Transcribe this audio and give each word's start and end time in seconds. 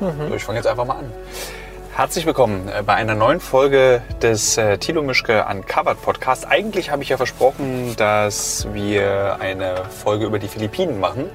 So, 0.00 0.34
ich 0.34 0.42
fange 0.42 0.56
jetzt 0.56 0.66
einfach 0.66 0.86
mal 0.86 0.94
an. 0.94 1.12
Herzlich 1.94 2.24
willkommen 2.24 2.70
äh, 2.70 2.82
bei 2.82 2.94
einer 2.94 3.14
neuen 3.14 3.38
Folge 3.38 4.00
des 4.22 4.56
äh, 4.56 4.78
Thilo 4.78 5.02
Mischke 5.02 5.44
Uncovered 5.44 6.00
Podcast. 6.00 6.46
Eigentlich 6.48 6.90
habe 6.90 7.02
ich 7.02 7.10
ja 7.10 7.18
versprochen, 7.18 7.94
dass 7.98 8.66
wir 8.72 9.36
eine 9.40 9.84
Folge 9.90 10.24
über 10.24 10.38
die 10.38 10.48
Philippinen 10.48 11.00
machen. 11.00 11.28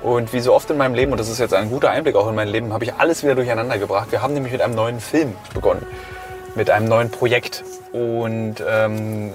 Und 0.00 0.32
wie 0.32 0.40
so 0.40 0.54
oft 0.54 0.70
in 0.70 0.78
meinem 0.78 0.94
Leben, 0.94 1.12
und 1.12 1.20
das 1.20 1.28
ist 1.28 1.38
jetzt 1.38 1.52
ein 1.52 1.68
guter 1.68 1.90
Einblick 1.90 2.16
auch 2.16 2.30
in 2.30 2.34
mein 2.34 2.48
Leben, 2.48 2.72
habe 2.72 2.84
ich 2.84 2.94
alles 2.94 3.24
wieder 3.24 3.34
durcheinander 3.34 3.76
gebracht. 3.76 4.10
Wir 4.10 4.22
haben 4.22 4.32
nämlich 4.32 4.52
mit 4.52 4.62
einem 4.62 4.74
neuen 4.74 4.98
Film 4.98 5.34
begonnen, 5.52 5.84
mit 6.54 6.70
einem 6.70 6.88
neuen 6.88 7.10
Projekt. 7.10 7.62
Und 7.92 8.64
ähm, 8.66 9.34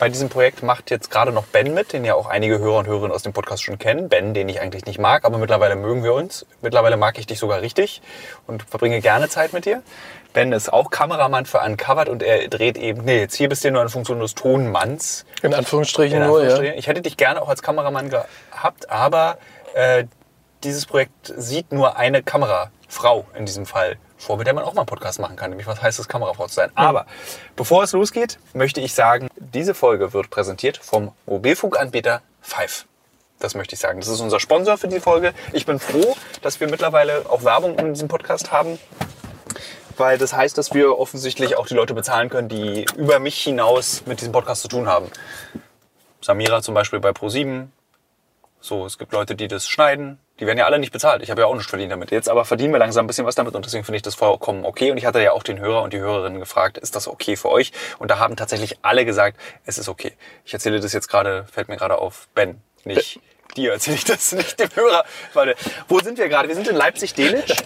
bei 0.00 0.08
diesem 0.08 0.30
Projekt 0.30 0.62
macht 0.62 0.90
jetzt 0.90 1.10
gerade 1.10 1.30
noch 1.30 1.44
Ben 1.44 1.74
mit, 1.74 1.92
den 1.92 2.06
ja 2.06 2.14
auch 2.14 2.26
einige 2.26 2.58
Hörer 2.58 2.78
und 2.78 2.86
Hörerinnen 2.86 3.12
aus 3.12 3.22
dem 3.22 3.34
Podcast 3.34 3.62
schon 3.62 3.78
kennen. 3.78 4.08
Ben, 4.08 4.32
den 4.32 4.48
ich 4.48 4.58
eigentlich 4.62 4.86
nicht 4.86 4.98
mag, 4.98 5.26
aber 5.26 5.36
mittlerweile 5.36 5.76
mögen 5.76 6.02
wir 6.02 6.14
uns. 6.14 6.46
Mittlerweile 6.62 6.96
mag 6.96 7.18
ich 7.18 7.26
dich 7.26 7.38
sogar 7.38 7.60
richtig 7.60 8.00
und 8.46 8.62
verbringe 8.62 9.02
gerne 9.02 9.28
Zeit 9.28 9.52
mit 9.52 9.66
dir. 9.66 9.82
Ben 10.32 10.52
ist 10.52 10.72
auch 10.72 10.90
Kameramann 10.90 11.44
für 11.44 11.58
Uncovered 11.60 12.08
und 12.08 12.22
er 12.22 12.48
dreht 12.48 12.78
eben, 12.78 13.04
nee, 13.04 13.20
jetzt 13.20 13.34
hier 13.34 13.50
bist 13.50 13.62
du 13.62 13.70
nur 13.70 13.82
eine 13.82 13.90
Funktion 13.90 14.18
des 14.20 14.34
Tonmanns. 14.34 15.26
In 15.42 15.52
Anführungsstrichen 15.52 16.16
In 16.16 16.26
nur, 16.26 16.38
Anführungsstrichen. 16.38 16.74
ja. 16.74 16.78
Ich 16.78 16.86
hätte 16.86 17.02
dich 17.02 17.18
gerne 17.18 17.42
auch 17.42 17.50
als 17.50 17.60
Kameramann 17.60 18.08
gehabt, 18.08 18.88
aber 18.88 19.36
äh, 19.74 20.04
dieses 20.64 20.86
Projekt 20.86 21.30
sieht 21.36 21.72
nur 21.72 21.98
eine 21.98 22.22
Kamerafrau 22.22 23.26
in 23.34 23.44
diesem 23.44 23.66
Fall 23.66 23.98
vor, 24.20 24.36
mit 24.36 24.46
der 24.46 24.54
man 24.54 24.64
auch 24.64 24.74
mal 24.74 24.82
einen 24.82 24.86
Podcast 24.86 25.18
machen 25.18 25.36
kann, 25.36 25.50
nämlich 25.50 25.66
was 25.66 25.82
heißt 25.82 25.98
es, 25.98 26.06
Kamerafrau 26.06 26.46
zu 26.46 26.54
sein. 26.54 26.70
Aber 26.74 27.06
bevor 27.56 27.82
es 27.82 27.92
losgeht, 27.92 28.38
möchte 28.52 28.80
ich 28.80 28.94
sagen, 28.94 29.28
diese 29.36 29.74
Folge 29.74 30.12
wird 30.12 30.30
präsentiert 30.30 30.76
vom 30.76 31.12
Mobilfunkanbieter 31.26 32.22
Five. 32.40 32.86
Das 33.38 33.54
möchte 33.54 33.74
ich 33.74 33.80
sagen. 33.80 34.00
Das 34.00 34.08
ist 34.08 34.20
unser 34.20 34.38
Sponsor 34.38 34.76
für 34.76 34.88
die 34.88 35.00
Folge. 35.00 35.32
Ich 35.52 35.64
bin 35.64 35.80
froh, 35.80 36.14
dass 36.42 36.60
wir 36.60 36.68
mittlerweile 36.68 37.24
auch 37.30 37.42
Werbung 37.42 37.78
in 37.78 37.94
diesem 37.94 38.08
Podcast 38.08 38.52
haben 38.52 38.78
weil 40.00 40.16
das 40.18 40.32
heißt, 40.32 40.56
dass 40.58 40.72
wir 40.72 40.98
offensichtlich 40.98 41.56
auch 41.56 41.66
die 41.66 41.74
Leute 41.74 41.94
bezahlen 41.94 42.30
können, 42.30 42.48
die 42.48 42.86
über 42.96 43.18
mich 43.18 43.38
hinaus 43.38 44.02
mit 44.06 44.20
diesem 44.20 44.32
Podcast 44.32 44.62
zu 44.62 44.68
tun 44.68 44.88
haben. 44.88 45.10
Samira 46.22 46.62
zum 46.62 46.74
Beispiel 46.74 47.00
bei 47.00 47.10
Pro7. 47.10 47.66
So, 48.60 48.86
es 48.86 48.98
gibt 48.98 49.12
Leute, 49.12 49.36
die 49.36 49.46
das 49.46 49.68
schneiden. 49.68 50.18
Die 50.40 50.46
werden 50.46 50.58
ja 50.58 50.64
alle 50.64 50.78
nicht 50.78 50.92
bezahlt. 50.92 51.22
Ich 51.22 51.30
habe 51.30 51.42
ja 51.42 51.46
auch 51.46 51.54
nichts 51.54 51.68
verdient 51.68 51.92
damit. 51.92 52.10
Jetzt 52.10 52.28
aber 52.28 52.44
verdienen 52.44 52.72
wir 52.72 52.78
langsam 52.78 53.04
ein 53.04 53.06
bisschen 53.06 53.26
was 53.26 53.34
damit 53.34 53.54
und 53.54 53.64
deswegen 53.64 53.84
finde 53.84 53.96
ich 53.96 54.02
das 54.02 54.14
vollkommen 54.14 54.64
okay. 54.64 54.90
Und 54.90 54.96
ich 54.96 55.04
hatte 55.04 55.20
ja 55.22 55.32
auch 55.32 55.42
den 55.42 55.60
Hörer 55.60 55.82
und 55.82 55.92
die 55.92 55.98
Hörerinnen 56.00 56.40
gefragt, 56.40 56.78
ist 56.78 56.96
das 56.96 57.06
okay 57.06 57.36
für 57.36 57.50
euch? 57.50 57.72
Und 57.98 58.10
da 58.10 58.18
haben 58.18 58.36
tatsächlich 58.36 58.78
alle 58.82 59.04
gesagt, 59.04 59.38
es 59.66 59.78
ist 59.78 59.88
okay. 59.88 60.12
Ich 60.44 60.54
erzähle 60.54 60.80
das 60.80 60.92
jetzt 60.92 61.08
gerade, 61.08 61.44
fällt 61.52 61.68
mir 61.68 61.76
gerade 61.76 61.98
auf, 61.98 62.28
Ben, 62.34 62.62
nicht 62.84 63.20
dir 63.56 63.72
erzähle 63.72 63.96
ich 63.96 64.04
das, 64.04 64.32
nicht 64.32 64.58
dem 64.58 64.68
Hörer. 64.74 65.04
Weil, 65.34 65.56
wo 65.88 65.98
sind 65.98 66.18
wir 66.18 66.28
gerade? 66.28 66.48
Wir 66.48 66.54
sind 66.54 66.68
in 66.68 66.76
Leipzig-Delitzsch. 66.76 67.56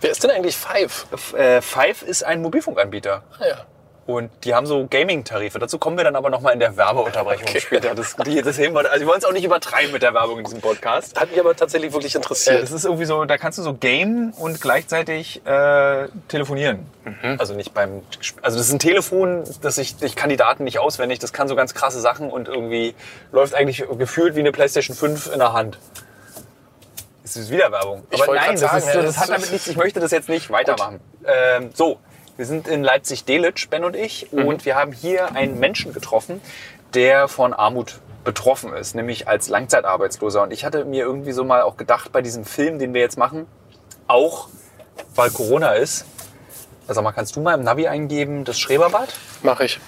Wer 0.00 0.10
ist 0.10 0.22
denn 0.22 0.30
eigentlich 0.30 0.56
Five? 0.56 1.06
F- 1.12 1.34
äh, 1.34 1.60
Five 1.60 2.02
ist 2.02 2.22
ein 2.22 2.40
Mobilfunkanbieter. 2.40 3.24
Ah, 3.38 3.46
ja. 3.46 3.66
Und 4.06 4.30
die 4.44 4.54
haben 4.54 4.66
so 4.66 4.86
Gaming-Tarife. 4.86 5.58
Dazu 5.58 5.78
kommen 5.78 5.96
wir 5.96 6.04
dann 6.04 6.14
aber 6.14 6.28
nochmal 6.28 6.52
in 6.52 6.60
der 6.60 6.76
Werbeunterbrechung 6.76 7.48
Okay. 7.48 7.60
später. 7.60 7.94
Das, 7.94 8.16
die, 8.26 8.42
das 8.42 8.58
heben 8.58 8.74
wir, 8.74 8.90
also 8.90 9.00
wir 9.00 9.06
wollen 9.06 9.18
es 9.18 9.24
auch 9.24 9.32
nicht 9.32 9.44
übertreiben 9.44 9.92
mit 9.92 10.02
der 10.02 10.12
Werbung 10.12 10.38
in 10.38 10.44
diesem 10.44 10.60
Podcast. 10.60 11.18
Hat 11.18 11.30
mich 11.30 11.40
aber 11.40 11.56
tatsächlich 11.56 11.92
wirklich 11.92 12.14
interessiert. 12.14 12.62
das 12.62 12.70
ist 12.70 12.84
irgendwie 12.84 13.06
so, 13.06 13.24
da 13.24 13.38
kannst 13.38 13.58
du 13.58 13.62
so 13.62 13.74
gamen 13.74 14.32
und 14.38 14.60
gleichzeitig 14.60 15.40
äh, 15.46 16.08
telefonieren. 16.28 16.86
Also 17.38 17.54
nicht 17.54 17.72
beim, 17.72 18.02
also 18.42 18.58
das 18.58 18.66
ist 18.66 18.72
ein 18.72 18.78
Telefon, 18.78 19.44
das 19.62 19.78
ich, 19.78 19.96
ich 20.02 20.16
kann 20.16 20.28
die 20.28 20.36
Daten 20.36 20.64
nicht 20.64 20.78
auswendig, 20.78 21.18
das 21.18 21.32
kann 21.32 21.48
so 21.48 21.56
ganz 21.56 21.72
krasse 21.74 22.00
Sachen 22.00 22.30
und 22.30 22.48
irgendwie 22.48 22.94
läuft 23.32 23.54
eigentlich 23.54 23.84
gefühlt 23.98 24.36
wie 24.36 24.40
eine 24.40 24.52
Playstation 24.52 24.94
5 24.96 25.32
in 25.32 25.38
der 25.38 25.52
Hand. 25.54 25.78
Es 27.24 27.36
ist 27.36 27.50
wieder 27.50 27.72
Werbung. 27.72 28.04
Ich 28.10 28.22
Aber 28.22 28.34
nein, 28.34 28.52
das, 28.52 28.60
sagen, 28.60 28.76
ist, 28.78 28.94
das 28.94 29.04
das 29.06 29.18
hat 29.18 29.28
damit 29.30 29.50
nichts, 29.50 29.66
ich 29.66 29.76
möchte 29.76 29.98
das 29.98 30.10
jetzt 30.10 30.28
nicht 30.28 30.50
weitermachen. 30.50 31.00
Ähm, 31.26 31.70
so, 31.72 31.98
wir 32.36 32.46
sind 32.46 32.68
in 32.68 32.82
Leipzig-Delitzsch, 32.82 33.68
Ben 33.68 33.84
und 33.84 33.94
ich, 33.94 34.32
und 34.32 34.64
wir 34.64 34.74
haben 34.74 34.92
hier 34.92 35.34
einen 35.34 35.58
Menschen 35.60 35.92
getroffen, 35.92 36.40
der 36.94 37.28
von 37.28 37.52
Armut 37.52 38.00
betroffen 38.24 38.72
ist, 38.72 38.94
nämlich 38.94 39.28
als 39.28 39.48
Langzeitarbeitsloser. 39.48 40.42
Und 40.42 40.52
ich 40.52 40.64
hatte 40.64 40.84
mir 40.84 41.04
irgendwie 41.04 41.32
so 41.32 41.44
mal 41.44 41.62
auch 41.62 41.76
gedacht, 41.76 42.10
bei 42.12 42.22
diesem 42.22 42.44
Film, 42.44 42.78
den 42.78 42.94
wir 42.94 43.00
jetzt 43.00 43.18
machen, 43.18 43.46
auch 44.08 44.48
weil 45.14 45.30
Corona 45.30 45.72
ist, 45.72 46.06
also 46.86 47.02
mal, 47.02 47.12
kannst 47.12 47.36
du 47.36 47.40
mal 47.40 47.54
im 47.54 47.62
Navi 47.62 47.86
eingeben, 47.86 48.44
das 48.44 48.58
Schreberbad? 48.58 49.14
Mache 49.42 49.64
ich. 49.64 49.80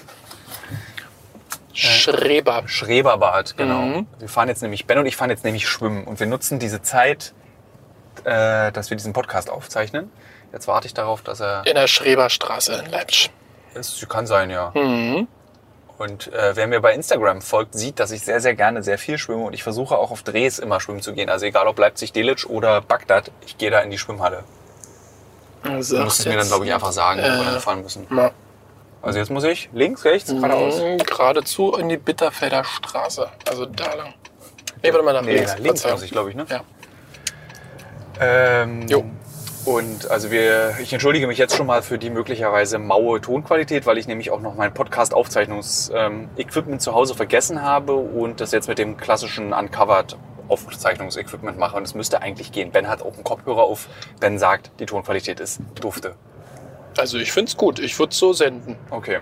Schreber. 1.72 2.62
Schreberbad, 2.66 3.56
genau. 3.56 3.82
Mhm. 3.82 4.06
Wir 4.18 4.28
fahren 4.28 4.48
jetzt 4.48 4.62
nämlich, 4.62 4.86
Ben 4.86 4.98
und 4.98 5.06
ich 5.06 5.16
fahren 5.16 5.28
jetzt 5.28 5.44
nämlich 5.44 5.68
schwimmen 5.68 6.04
und 6.04 6.20
wir 6.20 6.26
nutzen 6.26 6.58
diese 6.58 6.80
Zeit, 6.80 7.34
äh, 8.24 8.72
dass 8.72 8.88
wir 8.88 8.96
diesen 8.96 9.12
Podcast 9.12 9.50
aufzeichnen. 9.50 10.10
Jetzt 10.56 10.68
warte 10.68 10.86
ich 10.86 10.94
darauf, 10.94 11.20
dass 11.20 11.40
er. 11.40 11.66
In 11.66 11.74
der 11.74 11.86
Schreberstraße 11.86 12.82
in 12.86 12.90
Leipzig. 12.90 13.30
Es 13.74 14.06
kann 14.08 14.26
sein, 14.26 14.48
ja. 14.48 14.72
Mhm. 14.74 15.28
Und 15.98 16.32
äh, 16.32 16.56
wer 16.56 16.66
mir 16.66 16.80
bei 16.80 16.94
Instagram 16.94 17.42
folgt, 17.42 17.74
sieht, 17.74 18.00
dass 18.00 18.10
ich 18.10 18.22
sehr, 18.22 18.40
sehr 18.40 18.54
gerne 18.54 18.82
sehr 18.82 18.96
viel 18.96 19.18
schwimme 19.18 19.44
und 19.44 19.52
ich 19.52 19.62
versuche 19.62 19.98
auch 19.98 20.10
auf 20.10 20.22
Drehs 20.22 20.58
immer 20.58 20.80
schwimmen 20.80 21.02
zu 21.02 21.12
gehen. 21.12 21.28
Also 21.28 21.44
egal 21.44 21.66
ob 21.66 21.78
Leipzig-Delitzsch 21.78 22.46
oder 22.46 22.80
Bagdad, 22.80 23.30
ich 23.44 23.58
gehe 23.58 23.70
da 23.70 23.80
in 23.80 23.90
die 23.90 23.98
Schwimmhalle. 23.98 24.44
Also 25.62 25.98
Du 25.98 26.04
musst 26.04 26.20
es 26.20 26.24
mir 26.26 26.38
dann, 26.38 26.46
glaube 26.46 26.64
ich, 26.64 26.72
einfach 26.72 26.92
sagen, 26.92 27.20
wo 27.20 27.26
wir 27.44 27.50
dann 27.52 27.60
fahren 27.60 27.82
müssen. 27.82 28.06
Mal. 28.08 28.30
Also 29.02 29.18
jetzt 29.18 29.30
muss 29.30 29.44
ich 29.44 29.68
links, 29.74 30.06
rechts, 30.06 30.30
geradeaus. 30.30 30.80
Mhm, 30.80 30.96
Geradezu 30.96 31.74
in 31.76 31.90
die 31.90 31.98
Bitterfelder 31.98 32.64
Straße. 32.64 33.28
Also 33.46 33.66
da 33.66 33.92
lang. 33.92 34.14
Nee, 34.82 34.90
warte 34.90 35.04
mal 35.04 35.12
nach 35.12 35.20
Nee, 35.20 35.34
links. 35.34 35.58
links 35.58 35.84
muss 35.86 36.02
ich, 36.02 36.12
glaube 36.12 36.30
ich, 36.30 36.34
ne? 36.36 36.46
Ja. 36.48 36.62
Ähm, 38.20 38.88
Jo. 38.88 39.04
Und 39.66 40.10
also 40.10 40.30
wir, 40.30 40.76
ich 40.80 40.92
entschuldige 40.92 41.26
mich 41.26 41.38
jetzt 41.38 41.56
schon 41.56 41.66
mal 41.66 41.82
für 41.82 41.98
die 41.98 42.08
möglicherweise 42.08 42.78
maue 42.78 43.20
Tonqualität, 43.20 43.84
weil 43.84 43.98
ich 43.98 44.06
nämlich 44.06 44.30
auch 44.30 44.40
noch 44.40 44.54
mein 44.54 44.72
Podcast-Aufzeichnungs-Equipment 44.72 46.80
zu 46.80 46.94
Hause 46.94 47.14
vergessen 47.16 47.62
habe 47.62 47.94
und 47.94 48.40
das 48.40 48.52
jetzt 48.52 48.68
mit 48.68 48.78
dem 48.78 48.96
klassischen 48.96 49.52
Uncovered 49.52 50.16
Aufzeichnungsequipment 50.48 51.58
mache. 51.58 51.76
Und 51.76 51.82
es 51.82 51.94
müsste 51.96 52.22
eigentlich 52.22 52.52
gehen. 52.52 52.70
Ben 52.70 52.86
hat 52.88 53.02
auch 53.02 53.14
einen 53.14 53.24
Kopfhörer 53.24 53.64
auf. 53.64 53.88
Ben 54.20 54.38
sagt, 54.38 54.70
die 54.78 54.86
Tonqualität 54.86 55.40
ist 55.40 55.58
dufte. 55.80 56.14
Also 56.96 57.18
ich 57.18 57.32
finde 57.32 57.48
es 57.50 57.56
gut. 57.56 57.80
Ich 57.80 57.98
würde 57.98 58.12
es 58.12 58.18
so 58.18 58.32
senden. 58.32 58.76
Okay. 58.90 59.18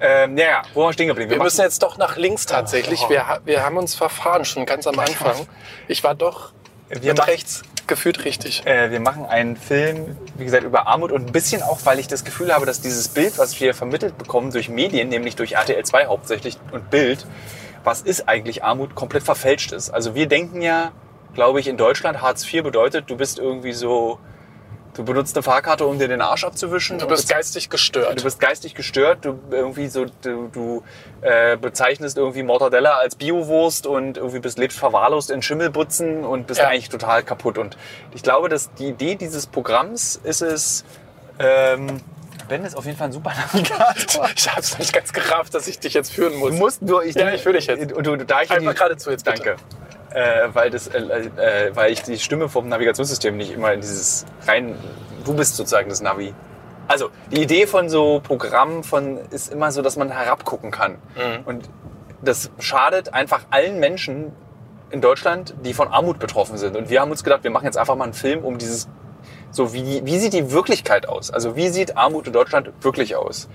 Ähm, 0.00 0.36
ja, 0.36 0.60
wo 0.74 0.80
waren 0.80 0.90
wir 0.90 0.92
stehen 0.92 1.08
geblieben? 1.08 1.30
Wir 1.30 1.38
machen- 1.38 1.46
müssen 1.46 1.62
jetzt 1.62 1.82
doch 1.82 1.96
nach 1.96 2.16
links 2.16 2.44
tatsächlich. 2.44 3.00
Oh. 3.06 3.08
Wir, 3.08 3.26
ha- 3.26 3.38
wir 3.46 3.64
haben 3.64 3.78
uns 3.78 3.94
verfahren 3.94 4.44
schon 4.44 4.66
ganz 4.66 4.86
am 4.86 4.98
Anfang. 4.98 5.46
Ich 5.88 6.04
war 6.04 6.14
doch 6.14 6.52
Wir 6.90 7.14
mit 7.14 7.26
rechts 7.26 7.62
gefühlt 7.86 8.24
richtig. 8.24 8.66
Äh, 8.66 8.90
wir 8.90 9.00
machen 9.00 9.26
einen 9.26 9.56
Film, 9.56 10.16
wie 10.36 10.44
gesagt, 10.44 10.64
über 10.64 10.86
Armut 10.86 11.12
und 11.12 11.26
ein 11.26 11.32
bisschen 11.32 11.62
auch, 11.62 11.80
weil 11.84 11.98
ich 11.98 12.08
das 12.08 12.24
Gefühl 12.24 12.52
habe, 12.52 12.66
dass 12.66 12.80
dieses 12.80 13.08
Bild, 13.08 13.38
was 13.38 13.60
wir 13.60 13.74
vermittelt 13.74 14.18
bekommen 14.18 14.50
durch 14.50 14.68
Medien, 14.68 15.08
nämlich 15.08 15.36
durch 15.36 15.52
RTL 15.52 15.84
2 15.84 16.06
hauptsächlich 16.06 16.58
und 16.72 16.90
Bild, 16.90 17.26
was 17.84 18.02
ist 18.02 18.28
eigentlich 18.28 18.64
Armut, 18.64 18.94
komplett 18.94 19.22
verfälscht 19.22 19.72
ist. 19.72 19.90
Also 19.90 20.14
wir 20.14 20.26
denken 20.26 20.62
ja, 20.62 20.92
glaube 21.34 21.60
ich, 21.60 21.68
in 21.68 21.76
Deutschland, 21.76 22.22
Hartz 22.22 22.44
IV 22.52 22.62
bedeutet, 22.62 23.10
du 23.10 23.16
bist 23.16 23.38
irgendwie 23.38 23.72
so, 23.72 24.18
du 24.94 25.04
benutzt 25.04 25.36
eine 25.36 25.42
Fahrkarte, 25.42 25.84
um 25.86 25.98
dir 25.98 26.08
den 26.08 26.20
Arsch 26.20 26.44
abzuwischen. 26.44 26.98
Du 26.98 27.06
bist 27.06 27.28
geistig 27.28 27.68
gestört. 27.70 28.18
Du 28.20 28.24
bist 28.24 28.40
geistig 28.40 28.74
gestört, 28.74 29.24
du 29.24 29.38
irgendwie 29.50 29.88
so, 29.88 30.06
du, 30.22 30.48
du 30.52 30.82
äh, 31.20 31.56
bezeichnest 31.56 32.16
irgendwie 32.16 32.42
Mortadella 32.42 32.94
als 32.98 33.16
Biowurst 33.16 33.86
und 33.86 34.16
irgendwie 34.16 34.40
bist 34.40 34.58
lebst 34.58 34.78
verwahrlost 34.78 35.30
in 35.30 35.42
Schimmelbutzen 35.42 36.24
und 36.24 36.46
bist 36.46 36.60
Ja. 36.60 36.68
eigentlich 36.68 36.88
total 36.88 37.22
kaputt. 37.22 37.58
Und 37.58 37.76
ich 38.14 38.22
glaube, 38.22 38.48
dass 38.48 38.72
die 38.74 38.88
Idee 38.88 39.16
dieses 39.16 39.46
Programms 39.46 40.16
ist 40.22 40.40
es, 40.42 40.84
ähm, 41.38 42.00
Ben 42.48 42.64
ist 42.64 42.76
auf 42.76 42.84
jeden 42.84 42.96
Fall 42.96 43.08
ein 43.08 43.12
super 43.12 43.32
Navigator. 43.52 44.28
ich 44.34 44.48
habe 44.50 44.60
es 44.60 44.78
nicht 44.78 44.92
ganz 44.92 45.12
gerafft, 45.12 45.54
dass 45.54 45.66
ich 45.66 45.78
dich 45.78 45.94
jetzt 45.94 46.12
führen 46.12 46.34
muss. 46.36 46.50
Du 46.50 46.56
musst 46.56 46.82
nur, 46.82 47.04
ich, 47.04 47.14
Ja, 47.14 47.30
ich 47.32 47.42
fühl 47.42 47.54
dich 47.54 47.66
jetzt. 47.66 47.92
Und 47.92 48.06
du, 48.06 48.16
da 48.16 48.42
ich 48.42 48.50
Einfach 48.50 48.70
die- 48.72 48.76
geradezu 48.78 49.10
jetzt. 49.10 49.26
Danke. 49.26 49.56
Äh, 50.10 50.48
weil, 50.52 50.70
das, 50.70 50.86
äh, 50.88 50.98
äh, 50.98 51.74
weil 51.74 51.92
ich 51.92 52.02
die 52.02 52.18
Stimme 52.18 52.48
vom 52.48 52.68
Navigationssystem 52.68 53.36
nicht 53.36 53.52
immer 53.52 53.72
in 53.72 53.80
dieses 53.80 54.26
rein. 54.46 54.76
Du 55.24 55.34
bist 55.34 55.56
sozusagen 55.56 55.88
das 55.88 56.00
Navi. 56.00 56.32
Also 56.86 57.10
die 57.32 57.42
Idee 57.42 57.66
von 57.66 57.88
so 57.88 58.20
Programmen 58.22 58.84
von 58.84 59.18
ist 59.30 59.52
immer 59.52 59.72
so, 59.72 59.82
dass 59.82 59.96
man 59.96 60.10
herabgucken 60.12 60.70
kann. 60.70 60.92
Mhm. 61.16 61.44
Und 61.46 61.68
das 62.22 62.50
schadet 62.60 63.12
einfach 63.14 63.40
allen 63.50 63.80
Menschen 63.80 64.32
in 64.90 65.00
Deutschland, 65.00 65.54
die 65.64 65.74
von 65.74 65.88
Armut 65.88 66.18
betroffen 66.20 66.58
sind. 66.58 66.76
Und 66.76 66.90
wir 66.90 67.00
haben 67.00 67.10
uns 67.10 67.24
gedacht, 67.24 67.42
wir 67.42 67.50
machen 67.50 67.64
jetzt 67.64 67.78
einfach 67.78 67.96
mal 67.96 68.04
einen 68.04 68.12
Film, 68.12 68.44
um 68.44 68.58
dieses 68.58 68.88
so 69.54 69.72
wie, 69.72 70.04
wie 70.04 70.18
sieht 70.18 70.32
die 70.32 70.50
Wirklichkeit 70.50 71.08
aus? 71.08 71.30
Also 71.30 71.54
wie 71.54 71.68
sieht 71.68 71.96
Armut 71.96 72.26
in 72.26 72.32
Deutschland 72.32 72.70
wirklich 72.82 73.14
aus? 73.14 73.48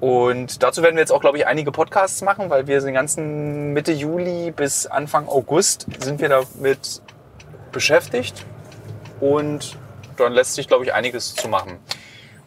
Und 0.00 0.62
dazu 0.62 0.82
werden 0.82 0.96
wir 0.96 1.00
jetzt 1.00 1.12
auch, 1.12 1.22
glaube 1.22 1.38
ich, 1.38 1.46
einige 1.46 1.72
Podcasts 1.72 2.20
machen, 2.20 2.50
weil 2.50 2.66
wir 2.66 2.78
den 2.80 2.92
ganzen 2.92 3.72
Mitte 3.72 3.92
Juli 3.92 4.50
bis 4.50 4.86
Anfang 4.86 5.26
August 5.26 5.86
sind 6.00 6.20
wir 6.20 6.28
damit 6.28 7.00
beschäftigt. 7.72 8.44
Und 9.20 9.78
dann 10.18 10.32
lässt 10.32 10.54
sich, 10.54 10.68
glaube 10.68 10.84
ich, 10.84 10.92
einiges 10.92 11.34
zu 11.34 11.48
machen. 11.48 11.78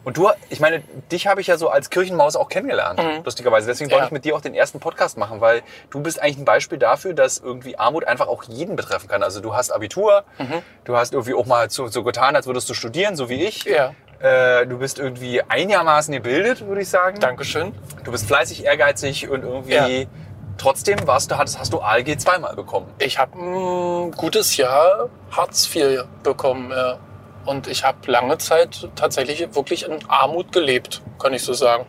Und 0.08 0.16
du, 0.16 0.30
ich 0.48 0.58
meine, 0.58 0.80
dich 1.12 1.26
habe 1.26 1.42
ich 1.42 1.48
ja 1.48 1.58
so 1.58 1.68
als 1.68 1.90
Kirchenmaus 1.90 2.34
auch 2.34 2.48
kennengelernt, 2.48 2.98
lustigerweise. 3.26 3.66
Deswegen 3.66 3.90
wollte 3.90 3.96
Mhm. 3.96 4.04
Ja. 4.04 4.06
ich 4.06 4.12
mit 4.12 4.24
dir 4.24 4.34
auch 4.36 4.40
den 4.40 4.54
ersten 4.54 4.80
Podcast 4.80 5.18
machen, 5.18 5.42
weil 5.42 5.60
du 5.90 6.00
bist 6.00 6.18
eigentlich 6.22 6.38
ein 6.38 6.46
Beispiel 6.46 6.78
dafür, 6.78 7.12
dass 7.12 7.36
irgendwie 7.36 7.76
Armut 7.78 8.06
einfach 8.06 8.26
auch 8.26 8.42
jeden 8.44 8.74
betreffen 8.74 9.06
kann. 9.06 9.22
Also 9.22 9.40
du 9.40 9.54
hast 9.54 9.70
Abitur, 9.70 10.24
Mhm. 10.38 10.62
du 10.84 10.96
hast 10.96 11.12
irgendwie 11.12 11.34
auch 11.34 11.44
mal 11.44 11.68
so, 11.68 11.88
so 11.88 12.02
getan, 12.04 12.36
als 12.36 12.46
würdest 12.46 12.70
du 12.70 12.74
studieren, 12.74 13.16
so 13.16 13.28
wie 13.28 13.44
ich. 13.44 13.64
Ja. 13.64 13.92
Äh, 14.20 14.66
du 14.66 14.78
bist 14.78 14.98
irgendwie 14.98 15.42
einigermaßen 15.42 16.14
gebildet, 16.14 16.66
würde 16.66 16.80
ich 16.80 16.88
sagen. 16.88 17.20
Dankeschön. 17.20 17.74
Du 18.04 18.10
bist 18.10 18.26
fleißig, 18.26 18.64
ehrgeizig 18.64 19.28
und 19.28 19.42
irgendwie 19.44 19.74
Ja. 19.74 20.08
trotzdem 20.56 21.06
warst 21.06 21.30
du, 21.30 21.36
hattest, 21.36 21.58
hast 21.58 21.74
du 21.74 21.80
ALG 21.80 22.16
zweimal 22.18 22.56
bekommen. 22.56 22.86
Ich 22.98 23.18
habe 23.18 23.38
ein 23.38 24.12
gutes 24.12 24.56
Jahr 24.56 25.10
Hartz 25.30 25.68
IV 25.76 26.04
bekommen. 26.22 26.70
Ja. 26.70 26.96
Und 27.44 27.66
ich 27.66 27.84
habe 27.84 27.98
lange 28.10 28.36
Zeit 28.38 28.88
tatsächlich 28.94 29.54
wirklich 29.54 29.86
in 29.86 29.98
Armut 30.08 30.52
gelebt, 30.52 31.02
kann 31.18 31.32
ich 31.32 31.42
so 31.42 31.52
sagen. 31.54 31.86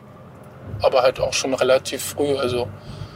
Aber 0.82 1.02
halt 1.02 1.20
auch 1.20 1.34
schon 1.34 1.54
relativ 1.54 2.04
früh. 2.04 2.38
Also 2.38 2.68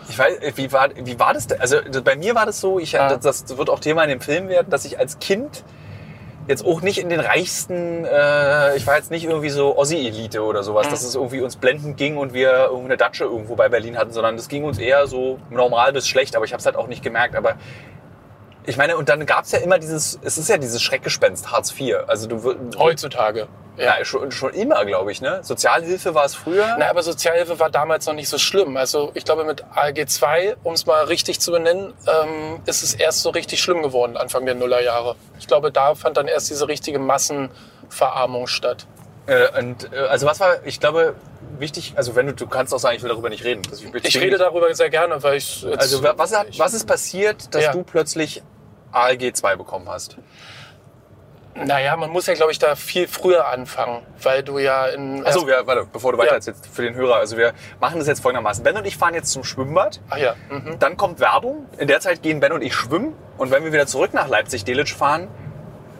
Ich 0.09 0.19
weiß, 0.19 0.39
wie 0.55 0.71
war, 0.73 0.89
wie 0.95 1.17
war 1.17 1.33
das 1.33 1.47
denn? 1.47 1.61
Also 1.61 1.77
bei 2.03 2.17
mir 2.17 2.35
war 2.35 2.45
das 2.45 2.59
so, 2.59 2.77
ich, 2.79 2.91
Ja. 2.91 3.15
das, 3.15 3.45
das 3.45 3.57
wird 3.57 3.69
auch 3.69 3.79
Thema 3.79 4.03
in 4.03 4.09
dem 4.09 4.19
Film 4.21 4.49
werden, 4.49 4.69
dass 4.69 4.83
ich 4.83 4.99
als 4.99 5.19
Kind 5.19 5.63
jetzt 6.45 6.65
auch 6.65 6.81
nicht 6.81 6.97
in 6.97 7.07
den 7.07 7.21
reichsten, 7.21 8.03
äh, 8.03 8.75
ich 8.75 8.85
war 8.85 8.97
jetzt 8.97 9.11
nicht 9.11 9.23
irgendwie 9.23 9.49
so 9.49 9.77
Ossi-Elite 9.77 10.41
oder 10.43 10.61
sowas, 10.61 10.87
Mhm. 10.87 10.91
dass 10.91 11.03
es 11.03 11.15
irgendwie 11.15 11.39
uns 11.39 11.55
blendend 11.55 11.95
ging 11.95 12.17
und 12.17 12.33
wir 12.33 12.65
irgendeine 12.65 12.97
Datsche 12.97 13.23
irgendwo 13.23 13.55
bei 13.55 13.69
Berlin 13.69 13.97
hatten, 13.97 14.11
sondern 14.11 14.35
das 14.35 14.49
ging 14.49 14.65
uns 14.65 14.77
eher 14.77 15.07
so 15.07 15.39
normal 15.49 15.93
bis 15.93 16.05
schlecht, 16.05 16.35
aber 16.35 16.43
ich 16.43 16.51
habe 16.51 16.59
es 16.59 16.65
halt 16.65 16.75
auch 16.75 16.87
nicht 16.87 17.01
gemerkt. 17.01 17.37
Aber 17.37 17.53
ich 18.65 18.77
meine, 18.77 18.97
und 18.97 19.09
dann 19.09 19.25
gab 19.25 19.45
es 19.45 19.51
ja 19.51 19.59
immer 19.59 19.77
dieses, 19.79 20.19
es 20.23 20.37
ist 20.37 20.49
ja 20.49 20.57
dieses 20.57 20.81
Schreckgespenst, 20.81 21.51
Hartz 21.51 21.73
IV. 21.79 21.95
Also 22.07 22.27
du 22.27 22.55
heutzutage. 22.77 23.47
ja, 23.77 24.03
schon, 24.05 24.31
schon 24.31 24.53
immer, 24.53 24.85
glaube 24.85 25.11
ich, 25.11 25.19
ne? 25.21 25.39
Sozialhilfe 25.43 26.13
war 26.13 26.25
es 26.25 26.35
früher. 26.35 26.75
Na, 26.77 26.89
aber 26.89 27.01
Sozialhilfe 27.03 27.59
war 27.59 27.69
damals 27.69 28.05
noch 28.05 28.13
nicht 28.13 28.29
so 28.29 28.37
schlimm. 28.37 28.77
Also 28.77 29.11
ich 29.15 29.25
glaube, 29.25 29.43
mit 29.45 29.63
ALG 29.73 30.07
2, 30.07 30.57
um 30.63 30.73
es 30.73 30.85
mal 30.85 31.03
richtig 31.05 31.39
zu 31.39 31.51
benennen, 31.51 31.93
ähm, 32.07 32.61
ist 32.65 32.83
es 32.83 32.93
erst 32.93 33.21
so 33.21 33.31
richtig 33.31 33.61
schlimm 33.61 33.81
geworden, 33.81 34.15
Anfang 34.15 34.45
der 34.45 34.55
Nullerjahre. 34.55 35.15
Ich 35.39 35.47
glaube, 35.47 35.71
da 35.71 35.95
fand 35.95 36.17
dann 36.17 36.27
erst 36.27 36.49
diese 36.51 36.67
richtige 36.67 36.99
Massenverarmung 36.99 38.47
statt. 38.47 38.85
Äh, 39.25 39.47
und, 39.59 39.91
äh, 39.93 39.97
also 39.99 40.25
was 40.27 40.39
war, 40.39 40.65
ich 40.65 40.79
glaube, 40.79 41.15
wichtig, 41.57 41.93
also 41.95 42.15
wenn 42.15 42.27
du, 42.27 42.33
du 42.33 42.45
kannst 42.47 42.73
auch 42.73 42.79
sagen, 42.79 42.97
ich 42.97 43.03
will 43.03 43.09
darüber 43.09 43.29
nicht 43.29 43.43
reden. 43.43 43.61
Das- 43.69 43.81
Ich 43.81 44.19
rede 44.19 44.37
darüber 44.37 44.73
sehr 44.75 44.89
gerne, 44.89 45.21
weil 45.23 45.37
ich 45.37 45.65
Also 45.77 46.03
wa- 46.03 46.13
was, 46.17 46.35
hat, 46.37 46.47
was 46.59 46.73
ist 46.73 46.85
passiert, 46.87 47.53
dass 47.55 47.63
Ja. 47.63 47.71
du 47.71 47.83
plötzlich 47.83 48.43
ALG 48.93 49.33
2 49.35 49.55
bekommen 49.57 49.89
hast? 49.89 50.17
Naja, 51.55 51.95
man 51.97 52.09
muss 52.09 52.25
ja, 52.25 52.33
glaube 52.33 52.51
ich, 52.51 52.57
da 52.57 52.75
viel 52.75 53.07
früher 53.07 53.47
anfangen, 53.47 54.01
weil 54.23 54.41
du 54.41 54.57
ja 54.57 54.87
in... 54.87 55.23
Achso, 55.23 55.45
wir, 55.45 55.67
warte, 55.67 55.85
bevor 55.93 56.11
du 56.11 56.17
weiter 56.17 56.29
Ja. 56.31 56.35
erzählst, 56.37 56.65
für 56.65 56.81
den 56.81 56.95
Hörer. 56.95 57.17
Also 57.17 57.37
wir 57.37 57.53
machen 57.79 57.99
das 57.99 58.07
jetzt 58.07 58.21
folgendermaßen. 58.23 58.63
Ben 58.63 58.75
und 58.75 58.85
ich 58.85 58.97
fahren 58.97 59.13
jetzt 59.13 59.31
zum 59.31 59.43
Schwimmbad. 59.43 60.01
Ach 60.09 60.17
ja, 60.17 60.33
mhm. 60.49 60.79
Dann 60.79 60.97
kommt 60.97 61.19
Werbung. 61.19 61.67
In 61.77 61.87
der 61.87 61.99
Zeit 61.99 62.23
gehen 62.23 62.39
Ben 62.39 62.53
und 62.53 62.63
ich 62.63 62.73
schwimmen. 62.73 63.13
Und 63.37 63.51
wenn 63.51 63.63
wir 63.63 63.71
wieder 63.71 63.85
zurück 63.85 64.15
nach 64.15 64.27
Leipzig-Delitzsch 64.27 64.95
fahren, 64.95 65.27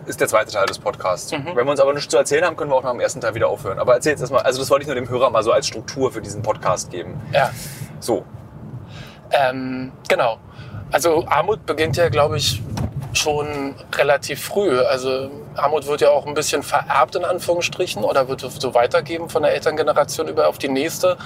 ist 0.08 0.20
der 0.20 0.28
zweite 0.28 0.52
Teil 0.52 0.66
des 0.66 0.80
Podcasts. 0.80 1.32
Mhm. 1.32 1.52
Wenn 1.54 1.66
wir 1.68 1.72
uns 1.72 1.80
aber 1.80 1.94
nichts 1.94 2.10
zu 2.10 2.18
erzählen 2.18 2.46
haben, 2.46 2.58
können 2.58 2.72
wir 2.72 2.76
auch 2.76 2.84
nach 2.84 2.92
dem 2.92 3.00
ersten 3.00 3.22
Teil 3.22 3.36
wieder 3.36 3.48
aufhören. 3.48 3.78
Aber 3.78 3.94
erzähl 3.94 4.14
jetzt 4.14 4.22
erstmal, 4.22 4.42
also 4.42 4.60
das 4.60 4.72
wollte 4.72 4.82
ich 4.84 4.88
nur 4.88 4.96
dem 4.96 5.08
Hörer 5.08 5.30
mal 5.30 5.44
so 5.44 5.52
als 5.52 5.68
Struktur 5.68 6.12
für 6.12 6.22
diesen 6.22 6.42
Podcast 6.42 6.90
geben. 6.90 7.22
ja. 7.32 7.52
So. 8.00 8.26
Ähm, 9.32 9.92
genau. 10.10 10.38
Also 10.94 11.26
Armut 11.28 11.66
beginnt 11.66 11.98
ja, 11.98 12.08
glaube 12.10 12.38
ich, 12.38 12.62
schon 13.14 13.74
relativ 13.96 14.44
früh. 14.44 14.80
Also 14.80 15.32
Armut 15.56 15.88
wird 15.88 16.02
ja 16.02 16.10
auch 16.10 16.28
ein 16.28 16.36
bisschen 16.36 16.62
vererbt 16.62 17.16
in 17.16 17.26
Anführungsstrichen 17.26 18.04
oder 18.04 18.28
wird 18.28 18.42
so 18.42 18.74
weitergeben 18.76 19.28
von 19.28 19.42
der 19.42 19.54
Elterngeneration 19.54 20.28
über 20.28 20.48
auf 20.48 20.60
die 20.60 20.70
nächste. 20.70 21.18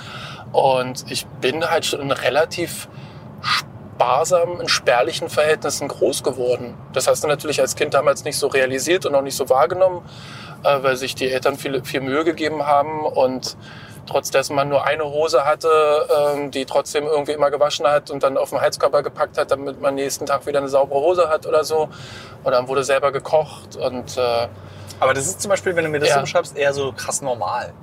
Und 0.53 1.03
ich 1.11 1.25
bin 1.41 1.69
halt 1.69 1.85
schon 1.85 1.99
in 1.99 2.11
relativ 2.11 2.87
sparsam, 3.41 4.61
in 4.61 4.69
spärlichen 4.69 5.27
Verhältnissen 5.27 5.89
groß 5.89 6.23
geworden. 6.23 6.73
Das 6.93 7.07
hast 7.07 7.25
du 7.25 7.27
natürlich 7.27 7.59
als 7.59 7.75
Kind 7.75 7.93
damals 7.93 8.23
nicht 8.23 8.37
so 8.37 8.47
realisiert 8.47 9.05
und 9.05 9.15
auch 9.15 9.21
nicht 9.21 9.35
so 9.35 9.49
wahrgenommen, 9.49 10.01
äh, 10.63 10.81
weil 10.81 10.95
sich 10.95 11.13
die 11.13 11.29
Eltern 11.29 11.57
viel, 11.57 11.83
viel 11.83 11.99
Mühe 11.99 12.23
gegeben 12.23 12.65
haben 12.65 13.05
und 13.05 13.57
trotz 14.07 14.31
dessen 14.31 14.55
man 14.55 14.69
nur 14.69 14.83
eine 14.85 15.03
Hose 15.05 15.45
hatte, 15.45 15.69
ähm, 16.35 16.51
die 16.51 16.65
trotzdem 16.65 17.05
irgendwie 17.05 17.33
immer 17.33 17.51
gewaschen 17.51 17.85
hat 17.85 18.09
und 18.09 18.23
dann 18.23 18.37
auf 18.37 18.49
den 18.49 18.61
Heizkörper 18.61 19.03
gepackt 19.03 19.37
hat, 19.37 19.51
damit 19.51 19.79
man 19.81 19.95
nächsten 19.95 20.25
Tag 20.25 20.45
wieder 20.45 20.59
eine 20.59 20.69
saubere 20.69 20.99
Hose 20.99 21.29
hat 21.29 21.45
oder 21.45 21.63
so. 21.63 21.89
Und 22.43 22.51
dann 22.51 22.67
wurde 22.67 22.83
selber 22.83 23.11
gekocht 23.11 23.75
und 23.75 24.17
äh, 24.17 24.47
Aber 24.99 25.13
das 25.13 25.27
ist 25.27 25.41
zum 25.41 25.49
Beispiel, 25.49 25.75
wenn 25.75 25.83
du 25.83 25.89
mir 25.91 25.99
das 25.99 26.09
Ja. 26.09 26.15
so 26.15 26.21
beschreibst, 26.21 26.57
eher 26.57 26.73
so 26.73 26.91
krass 26.91 27.21
normal. 27.21 27.73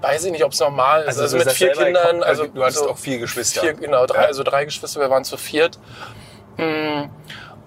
weiß 0.00 0.24
ich 0.26 0.32
nicht, 0.32 0.44
ob 0.44 0.52
es 0.52 0.60
normal 0.60 1.02
ist. 1.02 1.18
Also, 1.18 1.38
du 1.38 1.44
mit 1.44 1.52
vier 1.52 1.72
Kindern, 1.72 2.22
also 2.22 2.46
du 2.46 2.62
hattest 2.62 2.78
so 2.84 2.90
auch 2.90 2.96
vier 2.98 3.18
Geschwister. 3.18 3.60
Vier, 3.62 3.74
genau, 3.74 4.06
drei, 4.06 4.22
Ja. 4.22 4.26
also 4.28 4.42
drei 4.44 4.64
Geschwister, 4.64 5.00
wir 5.00 5.10
waren 5.10 5.24
zu 5.24 5.36
viert. 5.36 5.78
Mm, 6.56 7.04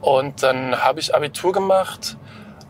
Und 0.02 0.42
dann 0.42 0.82
habe 0.84 1.00
ich 1.00 1.14
Abitur 1.14 1.52
gemacht 1.54 2.18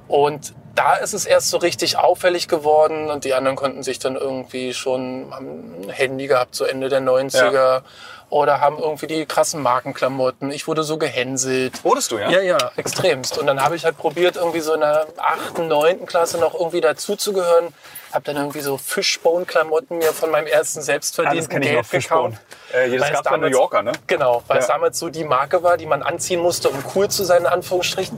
und 0.08 0.54
da 0.76 0.96
ist 0.96 1.14
es 1.14 1.26
erst 1.26 1.50
so 1.50 1.58
richtig 1.58 1.98
auffällig 1.98 2.48
geworden 2.48 3.10
und 3.10 3.24
die 3.26 3.34
anderen 3.34 3.56
konnten 3.56 3.84
sich 3.84 4.00
dann 4.00 4.16
irgendwie 4.16 4.74
schon 4.74 5.28
haben 5.32 5.82
ein 5.84 5.90
Handy 5.90 6.28
gehabt, 6.28 6.56
so 6.56 6.64
Ende 6.66 6.90
der 6.90 7.02
90er 7.02 7.82
oder 8.30 8.62
haben 8.62 8.80
irgendwie 8.80 9.08
die 9.08 9.26
krassen 9.26 9.62
Markenklamotten. 9.62 10.52
Ich 10.52 10.66
wurde 10.66 10.84
so 10.84 10.98
gehänselt. 10.98 11.84
Wurdest 11.84 12.12
du, 12.14 12.18
ja? 12.18 12.30
Ja, 12.30 12.40
ja, 12.42 12.72
extremst. 12.78 13.38
Und 13.38 13.46
dann 13.48 13.62
habe 13.62 13.76
ich 13.76 13.84
halt 13.84 13.98
probiert, 13.98 14.38
irgendwie 14.38 14.62
so 14.62 14.74
in 14.74 14.80
der 14.80 15.06
8., 15.18 15.58
9. 15.60 16.06
Klasse 16.06 16.38
noch 16.38 16.54
irgendwie 16.54 16.80
dazuzugehören. 16.80 17.74
Habe 18.14 18.24
dann 18.24 18.38
irgendwie 18.38 18.62
so 18.62 18.78
Fishbone-Klamotten 18.78 19.98
mir 19.98 20.14
von 20.14 20.32
meinem 20.32 20.48
ersten 20.48 20.80
Ah, 20.80 20.84
selbstverdienten 20.84 21.60
Geld 21.62 21.90
gekauft. 21.92 22.38
Äh, 22.72 22.90
das 22.98 23.08
es 23.10 23.14
gab 23.16 23.24
bei 23.26 23.32
New 23.32 23.36
damals- 23.44 23.52
Yorker, 23.58 23.82
ne? 23.84 23.92
Genau, 24.08 24.44
weil 24.48 24.60
es 24.60 24.68
Ja. 24.68 24.76
damals 24.76 24.98
so 24.98 25.10
die 25.10 25.26
Marke 25.26 25.62
war, 25.64 25.76
die 25.76 25.86
man 25.86 26.02
anziehen 26.02 26.40
musste, 26.40 26.70
um 26.70 26.82
cool 26.96 27.10
zu 27.10 27.26
sein, 27.26 27.42
in 27.42 27.48
Anführungsstrichen. 27.48 28.18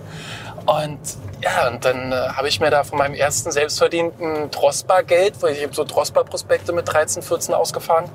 Und 0.68 1.00
ja, 1.44 1.68
und 1.68 1.84
dann 1.86 2.12
äh, 2.12 2.16
habe 2.16 2.48
ich 2.48 2.60
mir 2.60 2.70
da 2.70 2.84
von 2.84 2.98
meinem 2.98 3.14
ersten 3.14 3.52
selbstverdienten 3.52 4.50
Drospa-Geld, 4.52 5.42
weil 5.42 5.54
ich 5.54 5.64
habe 5.64 5.74
so 5.74 5.84
Drospa-Prospekte 5.84 6.72
mit 6.74 6.92
13, 6.92 7.22
14 7.22 7.54
ausgefahren, 7.54 8.06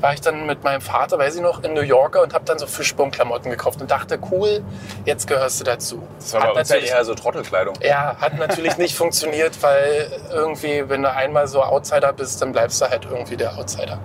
war 0.00 0.12
ich 0.14 0.20
dann 0.20 0.46
mit 0.46 0.62
meinem 0.62 0.80
Vater, 0.80 1.18
weiß 1.18 1.34
ich 1.36 1.40
noch, 1.42 1.64
in 1.64 1.74
New 1.74 1.80
Yorker 1.82 2.22
und 2.22 2.32
habe 2.32 2.44
dann 2.44 2.58
so 2.58 2.66
Fishbone-Klamotten 2.66 3.50
gekauft 3.50 3.80
und 3.80 3.90
dachte, 3.90 4.18
cool, 4.30 4.62
jetzt 5.04 5.26
gehörst 5.26 5.60
du 5.60 5.64
dazu. 5.64 6.02
Das 6.18 6.34
war 6.34 6.40
bei 6.40 6.60
uns 6.60 6.68
ja 6.68 6.76
natürlich- 6.76 6.90
eher 6.92 7.04
so 7.04 7.14
Trottelkleidung. 7.14 7.74
ja, 7.82 8.16
hat 8.20 8.38
natürlich 8.38 8.76
nicht 8.76 8.94
funktioniert, 8.96 9.60
weil 9.62 10.08
irgendwie, 10.32 10.88
wenn 10.88 11.02
du 11.02 11.10
einmal 11.10 11.48
so 11.48 11.62
Outsider 11.62 12.12
bist, 12.12 12.40
dann 12.42 12.52
bleibst 12.52 12.80
du 12.80 12.88
halt 12.88 13.06
irgendwie 13.10 13.36
der 13.36 13.56
Outsider. 13.58 13.98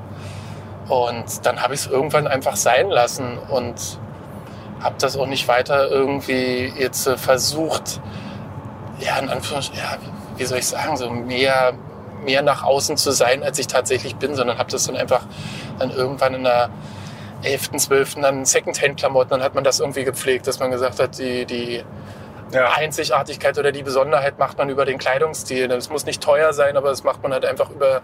Und 0.90 1.46
dann 1.46 1.62
habe 1.62 1.76
ich 1.76 1.82
es 1.82 1.88
irgendwann 1.88 2.28
einfach 2.28 2.56
sein 2.56 2.90
lassen 2.90 3.38
und 3.50 3.76
habe 4.82 4.96
das 5.00 5.16
auch 5.16 5.28
nicht 5.28 5.48
weiter 5.48 5.90
irgendwie 5.90 6.74
jetzt 6.78 7.08
äh, 7.08 7.18
versucht, 7.18 8.02
ja, 9.00 9.18
in 9.20 9.30
Anführungsstrichen, 9.30 9.84
ja, 9.84 9.98
wie 10.38 10.46
soll 10.46 10.60
ich 10.60 10.68
sagen, 10.68 10.98
so 10.98 11.10
mehr, 11.10 11.74
mehr 12.24 12.42
nach 12.42 12.64
außen 12.64 12.98
zu 12.98 13.12
sein, 13.12 13.44
als 13.44 13.60
ich 13.60 13.68
tatsächlich 13.68 14.16
bin, 14.16 14.36
sondern 14.36 14.58
habe 14.58 14.72
das 14.72 14.86
dann 14.86 14.96
einfach 14.96 15.26
dann 15.80 15.92
irgendwann 15.92 16.34
in 16.36 16.44
der 16.44 16.70
11., 17.44 17.72
12. 17.78 18.16
dann 18.22 18.46
Secondhand-Klamotten, 18.46 19.30
dann 19.32 19.44
hat 19.44 19.54
man 19.56 19.64
das 19.64 19.80
irgendwie 19.82 20.04
gepflegt, 20.06 20.48
dass 20.48 20.60
man 20.60 20.72
gesagt 20.72 21.00
hat, 21.00 21.18
die, 21.20 21.46
die 21.46 21.84
Ja. 22.54 22.72
Einzigartigkeit 22.78 23.58
oder 23.58 23.72
die 23.74 23.84
Besonderheit 23.84 24.40
macht 24.40 24.58
man 24.58 24.70
über 24.70 24.86
den 24.86 24.98
Kleidungsstil. 24.98 25.70
Es 25.72 25.90
muss 25.90 26.06
nicht 26.06 26.22
teuer 26.24 26.54
sein, 26.54 26.78
aber 26.78 26.90
das 26.90 27.04
macht 27.04 27.22
man 27.24 27.34
halt 27.34 27.44
einfach 27.46 27.70
über, 27.72 28.02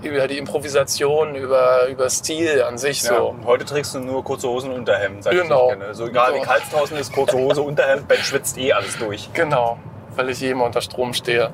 über 0.00 0.26
die 0.28 0.38
Improvisation, 0.38 1.34
über, 1.34 1.88
über 1.88 2.08
Stil 2.08 2.62
an 2.62 2.78
sich 2.78 3.02
Ja, 3.02 3.16
so. 3.16 3.34
heute 3.44 3.66
trägst 3.66 3.94
du 3.94 3.98
nur 3.98 4.24
kurze 4.24 4.48
Hosen 4.48 4.70
und 4.70 4.78
Unterhemd, 4.78 5.24
seit 5.24 5.34
Genau. 5.34 5.64
ich 5.72 5.78
kenne. 5.78 5.94
So 5.94 6.06
egal 6.06 6.32
wie 6.34 6.38
So. 6.38 6.44
kalt 6.44 6.62
es 6.62 6.70
draußen 6.70 6.96
ist, 6.96 7.12
kurze 7.12 7.36
Hose, 7.36 7.60
Unterhemd, 7.60 8.08
Ben 8.08 8.18
schwitzt 8.18 8.56
eh 8.56 8.72
alles 8.72 8.96
durch. 8.96 9.28
Genau, 9.34 9.78
weil 10.16 10.30
ich 10.30 10.42
immer 10.42 10.64
unter 10.64 10.80
Strom 10.80 11.14
stehe. 11.14 11.50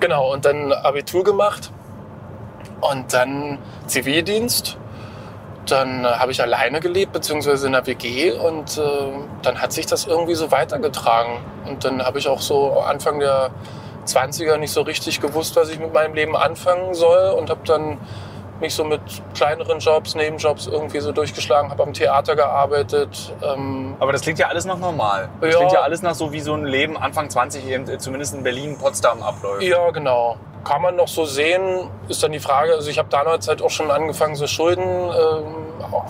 Genau, 0.00 0.32
und 0.32 0.44
dann 0.44 0.72
Abitur 0.72 1.24
gemacht 1.24 1.72
und 2.80 3.12
dann 3.12 3.58
Zivildienst. 3.86 4.76
Dann 5.66 6.04
äh, 6.04 6.08
habe 6.08 6.32
ich 6.32 6.40
alleine 6.40 6.80
gelebt, 6.80 7.12
beziehungsweise 7.12 7.66
in 7.66 7.72
der 7.72 7.86
WG 7.86 8.32
und 8.32 8.78
äh, 8.78 8.82
dann 9.42 9.60
hat 9.60 9.72
sich 9.72 9.86
das 9.86 10.06
irgendwie 10.06 10.34
so 10.34 10.50
weitergetragen. 10.50 11.38
Und 11.66 11.84
dann 11.84 12.02
habe 12.02 12.18
ich 12.18 12.28
auch 12.28 12.40
so 12.40 12.80
Anfang 12.80 13.20
der 13.20 13.50
20er 14.06 14.56
nicht 14.56 14.72
so 14.72 14.82
richtig 14.82 15.20
gewusst, 15.20 15.56
was 15.56 15.68
ich 15.68 15.78
mit 15.78 15.92
meinem 15.92 16.14
Leben 16.14 16.36
anfangen 16.36 16.94
soll 16.94 17.34
und 17.38 17.50
habe 17.50 17.60
dann 17.64 17.98
mich 18.60 18.74
so 18.74 18.84
mit 18.84 19.00
kleineren 19.34 19.78
Jobs, 19.78 20.14
Nebenjobs 20.14 20.66
irgendwie 20.66 21.00
so 21.00 21.12
durchgeschlagen, 21.12 21.70
habe 21.70 21.82
am 21.82 21.92
Theater 21.92 22.34
gearbeitet. 22.36 23.34
Ähm, 23.42 23.96
Aber 24.00 24.12
das 24.12 24.22
klingt 24.22 24.38
ja 24.38 24.48
alles 24.48 24.64
noch 24.64 24.78
normal. 24.78 25.28
Das 25.40 25.52
Ja. 25.52 25.56
klingt 25.58 25.72
ja 25.72 25.80
alles 25.82 26.02
nach 26.02 26.14
so, 26.14 26.32
wie 26.32 26.40
so 26.40 26.54
ein 26.54 26.64
Leben 26.64 26.96
Anfang 26.96 27.30
20 27.30 27.66
eben, 27.68 27.88
äh, 27.88 27.98
zumindest 27.98 28.34
in 28.34 28.42
Berlin, 28.42 28.76
Potsdam 28.78 29.22
abläuft. 29.22 29.62
Ja, 29.62 29.90
genau. 29.90 30.36
Kann 30.64 30.82
man 30.82 30.96
noch 30.96 31.08
so 31.08 31.24
sehen, 31.24 31.88
ist 32.08 32.22
dann 32.22 32.32
die 32.32 32.40
Frage. 32.40 32.74
Also 32.74 32.90
ich 32.90 32.98
habe 32.98 33.08
damals 33.08 33.46
halt 33.48 33.62
auch 33.62 33.70
schon 33.70 33.90
angefangen, 33.90 34.34
so 34.34 34.46
Schulden 34.46 34.82
ähm, 34.84 35.54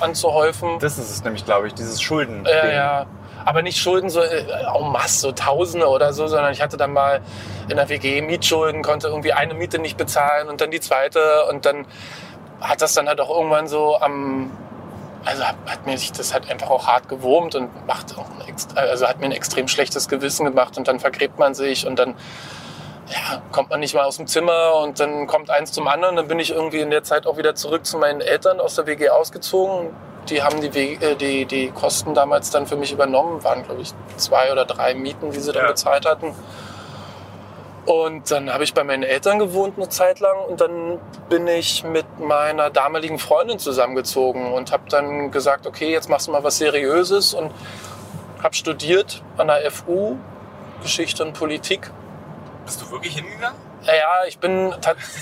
anzuhäufen. 0.01 0.79
Das 0.81 0.99
ist 0.99 1.11
es 1.11 1.23
nämlich, 1.23 1.45
glaube 1.45 1.67
ich, 1.67 1.75
dieses 1.75 2.01
Schulden. 2.01 2.45
Ja, 2.47 2.69
ja. 2.69 3.07
aber 3.45 3.63
nicht 3.63 3.79
Schulden 3.79 4.09
so 4.11 4.21
äh, 4.21 4.45
en 4.75 4.91
masse, 4.91 5.21
so 5.21 5.33
Tausende 5.33 5.87
oder 5.89 6.13
so, 6.13 6.27
sondern 6.27 6.53
ich 6.53 6.61
hatte 6.63 6.77
dann 6.77 6.93
mal 6.93 7.21
in 7.69 7.77
der 7.77 7.89
WG 7.89 8.21
Mietschulden, 8.23 8.83
konnte 8.83 9.09
irgendwie 9.09 9.33
eine 9.33 9.55
Miete 9.55 9.79
nicht 9.79 9.97
bezahlen 9.97 10.49
und 10.49 10.61
dann 10.61 10.71
die 10.71 10.81
zweite 10.81 11.45
und 11.51 11.65
dann 11.67 11.87
hat 12.61 12.83
das 12.83 12.95
dann 12.95 13.09
halt 13.09 13.21
auch 13.21 13.31
irgendwann 13.31 13.69
so 13.69 13.99
am, 14.01 14.51
also 15.25 15.45
hat, 15.45 15.57
hat 15.67 15.87
mir 15.87 15.97
sich 15.99 16.13
das 16.13 16.33
halt 16.33 16.51
einfach 16.51 16.71
auch 16.71 16.87
hart 16.87 17.09
gewurmt 17.09 17.55
und 17.55 17.87
macht 17.87 18.15
also 18.75 19.07
hat 19.07 19.19
mir 19.21 19.27
ein 19.27 19.33
extrem 19.33 19.69
schlechtes 19.69 20.09
Gewissen 20.09 20.45
gemacht 20.45 20.77
und 20.79 20.89
dann 20.89 21.01
vergräbt 21.01 21.39
man 21.39 21.55
sich 21.55 21.87
und 21.87 21.99
dann 21.99 22.15
ja, 23.11 23.41
kommt 23.53 23.71
man 23.71 23.81
nicht 23.81 23.95
mal 23.95 24.05
aus 24.05 24.19
dem 24.19 24.27
Zimmer 24.27 24.75
und 24.83 25.01
dann 25.01 25.27
kommt 25.27 25.49
eins 25.51 25.73
zum 25.73 25.89
anderen. 25.89 26.17
Dann 26.17 26.29
bin 26.29 26.39
ich 26.39 26.51
irgendwie 26.51 26.81
in 26.81 26.91
der 26.91 27.05
Zeit 27.05 27.27
auch 27.27 27.39
wieder 27.39 27.55
zurück 27.55 27.87
zu 27.87 27.97
meinen 27.97 28.21
Eltern 28.21 28.61
aus 28.61 28.75
der 28.75 28.87
WG 28.87 29.09
ausgezogen. 29.09 29.91
Die 30.29 30.43
haben 30.43 30.61
die, 30.61 30.75
WG, 30.75 31.03
äh, 31.03 31.17
die, 31.17 31.47
die 31.47 31.71
Kosten 31.71 32.13
damals 32.13 32.51
dann 32.51 32.67
für 32.67 32.77
mich 32.77 32.93
übernommen. 32.93 33.43
Waren, 33.45 33.65
glaube 33.65 33.81
ich, 33.81 33.95
zwei 34.19 34.53
oder 34.53 34.67
drei 34.67 34.93
Mieten, 34.95 35.31
die 35.31 35.41
sie 35.41 35.53
dann 35.53 35.63
Ja. 35.65 35.71
bezahlt 35.71 36.05
hatten. 36.05 36.35
Und 37.89 38.31
dann 38.31 38.53
habe 38.53 38.65
ich 38.65 38.75
bei 38.75 38.85
meinen 38.85 39.03
Eltern 39.03 39.39
gewohnt 39.39 39.79
eine 39.79 39.89
Zeit 39.89 40.21
lang 40.21 40.45
und 40.47 40.61
dann 40.61 41.01
bin 41.31 41.47
ich 41.47 41.85
mit 41.85 42.05
meiner 42.21 42.69
damaligen 42.69 43.19
Freundin 43.19 43.59
zusammengezogen 43.59 44.53
und 44.53 44.73
habe 44.73 44.83
dann 44.91 45.31
gesagt, 45.31 45.67
okay, 45.67 45.91
jetzt 45.91 46.11
machst 46.11 46.29
du 46.29 46.33
mal 46.33 46.45
was 46.45 46.59
Seriöses 46.59 47.33
und 47.33 47.51
habe 48.43 48.55
studiert 48.55 49.23
an 49.39 49.47
der 49.47 49.71
FU 49.71 50.17
Geschichte 50.83 51.25
und 51.25 51.33
Politik 51.33 51.91
Bist 52.67 52.83
du 52.83 52.91
wirklich 52.91 53.17
hingegangen? 53.17 53.68
Ja, 53.87 54.25
ich 54.27 54.39
bin, 54.39 54.75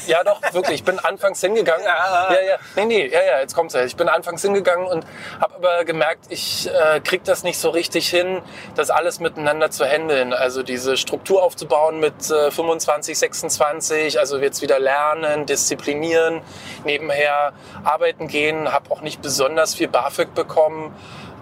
ja 0.06 0.24
doch, 0.24 0.40
wirklich, 0.52 0.76
ich 0.76 0.84
bin 0.84 0.98
anfangs 0.98 1.40
hingegangen. 1.40 1.84
Ja. 1.84 2.32
ja, 2.32 2.40
ja, 2.40 2.56
nee, 2.76 2.84
nee, 2.84 3.06
ja, 3.06 3.22
ja, 3.22 3.40
jetzt 3.40 3.54
kommt's 3.54 3.74
ja. 3.74 3.84
Ich 3.84 3.96
bin 3.96 4.08
anfangs 4.08 4.42
hingegangen 4.42 4.86
und 4.86 5.06
habe 5.40 5.54
aber 5.54 5.84
gemerkt, 5.84 6.26
ich 6.28 6.68
äh, 6.68 7.00
krieg 7.00 7.24
das 7.24 7.42
nicht 7.42 7.58
so 7.58 7.70
richtig 7.70 8.08
hin, 8.08 8.42
das 8.74 8.90
alles 8.90 9.20
miteinander 9.20 9.70
zu 9.70 9.84
handeln. 9.84 10.32
Also 10.32 10.62
diese 10.62 10.96
Struktur 10.96 11.42
aufzubauen 11.42 12.00
mit 12.00 12.30
äh, 12.30 12.50
25, 12.50 13.18
26, 13.18 14.18
also 14.18 14.38
jetzt 14.38 14.62
wieder 14.62 14.78
lernen, 14.78 15.46
disziplinieren, 15.46 16.42
nebenher 16.84 17.52
arbeiten 17.84 18.28
gehen, 18.28 18.72
habe 18.72 18.90
auch 18.90 19.00
nicht 19.00 19.22
besonders 19.22 19.74
viel 19.74 19.88
BAföG 19.88 20.34
bekommen. 20.34 20.94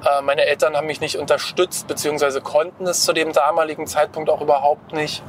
Äh, 0.05 0.23
Meine 0.23 0.45
Eltern 0.45 0.77
haben 0.77 0.87
mich 0.87 1.01
nicht 1.01 1.17
unterstützt, 1.17 1.87
beziehungsweise 1.87 2.41
konnten 2.41 2.87
es 2.87 3.05
zu 3.05 3.13
dem 3.13 3.33
damaligen 3.33 3.87
Zeitpunkt 3.87 4.29
auch 4.31 4.41
überhaupt 4.41 4.93
nicht. 4.93 5.23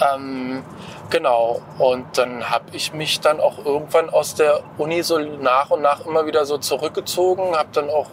Ähm, 0.00 0.64
genau. 1.12 1.60
Und 1.78 2.18
dann 2.18 2.50
habe 2.50 2.64
ich 2.72 2.92
mich 2.92 3.20
dann 3.20 3.38
auch 3.38 3.64
irgendwann 3.64 4.10
aus 4.10 4.34
der 4.34 4.60
Uni 4.78 5.02
so 5.02 5.18
nach 5.18 5.70
und 5.70 5.82
nach 5.82 6.04
immer 6.04 6.26
wieder 6.26 6.44
so 6.44 6.58
zurückgezogen, 6.58 7.54
habe 7.54 7.68
dann 7.72 7.88
auch 7.90 8.08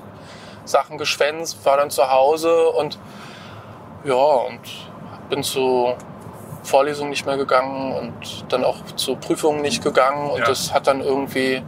Sachen 0.66 1.00
geschwänzt, 1.00 1.66
war 1.66 1.78
dann 1.78 1.90
zu 1.90 2.12
Hause 2.12 2.70
und 2.70 3.00
ja, 4.04 4.14
und 4.14 4.60
bin 5.30 5.42
zu 5.42 5.94
Vorlesungen 6.64 7.10
nicht 7.10 7.26
mehr 7.26 7.38
gegangen 7.38 7.94
und 7.96 8.46
dann 8.50 8.64
auch 8.64 8.86
zu 8.96 9.16
Prüfungen 9.16 9.62
nicht 9.62 9.84
gegangen. 9.84 10.30
Und 10.30 10.40
Ja. 10.42 10.46
das 10.46 10.74
hat 10.74 10.86
dann 10.88 11.02
irgendwie 11.02 11.64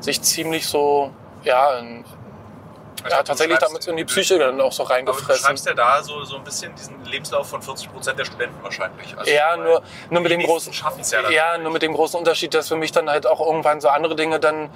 sich 0.00 0.22
ziemlich 0.22 0.68
so, 0.68 1.10
ja, 1.42 1.78
in, 1.78 2.04
ja 3.08 3.22
tatsächlich 3.22 3.58
damit 3.58 3.86
in 3.86 3.96
die 3.96 4.04
Psyche 4.04 4.38
dann 4.38 4.60
auch 4.60 4.72
so 4.72 4.82
Aber 4.82 4.88
du 4.88 4.94
reingefressen. 4.94 5.44
schreibst 5.44 5.66
ja 5.66 5.74
da 5.74 6.02
so, 6.02 6.24
so 6.24 6.36
ein 6.36 6.44
bisschen 6.44 6.74
diesen 6.74 7.04
Lebenslauf 7.04 7.48
von 7.48 7.62
40 7.62 7.92
Prozent 7.92 8.18
der 8.18 8.24
Studenten 8.24 8.62
wahrscheinlich. 8.62 9.16
Also, 9.16 9.30
Ja, 9.30 9.56
nur, 9.56 9.82
nur 10.10 10.20
mit 10.20 10.32
dem 10.32 10.42
großen 10.42 10.72
ja. 10.72 11.30
Ja, 11.30 11.58
nur 11.58 11.72
mit 11.72 11.82
dem 11.82 11.94
großen 11.94 12.18
Unterschied, 12.18 12.54
dass 12.54 12.68
für 12.68 12.76
mich 12.76 12.92
dann 12.92 13.10
halt 13.10 13.26
auch 13.26 13.40
irgendwann 13.40 13.80
so 13.80 13.88
andere 13.88 14.16
Dinge 14.16 14.40
dann 14.40 14.70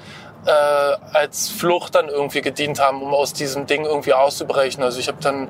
äh, 0.46 0.50
als 0.50 1.48
Flucht 1.48 1.94
dann 1.94 2.08
irgendwie 2.08 2.40
gedient 2.40 2.80
haben, 2.80 3.02
um 3.02 3.14
aus 3.14 3.32
diesem 3.32 3.66
Ding 3.66 3.84
irgendwie 3.84 4.12
auszubrechen. 4.12 4.82
Also 4.82 4.98
ich 4.98 5.08
habe 5.08 5.18
dann 5.20 5.48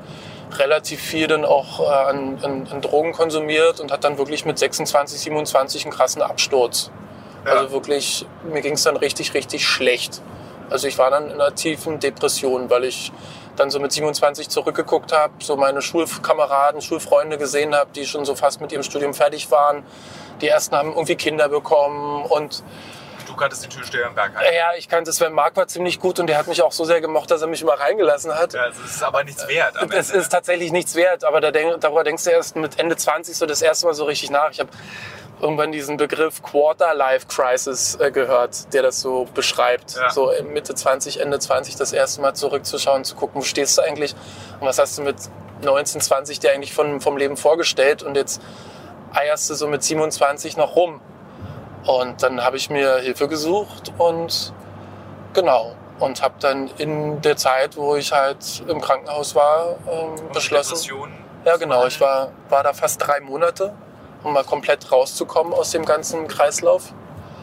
relativ 0.59 1.00
viel 1.00 1.26
dann 1.26 1.45
auch 1.45 1.81
äh, 1.81 1.85
an, 1.85 2.38
an, 2.43 2.69
an 2.71 2.81
Drogen 2.83 3.12
konsumiert 3.12 3.81
und 3.81 3.91
hat 3.91 4.05
dann 4.05 4.19
wirklich 4.19 4.45
mit 4.45 4.59
26, 4.59 5.21
27 5.21 5.85
einen 5.85 5.95
krassen 5.95 6.23
Absturz. 6.23 6.91
Ja. 7.47 7.52
Also 7.52 7.73
wirklich, 7.73 8.26
mir 8.45 8.61
ging 8.61 8.75
es 8.75 8.83
dann 8.83 8.97
richtig, 8.97 9.35
richtig 9.35 9.67
schlecht. 9.67 10.21
Also 10.73 10.88
ich 10.88 10.99
war 10.99 11.11
dann 11.11 11.26
in 11.26 11.33
einer 11.41 11.55
tiefen 11.55 12.00
Depression, 12.00 12.71
weil 12.71 12.85
ich 12.85 13.12
dann 13.57 13.71
so 13.71 13.79
mit 13.79 13.93
27 13.93 14.49
zurückgeguckt 14.49 15.12
habe, 15.12 15.35
so 15.41 15.57
meine 15.57 15.83
Schulkameraden, 15.83 16.81
Schulfreunde 16.81 17.37
gesehen 17.38 17.75
habe, 17.75 17.91
die 17.95 18.07
schon 18.07 18.25
so 18.25 18.35
fast 18.35 18.61
mit 18.61 18.73
ihrem 18.73 18.83
Studium 18.83 19.12
fertig 19.12 19.50
waren. 19.50 19.85
Die 20.41 20.49
ersten 20.49 20.75
haben 20.75 20.88
irgendwie 20.93 21.17
Kinder 21.17 21.49
bekommen 21.49 22.25
und 22.25 22.62
Du 23.26 23.37
kanntest 23.37 23.62
den 23.64 23.71
Türsteher 23.71 24.09
im 24.09 24.14
Berg. 24.14 24.33
äh, 24.43 24.57
ja, 24.57 24.73
ich 24.76 24.88
kannte 24.88 25.11
Sven 25.12 25.33
Mark 25.33 25.57
war 25.57 25.67
ziemlich 25.67 26.00
gut 26.00 26.19
und 26.21 26.26
der 26.26 26.37
hat 26.37 26.49
mich 26.49 26.61
auch 26.61 26.73
so 26.73 26.85
sehr 26.85 27.00
gemocht, 27.00 27.31
dass 27.31 27.41
er 27.41 27.47
mich 27.49 27.62
immer 27.62 27.75
reingelassen 27.75 28.35
hat. 28.35 28.52
Ja, 28.52 28.67
es 28.69 28.79
ist 28.79 29.02
aber 29.02 29.25
nichts 29.25 29.47
wert. 29.49 29.75
Es 29.95 30.11
ist 30.11 30.29
tatsächlich 30.31 30.71
nichts 30.73 30.95
wert, 30.97 31.25
aber 31.25 31.41
da 31.41 31.50
denk, 31.50 31.81
darüber 31.81 32.05
denkst 32.05 32.25
du 32.25 32.31
erst 32.31 32.57
mit 32.57 32.79
Ende 32.79 32.97
20 32.97 33.35
so 33.37 33.47
das 33.47 33.62
erste 33.62 33.87
Mal 33.87 33.95
so 33.95 34.05
richtig 34.05 34.31
nach. 34.31 34.50
Ich 34.50 34.61
habe 34.61 34.71
irgendwann 35.42 35.72
diesen 35.72 35.96
Begriff 35.96 36.40
Quarter 36.42 36.94
Life 36.94 37.26
Crisis 37.26 37.96
äh, 37.96 38.11
gehört, 38.11 38.72
der 38.72 38.82
das 38.82 39.00
so 39.00 39.26
beschreibt. 39.34 39.96
Ja. 39.96 40.11
So 40.11 40.32
Mitte 40.44 40.75
20, 40.75 41.20
Ende 41.20 41.38
20 41.38 41.76
das 41.76 41.92
erste 41.92 42.22
Mal 42.22 42.34
zurückzuschauen, 42.34 43.04
zu 43.04 43.16
gucken, 43.16 43.40
wo 43.40 43.44
stehst 43.44 43.76
du 43.76 43.82
eigentlich 43.82 44.14
und 44.61 44.66
was 44.66 44.78
hast 44.78 44.96
du 44.96 45.02
mit 45.02 45.16
19, 45.62 46.00
20 46.00 46.40
dir 46.40 46.52
eigentlich 46.52 46.72
von, 46.72 47.00
vom 47.00 47.16
Leben 47.16 47.37
vorgestellt 47.37 48.02
und 48.02 48.16
jetzt 48.16 48.40
eierst 49.12 49.50
du 49.50 49.54
so 49.54 49.66
mit 49.66 49.82
27 49.82 50.56
noch 50.56 50.76
rum. 50.76 51.00
Und 51.87 52.22
dann 52.22 52.44
habe 52.44 52.56
ich 52.56 52.70
mir 52.70 52.99
Hilfe 52.99 53.26
gesucht 53.26 53.92
und 53.99 54.52
genau. 55.32 55.75
Und 55.99 56.22
habe 56.22 56.34
dann 56.40 56.68
in 56.78 57.20
der 57.20 57.37
Zeit, 57.37 57.76
wo 57.76 57.96
ich 57.96 58.12
halt 58.12 58.62
im 58.66 58.80
Krankenhaus 58.80 59.34
war, 59.34 59.76
ähm, 59.90 60.14
beschlossen. 60.32 60.76
Ja, 61.44 61.56
genau. 61.56 61.87
Ich 61.87 62.00
war, 62.00 62.30
war 62.49 62.62
da 62.62 62.72
fast 62.72 63.04
drei 63.04 63.20
Monate, 63.20 63.75
um 64.23 64.33
mal 64.33 64.45
komplett 64.45 64.91
rauszukommen 64.91 65.52
aus 65.52 65.71
dem 65.71 65.85
ganzen 65.85 66.29
Kreislauf. 66.29 66.93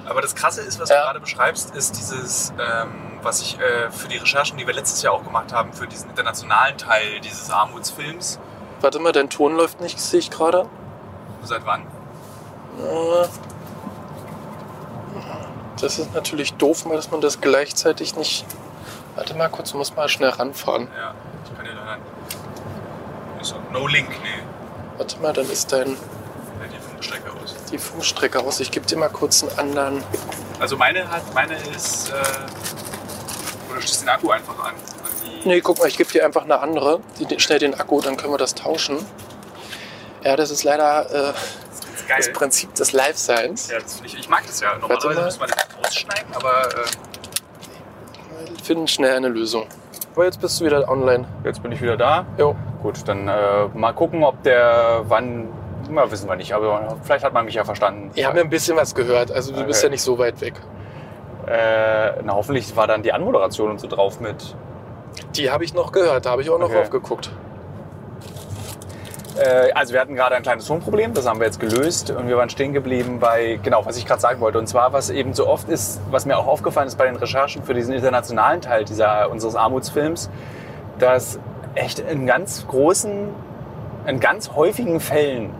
Aber 0.07 0.21
das 0.21 0.33
Krasse 0.36 0.62
ist, 0.62 0.79
was 0.79 0.89
Ja. 0.89 0.98
du 0.98 1.03
gerade 1.05 1.19
beschreibst, 1.19 1.75
ist 1.75 1.98
dieses, 1.98 2.51
ähm, 2.59 3.19
was 3.21 3.41
ich 3.41 3.59
äh, 3.59 3.91
für 3.91 4.07
die 4.07 4.17
Recherchen, 4.17 4.57
die 4.57 4.65
wir 4.65 4.74
letztes 4.74 5.01
Jahr 5.01 5.13
auch 5.13 5.24
gemacht 5.24 5.53
haben, 5.53 5.71
für 5.74 5.88
diesen 5.88 6.09
internationalen 6.09 6.77
Teil 6.77 7.19
dieses 7.21 7.50
Armutsfilms. 7.51 8.39
Warte 8.81 9.00
mal, 9.00 9.12
dein 9.12 9.29
Ton 9.29 9.55
läuft 9.55 9.81
nicht, 9.81 10.00
sehe 10.00 10.19
ich 10.19 10.29
gerade. 10.31 10.65
Seit 11.43 11.65
wann? 11.65 11.81
Äh, 11.81 13.27
Das 15.81 15.98
ist 15.98 16.13
natürlich 16.13 16.53
doof, 16.55 16.86
mal, 16.86 16.95
dass 16.95 17.09
man 17.12 17.21
das 17.21 17.39
gleichzeitig 17.39 18.15
nicht. 18.17 18.45
Warte 19.15 19.33
mal 19.36 19.50
kurz, 19.50 19.71
du 19.71 19.77
musst 19.77 19.95
mal 19.95 20.09
schnell 20.09 20.29
ranfahren. 20.29 20.89
Ja, 20.98 21.13
ich 21.45 21.55
kann 21.55 21.65
dir. 21.65 21.71
Ist 23.41 23.53
auch 23.53 23.71
no 23.71 23.88
link, 23.88 24.09
nee. 24.09 24.43
Warte 24.98 25.17
mal, 25.19 25.31
dann 25.31 25.50
ist 25.50 25.71
dein, 25.71 25.95
Funkstrecke 26.99 27.31
aus. 27.31 27.55
die 27.71 27.77
Funkstrecke 27.77 28.39
aus. 28.39 28.59
Ich 28.59 28.71
gebe 28.71 28.85
dir 28.85 28.97
mal 28.97 29.09
kurz 29.09 29.43
einen 29.43 29.57
anderen. 29.57 30.03
Also 30.59 30.75
meine 30.77 31.09
hat, 31.09 31.33
meine 31.33 31.55
ist. 31.75 32.09
Äh, 32.09 33.71
oder 33.71 33.81
schließt 33.81 34.01
den 34.01 34.09
Akku 34.09 34.29
einfach 34.31 34.59
an. 34.63 34.73
Nee, 35.45 35.61
guck 35.61 35.79
mal, 35.79 35.87
ich 35.87 35.97
gebe 35.97 36.11
dir 36.11 36.25
einfach 36.25 36.43
eine 36.43 36.59
andere. 36.59 36.99
Die, 37.19 37.39
schnell 37.39 37.59
den 37.59 37.73
Akku, 37.79 38.01
dann 38.01 38.17
können 38.17 38.33
wir 38.33 38.37
das 38.37 38.55
tauschen. 38.55 38.97
Ja, 40.23 40.35
das 40.35 40.51
ist 40.51 40.63
leider 40.63 41.09
äh, 41.09 41.33
das 41.33 42.19
ist 42.19 42.27
das 42.27 42.33
Prinzip 42.33 42.75
des 42.75 42.91
Live-Seins. 42.91 43.69
ja, 43.69 43.77
ich, 44.03 44.17
ich 44.17 44.27
mag 44.29 44.45
das 44.45 44.59
ja. 44.59 44.75
Normalerweise 44.77 45.19
mal. 45.19 45.25
muss 45.25 45.39
man 45.39 45.49
das 45.49 45.67
rausschneiden, 45.77 46.33
aber 46.33 46.67
äh, 46.67 48.57
Wir 48.57 48.63
finden 48.65 48.87
schnell 48.89 49.15
eine 49.15 49.29
Lösung. 49.29 49.67
Aber 50.15 50.25
jetzt 50.25 50.41
bist 50.41 50.59
du 50.59 50.65
wieder 50.65 50.89
online. 50.89 51.25
Jetzt 51.45 51.63
bin 51.63 51.71
ich 51.71 51.81
wieder 51.81 51.95
da. 51.95 52.25
Jo. 52.37 52.55
Gut, 52.83 53.07
dann 53.07 53.27
äh, 53.29 53.67
mal 53.73 53.93
gucken, 53.93 54.23
ob 54.23 54.43
der 54.43 55.05
wann. 55.07 55.47
Na, 55.89 56.10
wissen 56.12 56.29
wir 56.29 56.36
nicht, 56.36 56.53
aber 56.53 56.98
vielleicht 57.03 57.24
hat 57.25 57.34
man 57.34 57.46
mich 57.46 57.55
ja 57.55 57.63
verstanden. 57.63 58.12
Ich 58.13 58.25
habe 58.25 58.39
ein 58.39 58.50
bisschen 58.50 58.77
was 58.77 58.93
gehört, 58.93 59.31
also 59.31 59.51
du 59.53 59.63
bist 59.65 59.79
Okay. 59.79 59.88
ja 59.88 59.91
nicht 59.91 60.03
so 60.03 60.17
weit 60.19 60.39
weg. 60.41 60.53
Äh, 61.48 62.22
na, 62.24 62.34
hoffentlich 62.34 62.75
war 62.75 62.86
dann 62.88 63.01
die 63.01 63.12
Anmoderation 63.12 63.72
und 63.72 63.79
so 63.79 63.88
drauf 63.88 64.19
mit. 64.19 64.55
Die 65.36 65.50
habe 65.50 65.63
ich 65.63 65.74
noch 65.74 65.91
gehört, 65.91 66.25
da 66.25 66.31
habe 66.31 66.41
ich 66.43 66.50
auch 66.50 66.60
noch 66.60 66.69
Okay. 66.69 66.79
aufgeguckt. 66.81 67.31
Äh, 69.38 69.72
also 69.74 69.93
wir 69.93 70.01
hatten 70.01 70.15
gerade 70.15 70.36
ein 70.36 70.43
kleines 70.43 70.65
Tonproblem, 70.67 71.13
das 71.13 71.27
haben 71.27 71.39
wir 71.39 71.48
jetzt 71.48 71.60
gelöst 71.60 72.12
und 72.12 72.27
wir 72.27 72.38
waren 72.38 72.50
stehen 72.50 72.74
geblieben 72.74 73.19
bei, 73.19 73.60
genau, 73.63 73.86
was 73.86 73.98
ich 73.98 74.05
gerade 74.05 74.22
sagen 74.22 74.41
wollte. 74.41 74.60
Und 74.60 74.67
zwar, 74.67 74.93
was 74.93 75.10
eben 75.10 75.34
so 75.34 75.48
oft 75.48 75.69
ist, 75.69 76.01
was 76.12 76.25
mir 76.25 76.38
auch 76.38 76.48
aufgefallen 76.48 76.88
ist 76.88 76.98
bei 76.98 77.05
den 77.05 77.15
Recherchen 77.15 77.63
für 77.63 77.74
diesen 77.74 77.93
internationalen 77.93 78.62
Teil 78.62 78.86
dieser, 78.86 79.31
unseres 79.31 79.55
Armutsfilms, 79.55 80.29
dass 81.00 81.39
echt 81.75 82.00
in 82.00 82.27
ganz 82.27 82.67
großen, 82.67 83.29
in 84.08 84.19
ganz 84.19 84.51
häufigen 84.55 85.00
Fällen, 85.00 85.51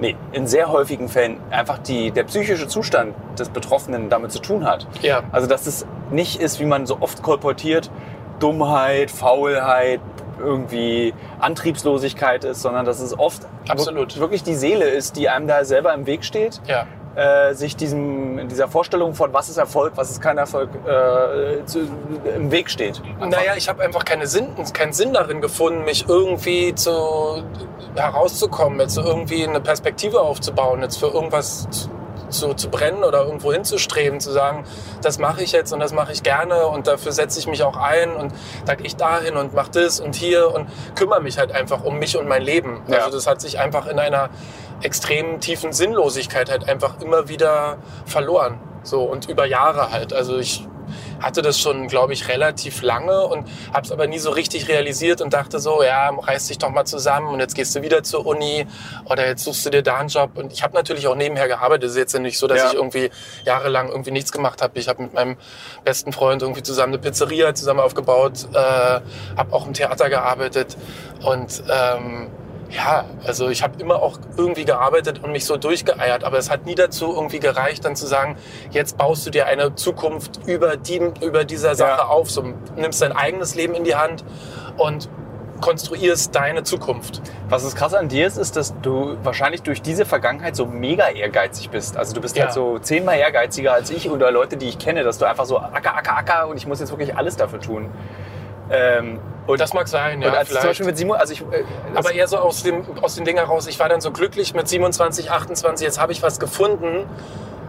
nee, 0.00 0.16
in 0.32 0.46
sehr 0.46 0.70
häufigen 0.70 1.08
Fällen 1.08 1.38
einfach 1.50 1.78
die, 1.78 2.10
der 2.10 2.24
psychische 2.24 2.68
Zustand 2.68 3.14
des 3.38 3.48
Betroffenen 3.48 4.08
damit 4.08 4.32
zu 4.32 4.40
tun 4.40 4.64
hat. 4.64 4.86
Ja, 5.02 5.22
Also 5.32 5.46
dass 5.46 5.66
es 5.66 5.86
nicht 6.10 6.40
ist, 6.40 6.60
wie 6.60 6.64
man 6.66 6.86
so 6.86 6.98
oft 7.00 7.22
kolportiert, 7.22 7.90
Dummheit, 8.38 9.10
Faulheit, 9.10 10.00
irgendwie 10.38 11.14
Antriebslosigkeit 11.40 12.44
ist, 12.44 12.62
sondern 12.62 12.84
dass 12.84 13.00
es 13.00 13.18
oft 13.18 13.46
Absolut. 13.68 14.18
wirklich 14.18 14.42
die 14.42 14.54
Seele 14.54 14.84
ist, 14.84 15.16
die 15.16 15.28
einem 15.28 15.46
da 15.46 15.64
selber 15.64 15.94
im 15.94 16.06
Weg 16.06 16.24
steht. 16.24 16.60
ja. 16.66 16.86
Äh, 17.16 17.54
sich 17.54 17.76
diesem, 17.76 18.48
dieser 18.48 18.68
Vorstellung 18.68 19.14
von 19.14 19.32
was 19.32 19.48
ist 19.48 19.56
Erfolg, 19.56 19.92
was 19.96 20.10
ist 20.10 20.20
kein 20.20 20.38
Erfolg 20.38 20.70
äh, 20.86 21.64
zu, 21.64 21.80
im 22.36 22.50
Weg 22.50 22.70
steht. 22.70 23.02
Naja, 23.18 23.54
ich 23.56 23.68
habe 23.68 23.82
einfach 23.82 24.04
keine 24.04 24.26
Sinn, 24.26 24.48
keinen 24.72 24.92
Sinn 24.92 25.14
darin 25.14 25.40
gefunden, 25.40 25.84
mich 25.84 26.06
irgendwie 26.08 26.74
zu, 26.74 27.42
herauszukommen, 27.94 28.80
jetzt 28.80 28.96
irgendwie 28.98 29.46
eine 29.46 29.60
Perspektive 29.60 30.20
aufzubauen, 30.20 30.82
jetzt 30.82 30.98
für 30.98 31.06
irgendwas 31.06 31.66
zu, 31.70 31.90
zu, 32.28 32.54
zu 32.54 32.68
brennen 32.68 33.04
oder 33.04 33.24
irgendwo 33.24 33.52
hinzustreben, 33.52 34.20
zu 34.20 34.32
sagen, 34.32 34.64
das 35.02 35.18
mache 35.18 35.42
ich 35.42 35.52
jetzt 35.52 35.72
und 35.72 35.80
das 35.80 35.92
mache 35.92 36.12
ich 36.12 36.22
gerne 36.22 36.66
und 36.66 36.86
dafür 36.86 37.12
setze 37.12 37.38
ich 37.38 37.46
mich 37.46 37.62
auch 37.62 37.76
ein 37.76 38.14
und 38.14 38.32
da 38.64 38.74
gehe 38.74 38.86
ich 38.86 38.96
dahin 38.96 39.36
und 39.36 39.54
mache 39.54 39.70
das 39.70 40.00
und 40.00 40.14
hier 40.14 40.52
und 40.52 40.68
kümmere 40.94 41.20
mich 41.20 41.38
halt 41.38 41.52
einfach 41.52 41.84
um 41.84 41.98
mich 41.98 42.16
und 42.16 42.28
mein 42.28 42.42
Leben. 42.42 42.82
Ja. 42.88 42.98
Also 42.98 43.12
das 43.12 43.26
hat 43.26 43.40
sich 43.40 43.58
einfach 43.58 43.86
in 43.86 43.98
einer 43.98 44.30
extrem 44.82 45.40
tiefen 45.40 45.72
Sinnlosigkeit 45.72 46.50
halt 46.50 46.68
einfach 46.68 47.00
immer 47.00 47.28
wieder 47.28 47.78
verloren. 48.04 48.58
So 48.82 49.02
und 49.02 49.28
über 49.28 49.46
Jahre 49.46 49.90
halt. 49.90 50.12
Also 50.12 50.38
ich 50.38 50.66
hatte 51.20 51.42
das 51.42 51.58
schon, 51.58 51.88
glaube 51.88 52.12
ich, 52.12 52.28
relativ 52.28 52.82
lange 52.82 53.26
und 53.26 53.48
habe 53.72 53.84
es 53.84 53.90
aber 53.90 54.06
nie 54.06 54.18
so 54.18 54.30
richtig 54.30 54.68
realisiert 54.68 55.20
und 55.20 55.32
dachte 55.32 55.58
so, 55.58 55.82
ja, 55.82 56.10
reiß 56.10 56.46
dich 56.46 56.58
doch 56.58 56.70
mal 56.70 56.84
zusammen 56.84 57.28
und 57.28 57.40
jetzt 57.40 57.54
gehst 57.56 57.74
du 57.74 57.82
wieder 57.82 58.04
zur 58.04 58.24
Uni 58.26 58.66
oder 59.06 59.26
jetzt 59.26 59.42
suchst 59.44 59.66
du 59.66 59.70
dir 59.70 59.82
da 59.82 59.96
einen 59.96 60.08
Job. 60.08 60.30
Und 60.36 60.52
ich 60.52 60.62
habe 60.62 60.74
natürlich 60.74 61.08
auch 61.08 61.16
nebenher 61.16 61.48
gearbeitet. 61.48 61.84
Es 61.84 61.92
ist 61.92 61.98
jetzt 61.98 62.12
ja 62.12 62.20
nicht 62.20 62.38
so, 62.38 62.46
dass 62.46 62.58
Ja. 62.58 62.68
ich 62.68 62.74
irgendwie 62.74 63.10
jahrelang 63.44 63.88
irgendwie 63.88 64.12
nichts 64.12 64.30
gemacht 64.30 64.62
habe. 64.62 64.78
Ich 64.78 64.88
habe 64.88 65.02
mit 65.02 65.14
meinem 65.14 65.36
besten 65.84 66.12
Freund 66.12 66.42
irgendwie 66.42 66.62
zusammen 66.62 66.92
eine 66.92 67.02
Pizzeria 67.02 67.54
zusammen 67.54 67.80
aufgebaut, 67.80 68.46
äh, 68.52 68.56
habe 68.56 69.52
auch 69.52 69.66
im 69.66 69.72
Theater 69.72 70.08
gearbeitet 70.08 70.76
und 71.24 71.62
ähm, 71.68 72.28
ja, 72.70 73.04
also 73.24 73.48
ich 73.48 73.62
habe 73.62 73.80
immer 73.80 74.02
auch 74.02 74.18
irgendwie 74.36 74.64
gearbeitet 74.64 75.22
und 75.22 75.32
mich 75.32 75.44
so 75.44 75.56
durchgeeiert, 75.56 76.24
aber 76.24 76.38
es 76.38 76.50
hat 76.50 76.66
nie 76.66 76.74
dazu 76.74 77.12
irgendwie 77.14 77.38
gereicht, 77.38 77.84
dann 77.84 77.96
zu 77.96 78.06
sagen, 78.06 78.36
jetzt 78.70 78.96
baust 78.98 79.24
du 79.26 79.30
dir 79.30 79.46
eine 79.46 79.74
Zukunft 79.74 80.40
über, 80.46 80.76
die, 80.76 81.00
über 81.20 81.44
dieser 81.44 81.74
Sache 81.74 81.98
Ja. 82.02 82.06
auf, 82.06 82.30
so 82.30 82.42
nimmst 82.76 83.00
dein 83.02 83.12
eigenes 83.12 83.54
Leben 83.54 83.74
in 83.74 83.84
die 83.84 83.94
Hand 83.94 84.24
und 84.76 85.08
konstruierst 85.60 86.34
deine 86.34 86.64
Zukunft. 86.64 87.22
Was 87.48 87.64
das 87.64 87.74
krasse 87.74 87.98
an 87.98 88.08
dir 88.08 88.26
ist, 88.26 88.36
ist, 88.36 88.56
dass 88.56 88.74
du 88.82 89.16
wahrscheinlich 89.22 89.62
durch 89.62 89.80
diese 89.80 90.04
Vergangenheit 90.04 90.54
so 90.54 90.66
mega 90.66 91.08
ehrgeizig 91.08 91.70
bist. 91.70 91.96
Also 91.96 92.14
du 92.14 92.20
bist 92.20 92.36
Ja. 92.36 92.44
halt 92.44 92.52
so 92.52 92.78
zehnmal 92.78 93.16
ehrgeiziger 93.16 93.72
als 93.72 93.88
ich 93.90 94.10
oder 94.10 94.30
Leute, 94.30 94.58
die 94.58 94.68
ich 94.68 94.78
kenne, 94.78 95.02
dass 95.02 95.16
du 95.16 95.24
einfach 95.24 95.46
so 95.46 95.58
acker, 95.58 95.96
acker, 95.96 96.16
acker 96.18 96.48
und 96.48 96.58
ich 96.58 96.66
muss 96.66 96.80
jetzt 96.80 96.90
wirklich 96.90 97.16
alles 97.16 97.36
dafür 97.36 97.58
tun. 97.60 97.90
Ähm, 98.70 99.18
und, 99.46 99.60
Das 99.60 99.72
mag 99.74 99.86
sein, 99.86 100.22
ja, 100.22 100.30
als 100.30 100.38
zum 100.38 100.46
vielleicht. 100.48 100.66
Beispiel 100.66 100.86
mit 100.86 100.98
Simon, 100.98 101.16
also 101.18 101.32
ich, 101.32 101.40
äh, 101.42 101.64
Aber 101.94 102.12
eher 102.12 102.26
so 102.26 102.38
aus 102.38 102.64
dem, 102.64 102.82
aus 103.00 103.14
den 103.14 103.24
Dingen 103.24 103.38
heraus, 103.38 103.68
ich 103.68 103.78
war 103.78 103.88
dann 103.88 104.00
so 104.00 104.10
glücklich 104.10 104.54
mit 104.54 104.66
27, 104.68 105.30
28, 105.30 105.84
jetzt 105.86 106.00
habe 106.00 106.10
ich 106.12 106.22
was 106.22 106.40
gefunden, 106.40 107.04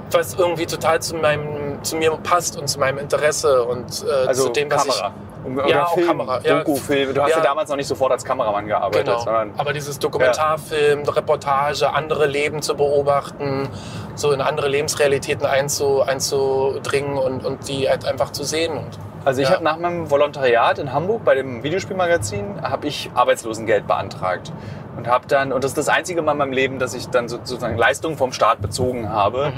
was 0.10 0.34
irgendwie 0.36 0.66
total 0.66 1.02
zu, 1.02 1.16
meinem, 1.18 1.84
zu 1.84 1.98
mir 1.98 2.12
passt 2.24 2.58
und 2.60 2.68
zu 2.68 2.80
meinem 2.80 2.98
Interesse 2.98 3.64
und 3.64 4.04
äh, 4.08 4.28
also 4.28 4.46
zu 4.48 4.54
dem, 4.54 4.72
was 4.72 4.88
Kamera. 4.88 5.08
Um- 5.46 5.68
Ja, 5.68 5.86
auch 5.86 5.96
Kamera, 5.96 6.42
ja. 6.44 6.58
Doku, 6.60 6.76
Film. 6.78 7.14
Du 7.14 7.22
hast 7.22 7.30
ja. 7.30 7.38
Ja. 7.38 7.44
damals 7.44 7.70
noch 7.70 7.76
nicht 7.78 7.88
sofort 7.88 8.12
als 8.12 8.26
Kameramann 8.26 8.66
ich... 8.66 8.70
gearbeitet, 8.70 9.06
Genau, 9.06 9.20
sondern 9.20 9.52
aber 9.58 9.72
dieses 9.72 10.00
Dokumentarfilm, 10.00 11.04
Reportage, 11.08 11.94
andere 11.94 12.26
Leben 12.26 12.62
zu 12.62 12.76
beobachten, 12.76 13.70
so 14.16 14.32
in 14.32 14.42
andere 14.42 14.68
Lebensrealitäten 14.68 15.46
einzu, 15.46 16.02
einzudringen 16.02 17.18
und, 17.18 17.46
und 17.46 17.68
die 17.70 17.88
halt 17.88 18.04
einfach 18.06 18.32
zu 18.32 18.44
sehen. 18.44 18.74
Und, 18.78 18.98
Also 19.28 19.42
ich 19.42 19.50
Ja. 19.50 19.56
habe 19.56 19.64
nach 19.66 19.78
meinem 19.78 20.10
Volontariat 20.10 20.80
in 20.80 20.94
Hamburg 20.94 21.26
bei 21.26 21.36
dem 21.36 21.62
Videospielmagazin 21.62 22.62
habe 22.62 22.88
ich 22.88 23.12
Arbeitslosengeld 23.14 23.86
beantragt 23.86 24.54
und 24.96 25.08
habe 25.10 25.28
dann 25.28 25.52
und 25.52 25.66
das 25.66 25.72
ist 25.72 25.78
das 25.78 25.90
einzige 25.90 26.22
Mal 26.22 26.32
in 26.32 26.38
meinem 26.38 26.54
Leben, 26.54 26.80
dass 26.80 26.94
ich 26.94 27.10
dann 27.10 27.28
so- 27.28 27.36
sozusagen 27.44 27.78
Leistungen 27.78 28.16
vom 28.16 28.32
Staat 28.32 28.62
bezogen 28.62 29.10
habe 29.10 29.52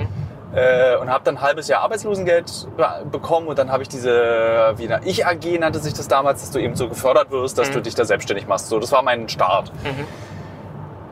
äh, 0.56 0.98
und 0.98 1.12
habe 1.12 1.24
dann 1.24 1.36
ein 1.38 1.42
halbes 1.44 1.68
Jahr 1.68 1.82
Arbeitslosengeld 1.84 2.68
be 2.78 2.88
bekommen 3.12 3.46
und 3.46 3.60
dann 3.60 3.72
habe 3.72 3.84
ich 3.84 3.90
diese 3.90 4.74
wie 4.78 4.92
eine 4.92 5.06
Ich 5.06 5.28
AG 5.28 5.60
nannte 5.60 5.78
sich 5.78 5.94
das 5.94 6.08
damals, 6.08 6.42
dass 6.42 6.50
du 6.50 6.58
eben 6.58 6.76
so 6.76 6.90
gefördert 6.90 7.30
wirst, 7.30 7.60
dass 7.60 7.70
Mhm. 7.70 7.74
du 7.74 7.82
dich 7.84 7.94
da 7.94 8.06
selbstständig 8.06 8.48
machst. 8.48 8.70
So, 8.70 8.80
das 8.80 8.92
war 8.92 9.04
mein 9.04 9.30
Start. 9.30 9.72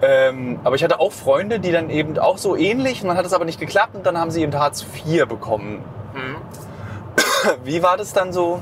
Ähm, 0.02 0.60
aber 0.64 0.76
ich 0.76 0.84
hatte 0.84 1.00
auch 1.00 1.12
Freunde, 1.12 1.60
die 1.60 1.72
dann 1.72 1.92
eben 1.92 2.18
auch 2.18 2.40
so 2.40 2.56
ähnlich 2.56 3.04
und 3.04 3.08
dann 3.10 3.18
hat 3.18 3.26
es 3.28 3.34
aber 3.34 3.46
nicht 3.46 3.60
geklappt 3.60 3.94
und 3.96 4.04
dann 4.06 4.18
haben 4.20 4.32
sie 4.32 4.42
eben 4.42 4.54
Hartz 4.58 4.84
IV 5.06 5.28
bekommen. 5.28 5.84
Mhm. 6.16 6.36
Wie 7.64 7.82
war 7.84 7.98
das 7.98 8.14
dann 8.14 8.34
so? 8.34 8.62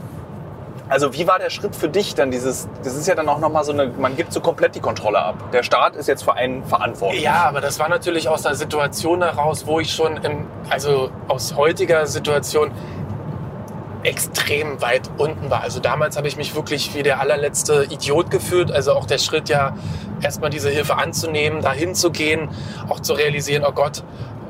Also 0.87 1.13
wie 1.13 1.25
war 1.25 1.39
der 1.39 1.49
Schritt 1.49 1.75
für 1.75 1.89
dich 1.89 2.13
dann 2.13 2.29
dieses, 2.29 2.67
das 2.83 2.95
ist 2.95 3.07
ja 3.07 3.15
dann 3.15 3.27
auch 3.27 3.39
nochmal 3.39 3.63
so 3.63 3.71
eine, 3.71 3.87
man 3.87 4.15
gibt 4.15 4.31
so 4.31 4.39
komplett 4.39 4.75
die 4.75 4.81
Kontrolle 4.81 5.17
ab. 5.17 5.51
Der 5.51 5.63
Staat 5.63 5.95
ist 5.95 6.07
jetzt 6.07 6.23
für 6.23 6.35
einen 6.35 6.63
verantwortlich. 6.63 7.23
Ja, 7.23 7.45
aber 7.45 7.59
das 7.59 7.79
war 7.79 7.89
natürlich 7.89 8.29
aus 8.29 8.45
einer 8.45 8.53
Situation 8.53 9.23
heraus, 9.23 9.65
wo 9.65 9.79
ich 9.79 9.91
schon 9.91 10.17
im, 10.17 10.45
also 10.69 11.09
aus 11.27 11.55
heutiger 11.55 12.05
Situation 12.05 12.69
extrem 14.03 14.79
weit 14.81 15.09
unten 15.17 15.49
war. 15.49 15.61
Also 15.61 15.79
damals 15.79 16.17
habe 16.17 16.27
ich 16.27 16.37
mich 16.37 16.55
wirklich 16.55 16.93
wie 16.93 17.01
der 17.01 17.19
allerletzte 17.19 17.87
Idiot 17.89 18.29
gefühlt. 18.29 18.71
Also 18.71 18.93
auch 18.93 19.07
der 19.07 19.17
Schritt 19.17 19.49
ja, 19.49 19.75
erstmal 20.21 20.51
diese 20.51 20.69
Hilfe 20.69 20.97
anzunehmen, 20.97 21.61
dahin 21.61 21.95
zu 21.95 22.11
gehen, 22.11 22.49
auch 22.87 22.99
zu 22.99 23.13
realisieren, 23.13 23.63
oh 23.67 23.71
Gott, 23.71 24.03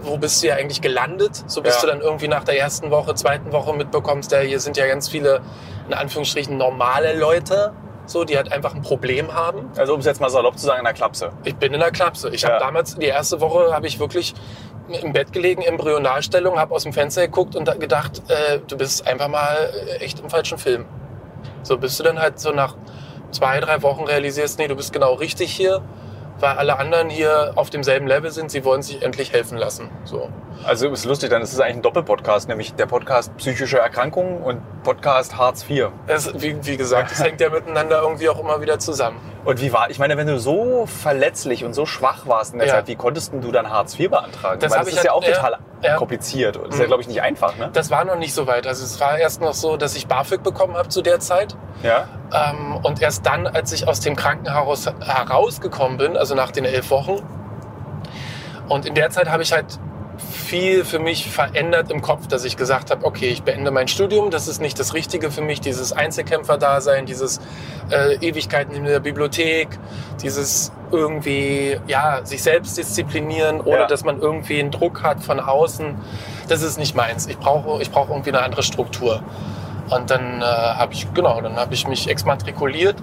wo 0.06 0.18
bist 0.18 0.42
du 0.44 0.48
ja 0.48 0.56
eigentlich 0.56 0.82
gelandet? 0.82 1.44
So 1.48 1.62
bis 1.62 1.76
Ja. 1.76 1.82
du 1.82 1.88
dann 1.88 2.02
irgendwie 2.02 2.28
nach 2.28 2.44
der 2.44 2.60
ersten 2.60 2.92
Woche, 2.92 3.16
zweiten 3.16 3.52
Woche 3.52 3.74
mitbekommst, 3.74 4.32
ja, 4.32 4.40
hier 4.40 4.60
sind 4.60 4.78
ja 4.78 4.88
ganz 4.88 5.10
viele, 5.10 5.42
in 5.88 5.94
Anführungsstrichen, 5.94 6.58
normale 6.58 7.18
Leute, 7.18 7.74
so, 8.08 8.24
die 8.24 8.38
halt 8.38 8.52
einfach 8.52 8.76
ein 8.76 8.82
Problem 8.84 9.34
haben. 9.34 9.70
Also 9.78 9.94
um 9.96 10.00
es 10.00 10.06
jetzt 10.06 10.22
mal 10.22 10.30
salopp 10.30 10.60
zu 10.60 10.66
sagen, 10.68 10.80
in 10.80 10.86
der 10.86 10.94
Klapse. 10.94 11.32
Ich 11.44 11.56
bin 11.56 11.74
in 11.74 11.80
der 11.80 11.92
Klapse. 11.92 12.30
Ich 12.30 12.44
Ja. 12.44 12.50
habe 12.50 12.60
damals, 12.60 12.96
die 12.96 13.08
erste 13.08 13.42
Woche, 13.42 13.74
habe 13.74 13.88
ich 13.88 14.00
wirklich 14.00 14.36
im 15.02 15.14
Bett 15.14 15.34
gelegen, 15.34 15.64
Embryonalstellung, 15.64 16.60
habe 16.60 16.76
aus 16.76 16.84
dem 16.84 16.94
Fenster 16.94 17.22
geguckt 17.26 17.56
und 17.56 17.68
da 17.68 17.74
gedacht, 17.74 18.22
äh, 18.28 18.60
du 18.68 18.78
bist 18.78 19.08
einfach 19.08 19.28
mal 19.28 19.72
äh, 20.00 20.04
echt 20.04 20.20
im 20.20 20.30
falschen 20.30 20.60
Film. 20.60 20.86
So 21.64 21.78
bist 21.80 22.00
du 22.00 22.04
dann 22.04 22.20
halt 22.20 22.40
so 22.40 22.52
nach 22.52 22.76
zwei, 23.32 23.60
drei 23.60 23.82
Wochen 23.82 24.04
realisierst, 24.04 24.60
nee, 24.60 24.68
du 24.68 24.76
bist 24.76 24.94
genau 24.94 25.14
richtig 25.14 25.52
hier, 25.52 25.82
weil 26.40 26.58
alle 26.58 26.78
anderen 26.80 27.10
hier 27.10 27.54
auf 27.56 27.70
demselben 27.70 28.08
Level 28.08 28.32
sind, 28.32 28.52
sie 28.52 28.64
wollen 28.66 28.82
sich 28.82 29.02
endlich 29.02 29.34
helfen 29.34 29.58
lassen. 29.58 29.90
So. 30.04 30.30
Also 30.64 30.90
ist 30.90 31.06
lustig, 31.06 31.30
dann 31.30 31.42
ist 31.42 31.54
es 31.54 31.60
eigentlich 31.60 31.78
ein 31.78 31.82
Doppelpodcast, 31.82 32.48
nämlich 32.48 32.74
der 32.76 32.86
Podcast 32.86 33.36
Psychische 33.38 33.78
Erkrankungen 33.78 34.42
und 34.42 34.62
Podcast 34.84 35.38
Hartz 35.38 35.66
IV. 35.70 35.90
Es, 36.08 36.34
wie, 36.42 36.56
wie 36.66 36.78
gesagt, 36.78 37.12
es 37.12 37.20
hängt 37.24 37.42
ja 37.42 37.50
miteinander 37.50 38.02
irgendwie 38.02 38.30
auch 38.30 38.40
immer 38.40 38.62
wieder 38.62 38.80
zusammen. 38.80 39.20
Und 39.46 39.62
wie 39.62 39.72
war, 39.72 39.90
ich 39.92 40.00
meine, 40.00 40.18
wenn 40.18 40.26
du 40.28 40.40
so 40.40 40.86
verletzlich 40.88 41.64
und 41.64 41.74
so 41.74 41.86
schwach 41.86 42.26
warst 42.26 42.54
in 42.54 42.60
der 42.60 42.68
Ja. 42.68 42.74
Zeit, 42.76 42.88
wie 42.88 42.96
konntest 42.96 43.32
du 43.32 43.52
dann 43.52 43.70
Hartz 43.70 43.98
IV 44.00 44.10
beantragen? 44.10 44.60
Das 44.60 44.72
Weil 44.72 44.80
hab 44.80 44.86
das 44.86 44.94
ich 44.94 44.98
ist 45.00 45.06
ja 45.06 45.14
halt- 45.14 45.24
auch 45.24 45.28
total 45.28 45.52
ja, 45.84 45.90
ja. 45.92 45.96
kompliziert. 45.98 46.56
Das 46.56 46.64
ist 46.70 46.76
Mhm. 46.76 46.82
ja, 46.82 46.88
glaube 46.88 47.02
ich, 47.04 47.08
nicht 47.08 47.22
einfach, 47.22 47.56
ne? 47.58 47.70
Das 47.72 47.92
war 47.92 48.04
noch 48.06 48.18
nicht 48.18 48.34
so 48.34 48.48
weit. 48.48 48.66
Also 48.66 48.84
es 48.84 49.00
war 49.00 49.20
erst 49.20 49.42
noch 49.42 49.54
so, 49.54 49.78
dass 49.78 49.96
ich 49.96 50.08
BAföG 50.08 50.42
bekommen 50.42 50.76
habe 50.76 50.90
zu 50.90 51.04
der 51.04 51.20
Zeit. 51.20 51.56
Ja. 51.84 52.08
Ähm, 52.34 52.78
und 52.84 53.02
erst 53.04 53.26
dann, 53.28 53.46
als 53.46 53.72
ich 53.72 53.88
aus 53.88 54.00
dem 54.00 54.16
Krankenhaus 54.16 54.88
herausgekommen 55.00 55.98
bin, 55.98 56.18
also 56.18 56.34
nach 56.34 56.50
den 56.52 56.66
elf 56.66 56.90
Wochen, 56.90 57.22
und 58.68 58.86
in 58.88 58.96
der 58.96 59.12
Zeit 59.12 59.30
habe 59.30 59.44
ich 59.44 59.52
halt 59.54 59.80
viel 60.46 60.86
für 60.86 61.00
mich 61.00 61.30
verändert 61.30 61.92
im 61.92 62.02
Kopf, 62.02 62.28
dass 62.28 62.46
ich 62.46 62.56
gesagt 62.58 62.92
habe, 62.92 63.06
okay, 63.06 63.28
ich 63.28 63.44
beende 63.44 63.72
mein 63.72 63.88
Studium, 63.88 64.30
das 64.32 64.48
ist 64.48 64.62
nicht 64.62 64.80
das 64.80 64.94
Richtige 64.94 65.32
für 65.32 65.42
mich, 65.42 65.60
dieses 65.62 65.92
Einzelkämpfer-Dasein, 65.92 67.06
dieses 67.06 67.40
äh, 67.92 68.16
Ewigkeiten 68.26 68.74
in 68.76 68.86
der 68.86 69.00
Bibliothek, 69.00 69.68
dieses 70.22 70.72
irgendwie, 70.92 71.78
ja, 71.88 72.22
sich 72.24 72.44
selbst 72.44 72.78
disziplinieren, 72.78 73.60
ohne 73.62 73.80
Ja. 73.80 73.88
dass 73.88 74.04
man 74.04 74.22
irgendwie 74.22 74.60
einen 74.60 74.72
Druck 74.72 75.04
hat 75.04 75.24
von 75.24 75.40
außen, 75.40 75.96
das 76.48 76.62
ist 76.62 76.78
nicht 76.78 76.96
meins. 76.96 77.26
Ich 77.28 77.38
brauche 77.38 77.82
ich 77.82 77.92
brauche 77.92 78.12
irgendwie 78.12 78.30
eine 78.30 78.42
andere 78.44 78.64
Struktur. 78.64 79.22
Und 79.90 80.10
dann 80.10 80.42
äh, 80.42 80.46
habe 80.46 80.94
ich, 80.94 81.12
genau, 81.14 81.42
dann 81.42 81.56
habe 81.58 81.74
ich 81.74 81.88
mich 81.88 82.08
exmatrikuliert. 82.08 82.96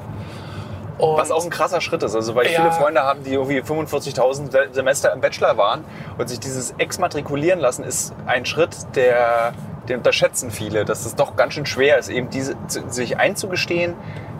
Und 1.02 1.16
Was 1.18 1.30
auch 1.32 1.42
ein 1.44 1.50
krasser 1.50 1.80
Schritt 1.80 2.02
ist. 2.02 2.14
Also, 2.14 2.34
weil 2.34 2.46
ich 2.46 2.52
Ja. 2.52 2.60
viele 2.60 2.72
Freunde 2.72 3.02
haben, 3.02 3.24
die 3.24 3.32
irgendwie 3.32 3.60
45.000 3.60 4.52
Se- 4.52 4.68
Semester 4.72 5.12
im 5.12 5.20
Bachelor 5.20 5.56
waren 5.56 5.84
und 6.16 6.28
sich 6.28 6.38
dieses 6.40 6.74
Exmatrikulieren 6.78 7.58
lassen, 7.58 7.82
ist 7.84 8.14
ein 8.26 8.46
Schritt, 8.46 8.76
der, 8.94 9.52
den 9.88 9.98
unterschätzen 9.98 10.50
viele, 10.52 10.84
dass 10.84 11.04
es 11.04 11.14
doch 11.16 11.34
ganz 11.34 11.54
schön 11.54 11.66
schwer 11.66 11.98
ist, 11.98 12.08
eben 12.08 12.30
diese, 12.30 12.54
sich 12.68 13.18
einzugestehen, 13.18 13.94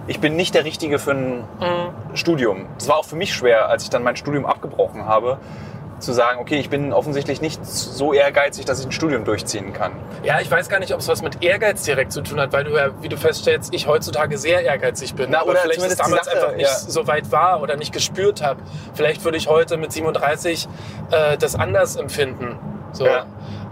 ich 0.07 0.20
bin 0.20 0.37
nicht 0.37 0.55
der 0.55 0.64
Richtige 0.64 0.98
für 0.98 1.12
ein 1.12 1.38
Mhm. 1.61 2.14
Studium. 2.16 2.66
Das 2.79 2.88
war 2.88 2.96
auch 2.96 3.05
für 3.05 3.16
mich 3.16 3.35
schwer, 3.35 3.68
als 3.68 3.83
ich 3.85 3.90
dann 3.90 4.03
mein 4.05 4.16
Studium 4.16 4.46
abgebrochen 4.46 5.05
habe, 5.07 5.38
zu 6.03 6.12
sagen, 6.12 6.41
okay, 6.41 6.57
ich 6.57 6.69
bin 6.69 6.93
offensichtlich 6.93 7.41
nicht 7.41 7.65
so 7.65 8.12
ehrgeizig, 8.12 8.65
dass 8.65 8.81
ich 8.81 8.87
ein 8.87 8.93
Studium 8.93 9.25
durchziehen 9.25 9.73
kann. 9.73 9.93
Ja, 10.23 10.41
ich 10.41 10.51
weiß 10.51 10.69
gar 10.69 10.81
nicht, 10.81 10.93
ob 10.93 11.01
es 11.01 11.09
was 11.09 11.23
mit 11.23 11.43
Ehrgeiz 11.43 11.83
direkt 11.85 12.12
zu 12.12 12.23
tun 12.23 12.41
hat, 12.41 12.53
weil 12.53 12.65
du 12.65 12.77
ja, 12.77 12.91
wie 13.01 13.09
du 13.09 13.17
feststellst, 13.17 13.73
ich 13.75 13.87
heutzutage 13.87 14.38
sehr 14.38 14.62
ehrgeizig 14.62 15.15
bin. 15.15 15.31
Na, 15.31 15.41
aber 15.41 15.51
oder 15.51 15.61
vielleicht 15.61 15.81
es 15.81 15.97
damals 15.97 16.27
Sache, 16.27 16.37
einfach 16.37 16.57
nicht 16.57 16.69
ja. 16.69 16.77
so 16.77 17.07
weit 17.07 17.31
war 17.33 17.62
oder 17.62 17.77
nicht 17.77 17.93
gespürt 17.93 18.43
habe. 18.43 18.61
Vielleicht 18.95 19.25
würde 19.25 19.38
ich 19.38 19.49
heute 19.49 19.77
mit 19.77 19.93
37 19.93 20.69
äh, 21.11 21.37
das 21.38 21.55
anders 21.55 21.97
empfinden. 21.97 22.59
So. 22.92 23.07
Ja. 23.07 23.24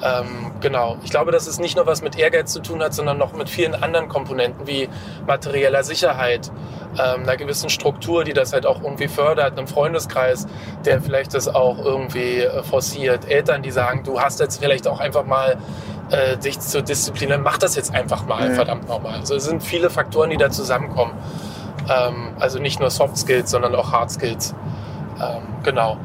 Ähm, 0.02 0.52
genau. 0.60 0.96
Ich 1.04 1.10
glaube, 1.10 1.30
dass 1.30 1.46
es 1.46 1.58
nicht 1.58 1.76
nur 1.76 1.86
was 1.86 2.02
mit 2.02 2.18
Ehrgeiz 2.18 2.52
zu 2.52 2.60
tun 2.60 2.82
hat, 2.82 2.94
sondern 2.94 3.18
noch 3.18 3.34
mit 3.34 3.50
vielen 3.50 3.74
anderen 3.74 4.08
Komponenten 4.08 4.66
wie 4.66 4.88
materieller 5.26 5.82
Sicherheit, 5.84 6.50
ähm, 6.98 7.22
einer 7.22 7.36
gewissen 7.36 7.68
Struktur, 7.68 8.24
die 8.24 8.32
das 8.32 8.52
halt 8.54 8.64
auch 8.64 8.82
irgendwie 8.82 9.08
fördert, 9.08 9.58
einem 9.58 9.66
Freundeskreis, 9.68 10.46
der 10.86 11.02
vielleicht 11.02 11.34
das 11.34 11.48
auch 11.48 11.78
irgendwie 11.84 12.38
äh, 12.40 12.62
forciert, 12.62 13.30
Eltern, 13.30 13.62
die 13.62 13.70
sagen, 13.70 14.02
du 14.04 14.20
hast 14.20 14.40
jetzt 14.40 14.58
vielleicht 14.58 14.88
auch 14.88 15.00
einfach 15.00 15.24
mal 15.26 15.58
äh, 16.10 16.36
dich 16.38 16.58
zu 16.58 16.82
disziplinieren, 16.82 17.42
mach 17.42 17.58
das 17.58 17.76
jetzt 17.76 17.94
einfach 17.94 18.24
mal, 18.26 18.48
Mhm. 18.48 18.54
verdammt 18.54 18.88
nochmal. 18.88 19.16
Also 19.20 19.34
es 19.36 19.44
sind 19.44 19.62
viele 19.62 19.90
Faktoren, 19.90 20.30
die 20.30 20.38
da 20.38 20.50
zusammenkommen. 20.50 21.12
Ähm, 21.88 22.30
also 22.40 22.58
nicht 22.58 22.80
nur 22.80 22.90
Soft 22.90 23.18
Skills, 23.18 23.50
sondern 23.50 23.74
auch 23.74 23.92
Hard 23.92 24.10
Skills. 24.10 24.54
Ähm, 25.22 25.42
genau. 25.62 25.98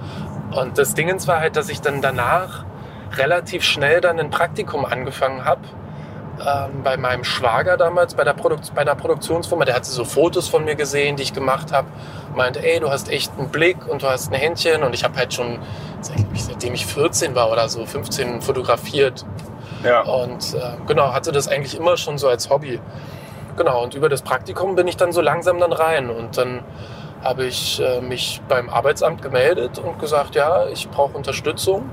Und 0.52 0.78
das 0.78 0.94
Dingens 0.94 1.28
war 1.28 1.40
halt, 1.40 1.56
dass 1.56 1.70
ich 1.70 1.82
dann 1.82 2.02
danach 2.02 2.66
relativ 3.18 3.64
schnell 3.64 4.02
dann 4.02 4.20
ein 4.20 4.30
Praktikum 4.30 4.86
angefangen 4.86 5.46
habe. 5.46 5.62
Ähm, 6.46 6.84
bei 6.84 6.98
meinem 6.98 7.24
Schwager 7.24 7.78
damals, 7.78 8.14
bei 8.14 8.26
der, 8.26 8.34
Produkt 8.34 8.74
bei 8.76 8.84
der 8.84 8.96
Produktionsfirma, 8.96 9.64
der 9.64 9.76
hatte 9.76 9.90
so 9.90 10.04
Fotos 10.04 10.50
von 10.50 10.66
mir 10.66 10.76
gesehen, 10.76 11.16
die 11.16 11.24
ich 11.24 11.34
gemacht 11.34 11.72
habe. 11.72 11.88
Meinte, 12.36 12.62
ey, 12.62 12.80
du 12.82 12.90
hast 12.90 13.10
echt 13.10 13.32
einen 13.38 13.50
Blick 13.50 13.78
und 13.88 14.02
du 14.04 14.08
hast 14.08 14.32
ein 14.32 14.36
Händchen. 14.36 14.84
Und 14.84 14.94
ich 14.94 15.04
habe 15.06 15.16
halt 15.18 15.34
schon, 15.34 15.60
seit- 16.02 16.18
seitdem 16.36 16.74
ich 16.74 16.86
14 16.86 17.36
war 17.36 17.50
oder 17.52 17.70
so, 17.70 17.86
15 17.86 18.42
fotografiert. 18.42 19.26
Ja. 19.84 20.02
Und 20.02 20.54
äh, 20.56 20.60
genau, 20.88 21.14
hatte 21.14 21.32
das 21.32 21.48
eigentlich 21.48 21.78
immer 21.78 21.96
schon 21.96 22.18
so 22.18 22.28
als 22.28 22.50
Hobby. 22.50 22.82
Genau, 23.56 23.84
und 23.84 23.94
über 23.96 24.10
das 24.10 24.22
Praktikum 24.22 24.76
bin 24.76 24.88
ich 24.90 24.98
dann 24.98 25.14
so 25.14 25.22
langsam 25.22 25.60
dann 25.60 25.72
rein. 25.72 26.10
Und 26.10 26.38
dann 26.38 26.62
habe 27.24 27.46
ich 27.46 27.82
äh, 27.82 28.02
mich 28.02 28.42
beim 28.50 28.70
Arbeitsamt 28.70 29.22
gemeldet 29.22 29.80
und 29.80 30.00
gesagt, 30.00 30.36
ja, 30.36 30.66
ich 30.68 30.90
brauche 30.90 31.16
Unterstützung. 31.16 31.90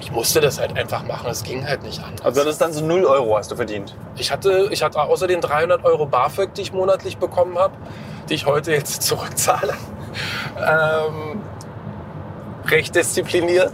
Ich 0.00 0.10
musste 0.10 0.40
das 0.40 0.58
halt 0.58 0.76
einfach 0.76 1.04
machen, 1.04 1.30
es 1.30 1.42
ging 1.42 1.66
halt 1.66 1.82
nicht 1.82 2.02
anders. 2.02 2.24
Also 2.24 2.40
das 2.42 2.54
ist 2.54 2.60
dann 2.60 2.72
so 2.72 2.84
0 2.84 3.04
Euro 3.04 3.36
hast 3.36 3.50
du 3.50 3.56
verdient. 3.56 3.94
Ich 4.16 4.32
hatte, 4.32 4.68
ich 4.70 4.82
hatte 4.82 5.00
außer 5.00 5.26
den 5.26 5.40
300 5.40 5.84
Euro 5.84 6.06
BAföG, 6.06 6.54
die 6.54 6.62
ich 6.62 6.72
monatlich 6.72 7.18
bekommen 7.18 7.58
habe, 7.58 7.74
die 8.28 8.34
ich 8.34 8.46
heute 8.46 8.72
jetzt 8.72 9.02
zurückzahle, 9.02 9.74
ähm, 10.58 11.40
recht 12.66 12.94
diszipliniert. 12.94 13.72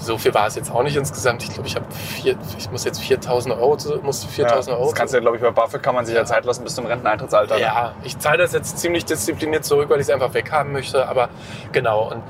So 0.00 0.16
viel 0.16 0.32
war 0.32 0.46
es 0.46 0.54
jetzt 0.54 0.70
auch 0.70 0.84
nicht 0.84 0.94
insgesamt. 0.96 1.42
Ich 1.42 1.52
glaube, 1.52 1.66
ich 1.66 1.74
habe 1.74 1.86
vier, 1.90 2.36
ich 2.56 2.70
muss 2.70 2.84
jetzt 2.84 3.00
4000 3.00 3.56
Euro, 3.56 3.76
musste 4.02 4.28
4000 4.28 4.76
Euro. 4.76 4.86
Das 4.86 4.94
kannst 4.94 5.12
du 5.12 5.18
ja, 5.18 5.20
glaube 5.20 5.36
ich, 5.38 5.42
bei 5.42 5.50
BAföG 5.50 5.82
kann 5.82 5.94
man 5.96 6.06
sich 6.06 6.14
ja 6.14 6.24
Zeit 6.24 6.44
lassen 6.44 6.62
bis 6.62 6.76
zum 6.76 6.86
Renteneintrittsalter. 6.86 7.56
ne? 7.56 7.62
Ja, 7.62 7.92
ich 8.04 8.16
zahle 8.18 8.38
das 8.38 8.52
jetzt 8.52 8.78
ziemlich 8.78 9.04
diszipliniert 9.04 9.64
zurück, 9.64 9.90
weil 9.90 9.96
ich 9.96 10.06
es 10.06 10.10
einfach 10.10 10.32
weghaben 10.34 10.72
möchte. 10.72 11.08
Aber 11.08 11.28
genau. 11.72 12.12
Und 12.12 12.22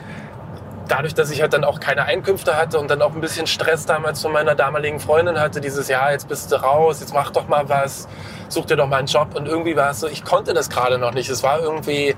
dadurch, 0.89 1.15
dass 1.15 1.31
ich 1.31 1.41
halt 1.41 1.53
dann 1.53 1.65
auch 1.65 1.81
keine 1.81 2.05
Einkünfte 2.05 2.57
hatte 2.57 2.79
und 2.79 2.91
dann 2.91 3.03
auch 3.03 3.15
ein 3.15 3.21
bisschen 3.21 3.47
Stress 3.47 3.87
damals 3.87 4.23
von 4.23 4.33
meiner 4.33 4.55
damaligen 4.55 5.01
Freundin 5.01 5.39
hatte, 5.39 5.61
dieses 5.61 5.89
Jahr, 5.89 6.13
jetzt 6.13 6.29
bist 6.29 6.51
du 6.51 6.57
raus, 6.57 7.01
jetzt 7.01 7.15
mach 7.15 7.31
doch 7.31 7.47
mal 7.49 7.69
was, 7.69 8.09
such 8.49 8.67
dir 8.67 8.77
doch 8.77 8.87
mal 8.87 8.97
einen 8.97 9.07
Job. 9.07 9.35
Und 9.35 9.47
irgendwie 9.47 9.77
war 9.77 9.91
es 9.91 10.01
so, 10.01 10.09
ich 10.09 10.25
konnte 10.25 10.55
das 10.55 10.71
gerade 10.71 10.99
noch 10.99 11.13
nicht. 11.13 11.29
Es 11.29 11.43
war 11.43 11.61
irgendwie, 11.61 12.17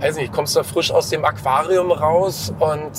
weiß 0.00 0.16
nicht, 0.16 0.32
kommst 0.32 0.56
da 0.56 0.62
frisch 0.62 0.90
aus 0.90 1.10
dem 1.10 1.24
Aquarium 1.24 1.92
raus 1.92 2.52
und 2.58 2.92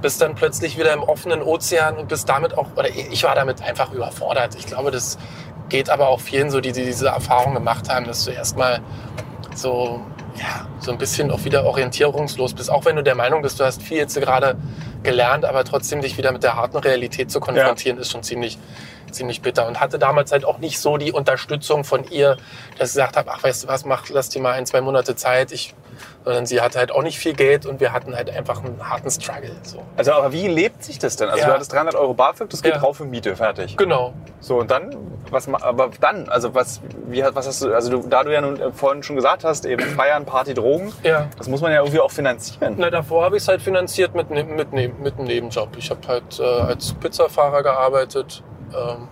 bist 0.00 0.20
dann 0.20 0.34
plötzlich 0.34 0.78
wieder 0.78 0.92
im 0.92 1.02
offenen 1.02 1.42
Ozean 1.42 1.96
und 1.96 2.08
bist 2.08 2.28
damit 2.28 2.56
auch, 2.56 2.66
oder 2.76 2.88
ich 2.88 3.24
war 3.24 3.34
damit 3.34 3.62
einfach 3.62 3.92
überfordert. 3.92 4.54
Ich 4.54 4.66
glaube, 4.66 4.90
das 4.90 5.18
geht 5.68 5.90
aber 5.90 6.08
auch 6.08 6.20
vielen 6.20 6.50
so, 6.50 6.60
die, 6.60 6.72
die 6.72 6.84
diese 6.84 7.08
Erfahrung 7.08 7.54
gemacht 7.54 7.88
haben, 7.88 8.06
dass 8.06 8.24
du 8.24 8.30
erstmal 8.30 8.80
so, 9.54 10.00
ja, 10.38 10.66
so 10.78 10.92
ein 10.92 10.98
bisschen 10.98 11.30
auch 11.30 11.44
wieder 11.44 11.64
orientierungslos 11.64 12.54
bist. 12.54 12.70
Auch 12.70 12.84
wenn 12.84 12.96
du 12.96 13.02
der 13.02 13.14
Meinung 13.14 13.42
bist, 13.42 13.58
du 13.58 13.64
hast 13.64 13.82
viel 13.82 13.98
jetzt 13.98 14.18
gerade 14.18 14.56
gelernt, 15.02 15.44
aber 15.44 15.64
trotzdem 15.64 16.00
dich 16.00 16.16
wieder 16.16 16.32
mit 16.32 16.42
der 16.42 16.54
harten 16.56 16.76
Realität 16.76 17.30
zu 17.30 17.40
konfrontieren, 17.40 17.98
ist 17.98 18.12
schon 18.12 18.22
ziemlich, 18.22 18.58
ziemlich 19.10 19.42
bitter. 19.42 19.66
Und 19.66 19.80
hatte 19.80 19.98
damals 19.98 20.30
halt 20.32 20.44
auch 20.44 20.58
nicht 20.58 20.78
so 20.78 20.96
die 20.96 21.12
Unterstützung 21.12 21.84
von 21.84 22.04
ihr, 22.04 22.36
dass 22.78 22.92
sie 22.92 22.98
gesagt 22.98 23.16
hat, 23.16 23.26
ach, 23.28 23.42
weißt 23.42 23.64
du 23.64 23.68
was, 23.68 23.84
mach, 23.84 24.08
lass 24.10 24.28
dir 24.28 24.40
mal 24.40 24.52
ein, 24.52 24.66
zwei 24.66 24.80
Monate 24.80 25.16
Zeit. 25.16 25.50
Ich, 25.50 25.74
sondern 26.24 26.46
sie 26.46 26.60
hatte 26.60 26.78
halt 26.78 26.90
auch 26.92 27.02
nicht 27.02 27.18
viel 27.18 27.32
Geld 27.32 27.64
und 27.64 27.80
wir 27.80 27.92
hatten 27.92 28.14
halt 28.14 28.28
einfach 28.30 28.62
einen 28.62 28.78
harten 28.88 29.10
Struggle. 29.10 29.50
So. 29.62 29.82
Also 29.96 30.12
aber 30.12 30.32
wie 30.32 30.46
lebt 30.48 30.82
sich 30.84 30.98
das 30.98 31.16
denn? 31.16 31.28
Also 31.28 31.40
Ja. 31.40 31.46
du 31.48 31.52
hattest 31.54 31.72
300 31.72 31.94
Euro 31.94 32.12
BAföG, 32.14 32.50
das 32.50 32.62
geht 32.62 32.74
Ja. 32.74 32.80
drauf 32.80 32.96
für 32.98 33.04
Miete, 33.04 33.34
fertig. 33.36 33.76
Genau. 33.76 34.12
So 34.40 34.58
und 34.58 34.70
dann, 34.70 34.94
was 35.30 35.48
aber 35.48 35.90
dann, 36.00 36.28
also 36.28 36.54
was, 36.54 36.80
wie, 37.06 37.24
was 37.32 37.46
hast 37.46 37.62
du, 37.62 37.72
also 37.74 37.90
du, 37.90 38.08
da 38.08 38.24
du 38.24 38.32
ja 38.32 38.40
nun 38.40 38.60
äh, 38.60 38.72
vorhin 38.72 39.02
schon 39.02 39.16
gesagt 39.16 39.44
hast, 39.44 39.64
eben 39.64 39.82
Feiern, 39.82 40.24
Party, 40.26 40.54
Drogen, 40.54 40.92
Ja. 41.02 41.28
das 41.38 41.48
muss 41.48 41.60
man 41.60 41.72
ja 41.72 41.78
irgendwie 41.78 42.00
auch 42.00 42.10
finanzieren. 42.10 42.74
Na, 42.78 42.90
davor 42.90 43.24
habe 43.24 43.36
ich 43.36 43.42
es 43.42 43.48
halt 43.48 43.62
finanziert 43.62 44.14
mit, 44.14 44.30
ne- 44.30 44.44
mit, 44.44 44.72
ne- 44.72 44.88
mit 44.88 45.14
einem 45.18 45.26
Nebenjob. 45.26 45.76
Ich 45.78 45.88
habe 45.90 46.00
halt 46.08 46.38
äh, 46.38 46.42
als 46.42 46.92
Pizzafahrer 46.94 47.62
gearbeitet. 47.62 48.42
Ähm, 48.74 49.08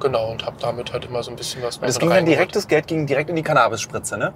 genau, 0.00 0.30
und 0.30 0.46
habe 0.46 0.56
damit 0.60 0.92
halt 0.92 1.04
immer 1.04 1.22
so 1.22 1.30
ein 1.30 1.36
bisschen 1.36 1.62
was 1.62 1.76
Und 1.76 1.82
das 1.86 1.96
mit 1.96 2.00
ging 2.00 2.10
dann 2.10 2.24
direkt, 2.24 2.56
das 2.56 2.66
Geld 2.66 2.86
ging 2.86 3.06
direkt 3.06 3.28
in 3.30 3.36
die 3.36 3.42
Cannabis-Spritze, 3.42 4.16
ne? 4.16 4.32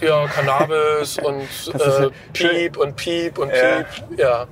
Ja, 0.00 0.26
Cannabis 0.26 1.18
und 1.22 1.40
äh, 1.74 2.02
ja. 2.04 2.08
Piep 2.32 2.76
und 2.76 2.96
Piep 2.96 3.38
und 3.38 3.50
Ja. 3.50 3.82
Piep. 3.82 4.18
Ja, 4.18 4.46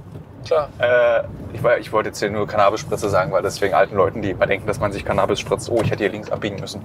klar. 0.44 0.68
Äh, 0.78 1.22
ich, 1.52 1.62
ich 1.80 1.92
wollte 1.92 2.08
jetzt 2.10 2.18
hier 2.18 2.30
nur 2.30 2.46
Cannabis-Spritze 2.46 3.08
sagen, 3.08 3.32
weil 3.32 3.42
das 3.42 3.60
wegen 3.60 3.74
alten 3.74 3.96
Leuten, 3.96 4.22
die 4.22 4.30
immer 4.30 4.46
denken, 4.46 4.66
dass 4.66 4.80
man 4.80 4.92
sich 4.92 5.04
Cannabis 5.04 5.40
spritzt. 5.40 5.70
Oh, 5.70 5.80
ich 5.82 5.90
hätte 5.90 6.02
hier 6.04 6.10
links 6.12 6.30
abbiegen 6.30 6.58
müssen. 6.60 6.84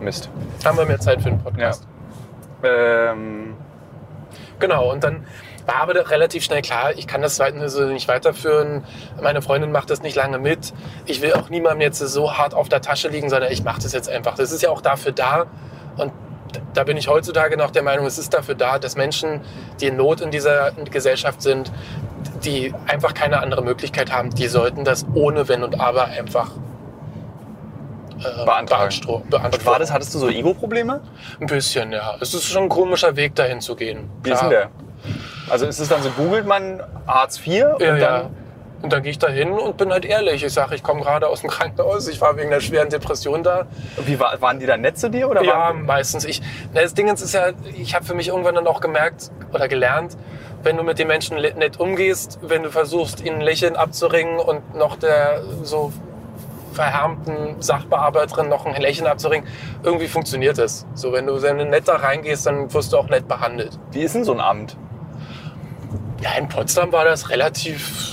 Mist. 0.00 0.28
Haben 0.64 0.78
wir 0.78 0.84
mehr 0.86 0.98
Zeit 1.00 1.22
für 1.22 1.30
den 1.30 1.42
Podcast. 1.42 1.86
Ähm, 2.62 3.56
Genau, 4.58 4.92
und 4.92 5.02
dann 5.02 5.26
war 5.66 5.82
aber 5.82 6.08
relativ 6.10 6.44
schnell 6.44 6.62
klar, 6.62 6.92
ich 6.96 7.08
kann 7.08 7.20
das 7.20 7.40
weiter- 7.40 7.68
so 7.68 7.84
nicht 7.86 8.06
weiterführen. 8.06 8.84
Meine 9.20 9.42
Freundin 9.42 9.72
macht 9.72 9.90
das 9.90 10.02
nicht 10.02 10.14
lange 10.14 10.38
mit. 10.38 10.72
Ich 11.06 11.20
will 11.20 11.32
auch 11.34 11.50
niemandem 11.50 11.80
jetzt 11.80 11.98
so 11.98 12.36
hart 12.38 12.54
auf 12.54 12.68
der 12.68 12.80
Tasche 12.80 13.08
liegen, 13.08 13.28
sondern 13.28 13.50
ich 13.50 13.64
mache 13.64 13.80
das 13.82 13.92
jetzt 13.92 14.08
einfach. 14.08 14.36
Das 14.36 14.52
ist 14.52 14.62
ja 14.62 14.70
auch 14.70 14.80
dafür 14.80 15.10
da. 15.10 15.46
Und 15.96 16.12
da 16.74 16.84
bin 16.84 16.96
ich 16.96 17.08
heutzutage 17.08 17.56
noch 17.56 17.70
der 17.70 17.82
Meinung, 17.82 18.06
es 18.06 18.18
ist 18.18 18.34
dafür 18.34 18.54
da, 18.54 18.78
dass 18.78 18.96
Menschen, 18.96 19.40
die 19.80 19.86
in 19.86 19.96
Not 19.96 20.20
in 20.20 20.30
dieser 20.30 20.72
Gesellschaft 20.90 21.42
sind, 21.42 21.72
die 22.44 22.74
einfach 22.86 23.14
keine 23.14 23.40
andere 23.40 23.62
Möglichkeit 23.62 24.12
haben, 24.12 24.30
die 24.30 24.48
sollten 24.48 24.84
das 24.84 25.06
ohne 25.14 25.48
Wenn 25.48 25.62
und 25.62 25.80
Aber 25.80 26.06
einfach 26.06 26.50
äh, 28.18 28.44
Beantragen. 28.44 28.90
beanstro- 28.90 29.22
und 29.30 29.66
war 29.66 29.78
das, 29.78 29.92
hattest 29.92 30.14
du 30.14 30.18
so 30.18 30.28
Ego-Probleme? 30.28 31.00
Ein 31.40 31.46
bisschen, 31.46 31.92
ja. 31.92 32.16
Es 32.20 32.34
ist 32.34 32.44
schon 32.44 32.64
ein 32.64 32.68
komischer 32.68 33.16
Weg, 33.16 33.34
dahin 33.34 33.60
zu 33.60 33.74
gehen. 33.74 34.08
Wie 34.22 34.30
ist 34.30 34.40
denn 34.40 34.50
der? 34.50 34.70
Also 35.50 35.66
ist 35.66 35.80
es 35.80 35.88
dann 35.88 36.02
so, 36.02 36.10
googelt 36.10 36.46
man 36.46 36.80
Hartz 37.06 37.38
IV 37.44 37.64
und 37.74 37.80
Ja, 37.82 37.96
dann 37.96 38.00
ja. 38.00 38.30
Und 38.82 38.92
dann 38.92 39.02
gehe 39.02 39.12
ich 39.12 39.18
da 39.18 39.28
hin 39.28 39.52
und 39.52 39.76
bin 39.76 39.92
halt 39.92 40.04
ehrlich. 40.04 40.42
Ich 40.42 40.52
sage, 40.52 40.74
ich 40.74 40.82
komme 40.82 41.02
gerade 41.02 41.28
aus 41.28 41.42
dem 41.42 41.50
Krankenhaus, 41.50 42.08
ich 42.08 42.20
war 42.20 42.36
wegen 42.36 42.50
einer 42.50 42.60
schweren 42.60 42.90
Depression 42.90 43.42
da. 43.42 43.66
Wie 44.04 44.18
war, 44.18 44.40
waren 44.40 44.58
die 44.58 44.66
dann 44.66 44.80
nett 44.80 44.98
zu 44.98 45.08
dir? 45.08 45.30
Oder 45.30 45.44
Ja, 45.44 45.72
meistens. 45.72 46.24
Ich, 46.24 46.42
na, 46.74 46.82
das 46.82 46.92
Ding 46.94 47.08
ist 47.08 47.32
ja, 47.32 47.50
ich 47.76 47.94
habe 47.94 48.04
für 48.04 48.14
mich 48.14 48.28
irgendwann 48.28 48.56
dann 48.56 48.66
auch 48.66 48.80
gemerkt 48.80 49.30
oder 49.52 49.68
gelernt, 49.68 50.16
wenn 50.64 50.76
du 50.76 50.82
mit 50.82 50.98
den 50.98 51.08
Menschen 51.08 51.36
nett 51.36 51.78
umgehst, 51.78 52.40
wenn 52.42 52.62
du 52.64 52.70
versuchst, 52.70 53.24
ihnen 53.24 53.36
ein 53.36 53.40
Lächeln 53.42 53.76
abzuringen 53.76 54.38
und 54.38 54.74
noch 54.74 54.96
der 54.96 55.42
so 55.62 55.92
verhärmten 56.72 57.60
Sachbearbeiterin 57.60 58.48
noch 58.48 58.66
ein 58.66 58.80
Lächeln 58.80 59.06
abzuringen, 59.06 59.46
irgendwie 59.82 60.08
funktioniert 60.08 60.58
das. 60.58 60.86
So, 60.94 61.12
wenn 61.12 61.26
du 61.26 61.40
wenn 61.42 61.58
du 61.58 61.66
nett 61.66 61.86
da 61.86 61.96
reingehst, 61.96 62.46
dann 62.46 62.72
wirst 62.72 62.92
du 62.92 62.98
auch 62.98 63.08
nett 63.08 63.28
behandelt. 63.28 63.78
wie 63.92 64.02
ist 64.02 64.14
denn 64.14 64.24
so 64.24 64.32
ein 64.32 64.40
Amt? 64.40 64.76
Ja, 66.22 66.30
in 66.38 66.48
Potsdam 66.48 66.92
war 66.92 67.04
das 67.04 67.30
relativ, 67.30 68.11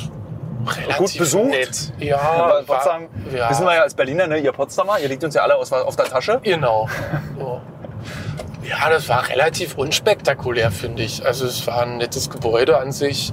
relativ 0.78 0.98
Gut 0.98 1.18
besucht? 1.18 1.50
nett. 1.50 1.94
Ja, 2.00 2.20
Aber 2.20 2.64
Potsdam, 2.64 3.08
ja. 3.36 3.50
wissen 3.50 3.66
wir 3.66 3.76
ja 3.76 3.82
als 3.82 3.94
Berliner, 3.94 4.28
ne, 4.28 4.38
ihr 4.38 4.52
Potsdamer, 4.52 5.00
ihr 5.00 5.08
liegt 5.08 5.24
uns 5.24 5.36
ja 5.36 5.44
alle 5.44 5.56
aus, 5.56 5.72
auf 5.72 5.96
der 5.96 6.06
Tasche. 6.06 6.40
Genau. 6.44 6.88
So. 7.40 7.62
Ja, 8.64 8.90
das 8.90 9.08
war 9.10 9.28
relativ 9.30 9.78
unspektakulär, 9.78 10.70
finde 10.72 11.02
ich. 11.04 11.26
Also 11.26 11.46
es 11.46 11.66
war 11.66 11.84
ein 11.84 11.98
nettes 11.98 12.30
Gebäude 12.30 12.78
an 12.78 12.92
sich. 12.92 13.32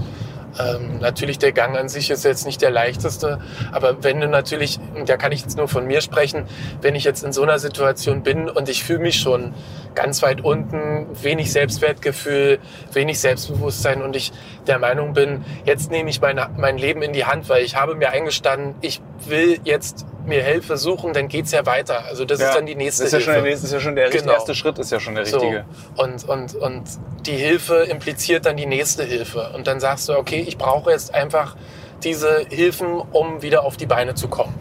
Ähm, 0.59 0.99
natürlich 1.01 1.39
der 1.39 1.53
Gang 1.53 1.77
an 1.77 1.89
sich 1.89 2.11
ist 2.11 2.25
jetzt 2.25 2.47
nicht 2.47 2.63
der 2.63 2.71
leichteste, 2.71 3.39
aber 3.73 4.03
wenn 4.03 4.21
du 4.21 4.29
natürlich, 4.29 4.79
da 5.05 5.17
kann 5.17 5.33
ich 5.33 5.43
jetzt 5.43 5.57
nur 5.57 5.69
von 5.69 5.87
mir 5.87 6.01
sprechen, 6.01 6.45
wenn 6.81 6.95
ich 6.95 7.05
jetzt 7.05 7.25
in 7.25 7.33
so 7.33 7.43
einer 7.43 7.59
Situation 7.59 8.23
bin 8.23 8.49
und 8.49 8.69
ich 8.69 8.85
fühle 8.85 9.01
mich 9.01 9.19
schon 9.19 9.55
ganz 9.95 10.23
weit 10.23 10.43
unten, 10.43 11.07
wenig 11.23 11.53
Selbstwertgefühl, 11.53 12.59
wenig 12.93 13.19
Selbstbewusstsein 13.21 14.03
und 14.03 14.17
ich 14.17 14.33
der 14.67 14.79
Meinung 14.79 15.13
bin, 15.13 15.45
jetzt 15.65 15.91
nehme 15.91 16.11
ich 16.11 16.21
meine, 16.21 16.49
mein 16.57 16.79
Leben 16.79 17.03
in 17.03 17.13
die 17.13 17.25
Hand, 17.25 17.49
weil 17.49 17.65
ich 17.65 17.77
habe 17.77 17.95
mir 17.95 18.11
eingestanden, 18.11 18.75
ich 18.81 19.01
will 19.31 19.59
jetzt 19.65 20.05
mir 20.27 20.43
Hilfe 20.43 20.77
suchen, 20.77 21.13
dann 21.13 21.29
geht's 21.29 21.53
ja 21.53 21.65
weiter. 21.67 22.05
Also 22.09 22.25
das 22.25 22.41
ist 22.41 22.53
dann 22.55 22.67
die 22.67 22.75
nächste 22.75 23.05
das 23.05 23.13
ist 23.13 23.19
ja 23.19 23.21
schon 23.21 23.33
Hilfe. 23.35 23.45
der, 23.45 23.51
nächste- 23.53 23.67
ist 23.67 23.73
ja 23.73 23.81
schon 23.81 23.95
der 23.97 24.11
Genau. 24.11 24.33
erste 24.33 24.55
Schritt, 24.55 24.79
ist 24.79 24.91
ja 24.91 24.99
schon 25.01 25.15
der 25.15 25.25
richtige. 25.25 25.65
So. 25.97 26.03
Und, 26.03 26.29
und, 26.29 26.55
und 26.57 26.83
die 27.27 27.37
Hilfe 27.37 27.75
impliziert 27.85 28.45
dann 28.47 28.57
die 28.57 28.67
nächste 28.67 29.05
Hilfe. 29.05 29.51
Und 29.55 29.67
dann 29.69 29.79
sagst 29.81 30.09
du, 30.09 30.15
okay, 30.19 30.45
ich 30.47 30.59
brauche 30.59 30.91
jetzt 30.91 31.15
einfach 31.15 31.55
diese 32.03 32.41
Hilfen, 32.49 32.87
um 33.13 33.41
wieder 33.43 33.65
auf 33.65 33.77
die 33.77 33.87
Beine 33.87 34.15
zu 34.15 34.27
kommen. 34.29 34.55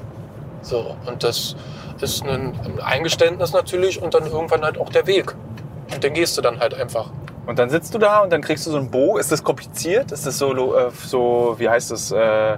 So. 0.62 0.96
Und 1.08 1.24
das 1.24 1.56
ist 2.02 2.24
ein 2.24 2.54
ein 2.64 2.80
Eingeständnis 2.84 3.52
natürlich 3.54 4.02
und 4.02 4.14
dann 4.14 4.26
irgendwann 4.28 4.64
halt 4.64 4.78
auch 4.78 4.90
der 4.90 5.08
Weg. 5.08 5.34
Und 5.94 6.04
den 6.04 6.14
gehst 6.14 6.38
du 6.38 6.42
dann 6.42 6.60
halt 6.60 6.74
einfach. 6.76 7.10
Und 7.48 7.58
dann 7.60 7.70
sitzt 7.70 7.94
du 7.94 7.98
da 8.00 8.20
und 8.22 8.32
dann 8.34 8.42
kriegst 8.42 8.66
du 8.68 8.72
so 8.72 8.78
ein 8.78 8.90
Bo. 8.92 9.18
Ist 9.18 9.32
das 9.32 9.44
kompliziert? 9.44 10.12
Ist 10.12 10.26
das 10.26 10.38
so, 10.38 10.76
äh, 10.76 10.90
so 11.08 11.56
wie 11.58 11.70
heißt 11.70 11.92
das, 11.92 12.12
äh, 12.12 12.58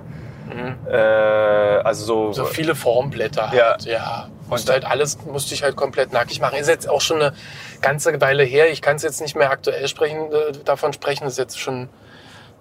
Äh, 0.89 0.95
also 0.95 2.05
so, 2.05 2.33
So 2.33 2.45
viele 2.45 2.75
Formblätter 2.75 3.51
Ja. 3.53 3.71
halt, 3.71 3.85
ja. 3.85 4.29
Und 4.43 4.49
Musste 4.51 4.71
halt 4.71 4.85
alles, 4.85 5.17
musste 5.25 5.53
ich 5.53 5.63
halt 5.63 5.75
komplett 5.75 6.13
nackig 6.13 6.39
machen. 6.39 6.57
Ist 6.57 6.69
jetzt 6.69 6.87
auch 6.89 7.01
schon 7.01 7.21
eine 7.21 7.33
ganze 7.81 8.19
Weile 8.21 8.43
her. 8.43 8.69
Ich 8.71 8.81
kann 8.81 8.95
es 8.95 9.03
jetzt 9.03 9.19
nicht 9.21 9.35
mehr 9.35 9.51
aktuell 9.51 9.87
sprechen, 9.87 10.31
äh, 10.31 10.53
davon 10.63 10.93
sprechen. 10.93 11.25
Das 11.25 11.33
ist 11.33 11.39
jetzt 11.39 11.59
schon 11.59 11.89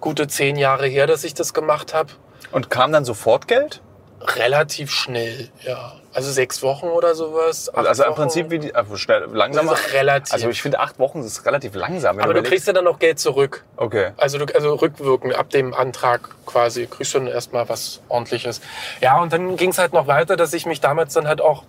gute 0.01 0.27
zehn 0.27 0.57
Jahre 0.57 0.87
her, 0.87 1.07
dass 1.07 1.23
ich 1.23 1.33
das 1.33 1.53
gemacht 1.53 1.93
habe. 1.93 2.09
und 2.51 2.69
kam 2.69 2.91
dann 2.91 3.03
sofort 3.05 3.47
Geld? 3.47 3.81
Relativ 4.21 4.91
schnell, 4.91 5.49
ja. 5.65 5.93
Also 6.17 6.31
sechs 6.31 6.63
Wochen 6.63 6.87
oder 6.87 7.13
sowas. 7.13 7.71
acht 7.71 7.85
Also 7.85 8.01
im 8.01 8.09
Wochen. 8.09 8.21
Prinzip 8.21 8.49
wie 8.49 8.57
die, 8.57 8.73
also 8.73 8.95
schnell, 8.95 9.27
langsamer. 9.31 9.73
Das 9.73 9.81
ist 9.81 9.93
relativ. 9.93 10.33
Also 10.33 10.49
ich 10.49 10.63
finde 10.63 10.79
acht 10.79 10.97
Wochen 10.97 11.19
ist 11.19 11.45
relativ 11.45 11.75
langsam. 11.75 12.17
Aber 12.17 12.33
du 12.33 12.39
überlegst. 12.39 12.51
kriegst 12.51 12.67
ja 12.67 12.73
dann 12.73 12.87
auch 12.87 12.97
Geld 12.97 13.19
zurück. 13.19 13.63
Okay. 13.75 14.13
Also, 14.17 14.39
du, 14.39 14.51
also 14.55 14.73
rückwirkend 14.73 15.35
ab 15.35 15.51
dem 15.51 15.75
Antrag 15.75 16.27
quasi 16.47 16.87
kriegst 16.87 17.13
du 17.13 17.19
dann 17.19 17.27
erstmal 17.27 17.69
was 17.69 18.01
ordentliches. 18.09 18.61
Ja, 18.99 19.21
und 19.21 19.31
dann 19.31 19.57
ging 19.57 19.69
es 19.69 19.77
halt 19.77 19.93
noch 19.93 20.07
weiter, 20.07 20.37
dass 20.37 20.53
ich 20.53 20.65
mich 20.65 20.81
damals 20.81 21.13
dann 21.13 21.27
halt 21.27 21.39
auch, 21.39 21.65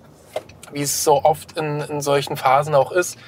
wie 0.72 0.80
es 0.80 1.04
so 1.04 1.24
oft 1.24 1.58
in, 1.58 1.82
in 1.82 2.00
solchen 2.00 2.38
Phasen 2.38 2.74
auch 2.74 2.90
ist, 2.90 3.18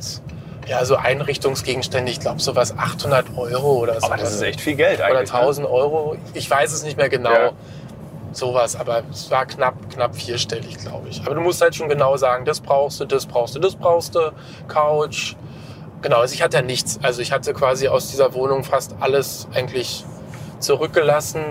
ja, 0.70 0.86
so 0.86 0.96
Einrichtungsgegenstände, 0.96 2.12
ich 2.12 2.20
glaube 2.20 2.40
sowas 2.40 2.78
800 2.78 3.36
Euro 3.36 3.80
oder 3.80 4.00
so. 4.00 4.06
Aber 4.06 4.18
das 4.18 4.36
ist 4.36 4.42
echt 4.44 4.62
viel 4.62 4.76
Geld 4.76 5.00
Oder 5.00 5.08
eigentlich. 5.08 5.34
ne? 5.34 5.40
1000 5.40 5.68
Euro, 5.68 6.16
ich 6.36 6.50
weiß 6.50 6.72
es 6.72 6.84
nicht 6.84 6.96
mehr 6.96 7.10
genau. 7.10 7.32
Ja. 7.32 7.52
Sowas, 8.32 8.76
aber 8.76 9.02
es 9.12 9.32
war 9.32 9.48
knapp, 9.48 9.90
knapp 9.92 10.16
vierstellig, 10.16 10.78
glaube 10.78 11.10
ich. 11.10 11.22
Aber 11.26 11.34
du 11.34 11.42
musst 11.42 11.60
halt 11.62 11.76
schon 11.76 11.90
genau 11.90 12.16
sagen, 12.18 12.46
das 12.46 12.60
brauchst 12.60 13.00
du, 13.00 13.06
das 13.06 13.26
brauchst 13.26 13.56
du, 13.56 13.60
das 13.60 13.76
brauchst 13.76 14.14
du, 14.14 14.32
Couch. 14.68 15.36
Genau, 16.04 16.20
also 16.20 16.36
ich 16.36 16.44
hatte 16.44 16.58
ja 16.58 16.62
nichts. 16.62 17.00
Also 17.02 17.24
ich 17.24 17.32
hatte 17.32 17.52
quasi 17.56 17.88
aus 17.88 18.12
dieser 18.12 18.36
Wohnung 18.36 18.64
fast 18.64 18.96
alles 19.00 19.48
eigentlich 19.56 20.06
zurückgelassen. 20.60 21.42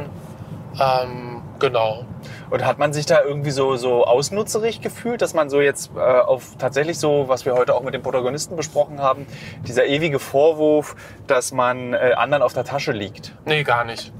Ähm, 0.81 1.43
genau. 1.59 2.05
Und 2.51 2.65
hat 2.65 2.79
man 2.79 2.93
sich 2.93 3.07
da 3.07 3.23
irgendwie 3.23 3.51
so, 3.51 3.77
so 3.77 4.05
ausnutzerig 4.05 4.81
gefühlt, 4.81 5.23
dass 5.23 5.35
man 5.35 5.51
so 5.51 5.61
jetzt 5.61 5.91
äh, 5.97 6.01
auf 6.01 6.57
tatsächlich 6.59 6.99
so, 6.99 7.29
was 7.29 7.45
wir 7.45 7.55
heute 7.55 7.75
auch 7.75 7.83
mit 7.83 7.95
den 7.95 8.03
Protagonisten 8.03 8.57
besprochen 8.57 9.01
haben, 9.01 9.27
dieser 9.67 9.87
ewige 9.87 10.19
Vorwurf, 10.19 10.97
dass 11.27 11.53
man 11.53 11.95
äh, 11.95 12.15
anderen 12.17 12.43
auf 12.43 12.53
der 12.53 12.65
Tasche 12.65 12.93
liegt? 12.93 13.35
Nee, 13.45 13.65
gar 13.65 13.85
nicht. 13.85 14.13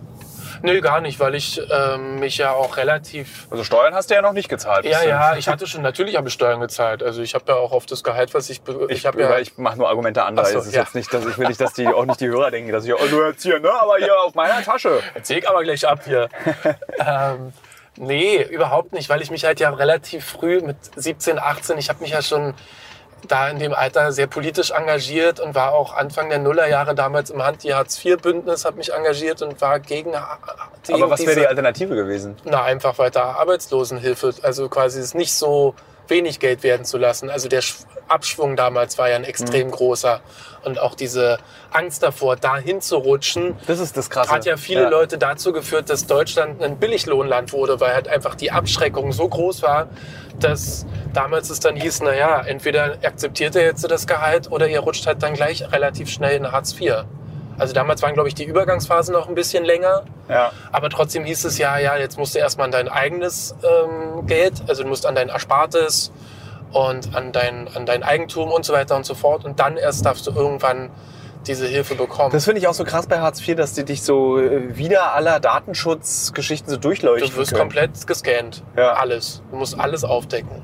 Nee, 0.63 0.81
gar 0.81 1.01
nicht, 1.01 1.21
weil 1.21 1.35
ich 1.35 1.61
ähm, 1.71 2.19
mich 2.21 2.39
ja 2.39 2.53
auch 2.53 2.77
relativ 2.77 3.47
Also 3.51 3.65
Steuern 3.65 3.95
hast 3.95 4.11
du 4.11 4.15
ja 4.15 4.23
noch 4.23 4.33
nicht 4.33 4.49
gezahlt. 4.49 4.85
Ja, 4.85 5.03
ja, 5.03 5.37
ich 5.37 5.49
hatte 5.49 5.67
schon, 5.67 5.83
natürlich 5.83 6.17
habe 6.17 6.29
ich 6.29 6.35
Steuern 6.35 6.61
gezahlt. 6.61 7.03
Also 7.03 7.23
ich 7.23 7.35
habe 7.35 7.45
ja 7.49 7.55
auch 7.55 7.73
auf 7.73 7.87
das 7.87 8.03
Gehalt, 8.03 8.35
was 8.35 8.51
ich, 8.51 8.61
Ich, 8.89 8.99
ich 8.99 9.07
habe 9.07 9.21
ja, 9.21 9.39
ich 9.39 9.57
mache 9.59 9.79
nur 9.79 9.89
Argumente 9.89 10.25
anderer. 10.25 10.47
Ach 10.47 10.53
so, 10.53 10.59
es 10.59 10.67
ist 10.67 10.75
ja. 10.75 10.83
jetzt 10.83 10.95
nicht, 10.95 11.13
dass 11.13 11.25
ich 11.27 11.39
will 11.39 11.49
nicht, 11.49 11.61
dass 11.61 11.75
die 11.75 11.87
auch 11.87 12.05
nicht 12.05 12.21
die 12.21 12.29
Hörer 12.29 12.51
denken, 12.51 12.73
dass 12.73 12.85
ich 12.85 12.93
oh, 12.93 13.07
du 13.09 13.25
jetzt 13.25 13.43
hier, 13.43 13.61
ne, 13.61 13.71
aber 13.71 13.99
hier 13.99 14.19
auf 14.21 14.35
meiner 14.35 14.63
Tasche. 14.63 15.01
Erzähl 15.15 15.39
ich 15.39 15.49
aber 15.49 15.63
gleich 15.63 15.87
ab 15.87 16.01
hier. 16.05 16.29
ähm, 16.99 17.53
nee, 17.99 18.43
überhaupt 18.43 18.93
nicht, 18.93 19.09
weil 19.09 19.23
ich 19.23 19.31
mich 19.31 19.45
halt 19.45 19.61
ja 19.61 19.71
relativ 19.71 20.25
früh 20.25 20.61
mit 20.61 20.77
17, 20.97 21.39
18, 21.39 21.79
ich 21.79 21.89
habe 21.89 22.01
mich 22.01 22.11
ja 22.11 22.23
schon 22.23 22.55
da 23.27 23.49
in 23.49 23.59
dem 23.59 23.75
Alter 23.75 24.13
sehr 24.13 24.27
politisch 24.27 24.71
engagiert 24.71 25.41
und 25.41 25.55
war 25.55 25.73
auch 25.73 25.95
Anfang 25.95 26.29
der 26.29 26.39
Nullerjahre 26.39 26.95
damals 26.95 27.31
im 27.31 27.41
Anti-Hartz-IV-Bündnis, 27.41 28.65
habe 28.65 28.77
mich 28.77 28.93
engagiert 28.93 29.43
und 29.43 29.61
war 29.61 29.81
gegen, 29.81 30.13
gegen 30.87 31.03
Aber 31.03 31.11
was 31.11 31.27
wäre 31.27 31.41
die 31.41 31.47
Alternative 31.47 31.95
gewesen? 31.95 32.37
Na, 32.45 32.63
einfach 32.63 32.99
weiter 32.99 33.25
Arbeitslosenhilfe. 33.25 34.35
Also 34.43 34.69
quasi 34.69 35.01
es 35.01 35.15
nicht 35.15 35.33
so 35.33 35.75
wenig 36.07 36.39
Geld 36.39 36.63
werden 36.63 36.85
zu 36.85 36.97
lassen. 36.97 37.29
Also 37.29 37.49
der 37.49 37.63
Abschwung 38.09 38.57
damals 38.57 38.99
war 38.99 39.09
ja 39.09 39.17
ein 39.17 39.25
extrem 39.25 39.71
großer. 39.71 40.21
Und 40.65 40.79
auch 40.81 40.95
diese 40.95 41.39
Angst 41.71 42.03
davor, 42.03 42.37
da 42.37 42.57
hinzurutschen, 42.57 43.57
Das 43.67 43.79
ist 43.79 43.97
das 43.97 44.11
Krasse. 44.11 44.31
hat 44.31 44.45
ja 44.45 44.57
viele 44.57 44.89
Leute 44.91 45.17
dazu 45.19 45.53
geführt, 45.53 45.89
dass 45.89 46.07
Deutschland 46.07 46.63
ein 46.63 46.79
Billiglohnland 46.79 47.53
wurde, 47.53 47.81
weil 47.81 47.95
halt 47.95 48.09
einfach 48.09 48.35
die 48.35 48.51
Abschreckung 48.51 49.13
so 49.13 49.29
groß 49.29 49.63
war, 49.63 49.89
dass 50.41 50.87
damals 51.13 51.51
es 51.51 51.61
dann 51.61 51.77
hieß, 51.77 52.03
na 52.03 52.15
ja, 52.15 52.41
entweder 52.41 52.99
akzeptiert 53.03 53.57
er 53.57 53.63
jetzt 53.63 53.89
das 53.91 54.07
Gehalt 54.07 54.51
oder 54.51 54.69
ihr 54.69 54.81
rutscht 54.81 55.07
halt 55.07 55.23
dann 55.23 55.35
gleich 55.35 55.71
relativ 55.73 56.09
schnell 56.11 56.37
in 56.37 56.51
Hartz 56.53 56.79
IV. 56.79 57.05
Also 57.59 57.75
damals 57.75 58.03
waren, 58.03 58.15
glaube 58.15 58.29
ich, 58.29 58.35
die 58.37 58.45
Übergangsphasen 58.45 59.13
noch 59.13 59.29
ein 59.29 59.35
bisschen 59.35 59.65
länger. 59.65 60.05
Ja. 60.29 60.53
Aber 60.71 60.91
trotzdem 60.91 61.25
hieß 61.25 61.45
es 61.45 61.59
ja, 61.59 61.79
ja, 61.79 61.97
jetzt 61.97 62.17
musst 62.17 62.35
du 62.35 62.39
erstmal 62.39 62.67
an 62.67 62.71
dein 62.73 62.89
eigenes 62.89 63.55
ähm, 63.63 64.27
Geld, 64.27 64.55
also 64.69 64.85
du 64.85 64.89
musst 64.89 65.07
an 65.07 65.15
dein 65.17 65.29
Erspartes 65.29 66.13
und 66.73 67.15
an 67.15 67.33
dein, 67.33 67.69
an 67.75 67.87
dein 67.87 68.03
Eigentum 68.03 68.51
und 68.51 68.65
so 68.65 68.73
weiter 68.73 68.97
und 68.97 69.07
so 69.07 69.15
fort. 69.15 69.45
Und 69.45 69.61
dann 69.61 69.77
erst 69.77 70.05
darfst 70.05 70.27
du 70.27 70.33
irgendwann 70.33 70.91
diese 71.47 71.67
Hilfe 71.67 71.95
bekommen. 71.95 72.31
Das 72.31 72.45
finde 72.45 72.61
ich 72.61 72.69
auch 72.69 72.75
so 72.75 72.85
krass 72.85 73.07
bei 73.07 73.21
Hartz 73.21 73.47
IV, 73.47 73.57
dass 73.57 73.73
die 73.73 73.85
dich 73.85 74.03
so 74.03 74.39
äh, 74.39 74.77
wieder 74.77 75.15
aller 75.15 75.41
Datenschutzgeschichten 75.41 76.71
so 76.71 76.77
durchleuchten. 76.77 77.31
du 77.31 77.37
wirst 77.37 77.53
können. 77.53 77.61
komplett 77.61 78.07
gescannt. 78.07 78.63
Ja. 78.77 78.95
Alles. 78.95 79.43
Du 79.51 79.57
musst 79.57 79.79
alles 79.79 80.05
aufdecken. 80.05 80.63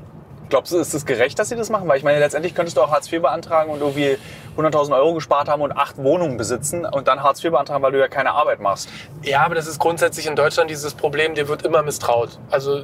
Glaubst 0.49 0.71
du, 0.71 0.77
ist 0.77 0.93
es 0.93 1.07
gerecht, 1.07 1.39
dass 1.39 1.49
sie 1.49 1.55
das 1.55 1.69
machen? 1.69 1.87
Weil 1.87 1.97
ich 1.97 2.03
meine, 2.03 2.19
letztendlich 2.19 2.53
könntest 2.53 2.77
du 2.77 2.81
auch 2.81 2.91
Hartz 2.91 3.11
IV 3.11 3.21
beantragen 3.23 3.71
und 3.71 3.79
irgendwie 3.79 4.17
100.000 4.57 4.95
Euro 4.95 5.15
gespart 5.15 5.49
haben 5.49 5.61
und 5.61 5.71
acht 5.71 5.97
Wohnungen 5.97 6.37
besitzen 6.37 6.85
und 6.85 7.07
dann 7.07 7.23
Hartz 7.23 7.43
IV 7.43 7.51
beantragen, 7.51 7.81
weil 7.81 7.91
du 7.91 7.99
ja 7.99 8.07
keine 8.07 8.31
Arbeit 8.31 8.59
machst. 8.59 8.89
Ja, 9.23 9.43
aber 9.43 9.55
das 9.55 9.65
ist 9.65 9.79
grundsätzlich 9.79 10.27
in 10.27 10.35
Deutschland 10.35 10.69
dieses 10.69 10.93
Problem, 10.93 11.33
dir 11.33 11.47
wird 11.47 11.63
immer 11.63 11.81
misstraut. 11.81 12.37
Also 12.51 12.79
äh, 12.79 12.83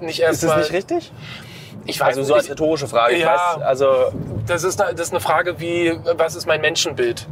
nicht 0.00 0.20
erst 0.20 0.42
Ist 0.42 0.50
das 0.50 0.56
nicht 0.56 0.72
richtig? 0.72 1.12
Ich 1.86 2.00
weiß 2.00 2.08
Also 2.08 2.22
so 2.24 2.34
als 2.34 2.48
rhetorische 2.50 2.86
Frage. 2.88 3.14
Ich 3.14 3.22
Ja. 3.22 3.34
weiß, 3.56 3.62
also, 3.62 4.12
Das 4.46 4.64
ist, 4.64 4.80
eine, 4.80 4.94
das 4.94 5.08
ist 5.08 5.12
eine 5.12 5.20
Frage 5.20 5.60
wie, 5.60 5.98
was 6.16 6.34
ist 6.34 6.46
mein 6.46 6.60
Menschenbild? 6.60 7.26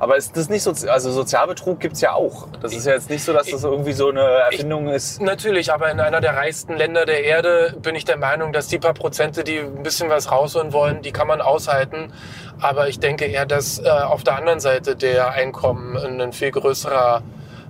aber 0.00 0.16
ist 0.16 0.36
das 0.36 0.48
nicht 0.48 0.62
so, 0.62 0.70
also 0.88 1.10
Sozialbetrug 1.10 1.80
gibt's 1.80 2.00
ja 2.00 2.12
auch. 2.12 2.46
Das 2.62 2.72
ist 2.72 2.86
ja 2.86 2.92
jetzt 2.92 3.10
nicht 3.10 3.24
so, 3.24 3.32
dass 3.32 3.48
das 3.48 3.64
irgendwie 3.64 3.92
so 3.92 4.10
eine 4.10 4.20
Erfindung 4.20 4.86
ist. 4.86 5.20
Natürlich, 5.20 5.72
aber 5.72 5.90
in 5.90 5.98
einer 5.98 6.20
der 6.20 6.36
reichsten 6.36 6.76
Länder 6.76 7.04
der 7.04 7.24
Erde 7.24 7.74
bin 7.82 7.96
ich 7.96 8.04
der 8.04 8.16
Meinung, 8.16 8.52
dass 8.52 8.68
die 8.68 8.78
paar 8.78 8.94
Prozente, 8.94 9.42
die 9.42 9.58
ein 9.58 9.82
bisschen 9.82 10.08
was 10.08 10.30
rausholen 10.30 10.72
wollen, 10.72 11.02
die 11.02 11.10
kann 11.10 11.26
man 11.26 11.40
aushalten. 11.40 12.12
Aber 12.60 12.88
ich 12.88 13.00
denke 13.00 13.24
eher, 13.24 13.44
dass 13.44 13.80
äh, 13.80 13.88
auf 13.88 14.22
der 14.22 14.36
anderen 14.36 14.60
Seite 14.60 14.94
der 14.94 15.32
Einkommen 15.32 15.96
ein 15.96 16.32
viel 16.32 16.52
größerer 16.52 17.22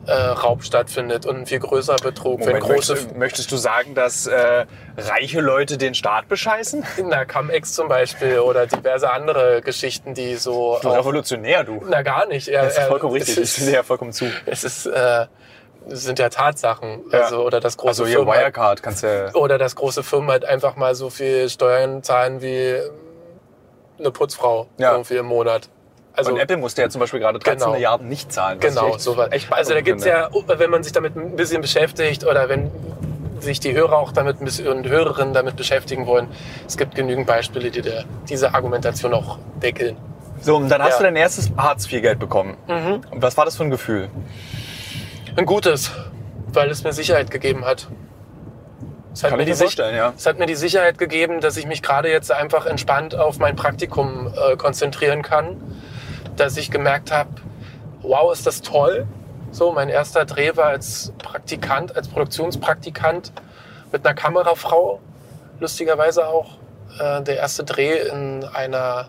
äh, 0.09 0.13
Raub 0.13 0.65
stattfindet 0.65 1.27
und 1.27 1.37
ein 1.37 1.47
viel 1.47 1.59
größerer 1.61 1.97
Betrug. 2.03 2.41
wenn 2.41 2.47
Moment, 2.59 2.65
große 2.65 2.95
möchtest, 2.95 3.17
möchtest 3.17 3.53
du 3.53 3.57
sagen, 3.57 3.95
dass 3.95 4.27
äh, 4.27 4.65
reiche 4.97 5.41
Leute 5.41 5.77
den 5.79 5.95
Staat 5.95 6.29
bescheißen? 6.29 6.83
na, 7.05 7.25
Cum-Ex 7.25 7.75
zum 7.75 7.89
Beispiel 7.89 8.39
oder 8.41 8.67
diverse 8.67 9.11
andere 9.11 9.61
Geschichten, 9.63 10.15
die 10.15 10.37
so. 10.37 10.79
Du 10.83 10.89
auch- 10.89 10.97
revolutionär, 10.99 11.63
du. 11.65 11.85
na, 11.89 12.03
gar 12.03 12.27
nicht. 12.27 12.49
Ja, 12.49 12.65
Das 12.65 12.79
ist 12.79 12.85
vollkommen 12.87 13.13
richtig. 13.13 13.37
Es 13.39 13.43
Ich 13.45 13.51
stimme 13.53 13.67
dir 13.67 13.71
ist, 13.73 13.77
ja 13.77 13.83
vollkommen 13.85 14.13
zu. 14.13 14.25
es 14.47 14.65
ist 14.65 14.87
äh, 14.87 15.27
sind 15.91 16.19
ja 16.19 16.29
Tatsachen. 16.29 17.05
Ja. 17.13 17.21
Also, 17.21 17.45
oder 17.45 17.61
das 17.61 17.77
große 17.77 17.89
Also 18.03 18.07
hier 18.07 18.19
Firmen- 18.19 18.35
Wirecard 18.35 18.83
kannst 18.83 19.03
ja... 19.05 19.33
Oder 19.35 19.57
dass 19.59 19.75
große 19.77 20.03
Firmen 20.03 20.31
halt 20.31 20.45
einfach 20.45 20.77
mal 20.77 20.95
so 20.95 21.09
viel 21.11 21.49
Steuern 21.49 22.03
zahlen 22.03 22.43
wie 22.43 22.75
eine 23.99 24.11
Putzfrau 24.11 24.67
Ja. 24.79 24.93
irgendwie 24.93 25.17
im 25.17 25.27
Monat. 25.27 25.69
Also 26.13 26.33
und 26.33 26.39
Apple 26.41 26.57
musste 26.57 26.83
ja 26.83 26.89
zum 26.89 27.01
Beispiel 27.01 27.21
gerade 27.21 27.39
13 27.39 27.59
Genau. 27.61 27.73
Milliarden 27.73 28.09
nicht 28.09 28.33
zahlen. 28.33 28.59
genau, 28.59 28.95
echt- 28.97 29.07
echt 29.33 29.53
Also 29.53 29.75
da 29.75 29.81
gibt's 29.81 30.05
beeindruckend 30.05 30.51
ja, 30.51 30.59
wenn 30.59 30.71
man 30.71 30.83
sich 30.83 30.93
damit 30.93 31.17
ein 31.17 31.37
bisschen 31.37 31.61
beschäftigt 31.61 32.25
oder 32.27 32.49
wenn 32.49 32.71
sich 33.41 33.61
die 33.61 33.73
Hörer 33.73 33.97
auch 33.99 34.11
damit 34.11 34.41
ein 34.41 34.45
bisschen- 34.45 34.67
und 34.67 34.89
Hörerinnen 34.89 35.33
damit 35.33 35.55
beschäftigen 35.55 36.07
wollen, 36.07 36.27
es 36.67 36.77
gibt 36.77 36.97
genügend 36.97 37.27
Beispiele, 37.29 37.71
die 37.71 37.83
der, 37.83 38.05
diese 38.29 38.53
Argumentation 38.55 39.15
auch 39.15 39.39
deckeln. 39.63 39.97
So, 40.41 40.57
und 40.57 40.69
dann 40.69 40.83
hast 40.83 40.93
Ja. 40.93 40.99
du 40.99 41.05
dein 41.05 41.17
erstes 41.17 41.51
Hartz-IV-Geld 41.57 42.19
bekommen. 42.19 42.57
Und 42.67 43.23
was 43.23 43.37
war 43.37 43.45
das 43.45 43.57
für 43.57 43.63
ein 43.65 43.71
Gefühl? 43.71 44.09
Ein 45.37 45.47
gutes, 45.47 45.93
weil 46.53 46.69
es 46.71 46.83
mir 46.83 46.93
Sicherheit 46.93 47.31
gegeben 47.31 47.65
hat. 47.65 47.87
Es 49.13 49.23
hat 49.25 49.31
Kann 49.31 49.39
mir 49.39 49.47
die 49.47 49.55
vorstellen, 49.55 49.97
ja. 49.97 50.13
Es 50.17 50.27
hat 50.27 50.39
mir 50.39 50.47
die 50.47 50.55
Sicherheit 50.55 50.99
gegeben, 50.99 51.41
dass 51.41 51.57
ich 51.57 51.67
mich 51.67 51.83
gerade 51.83 52.09
jetzt 52.11 52.31
einfach 52.31 52.67
entspannt 52.67 53.15
auf 53.17 53.39
mein 53.39 53.57
Praktikum 53.57 54.33
äh, 54.53 54.57
konzentrieren 54.57 55.23
kann. 55.23 55.57
Dass 56.39 56.57
ich 56.57 56.71
gemerkt 56.71 57.11
habe, 57.13 57.31
wow, 58.03 58.33
ist 58.33 58.47
das 58.47 58.63
toll. 58.63 59.07
So, 59.51 59.73
mein 59.73 59.89
erster 59.89 60.25
Dreh 60.25 60.57
war 60.57 60.67
als 60.67 61.13
Praktikant, 61.19 61.97
als 61.97 62.09
Produktionspraktikant 62.09 63.33
mit 63.93 64.07
einer 64.07 64.15
Kamerafrau, 64.15 65.01
lustigerweise 65.61 66.27
auch. 66.27 66.57
äh, 67.01 67.23
der 67.23 67.37
erste 67.37 67.65
Dreh 67.65 67.99
in 68.09 68.45
einer 68.45 69.09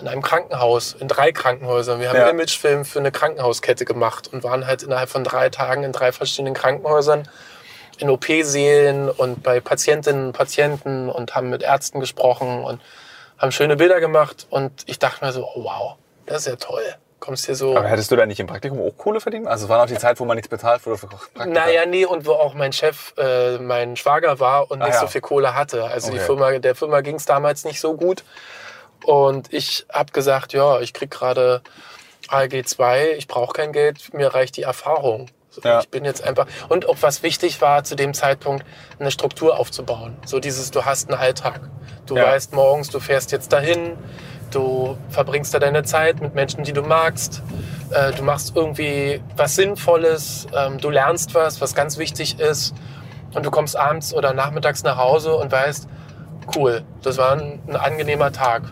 in 0.00 0.08
einem 0.08 0.22
Krankenhaus, 0.22 0.92
in 0.98 1.06
drei 1.06 1.30
Krankenhäusern. 1.30 2.00
Wir 2.00 2.08
haben 2.08 2.16
Ja. 2.16 2.24
einen 2.24 2.38
Imagefilm 2.40 2.84
für 2.84 2.98
eine 2.98 3.12
Krankenhauskette 3.12 3.84
gemacht 3.84 4.28
und 4.32 4.42
waren 4.42 4.66
halt 4.66 4.82
innerhalb 4.82 5.08
von 5.08 5.22
drei 5.22 5.50
Tagen 5.50 5.84
in 5.84 5.92
drei 5.92 6.10
verschiedenen 6.10 6.52
Krankenhäusern, 6.52 7.28
in 7.98 8.10
OP-Sälen 8.10 9.08
und 9.08 9.42
bei 9.44 9.60
Patientinnen 9.60 10.26
und 10.26 10.32
Patienten 10.32 11.08
und 11.08 11.36
haben 11.36 11.48
mit 11.48 11.62
Ärzten 11.62 12.00
gesprochen 12.00 12.64
und 12.64 12.80
haben 13.38 13.52
schöne 13.52 13.76
Bilder 13.76 14.00
gemacht. 14.00 14.48
Und 14.50 14.72
ich 14.86 14.98
dachte 14.98 15.24
mir 15.24 15.30
so, 15.32 15.46
oh, 15.54 15.62
wow, 15.64 15.94
das 16.26 16.38
ist 16.42 16.46
ja 16.46 16.56
toll. 16.56 16.82
Kommst 17.20 17.46
hier 17.46 17.54
so. 17.54 17.74
Aber 17.76 17.88
hättest 17.88 18.10
du 18.10 18.16
da 18.16 18.26
nicht 18.26 18.38
im 18.38 18.46
Praktikum 18.46 18.80
auch 18.82 18.96
Kohle 18.98 19.18
verdient? 19.18 19.46
Also 19.46 19.64
es 19.64 19.68
war 19.70 19.78
noch 19.78 19.86
die 19.86 19.96
Zeit, 19.96 20.20
wo 20.20 20.26
man 20.26 20.36
nichts 20.36 20.48
bezahlt 20.48 20.84
wurde 20.84 20.98
für 20.98 21.06
Praktika. 21.06 21.46
Naja, 21.46 21.86
nee, 21.86 22.04
und 22.04 22.26
wo 22.26 22.32
auch 22.32 22.52
mein 22.52 22.72
Chef, 22.74 23.14
äh, 23.16 23.56
mein 23.58 23.96
Schwager 23.96 24.40
war 24.40 24.70
und 24.70 24.82
Ah, 24.82 24.86
nicht 24.86 24.94
ja. 24.96 25.00
so 25.00 25.06
viel 25.06 25.22
Kohle 25.22 25.54
hatte. 25.54 25.84
Also 25.84 26.10
die 26.10 26.16
Okay. 26.18 26.26
Firma, 26.26 26.58
der 26.58 26.74
Firma 26.74 27.00
ging 27.00 27.16
es 27.16 27.24
damals 27.24 27.64
nicht 27.64 27.80
so 27.80 27.94
gut. 27.94 28.24
Und 29.04 29.52
ich 29.52 29.86
habe 29.92 30.12
gesagt, 30.12 30.52
ja, 30.52 30.80
ich 30.80 30.92
krieg 30.92 31.10
gerade 31.10 31.62
ALG 32.28 32.64
2, 32.66 33.12
ich 33.16 33.26
brauche 33.28 33.52
kein 33.52 33.72
Geld, 33.72 34.12
mir 34.14 34.34
reicht 34.34 34.56
die 34.56 34.62
Erfahrung. 34.62 35.28
So, 35.50 35.60
Ja. 35.62 35.80
Ich 35.80 35.88
bin 35.88 36.04
jetzt 36.04 36.22
einfach. 36.24 36.46
Und 36.68 36.88
auch 36.88 36.96
was 37.00 37.22
wichtig 37.22 37.60
war 37.60 37.84
zu 37.84 37.94
dem 37.96 38.12
Zeitpunkt, 38.12 38.66
eine 38.98 39.10
Struktur 39.10 39.58
aufzubauen. 39.58 40.16
So 40.26 40.40
dieses, 40.40 40.70
du 40.70 40.84
hast 40.84 41.08
einen 41.10 41.18
Alltag. 41.18 41.60
Du 42.06 42.16
Ja. 42.16 42.24
weißt 42.26 42.52
morgens, 42.52 42.88
du 42.90 42.98
fährst 43.00 43.30
jetzt 43.32 43.52
dahin, 43.52 43.96
du 44.54 44.96
verbringst 45.10 45.52
da 45.54 45.58
deine 45.58 45.82
Zeit 45.82 46.20
mit 46.20 46.34
Menschen, 46.34 46.64
die 46.64 46.72
du 46.72 46.82
magst. 46.82 47.42
Äh, 47.90 48.12
du 48.12 48.22
machst 48.22 48.54
irgendwie 48.56 49.20
was 49.36 49.56
Sinnvolles, 49.56 50.46
ähm, 50.56 50.78
du 50.78 50.90
lernst 50.90 51.34
was, 51.34 51.60
was 51.60 51.74
ganz 51.74 51.98
wichtig 51.98 52.38
ist. 52.40 52.74
Und 53.34 53.44
du 53.44 53.50
kommst 53.50 53.76
abends 53.76 54.14
oder 54.14 54.32
nachmittags 54.32 54.82
nach 54.84 54.96
Hause 54.96 55.34
und 55.34 55.50
weißt, 55.50 55.88
cool, 56.54 56.82
das 57.02 57.18
war 57.18 57.32
ein, 57.32 57.60
ein 57.66 57.76
angenehmer 57.76 58.30
Tag. 58.32 58.62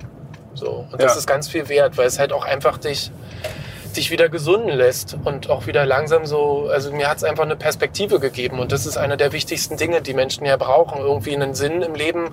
So. 0.54 0.86
Und 0.90 1.00
das 1.02 1.12
Ja. 1.14 1.18
ist 1.18 1.26
ganz 1.26 1.48
viel 1.48 1.68
wert, 1.68 1.96
weil 1.98 2.06
es 2.06 2.18
halt 2.18 2.32
auch 2.32 2.44
einfach 2.44 2.78
dich, 2.78 3.10
dich 3.92 4.10
wieder 4.10 4.28
gesunden 4.28 4.70
lässt 4.70 5.16
und 5.24 5.50
auch 5.50 5.66
wieder 5.66 5.84
langsam 5.86 6.26
so, 6.26 6.68
also 6.72 6.92
mir 6.92 7.08
hat 7.08 7.18
es 7.18 7.24
einfach 7.24 7.44
eine 7.44 7.56
Perspektive 7.56 8.20
gegeben 8.20 8.58
und 8.58 8.72
das 8.72 8.86
ist 8.86 8.96
einer 8.96 9.16
der 9.16 9.32
wichtigsten 9.32 9.76
Dinge, 9.76 10.00
die 10.02 10.14
Menschen 10.14 10.44
ja 10.46 10.56
brauchen, 10.56 10.98
irgendwie 11.00 11.34
einen 11.34 11.54
Sinn 11.54 11.82
im 11.82 11.94
Leben, 11.94 12.30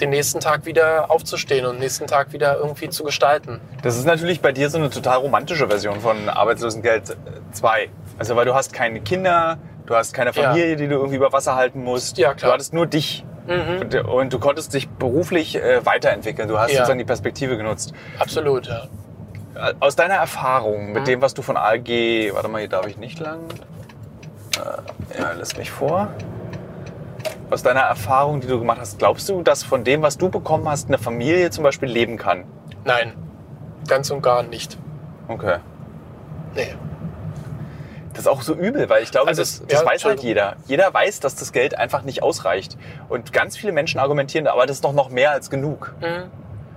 den 0.00 0.10
nächsten 0.10 0.40
Tag 0.40 0.66
wieder 0.66 1.10
aufzustehen 1.10 1.66
und 1.66 1.74
den 1.74 1.80
nächsten 1.80 2.06
Tag 2.06 2.32
wieder 2.32 2.56
irgendwie 2.56 2.88
zu 2.88 3.04
gestalten. 3.04 3.60
Das 3.82 3.96
ist 3.96 4.04
natürlich 4.06 4.40
bei 4.40 4.52
dir 4.52 4.70
so 4.70 4.78
eine 4.78 4.90
total 4.90 5.18
romantische 5.18 5.68
Version 5.68 6.00
von 6.00 6.28
Arbeitslosengeld 6.28 7.16
2. 7.52 7.88
Also 8.18 8.36
weil 8.36 8.44
du 8.44 8.54
hast 8.54 8.72
keine 8.72 9.00
Kinder, 9.00 9.58
du 9.86 9.94
hast 9.94 10.12
keine 10.14 10.30
Ja. 10.34 10.42
Familie, 10.50 10.76
die 10.76 10.88
du 10.88 10.94
irgendwie 10.96 11.16
über 11.16 11.32
Wasser 11.32 11.54
halten 11.56 11.82
musst. 11.84 12.18
Ja, 12.18 12.34
klar. 12.34 12.50
Du 12.50 12.54
hattest 12.54 12.72
nur 12.72 12.86
dich. 12.86 13.24
Mhm. 13.46 13.80
Und, 13.80 13.94
und 13.94 14.32
du 14.32 14.38
konntest 14.38 14.72
dich 14.72 14.88
beruflich 14.88 15.56
äh, 15.56 15.84
weiterentwickeln. 15.84 16.46
Du 16.48 16.58
hast 16.58 16.70
Ja. 16.70 16.76
sozusagen 16.78 17.00
die 17.00 17.04
Perspektive 17.04 17.56
genutzt. 17.56 17.92
Absolut, 18.18 18.66
ja. 18.68 18.84
Aus 19.80 19.96
deiner 19.96 20.14
Erfahrung 20.14 20.92
mit 20.92 21.06
dem, 21.06 21.22
was 21.22 21.34
du 21.34 21.42
von 21.42 21.56
ALG, 21.56 22.34
warte 22.34 22.48
mal, 22.48 22.58
hier 22.58 22.68
darf 22.68 22.86
ich 22.86 22.96
nicht 22.96 23.20
lang. 23.20 23.40
Äh, 24.56 25.18
ja, 25.20 25.32
lässt 25.32 25.56
mich 25.56 25.70
vor. 25.70 26.08
Aus 27.50 27.62
deiner 27.62 27.80
Erfahrung, 27.80 28.40
die 28.40 28.46
du 28.48 28.58
gemacht 28.58 28.78
hast, 28.80 28.98
glaubst 28.98 29.28
du, 29.28 29.42
dass 29.42 29.62
von 29.62 29.84
dem, 29.84 30.02
was 30.02 30.18
du 30.18 30.30
bekommen 30.30 30.68
hast, 30.68 30.88
eine 30.88 30.98
Familie 30.98 31.50
zum 31.50 31.64
Beispiel 31.64 31.88
leben 31.88 32.16
kann? 32.16 32.44
Nein, 32.84 33.12
ganz 33.86 34.10
und 34.10 34.22
gar 34.22 34.42
nicht. 34.42 34.78
Okay. 35.28 35.58
Nee. 36.54 36.74
Das 38.12 38.22
ist 38.22 38.26
auch 38.26 38.42
so 38.42 38.54
übel, 38.54 38.88
weil 38.88 39.02
ich 39.02 39.10
glaube, 39.10 39.28
Also, 39.28 39.42
das, 39.42 39.62
das 39.66 39.80
ja, 39.80 39.86
weiß 39.86 40.04
halt 40.04 40.20
jeder. 40.20 40.56
Jeder 40.66 40.92
weiß, 40.92 41.20
dass 41.20 41.34
das 41.34 41.52
Geld 41.52 41.78
einfach 41.78 42.02
nicht 42.02 42.22
ausreicht. 42.22 42.76
Und 43.08 43.32
ganz 43.32 43.56
viele 43.56 43.72
Menschen 43.72 44.00
argumentieren, 44.00 44.46
aber 44.46 44.66
das 44.66 44.76
ist 44.78 44.84
doch 44.84 44.92
noch 44.92 45.08
mehr 45.08 45.30
als 45.30 45.48
genug. 45.48 45.94
Mhm. 46.00 46.30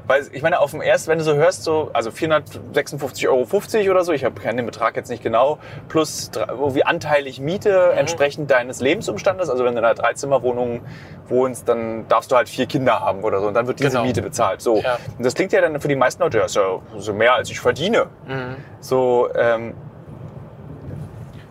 Weil 0.08 0.28
ich 0.32 0.42
meine, 0.42 0.60
auf 0.60 0.72
dem 0.72 0.82
ersten, 0.82 1.10
wenn 1.10 1.18
du 1.18 1.24
so 1.24 1.34
hörst, 1.36 1.64
so, 1.64 1.90
also 1.94 2.12
456,50 2.12 3.28
Euro 3.28 3.92
oder 3.92 4.04
so, 4.04 4.12
ich 4.14 4.24
habe 4.24 4.40
keinen 4.40 4.66
Betrag 4.66 4.96
jetzt 4.96 5.10
nicht 5.10 5.24
genau, 5.24 5.58
plus 5.90 6.32
irgendwie 6.36 6.84
anteilig 6.84 7.40
Miete 7.40 7.90
Mhm. 7.94 7.98
entsprechend 8.00 8.52
deines 8.52 8.82
Lebensumstandes. 8.82 9.50
Also 9.50 9.66
wenn 9.66 9.74
du 9.74 9.80
in 9.80 9.86
einer 9.86 9.96
Dreizimmerwohnung 9.96 10.82
wohnst, 11.28 11.68
dann 11.68 12.08
darfst 12.08 12.32
du 12.32 12.36
halt 12.36 12.50
vier 12.50 12.66
Kinder 12.68 13.00
haben 13.00 13.24
oder 13.24 13.40
so 13.42 13.48
und 13.48 13.54
dann 13.56 13.68
wird 13.68 13.80
diese 13.80 13.90
Genau. 13.92 14.04
Miete 14.04 14.22
bezahlt. 14.22 14.62
So. 14.62 14.78
Ja. 14.82 14.98
Und 15.18 15.26
das 15.26 15.34
klingt 15.34 15.52
ja 15.54 15.62
dann 15.62 15.80
für 15.82 15.88
die 15.88 15.96
meisten 15.96 16.22
Leute, 16.22 16.38
ja, 16.38 16.46
ist 16.46 16.56
ja 16.56 16.80
so 16.98 17.14
mehr 17.14 17.34
als 17.34 17.50
ich 17.50 17.60
verdiene. 17.60 18.08
Mhm. 18.28 18.56
So, 18.80 19.30
ähm, 19.36 19.74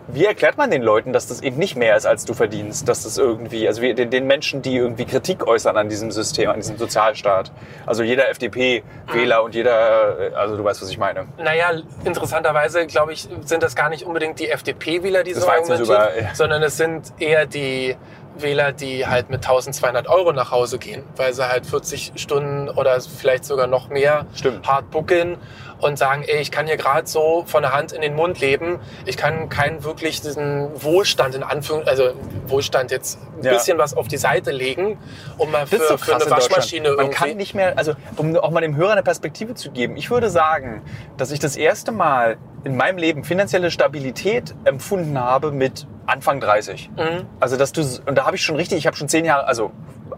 wie 0.07 0.25
erklärt 0.25 0.57
man 0.57 0.69
den 0.71 0.81
Leuten, 0.81 1.13
dass 1.13 1.27
das 1.27 1.41
eben 1.41 1.57
nicht 1.57 1.75
mehr 1.75 1.95
ist, 1.97 2.05
als 2.05 2.25
du 2.25 2.33
verdienst? 2.33 2.87
Dass 2.87 3.03
das 3.03 3.17
irgendwie, 3.17 3.67
also 3.67 3.81
wie, 3.81 3.93
den, 3.93 4.09
den 4.09 4.27
Menschen, 4.27 4.61
die 4.61 4.75
irgendwie 4.75 5.05
Kritik 5.05 5.47
äußern 5.47 5.77
an 5.77 5.89
diesem 5.89 6.11
System, 6.11 6.49
an 6.49 6.57
diesem 6.57 6.77
Sozialstaat. 6.77 7.51
Also 7.85 8.03
jeder 8.03 8.29
FDP-Wähler 8.29 9.43
und 9.43 9.55
jeder, 9.55 10.31
äh, 10.31 10.33
also 10.35 10.57
du 10.57 10.63
weißt, 10.63 10.81
was 10.81 10.89
ich 10.89 10.97
meine. 10.97 11.25
Naja, 11.37 11.71
interessanterweise, 12.03 12.85
glaube 12.87 13.13
ich, 13.13 13.27
sind 13.45 13.63
das 13.63 13.75
gar 13.75 13.89
nicht 13.89 14.03
unbedingt 14.03 14.39
die 14.39 14.49
FDP-Wähler, 14.49 15.23
die 15.23 15.33
Das 15.33 15.43
so 15.43 15.49
argumentieren, 15.49 15.83
über- 15.85 16.21
ja. 16.21 16.35
sondern 16.35 16.63
es 16.63 16.77
sind 16.77 17.13
eher 17.19 17.45
die 17.45 17.95
Wähler, 18.37 18.73
die 18.73 19.07
halt 19.07 19.29
mit 19.29 19.45
1200 19.47 20.07
Euro 20.09 20.33
nach 20.33 20.51
Hause 20.51 20.77
gehen, 20.77 21.03
weil 21.15 21.33
sie 21.33 21.47
halt 21.47 21.65
40 21.65 22.11
Stunden 22.15 22.69
oder 22.69 22.99
vielleicht 22.99 23.45
sogar 23.45 23.67
noch 23.67 23.87
mehr 23.89 24.25
Stimmt. 24.35 24.67
hart 24.67 24.91
buckeln 24.91 25.37
und 25.79 25.97
sagen, 25.99 26.23
ey, 26.25 26.39
ich 26.41 26.51
kann 26.51 26.67
hier 26.67 26.77
gerade 26.77 27.07
so 27.07 27.43
von 27.47 27.61
der 27.61 27.73
Hand 27.73 27.91
in 27.91 28.01
den 28.01 28.15
Mund 28.15 28.39
leben. 28.39 28.79
Ich 29.05 29.17
kann 29.17 29.49
keinen 29.49 29.83
wirklich 29.83 30.21
diesen 30.21 30.69
Wohlstand 30.81 31.35
in 31.35 31.43
Anführungszeichen, 31.43 32.01
also 32.07 32.17
Wohlstand 32.47 32.91
jetzt 32.91 33.19
ein 33.37 33.43
Ja. 33.43 33.53
bisschen 33.53 33.77
was 33.77 33.95
auf 33.95 34.07
die 34.07 34.17
Seite 34.17 34.51
legen, 34.51 34.97
um 35.37 35.51
mal 35.51 35.67
für, 35.67 35.77
so 35.79 35.97
für 35.97 36.15
eine. 36.15 36.29
Waschmaschine 36.29 36.89
Man 36.89 36.97
irgendwie. 37.07 37.15
kann 37.17 37.37
nicht 37.37 37.53
mehr, 37.55 37.77
also 37.77 37.93
um 38.17 38.35
auch 38.37 38.51
mal 38.51 38.61
dem 38.61 38.75
Hörer 38.75 38.93
eine 38.93 39.03
Perspektive 39.03 39.53
zu 39.53 39.71
geben. 39.71 39.97
Ich 39.97 40.09
würde 40.09 40.29
sagen, 40.29 40.81
dass 41.17 41.31
ich 41.31 41.39
das 41.39 41.55
erste 41.57 41.91
Mal 41.91 42.37
in 42.63 42.75
meinem 42.77 42.97
Leben 42.97 43.23
finanzielle 43.23 43.69
Stabilität 43.69 44.55
empfunden 44.63 45.19
habe 45.19 45.51
mit 45.51 45.85
Anfang 46.07 46.39
30. 46.39 46.89
Mhm. 46.95 47.25
Also 47.39 47.57
dass 47.57 47.71
du 47.73 47.81
und 48.05 48.15
da 48.15 48.25
habe 48.25 48.35
ich 48.37 48.43
schon 48.43 48.55
richtig, 48.55 48.77
ich 48.79 48.87
habe 48.87 48.95
schon 48.97 49.09
zehn 49.09 49.25
Jahre, 49.25 49.45
also 49.47 49.71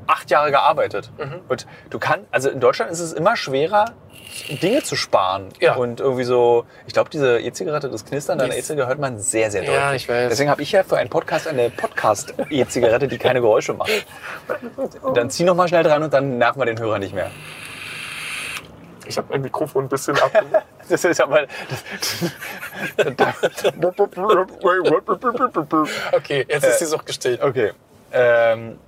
acht 0.08 0.30
Jahre 0.32 0.52
gearbeitet. 0.52 1.12
Mhm. 1.17 1.41
Und 1.48 1.67
du 1.89 2.00
kannst, 2.00 2.26
also 2.32 2.50
in 2.50 2.60
Deutschland 2.60 2.91
ist 2.91 3.00
es 3.00 3.13
immer 3.13 3.36
schwerer, 3.36 3.86
Dinge 4.62 4.84
zu 4.84 4.96
sparen. 4.96 5.50
Ja. 5.60 5.76
Und 5.76 6.00
irgendwie 6.00 6.24
so, 6.24 6.65
ich 6.86 6.93
glaube, 6.93 7.10
diese 7.10 7.39
E-Zigarette, 7.39 7.89
das 7.89 8.06
Knistern 8.06 8.38
deiner 8.38 8.56
E-Zigarette 8.56 8.88
hört 8.88 9.00
man 9.00 9.20
sehr, 9.20 9.52
sehr 9.52 9.62
deutlich. 9.62 9.78
Ja, 9.78 9.93
ich 9.93 10.10
weiß. 10.10 10.30
Deswegen 10.30 10.50
habe 10.50 10.62
ich 10.62 10.72
ja 10.72 10.84
für 10.84 10.98
einen 10.98 11.10
Podcast 11.10 11.48
eine 11.48 11.70
Podcast-E-Zigarette, 11.70 13.08
die 13.08 13.17
keine 13.17 13.41
Geräusche 13.41 13.74
macht. 13.74 13.91
Dann 15.13 15.30
zieh 15.30 15.43
noch 15.43 15.56
mal 15.56 15.67
schnell 15.67 15.84
dran 15.84 16.04
und 16.04 16.13
dann 16.13 16.38
nerven 16.38 16.60
wir 16.60 16.65
den 16.65 16.80
Hörer 16.80 17.00
nicht 17.00 17.13
mehr. 17.13 17.32
Ich 19.06 19.17
habe 19.17 19.28
mein 19.30 19.41
Mikrofon 19.41 19.86
ein 19.86 19.89
bisschen 19.89 20.17
ab. 20.20 20.32
Das 20.89 21.04
ist 21.04 21.20
aber. 21.20 21.41
Okay, 26.13 26.46
jetzt 26.48 26.65
ist 26.65 26.80
die 26.80 26.86
Sucht 26.86 27.06
gestillt. 27.06 27.41
okay. 27.41 27.74
Ähm, 28.13 28.80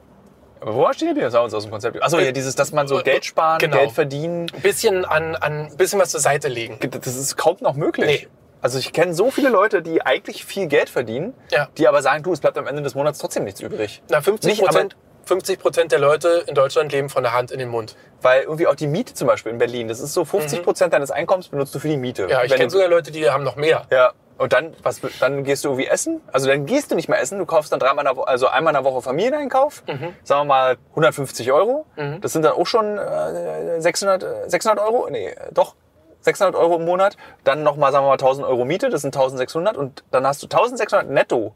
aber 0.61 0.75
wo 0.75 0.91
stehen? 0.93 1.15
Sag 1.29 1.43
uns 1.43 1.53
aus 1.53 1.63
dem 1.63 1.71
Konzept. 1.71 2.01
Achso, 2.01 2.19
ja, 2.19 2.31
dieses, 2.31 2.55
dass 2.55 2.71
man 2.71 2.87
so 2.87 3.01
Geld 3.01 3.25
sparen, 3.25 3.59
Genau. 3.59 3.77
Geld 3.77 3.91
verdienen. 3.91 4.47
Ein 4.53 4.61
bisschen 4.61 5.05
an, 5.05 5.35
an 5.35 5.75
bisschen 5.77 5.99
was 5.99 6.09
zur 6.11 6.19
Seite 6.19 6.47
legen. 6.47 6.77
Das 7.01 7.15
ist 7.15 7.37
kaum 7.37 7.57
noch 7.61 7.75
möglich. 7.75 8.21
Nee. 8.23 8.27
Also 8.61 8.77
ich 8.77 8.91
kenne 8.91 9.13
so 9.13 9.31
viele 9.31 9.49
Leute, 9.49 9.81
die 9.81 10.01
eigentlich 10.01 10.43
viel 10.43 10.67
Geld 10.67 10.89
verdienen, 10.89 11.33
Ja. 11.49 11.69
die 11.77 11.87
aber 11.87 12.01
sagen, 12.01 12.23
du, 12.23 12.33
es 12.33 12.41
bleibt 12.41 12.57
am 12.57 12.67
Ende 12.67 12.81
des 12.81 12.93
Monats 12.93 13.19
trotzdem 13.19 13.45
nichts 13.45 13.61
übrig. 13.61 14.01
Na, 14.09 14.19
50 14.21 14.49
Nicht, 14.51 14.61
aber- 14.61 14.71
Prozent 14.71 14.95
50 15.25 15.59
Prozent 15.59 15.91
der 15.91 15.99
Leute 15.99 16.43
in 16.47 16.55
Deutschland 16.55 16.91
leben 16.91 17.07
von 17.07 17.21
der 17.23 17.33
Hand 17.33 17.51
in 17.51 17.59
den 17.59 17.69
Mund. 17.69 17.95
Weil 18.21 18.41
irgendwie 18.41 18.65
auch 18.67 18.73
die 18.75 18.87
Miete 18.87 19.13
zum 19.13 19.27
Beispiel 19.27 19.51
in 19.51 19.59
Berlin, 19.59 19.87
das 19.87 19.99
ist 19.99 20.13
so 20.13 20.25
50 20.25 20.63
Prozent 20.63 20.91
deines 20.93 21.11
Einkommens 21.11 21.47
benutzt 21.49 21.73
du 21.75 21.79
für 21.79 21.87
die 21.87 21.97
Miete. 21.97 22.23
Mhm. 22.23 22.29
Ja, 22.31 22.43
ich 22.43 22.53
kenne 22.53 22.69
sogar 22.69 22.87
Leute, 22.89 23.11
die 23.11 23.29
haben 23.29 23.43
noch 23.43 23.55
mehr. 23.55 23.85
Ja. 23.91 24.11
Und 24.39 24.53
dann, 24.53 24.73
was, 24.83 25.01
dann 25.19 25.43
gehst 25.43 25.65
du 25.65 25.69
irgendwie 25.69 25.87
essen. 25.87 26.21
Also 26.31 26.47
dann 26.47 26.65
gehst 26.65 26.89
du 26.89 26.95
nicht 26.95 27.09
mehr 27.09 27.19
essen. 27.19 27.39
Du 27.39 27.45
kaufst 27.45 27.73
dann 27.73 27.79
dreimal 27.79 28.05
Woche, 28.15 28.27
also 28.29 28.47
einmal 28.47 28.73
in 28.73 28.81
der 28.81 28.89
Woche 28.89 29.01
Familieneinkauf. 29.01 29.83
Mhm. 29.85 30.15
Sagen 30.23 30.41
wir 30.41 30.45
mal 30.45 30.77
150 30.91 31.51
Euro. 31.51 31.85
Das 32.21 32.31
sind 32.31 32.45
dann 32.45 32.53
auch 32.53 32.65
schon 32.65 32.97
äh, 32.97 33.81
600, 33.81 34.23
äh, 34.23 34.49
600 34.49 34.79
Euro. 34.79 35.09
Nee, 35.11 35.35
doch. 35.51 35.75
600 36.21 36.55
Euro 36.55 36.77
im 36.77 36.85
Monat. 36.85 37.17
Dann 37.43 37.63
nochmal, 37.63 37.91
sagen 37.91 38.05
wir 38.05 38.09
mal, 38.09 38.13
1000 38.13 38.47
Euro 38.47 38.63
Miete. 38.63 38.89
Das 38.89 39.01
sind 39.01 39.13
1600. 39.13 39.75
Und 39.75 40.05
dann 40.09 40.25
hast 40.25 40.41
du 40.41 40.45
1600 40.45 41.09
netto. 41.09 41.53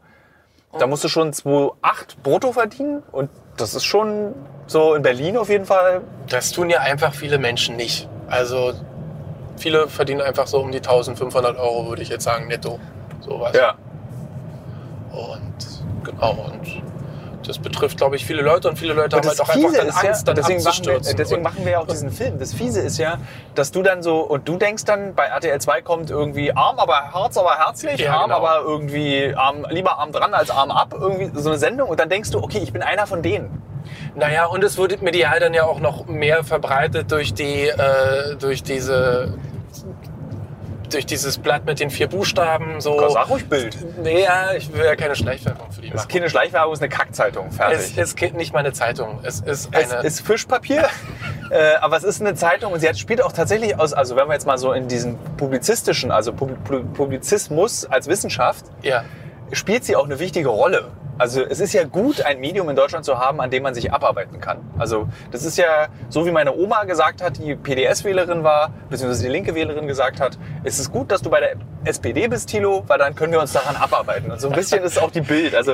Da 0.78 0.86
musst 0.86 1.06
du 1.06 1.08
schon 1.08 1.32
2,8 1.32 2.18
brutto 2.22 2.52
verdienen. 2.52 3.02
Und 3.14 3.30
das 3.56 3.76
ist 3.76 3.86
schon 3.86 4.36
so 4.68 4.94
in 4.94 5.04
Berlin 5.04 5.38
auf 5.38 5.48
jeden 5.48 5.66
Fall. 5.66 6.02
Das 6.28 6.52
tun 6.52 6.70
ja 6.70 6.80
einfach 6.80 7.14
viele 7.14 7.38
Menschen 7.38 7.78
nicht. 7.78 8.10
Also 8.28 8.74
viele 9.64 9.88
verdienen 9.88 10.20
einfach 10.22 10.46
so 10.46 10.60
um 10.60 10.72
die 10.72 10.80
1500 10.80 11.58
Euro, 11.58 11.88
würde 11.88 12.02
ich 12.02 12.10
jetzt 12.10 12.26
sagen, 12.26 12.48
netto. 12.48 12.80
Sowas. 13.22 13.56
Ja. 13.56 13.76
Und 15.12 15.54
genau. 16.04 16.32
Und 16.52 16.84
Das 17.48 17.60
betrifft, 17.60 17.98
glaube 17.98 18.16
ich, 18.16 18.26
viele 18.26 18.42
Leute 18.42 18.70
und 18.70 18.78
viele 18.80 18.94
Leute 18.94 19.16
haben 19.18 19.28
halt 19.28 19.40
auch 19.42 19.50
einfach 19.50 19.54
Fiese 19.62 19.78
dann 19.78 19.88
ist 19.88 20.02
ja, 20.04 20.10
Angst, 20.10 20.28
dann 20.28 20.36
deswegen, 20.36 20.64
machen 20.64 20.86
wir, 20.86 20.94
abzustürzen. 20.96 21.18
deswegen 21.18 21.38
Und- 21.40 21.44
machen 21.44 21.66
wir 21.66 21.72
ja 21.74 21.80
auch 21.80 21.88
diesen 21.88 22.10
Film. 22.12 22.40
Das 22.40 22.54
Fiese 22.54 22.80
ist 22.82 22.98
ja, 22.98 23.18
dass 23.56 23.72
du 23.72 23.84
dann 23.84 24.02
so, 24.04 24.20
und 24.22 24.48
du 24.48 24.58
denkst 24.58 24.84
dann, 24.86 25.14
bei 25.16 25.26
RTL 25.26 25.60
2 25.60 25.82
kommt 25.82 26.10
irgendwie 26.10 26.52
arm, 26.54 26.78
aber 26.80 27.14
Herz, 27.14 27.38
aber 27.38 27.56
herzlich, 27.58 28.00
Ja, 28.00 28.14
arm, 28.16 28.30
genau. 28.30 28.38
aber 28.38 28.62
irgendwie 28.66 29.34
arm, 29.36 29.66
lieber 29.70 29.98
arm 30.00 30.12
dran 30.14 30.34
als 30.34 30.52
arm 30.52 30.72
ab, 30.72 30.94
irgendwie 30.98 31.32
so 31.40 31.50
eine 31.50 31.58
Sendung. 31.58 31.90
Und 31.90 32.00
dann 32.00 32.10
denkst 32.10 32.32
du, 32.32 32.40
okay, 32.42 32.60
ich 32.60 32.72
bin 32.74 32.82
einer 32.82 33.08
von 33.08 33.22
denen. 33.22 33.62
Naja, 34.16 34.46
und 34.46 34.64
es 34.64 34.78
wurde 34.78 34.98
medial 35.02 35.40
dann 35.42 35.54
ja 35.54 35.66
auch 35.66 35.80
noch 35.82 36.06
mehr 36.08 36.44
verbreitet 36.46 37.12
durch 37.12 37.34
die, 37.34 37.68
äh, 37.68 38.36
durch 38.40 38.64
diese, 38.64 39.34
durch 40.94 41.06
dieses 41.06 41.38
Blatt 41.38 41.66
mit 41.66 41.80
den 41.80 41.90
vier 41.90 42.08
Buchstaben. 42.08 42.80
So. 42.82 43.10
Sag 43.10 43.30
ruhig 43.30 43.48
Bild. 43.48 43.78
Nee, 44.02 44.24
ja, 44.24 44.54
ich 44.54 44.72
will 44.74 44.84
ja 44.86 44.96
keine 44.96 45.16
Schleichwerbung 45.16 45.72
für 45.72 45.82
die 45.82 45.90
Das 45.90 46.02
ist 46.02 46.08
machen. 46.08 46.14
keine 46.18 46.30
Schleichwerbung, 46.30 46.74
ist 46.74 46.82
eine 46.82 46.90
Kackzeitung. 46.90 47.52
Fertig. 47.52 47.98
Es 47.98 48.14
ist 48.14 48.34
nicht 48.34 48.54
meine 48.54 48.74
Zeitung. 48.74 49.20
Es 49.24 49.40
ist 49.42 49.70
Es 49.72 49.92
eine. 49.92 50.06
ist 50.06 50.22
Fischpapier, 50.26 50.84
äh, 51.52 51.76
aber 51.82 51.98
es 51.98 52.04
ist 52.04 52.22
eine 52.22 52.36
Zeitung 52.36 52.74
und 52.74 52.80
sie 52.80 52.88
hat, 52.88 52.98
spielt 52.98 53.22
auch 53.22 53.32
tatsächlich 53.32 53.78
aus, 53.80 53.94
also 53.94 54.16
wenn 54.16 54.28
wir 54.28 54.34
jetzt 54.34 54.48
mal 54.48 54.58
so 54.58 54.74
in 54.74 54.88
diesen 54.88 55.18
publizistischen, 55.38 56.12
also 56.12 56.32
Pub- 56.32 56.56
Pub- 56.68 56.94
Publizismus 56.94 57.86
als 57.86 58.08
Wissenschaft, 58.08 58.66
ja. 58.82 59.04
spielt 59.52 59.84
sie 59.86 59.96
auch 59.96 60.06
eine 60.06 60.20
wichtige 60.20 60.50
Rolle. 60.50 60.92
Also 61.18 61.42
es 61.44 61.60
ist 61.60 61.74
ja 61.74 61.84
gut, 61.84 62.22
ein 62.22 62.40
Medium 62.40 62.70
in 62.70 62.76
Deutschland 62.76 63.06
zu 63.06 63.20
haben, 63.20 63.40
an 63.40 63.50
dem 63.52 63.64
man 63.64 63.74
sich 63.74 63.92
abarbeiten 63.94 64.40
kann. 64.40 64.60
Also 64.78 65.08
das 65.32 65.44
ist 65.44 65.58
ja 65.58 65.88
so, 66.10 66.26
wie 66.26 66.32
meine 66.32 66.54
Oma 66.56 66.84
gesagt 66.86 67.22
hat, 67.22 67.38
die 67.38 67.56
PDS-Wählerin 67.56 68.44
war, 68.44 68.72
beziehungsweise 68.90 69.24
die 69.24 69.30
linke 69.30 69.54
Wählerin 69.56 69.88
gesagt 69.88 70.20
hat, 70.20 70.38
es 70.64 70.80
ist 70.80 70.92
gut, 70.92 71.12
dass 71.12 71.22
du 71.22 71.30
bei 71.30 71.40
der 71.40 71.56
SPD 71.86 72.28
bist, 72.28 72.50
Thilo, 72.50 72.84
weil 72.88 72.98
dann 72.98 73.14
können 73.16 73.34
wir 73.34 73.42
uns 73.42 73.52
daran 73.54 73.76
abarbeiten. 73.76 74.32
Und 74.32 74.40
so 74.40 74.48
ein 74.50 74.56
bisschen 74.56 74.84
ist 74.84 75.00
auch 75.02 75.12
die 75.12 75.22
Bild. 75.22 75.54
Also 75.54 75.74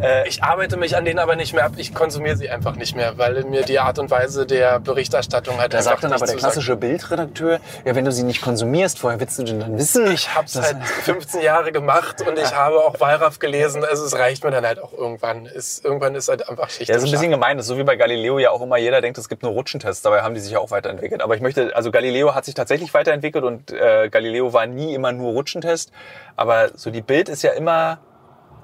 äh, 0.00 0.26
Ich 0.26 0.42
arbeite 0.42 0.76
mich 0.76 0.96
an 0.96 1.04
denen 1.04 1.18
aber 1.18 1.36
nicht 1.36 1.52
mehr 1.52 1.64
ab. 1.66 1.72
Ich 1.76 1.94
konsumiere 1.94 2.36
sie 2.36 2.48
einfach 2.50 2.74
nicht 2.76 2.96
mehr, 2.96 3.18
weil 3.18 3.44
mir 3.44 3.62
die 3.62 3.78
Art 3.78 3.98
und 3.98 4.10
Weise 4.10 4.46
der 4.46 4.80
Berichterstattung 4.80 5.58
halt 5.58 5.74
da 5.74 5.82
sagt 5.82 6.02
dann 6.04 6.10
nicht 6.10 6.22
aber 6.22 6.26
der 6.26 6.36
klassische 6.36 6.76
Bildredakteur, 6.76 7.60
ja, 7.84 7.94
wenn 7.94 8.04
du 8.04 8.12
sie 8.12 8.22
nicht 8.24 8.40
konsumierst, 8.42 9.02
woher 9.04 9.20
willst 9.20 9.38
du 9.38 9.42
denn 9.44 9.60
dann 9.60 9.76
wissen? 9.78 10.10
Ich 10.12 10.34
habe 10.34 10.46
es 10.46 10.60
halt 10.60 10.76
15 11.04 11.42
Jahre 11.42 11.70
gemacht 11.72 12.22
und 12.26 12.38
ich 12.38 12.54
habe 12.54 12.76
auch 12.76 12.98
Wallraff 13.00 13.38
gelesen. 13.38 13.84
Also 13.84 14.04
es 14.04 14.18
reicht 14.18 14.42
mir 14.44 14.50
dann 14.50 14.64
halt 14.66 14.81
auch 14.82 14.92
irgendwann. 14.92 15.46
Ist, 15.46 15.84
irgendwann 15.84 16.14
ist 16.14 16.28
halt 16.28 16.48
einfach 16.48 16.70
Schicht 16.70 16.88
Ja, 16.88 16.94
das 16.94 17.04
ist 17.04 17.08
ein 17.08 17.12
bisschen 17.12 17.30
gemein. 17.30 17.56
Das 17.56 17.66
ist 17.66 17.68
so 17.68 17.78
wie 17.78 17.84
bei 17.84 17.96
Galileo 17.96 18.38
ja 18.38 18.50
auch 18.50 18.62
immer 18.62 18.76
jeder 18.76 19.00
denkt, 19.00 19.18
es 19.18 19.28
gibt 19.28 19.42
nur 19.42 19.52
Rutschentests. 19.52 20.02
Dabei 20.02 20.22
haben 20.22 20.34
die 20.34 20.40
sich 20.40 20.52
ja 20.52 20.58
auch 20.58 20.70
weiterentwickelt. 20.70 21.22
Aber 21.22 21.34
ich 21.34 21.40
möchte, 21.40 21.74
also 21.74 21.90
Galileo 21.90 22.34
hat 22.34 22.44
sich 22.44 22.54
tatsächlich 22.54 22.92
weiterentwickelt 22.94 23.44
und 23.44 23.72
äh, 23.72 24.08
Galileo 24.10 24.52
war 24.52 24.66
nie 24.66 24.94
immer 24.94 25.12
nur 25.12 25.32
Rutschentest. 25.32 25.92
Aber 26.36 26.70
so 26.74 26.90
die 26.90 27.02
Bild 27.02 27.28
ist 27.28 27.42
ja 27.42 27.52
immer, 27.52 27.98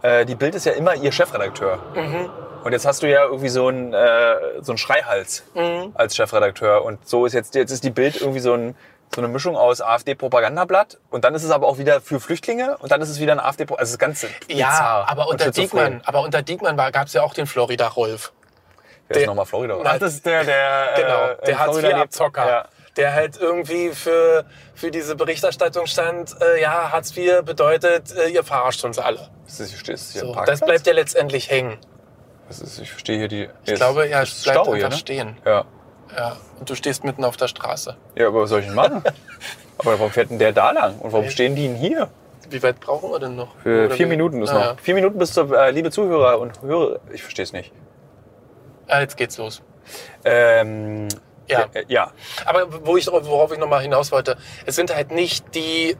äh, 0.02 0.24
die 0.26 0.34
Bild 0.34 0.54
ist 0.54 0.66
ja 0.66 0.72
immer 0.72 0.94
ihr 0.94 1.12
Chefredakteur. 1.12 1.78
Und 2.64 2.72
jetzt 2.72 2.86
hast 2.86 3.02
du 3.02 3.08
ja 3.08 3.24
irgendwie 3.24 3.48
so 3.48 3.68
einen, 3.68 3.94
äh, 3.94 4.36
so 4.60 4.72
einen 4.72 4.78
Schreihals 4.78 5.44
als 5.94 6.16
Chefredakteur. 6.16 6.84
Und 6.84 7.06
so 7.08 7.24
ist 7.26 7.32
jetzt, 7.32 7.54
jetzt 7.54 7.70
ist 7.70 7.84
die 7.84 7.90
Bild 7.90 8.20
irgendwie 8.20 8.40
so 8.40 8.52
ein, 8.52 8.74
so 9.14 9.20
eine 9.20 9.28
Mischung 9.28 9.56
aus 9.56 9.80
AfD-Propagandablatt 9.80 10.98
und 11.10 11.24
dann 11.24 11.34
ist 11.34 11.42
es 11.44 11.50
aber 11.50 11.66
auch 11.66 11.78
wieder 11.78 12.00
für 12.00 12.20
Flüchtlinge 12.20 12.76
und 12.78 12.92
dann 12.92 13.00
ist 13.00 13.08
es 13.08 13.20
wieder 13.20 13.32
ein 13.32 13.40
AfD, 13.40 13.64
also 13.64 13.76
das 13.76 13.90
ist 13.90 13.98
ganz 13.98 14.26
Ja, 14.48 15.04
aber 15.08 15.28
unter. 15.28 15.50
Diekmann, 15.50 16.02
aber 16.04 16.20
unter 16.20 16.42
Diekmann 16.42 16.76
gab 16.76 17.06
es 17.06 17.12
ja 17.14 17.22
auch 17.22 17.34
den 17.34 17.46
Florida-Rolf. 17.46 18.32
Wer 19.08 19.16
ist 19.16 19.20
der- 19.22 19.26
nochmal 19.28 19.46
Florida? 19.46 19.78
Na, 19.82 19.92
Ach, 19.94 19.98
das 19.98 20.14
ist 20.14 20.26
der, 20.26 20.44
der, 20.44 20.88
Genau, 20.96 21.24
äh, 21.30 21.44
der. 21.46 21.58
Hartz-IV-Abzocker. 21.58 22.46
Ja. 22.46 22.68
Der 22.96 23.14
halt 23.14 23.36
irgendwie 23.40 23.90
für, 23.90 24.44
für 24.74 24.90
diese 24.90 25.14
Berichterstattung 25.14 25.86
stand, 25.86 26.34
äh, 26.42 26.60
ja, 26.60 26.90
Hartz 26.90 27.16
IV 27.16 27.42
bedeutet, 27.44 28.10
äh, 28.16 28.28
ihr 28.28 28.42
verarscht 28.42 28.84
uns 28.84 28.98
alle. 28.98 29.30
Ist 29.46 29.60
das, 29.60 29.72
ist 29.72 30.12
hier 30.12 30.20
So, 30.22 30.34
das 30.44 30.60
bleibt 30.60 30.84
ja 30.86 30.92
letztendlich 30.92 31.48
hängen. 31.48 31.78
Ist, 32.50 32.78
ich 32.80 32.90
verstehe 32.90 33.18
hier 33.18 33.28
die. 33.28 33.48
Ich 33.66 33.74
glaube, 33.76 34.08
ja, 34.08 34.22
es 34.22 34.42
bleibt 34.42 34.56
Stau 34.56 34.62
einfach 34.62 34.74
hier, 34.74 34.88
ne? 34.88 34.96
stehen. 34.96 35.36
Ja. 35.46 35.64
Ja, 36.16 36.36
und 36.58 36.68
du 36.68 36.74
stehst 36.74 37.04
mitten 37.04 37.24
auf 37.24 37.36
der 37.36 37.48
Straße. 37.48 37.96
ja, 38.16 38.26
aber 38.28 38.42
was 38.42 38.50
soll 38.50 38.60
ich 38.60 38.66
denn 38.66 38.74
machen? 38.74 39.02
aber 39.78 39.98
warum 39.98 40.10
fährt 40.10 40.30
denn 40.30 40.38
der 40.38 40.52
da 40.52 40.70
lang? 40.70 40.98
Und 40.98 41.12
warum 41.12 41.24
Hey. 41.24 41.32
stehen 41.32 41.54
die 41.54 41.68
denn 41.68 41.76
hier? 41.76 42.08
Wie 42.50 42.62
weit 42.62 42.80
brauchen 42.80 43.10
wir 43.10 43.18
denn 43.18 43.36
noch? 43.36 43.54
Für 43.62 43.86
Oder 43.86 43.94
vier 43.94 44.06
wie- 44.06 44.10
Minuten 44.10 44.40
ist 44.42 44.50
Ah, 44.50 44.54
noch. 44.54 44.64
ja. 44.64 44.76
Vier 44.80 44.94
Minuten 44.94 45.18
bis 45.18 45.32
zur, 45.34 45.52
äh, 45.52 45.70
liebe 45.70 45.90
Zuhörer 45.90 46.38
und 46.38 46.62
Hörer. 46.62 46.98
Ich 47.12 47.22
verstehe 47.22 47.42
es 47.42 47.52
nicht. 47.52 47.72
Ah, 48.86 49.00
jetzt 49.00 49.16
geht's 49.18 49.36
los. 49.36 49.60
Ähm, 50.24 51.08
Ja. 51.46 51.66
ja. 51.88 52.10
Aber 52.46 52.66
wo 52.86 52.96
ich, 52.96 53.06
worauf 53.06 53.52
ich 53.52 53.58
nochmal 53.58 53.80
hinaus 53.82 54.12
wollte, 54.12 54.36
es 54.66 54.76
sind 54.76 54.94
halt 54.94 55.10
nicht 55.10 55.54
die 55.54 55.96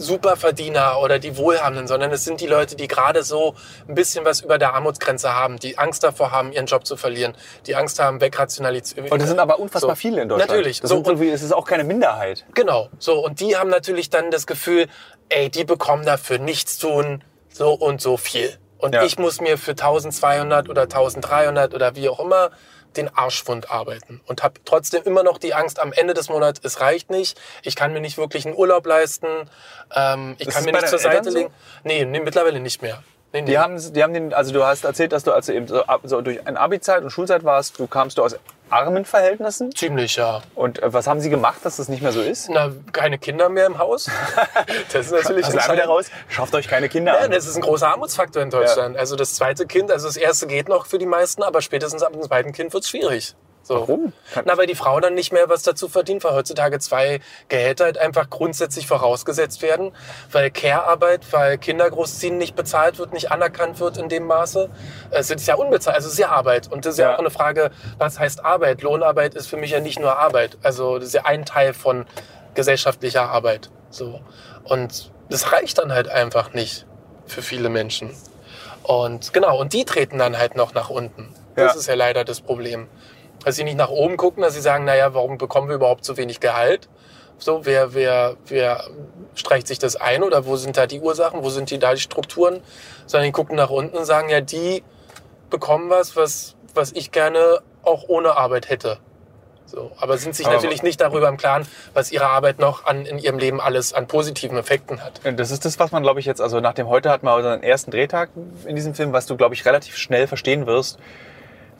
Superverdiener 0.00 1.00
oder 1.02 1.18
die 1.18 1.36
Wohlhabenden, 1.36 1.86
sondern 1.86 2.10
es 2.12 2.24
sind 2.24 2.40
die 2.40 2.46
Leute, 2.46 2.76
die 2.76 2.88
gerade 2.88 3.22
so 3.22 3.54
ein 3.88 3.94
bisschen 3.94 4.24
was 4.24 4.40
über 4.40 4.58
der 4.58 4.74
Armutsgrenze 4.74 5.34
haben, 5.34 5.58
die 5.58 5.78
Angst 5.78 6.02
davor 6.02 6.30
haben, 6.32 6.52
ihren 6.52 6.66
Job 6.66 6.86
zu 6.86 6.96
verlieren, 6.96 7.34
die 7.66 7.74
Angst 7.76 7.98
haben, 8.00 8.20
wegrationalisiert. 8.20 9.10
Und 9.10 9.20
das 9.22 9.28
sind 9.28 9.38
aber 9.38 9.58
unfassbar 9.58 9.96
So. 9.96 10.00
viele 10.00 10.22
in 10.22 10.28
Deutschland. 10.28 10.50
Natürlich. 10.50 10.80
Das 10.80 10.90
So, 10.90 10.96
irgendwie, 11.04 11.30
es 11.30 11.42
ist 11.42 11.52
auch 11.52 11.64
keine 11.66 11.84
Minderheit. 11.84 12.44
Genau. 12.54 12.88
So, 12.98 13.24
und 13.24 13.40
die 13.40 13.56
haben 13.56 13.70
natürlich 13.70 14.10
dann 14.10 14.30
das 14.30 14.46
Gefühl, 14.46 14.88
ey, 15.28 15.48
die 15.50 15.64
bekommen 15.64 16.04
dafür 16.04 16.38
nichts 16.38 16.78
tun, 16.78 17.22
so 17.48 17.72
und 17.72 18.00
so 18.00 18.16
viel. 18.16 18.56
Und 18.78 18.94
Ja. 18.94 19.02
ich 19.04 19.18
muss 19.18 19.40
mir 19.40 19.58
für 19.58 19.72
1200 19.72 20.68
oder 20.68 20.82
1300 20.88 21.74
oder 21.74 21.96
wie 21.96 22.08
auch 22.08 22.20
immer 22.20 22.50
den 22.96 23.14
Arschwund 23.14 23.70
arbeiten 23.70 24.20
und 24.26 24.42
habe 24.42 24.54
trotzdem 24.64 25.02
immer 25.04 25.22
noch 25.22 25.38
die 25.38 25.54
Angst 25.54 25.78
am 25.80 25.92
Ende 25.92 26.14
des 26.14 26.28
Monats, 26.28 26.60
es 26.62 26.80
reicht 26.80 27.10
nicht, 27.10 27.40
ich 27.62 27.76
kann 27.76 27.92
mir 27.92 28.00
nicht 28.00 28.18
wirklich 28.18 28.46
einen 28.46 28.56
Urlaub 28.56 28.86
leisten, 28.86 29.26
ähm, 29.94 30.36
ich 30.38 30.48
Ist 30.48 30.54
kann 30.54 30.64
mir 30.64 30.72
nicht 30.72 30.88
zur 30.88 30.98
Seite 30.98 31.30
legen. 31.30 31.50
Nee, 31.84 32.04
nee, 32.04 32.20
mittlerweile 32.20 32.60
nicht 32.60 32.82
mehr. 32.82 33.02
Nee, 33.32 33.42
nee. 33.42 33.50
Die 33.50 33.58
haben, 33.58 33.92
die 33.92 34.02
haben 34.02 34.12
den, 34.12 34.34
also 34.34 34.52
du 34.52 34.64
hast 34.64 34.84
erzählt, 34.84 35.12
dass 35.12 35.22
du, 35.22 35.32
als 35.32 35.46
du 35.46 35.54
eben 35.54 35.68
so, 35.68 35.82
so 36.02 36.20
durch 36.20 36.46
eine 36.46 36.58
Abi-Zeit 36.58 37.02
und 37.02 37.10
Schulzeit 37.10 37.44
warst, 37.44 37.78
du 37.78 37.86
kamst 37.86 38.18
du 38.18 38.24
aus 38.24 38.36
armen 38.70 39.04
Verhältnissen. 39.04 39.74
Ziemlich, 39.74 40.16
ja. 40.16 40.42
Und 40.54 40.82
äh, 40.82 40.92
was 40.92 41.06
haben 41.06 41.20
sie 41.20 41.30
gemacht, 41.30 41.58
dass 41.64 41.76
das 41.76 41.88
nicht 41.88 42.02
mehr 42.02 42.12
so 42.12 42.20
ist? 42.20 42.48
Na, 42.50 42.70
keine 42.92 43.18
Kinder 43.18 43.48
mehr 43.48 43.66
im 43.66 43.78
Haus. 43.78 44.08
Das 44.92 45.06
ist 45.06 45.12
natürlich 45.12 45.44
Also 45.46 45.56
entscheidend. 45.58 45.84
daraus, 45.84 46.06
schafft 46.28 46.54
euch 46.54 46.68
keine 46.68 46.88
Kinder 46.88 47.14
Ja, 47.14 47.24
an. 47.24 47.30
das 47.30 47.46
ist 47.46 47.56
ein 47.56 47.62
großer 47.62 47.88
Armutsfaktor 47.88 48.42
in 48.42 48.50
Deutschland. 48.50 48.96
Also 48.96 49.16
das 49.16 49.34
zweite 49.34 49.66
Kind, 49.66 49.90
also 49.90 50.06
das 50.06 50.16
erste 50.16 50.46
geht 50.46 50.68
noch 50.68 50.86
für 50.86 50.98
die 50.98 51.06
meisten, 51.06 51.42
aber 51.42 51.60
spätestens 51.62 52.02
ab 52.02 52.12
dem 52.12 52.22
zweiten 52.22 52.52
Kind 52.52 52.72
wird's 52.72 52.88
schwierig. 52.88 53.34
So. 53.70 53.76
Warum? 53.82 54.12
Kann- 54.34 54.42
Na, 54.48 54.58
weil 54.58 54.66
die 54.66 54.74
Frau 54.74 54.98
dann 54.98 55.14
nicht 55.14 55.32
mehr 55.32 55.48
was 55.48 55.62
dazu 55.62 55.88
verdient, 55.88 56.24
weil 56.24 56.32
heutzutage 56.34 56.80
zwei 56.80 57.20
Gehälter 57.48 57.84
halt 57.84 57.98
einfach 57.98 58.28
grundsätzlich 58.28 58.88
vorausgesetzt 58.88 59.62
werden, 59.62 59.92
weil 60.32 60.50
Care-Arbeit, 60.50 61.24
weil 61.30 61.56
Kinder 61.56 61.88
großziehen 61.88 62.36
nicht 62.36 62.56
bezahlt 62.56 62.98
wird, 62.98 63.12
nicht 63.12 63.30
anerkannt 63.30 63.78
wird 63.78 63.96
in 63.96 64.08
dem 64.08 64.26
Maße. 64.26 64.68
Es 65.12 65.30
ist 65.30 65.46
ja 65.46 65.54
unbezahlt, 65.54 65.94
also 65.94 66.08
es 66.08 66.14
ist 66.14 66.18
ja 66.18 66.30
Arbeit. 66.30 66.66
Und 66.72 66.84
das 66.84 66.94
ist 66.94 66.98
ja, 66.98 67.10
Ja. 67.10 67.14
auch 67.14 67.20
eine 67.20 67.30
Frage, 67.30 67.70
was 67.96 68.18
heißt 68.18 68.44
Arbeit? 68.44 68.82
Lohnarbeit 68.82 69.36
ist 69.36 69.46
für 69.46 69.56
mich 69.56 69.70
ja 69.70 69.78
nicht 69.78 70.00
nur 70.00 70.18
Arbeit. 70.18 70.58
Also 70.64 70.96
das 70.98 71.06
ist 71.08 71.14
ja 71.14 71.24
ein 71.26 71.44
Teil 71.44 71.72
von 71.72 72.06
gesellschaftlicher 72.54 73.28
Arbeit. 73.30 73.70
So. 73.90 74.20
Und 74.64 75.12
das 75.28 75.52
reicht 75.52 75.78
dann 75.78 75.92
halt 75.92 76.08
einfach 76.08 76.54
nicht 76.54 76.86
für 77.26 77.40
viele 77.42 77.68
Menschen. 77.68 78.10
Und 78.82 79.32
genau, 79.32 79.60
und 79.60 79.72
die 79.74 79.84
treten 79.84 80.18
dann 80.18 80.36
halt 80.36 80.56
noch 80.56 80.74
nach 80.74 80.90
unten. 80.90 81.32
Das 81.54 81.74
Ja. 81.74 81.78
ist 81.80 81.86
ja 81.86 81.94
leider 81.94 82.24
das 82.24 82.40
Problem. 82.40 82.88
Dass 83.44 83.56
sie 83.56 83.64
nicht 83.64 83.76
nach 83.76 83.88
oben 83.90 84.16
gucken, 84.16 84.42
dass 84.42 84.54
sie 84.54 84.60
sagen, 84.60 84.84
naja, 84.84 85.14
warum 85.14 85.38
bekommen 85.38 85.68
wir 85.68 85.76
überhaupt 85.76 86.04
so 86.04 86.16
wenig 86.16 86.40
Gehalt? 86.40 86.88
So, 87.38 87.64
wer, 87.64 87.94
wer, 87.94 88.36
wer 88.46 88.84
streicht 89.34 89.66
sich 89.66 89.78
das 89.78 89.96
ein 89.96 90.22
oder 90.22 90.44
wo 90.44 90.56
sind 90.56 90.76
da 90.76 90.86
die 90.86 91.00
Ursachen, 91.00 91.42
wo 91.42 91.48
sind 91.48 91.70
die 91.70 91.78
da 91.78 91.94
die 91.94 92.00
Strukturen? 92.00 92.60
Sondern 93.06 93.26
die 93.26 93.32
gucken 93.32 93.56
nach 93.56 93.70
unten 93.70 93.96
und 93.96 94.04
sagen, 94.04 94.28
ja, 94.28 94.42
die 94.42 94.82
bekommen 95.48 95.88
was, 95.88 96.16
was, 96.16 96.54
was 96.74 96.92
ich 96.92 97.12
gerne 97.12 97.60
auch 97.82 98.04
ohne 98.08 98.36
Arbeit 98.36 98.68
hätte. 98.68 98.98
So, 99.64 99.92
aber 99.98 100.18
sind 100.18 100.34
sich 100.34 100.46
Aber- 100.46 100.56
natürlich 100.56 100.82
nicht 100.82 101.00
darüber 101.00 101.28
im 101.28 101.36
Klaren, 101.36 101.66
was 101.94 102.10
ihre 102.10 102.26
Arbeit 102.26 102.58
noch 102.58 102.84
an, 102.86 103.06
in 103.06 103.18
ihrem 103.18 103.38
Leben 103.38 103.60
alles 103.60 103.92
an 103.94 104.06
positiven 104.08 104.58
Effekten 104.58 105.00
hat. 105.02 105.20
Das 105.36 105.50
ist 105.52 105.64
das, 105.64 105.78
was 105.78 105.92
man, 105.92 106.02
glaube 106.02 106.18
ich, 106.20 106.26
jetzt, 106.26 106.40
also 106.40 106.58
nach 106.60 106.74
dem 106.74 106.88
heute 106.88 107.08
hatten 107.08 107.24
wir 107.24 107.34
unseren 107.36 107.62
ersten 107.62 107.90
Drehtag 107.92 108.30
in 108.66 108.74
diesem 108.74 108.94
Film, 108.94 109.12
was 109.12 109.26
du, 109.26 109.36
glaube 109.36 109.54
ich, 109.54 109.64
relativ 109.64 109.96
schnell 109.96 110.26
verstehen 110.26 110.66
wirst, 110.66 110.98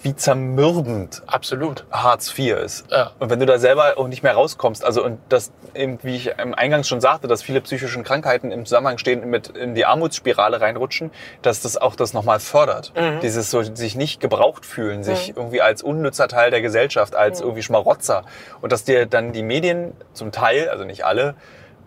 wie 0.03 0.17
zermürbend 0.17 1.23
Absolut. 1.27 1.85
Hartz 1.91 2.37
IV 2.39 2.57
ist. 2.57 2.91
Ja. 2.91 3.13
Und 3.19 3.31
wenn 3.31 3.39
du 3.39 3.47
da 3.47 3.59
selber 3.59 3.95
auch 3.99 4.09
nicht 4.09 4.23
mehr 4.23 4.35
rauskommst, 4.35 4.85
also 4.85 5.05
und 5.05 5.19
das 5.29 5.53
eben, 5.75 5.99
wie 6.03 6.17
ich 6.17 6.39
im 6.39 6.55
Eingangs 6.55 6.89
schon 6.89 7.01
sagte, 7.01 7.29
dass 7.29 7.43
viele 7.43 7.61
psychische 7.61 8.03
Krankheiten 8.03 8.51
im 8.51 8.65
Zusammenhang 8.65 8.99
stehen 8.99 9.29
mit 9.29 9.49
in 9.49 9.75
die 9.75 9.85
Armutsspirale 9.85 10.61
reinrutschen, 10.61 11.11
dass 11.43 11.61
das 11.61 11.77
auch 11.77 11.97
das 11.97 12.15
nochmal 12.15 12.41
fördert. 12.41 12.93
Mhm. 12.97 13.21
Dieses 13.21 13.51
so 13.51 13.63
sich 13.63 13.95
nicht 13.95 14.21
gebraucht 14.21 14.65
fühlen, 14.65 15.03
sich 15.03 15.37
irgendwie 15.37 15.61
als 15.61 15.83
unnützer 15.83 16.29
Teil 16.29 16.51
der 16.51 16.63
Gesellschaft, 16.63 17.15
als 17.15 17.41
irgendwie 17.41 17.63
Schmarotzer. 17.63 18.25
Und 18.61 18.73
dass 18.73 18.85
dir 18.85 19.07
dann 19.07 19.33
die 19.33 19.43
Medien 19.43 19.93
zum 20.15 20.33
Teil, 20.33 20.69
also 20.71 20.85
nicht 20.85 21.05
alle, 21.05 21.35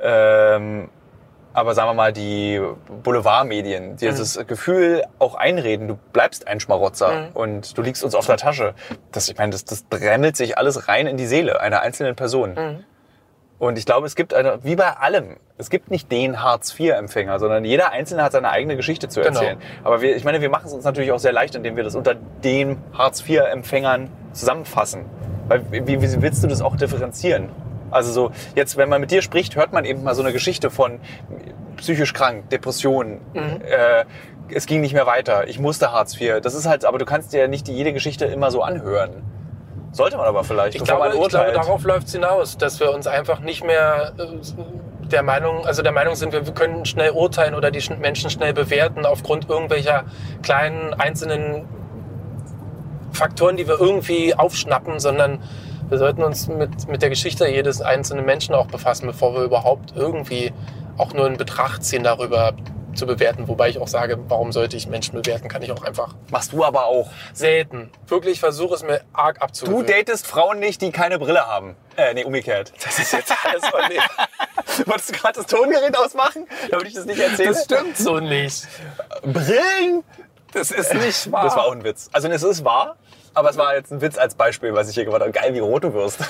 ähm, 0.02 0.90
aber 1.54 1.74
sagen 1.76 1.90
wir 1.90 1.94
mal, 1.94 2.12
die 2.14 2.60
Boulevardmedien, 3.04 3.98
die 3.98 4.08
dieses 4.08 4.46
Gefühl 4.48 5.04
auch 5.20 5.36
einreden, 5.36 5.88
du 5.88 5.98
bleibst 6.12 6.48
ein 6.48 6.60
Schmarotzer 6.60 7.12
Mhm. 7.12 7.28
und 7.36 7.78
du 7.78 7.82
liegst 7.82 8.04
uns 8.04 8.16
auf 8.16 8.26
der 8.26 8.38
Tasche. 8.38 8.74
Das, 9.12 9.30
ich 9.30 9.38
meine, 9.38 9.52
das, 9.52 9.66
das 9.66 9.84
bremmelt 9.84 10.36
sich 10.36 10.58
alles 10.58 10.88
rein 10.88 11.08
in 11.08 11.18
die 11.18 11.26
Seele 11.28 11.62
einer 11.62 11.82
einzelnen 11.82 12.16
Person. 12.16 12.54
Mhm. 12.56 12.84
Und 13.60 13.78
ich 13.78 13.86
glaube, 13.86 14.06
es 14.08 14.16
gibt 14.16 14.34
eine, 14.34 14.60
wie 14.64 14.76
bei 14.76 14.90
allem, 14.98 15.38
es 15.58 15.70
gibt 15.70 15.90
nicht 15.90 16.12
den 16.12 16.44
Hartz-IV-Empfänger, 16.44 17.40
sondern 17.40 17.64
jeder 17.64 17.92
Einzelne 17.92 18.24
hat 18.24 18.34
seine 18.34 18.50
eigene 18.50 18.76
Geschichte 18.76 19.08
zu 19.08 19.22
Genau. 19.22 19.40
erzählen. 19.40 19.58
Aber 19.84 20.02
wir, 20.02 20.16
ich 20.18 20.26
meine, 20.26 20.42
wir 20.42 20.50
machen 20.50 20.66
es 20.66 20.74
uns 20.74 20.84
natürlich 20.84 21.12
auch 21.14 21.20
sehr 21.20 21.32
leicht, 21.32 21.56
indem 21.56 21.78
wir 21.78 21.84
das 21.84 21.96
unter 21.96 22.16
den 22.44 22.78
Hartz-IV-Empfängern 22.98 24.10
zusammenfassen. 24.34 25.06
Weil 25.48 25.64
wie, 25.72 26.02
wie 26.02 26.22
willst 26.22 26.44
du 26.44 26.48
das 26.48 26.62
auch 26.62 26.76
differenzieren? 26.76 27.50
Also 27.94 28.12
so, 28.12 28.32
jetzt, 28.56 28.76
wenn 28.78 28.90
man 28.90 29.00
mit 29.02 29.12
dir 29.12 29.22
spricht, 29.22 29.56
hört 29.56 29.72
man 29.74 29.86
eben 29.86 30.04
mal 30.04 30.16
so 30.16 30.22
eine 30.24 30.34
Geschichte 30.34 30.70
von 30.70 31.00
psychisch 31.78 32.14
krank, 32.14 32.50
Depression, 32.50 33.20
äh, 33.34 34.06
es 34.54 34.66
ging 34.66 34.82
nicht 34.82 34.94
mehr 34.94 35.06
weiter, 35.08 35.48
ich 35.48 35.60
musste 35.60 35.92
Hartz 35.92 36.20
IV. 36.20 36.42
Das 36.42 36.54
ist 36.54 36.68
halt, 36.68 36.86
aber 36.86 36.98
du 36.98 37.06
kannst 37.06 37.34
dir 37.34 37.42
ja 37.42 37.48
nicht 37.48 37.68
jede 37.68 37.94
Geschichte 37.94 38.26
immer 38.26 38.52
so 38.52 38.62
anhören. 38.62 39.24
Sollte 39.92 40.18
man 40.18 40.26
aber 40.26 40.44
vielleicht, 40.44 40.76
Ich 40.76 40.84
glaube, 40.84 41.08
ich 41.08 41.30
glaube, 41.30 41.52
darauf 41.54 41.84
läuft 41.84 42.08
es 42.08 42.14
hinaus, 42.14 42.58
dass 42.58 42.80
wir 42.80 42.92
uns 42.94 43.06
einfach 43.08 43.40
nicht 43.40 43.64
mehr 43.64 44.14
äh, 44.18 44.26
der 45.08 45.22
Meinung, 45.24 45.66
also 45.66 45.82
der 45.84 45.92
Meinung 45.92 46.16
sind, 46.16 46.34
wir 46.34 46.42
können 46.42 46.86
schnell 46.86 47.12
urteilen 47.12 47.54
oder 47.54 47.70
die 47.72 47.80
sch- 47.82 47.96
Menschen 47.98 48.30
schnell 48.32 48.54
bewerten 48.54 49.06
aufgrund 49.06 49.50
irgendwelcher 49.50 50.06
kleinen 50.42 50.94
einzelnen 50.96 51.66
Faktoren, 53.12 53.58
die 53.58 53.68
wir 53.68 53.80
irgendwie 53.80 54.34
aufschnappen, 54.34 55.00
sondern 55.00 55.40
wir 55.94 56.00
sollten 56.00 56.24
uns 56.24 56.48
mit, 56.48 56.88
mit 56.88 57.04
der 57.04 57.10
Geschichte 57.10 57.48
jedes 57.48 57.80
einzelnen 57.80 58.26
Menschen 58.26 58.56
auch 58.56 58.66
befassen, 58.66 59.06
bevor 59.06 59.36
wir 59.36 59.44
überhaupt 59.44 59.94
irgendwie 59.96 60.52
auch 60.98 61.14
nur 61.14 61.28
in 61.28 61.38
Betracht 61.38 61.84
ziehen, 61.84 62.04
darüber 62.04 62.54
zu 62.96 63.06
bewerten. 63.06 63.48
Wobei 63.48 63.70
ich 63.70 63.78
auch 63.78 63.88
sage, 63.88 64.18
warum 64.28 64.52
sollte 64.52 64.76
ich 64.76 64.88
Menschen 64.88 65.22
bewerten, 65.22 65.50
kann 65.50 65.62
ich 65.62 65.72
auch 65.72 65.84
einfach 65.84 66.16
Machst 66.32 66.52
du 66.52 66.64
aber 66.64 66.88
auch. 66.88 67.12
selten. 67.32 67.92
Wirklich 68.08 68.40
versuche 68.40 68.74
es 68.74 68.82
mir 68.82 69.02
arg 69.14 69.36
Du 69.38 69.42
abzugewöhnen. 69.44 69.86
datest 69.86 70.26
Frauen 70.26 70.58
nicht, 70.58 70.82
die 70.82 70.92
keine 70.92 71.20
Brille 71.20 71.46
haben. 71.46 71.76
Äh, 71.96 72.16
nee, 72.16 72.24
umgekehrt. 72.24 72.74
Das 72.84 72.98
ist 72.98 73.14
jetzt 73.14 73.32
alles 73.46 73.64
von 73.68 73.82
mir. 73.88 74.02
Wolltest 74.88 75.10
du 75.12 75.14
gerade 75.14 75.34
das 75.36 75.46
Tongerät 75.46 75.96
ausmachen, 75.96 76.48
damit 76.72 76.88
ich 76.88 76.96
das 76.96 77.06
nicht 77.06 77.20
erzähle? 77.20 77.50
Das 77.50 77.66
stimmt 77.66 77.98
so 77.98 78.20
nicht. 78.20 78.68
Brillen? 79.22 80.04
Das 80.54 80.72
ist 80.72 80.94
nicht 80.96 81.32
wahr. 81.32 81.44
Das 81.44 81.56
war 81.56 81.66
auch 81.66 81.72
ein 81.72 81.84
Witz. 81.84 82.10
Also 82.14 82.28
es 82.30 82.42
ist 82.44 82.64
wahr, 82.66 82.96
aber 83.34 83.50
es 83.50 83.58
war 83.58 83.76
jetzt 83.76 83.92
ein 83.92 84.02
Witz 84.02 84.18
als 84.18 84.36
Beispiel, 84.36 84.74
was 84.74 84.88
ich 84.90 84.96
hier 84.96 85.06
gemacht 85.06 85.22
habe. 85.22 85.32
Geil, 85.32 85.54
wie 85.54 85.60
rot 85.60 85.84
du 85.84 85.94
wirst. 85.94 86.20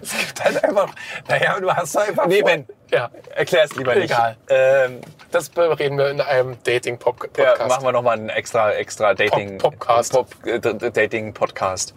Es 0.00 0.16
gibt 0.18 0.42
halt 0.42 0.64
einfach. 0.64 0.88
Naja, 1.28 1.60
du 1.60 1.70
hast 1.70 1.96
einfach. 1.96 2.26
Nee, 2.26 2.40
vor- 2.40 2.50
Ben. 2.50 2.66
Ja, 2.90 3.10
Erklär 3.34 3.64
es 3.64 3.76
lieber 3.76 3.94
nicht. 3.94 4.10
Egal. 4.10 4.36
Ähm, 4.48 5.00
das 5.30 5.50
reden 5.56 5.98
wir 5.98 6.10
in 6.10 6.20
einem 6.20 6.52
ja, 6.52 6.56
Dating-Podcast. 6.64 7.68
machen 7.68 7.84
wir 7.84 7.92
nochmal 7.92 8.16
einen 8.18 8.28
extra, 8.28 8.72
extra 8.72 9.14
Dating, 9.14 9.58
Pop- 9.58 9.72
Popcast. 9.78 10.12
Pop, 10.12 10.28
äh, 10.46 10.58
D- 10.60 10.74
D- 10.74 10.90
Dating 10.90 11.34
Podcast. 11.34 11.94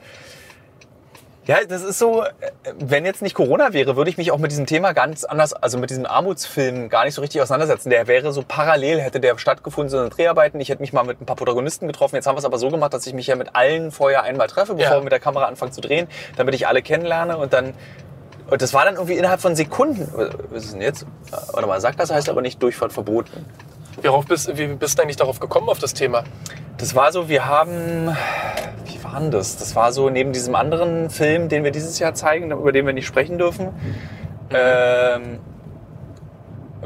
Ja, 1.47 1.57
das 1.67 1.83
ist 1.83 1.99
so, 1.99 2.23
äh, 2.23 2.29
wenn 2.79 3.05
jetzt 3.05 3.21
nicht 3.21 3.35
Corona 3.35 3.71
wäre, 3.71 3.95
würde 3.95 4.09
ich 4.09 4.17
mich 4.17 4.31
auch 4.31 4.39
mit 4.39 4.49
diesem 4.51 4.65
Thema 4.65 4.93
ganz 4.93 5.23
anders, 5.23 5.53
also 5.53 5.77
mit 5.77 5.91
diesem 5.91 6.05
Armutsfilm 6.07 6.89
gar 6.89 7.05
nicht 7.05 7.13
so 7.13 7.21
richtig 7.21 7.41
auseinandersetzen. 7.41 7.91
Der 7.91 8.07
wäre 8.07 8.31
so 8.33 8.43
parallel, 8.47 8.99
hätte 8.99 9.19
der 9.19 9.37
stattgefunden, 9.37 9.89
so 9.89 9.99
eine 9.99 10.09
Dreharbeiten. 10.09 10.59
Ich 10.59 10.69
hätte 10.69 10.81
mich 10.81 10.91
mal 10.91 11.03
mit 11.03 11.21
ein 11.21 11.25
paar 11.27 11.35
Protagonisten 11.35 11.85
getroffen. 11.87 12.15
Jetzt 12.15 12.25
haben 12.25 12.35
wir 12.35 12.39
es 12.39 12.45
aber 12.45 12.57
so 12.57 12.69
gemacht, 12.69 12.93
dass 12.93 13.05
ich 13.05 13.13
mich 13.13 13.27
ja 13.27 13.35
mit 13.35 13.55
allen 13.55 13.91
vorher 13.91 14.23
einmal 14.23 14.47
treffe, 14.47 14.73
bevor 14.73 14.91
Ja. 14.91 14.97
wir 14.99 15.03
mit 15.03 15.11
der 15.11 15.19
Kamera 15.19 15.45
anfangen 15.45 15.71
zu 15.71 15.81
drehen, 15.81 16.07
damit 16.35 16.55
ich 16.55 16.67
alle 16.67 16.81
kennenlerne 16.81 17.37
und 17.37 17.53
dann 17.53 17.73
und 18.47 18.61
das 18.61 18.75
war 18.75 18.85
dann 18.85 18.93
irgendwie 18.93 19.15
innerhalb 19.15 19.41
von 19.41 19.55
Sekunden. 19.55 20.07
Was 20.51 20.65
ist 20.65 20.73
denn 20.73 20.81
jetzt? 20.81 21.01
Äh, 21.03 21.37
Warte 21.53 21.67
mal, 21.67 21.81
sagt 21.81 21.99
das 21.99 22.11
heißt 22.11 22.29
aber 22.29 22.41
nicht 22.43 22.61
Durchfahrt 22.61 22.93
verboten. 22.93 23.43
Worauf 24.01 24.25
bist, 24.25 24.57
wie 24.57 24.67
bist 24.67 24.97
du 24.97 25.03
eigentlich 25.03 25.15
darauf 25.15 25.39
gekommen, 25.39 25.69
auf 25.69 25.79
das 25.79 25.93
Thema? 25.93 26.23
Das 26.77 26.95
war 26.95 27.11
so, 27.11 27.29
wir 27.29 27.45
haben, 27.45 28.15
wie 28.85 29.03
war 29.03 29.19
denn 29.19 29.31
das? 29.31 29.57
Das 29.57 29.75
war 29.75 29.93
so 29.93 30.09
neben 30.09 30.33
diesem 30.33 30.55
anderen 30.55 31.09
Film, 31.09 31.47
den 31.47 31.63
wir 31.63 31.71
dieses 31.71 31.99
Jahr 31.99 32.13
zeigen, 32.13 32.51
über 32.51 32.71
den 32.71 32.85
wir 32.85 32.93
nicht 32.93 33.07
sprechen 33.07 33.37
dürfen, 33.37 33.69
ähm, 34.51 35.39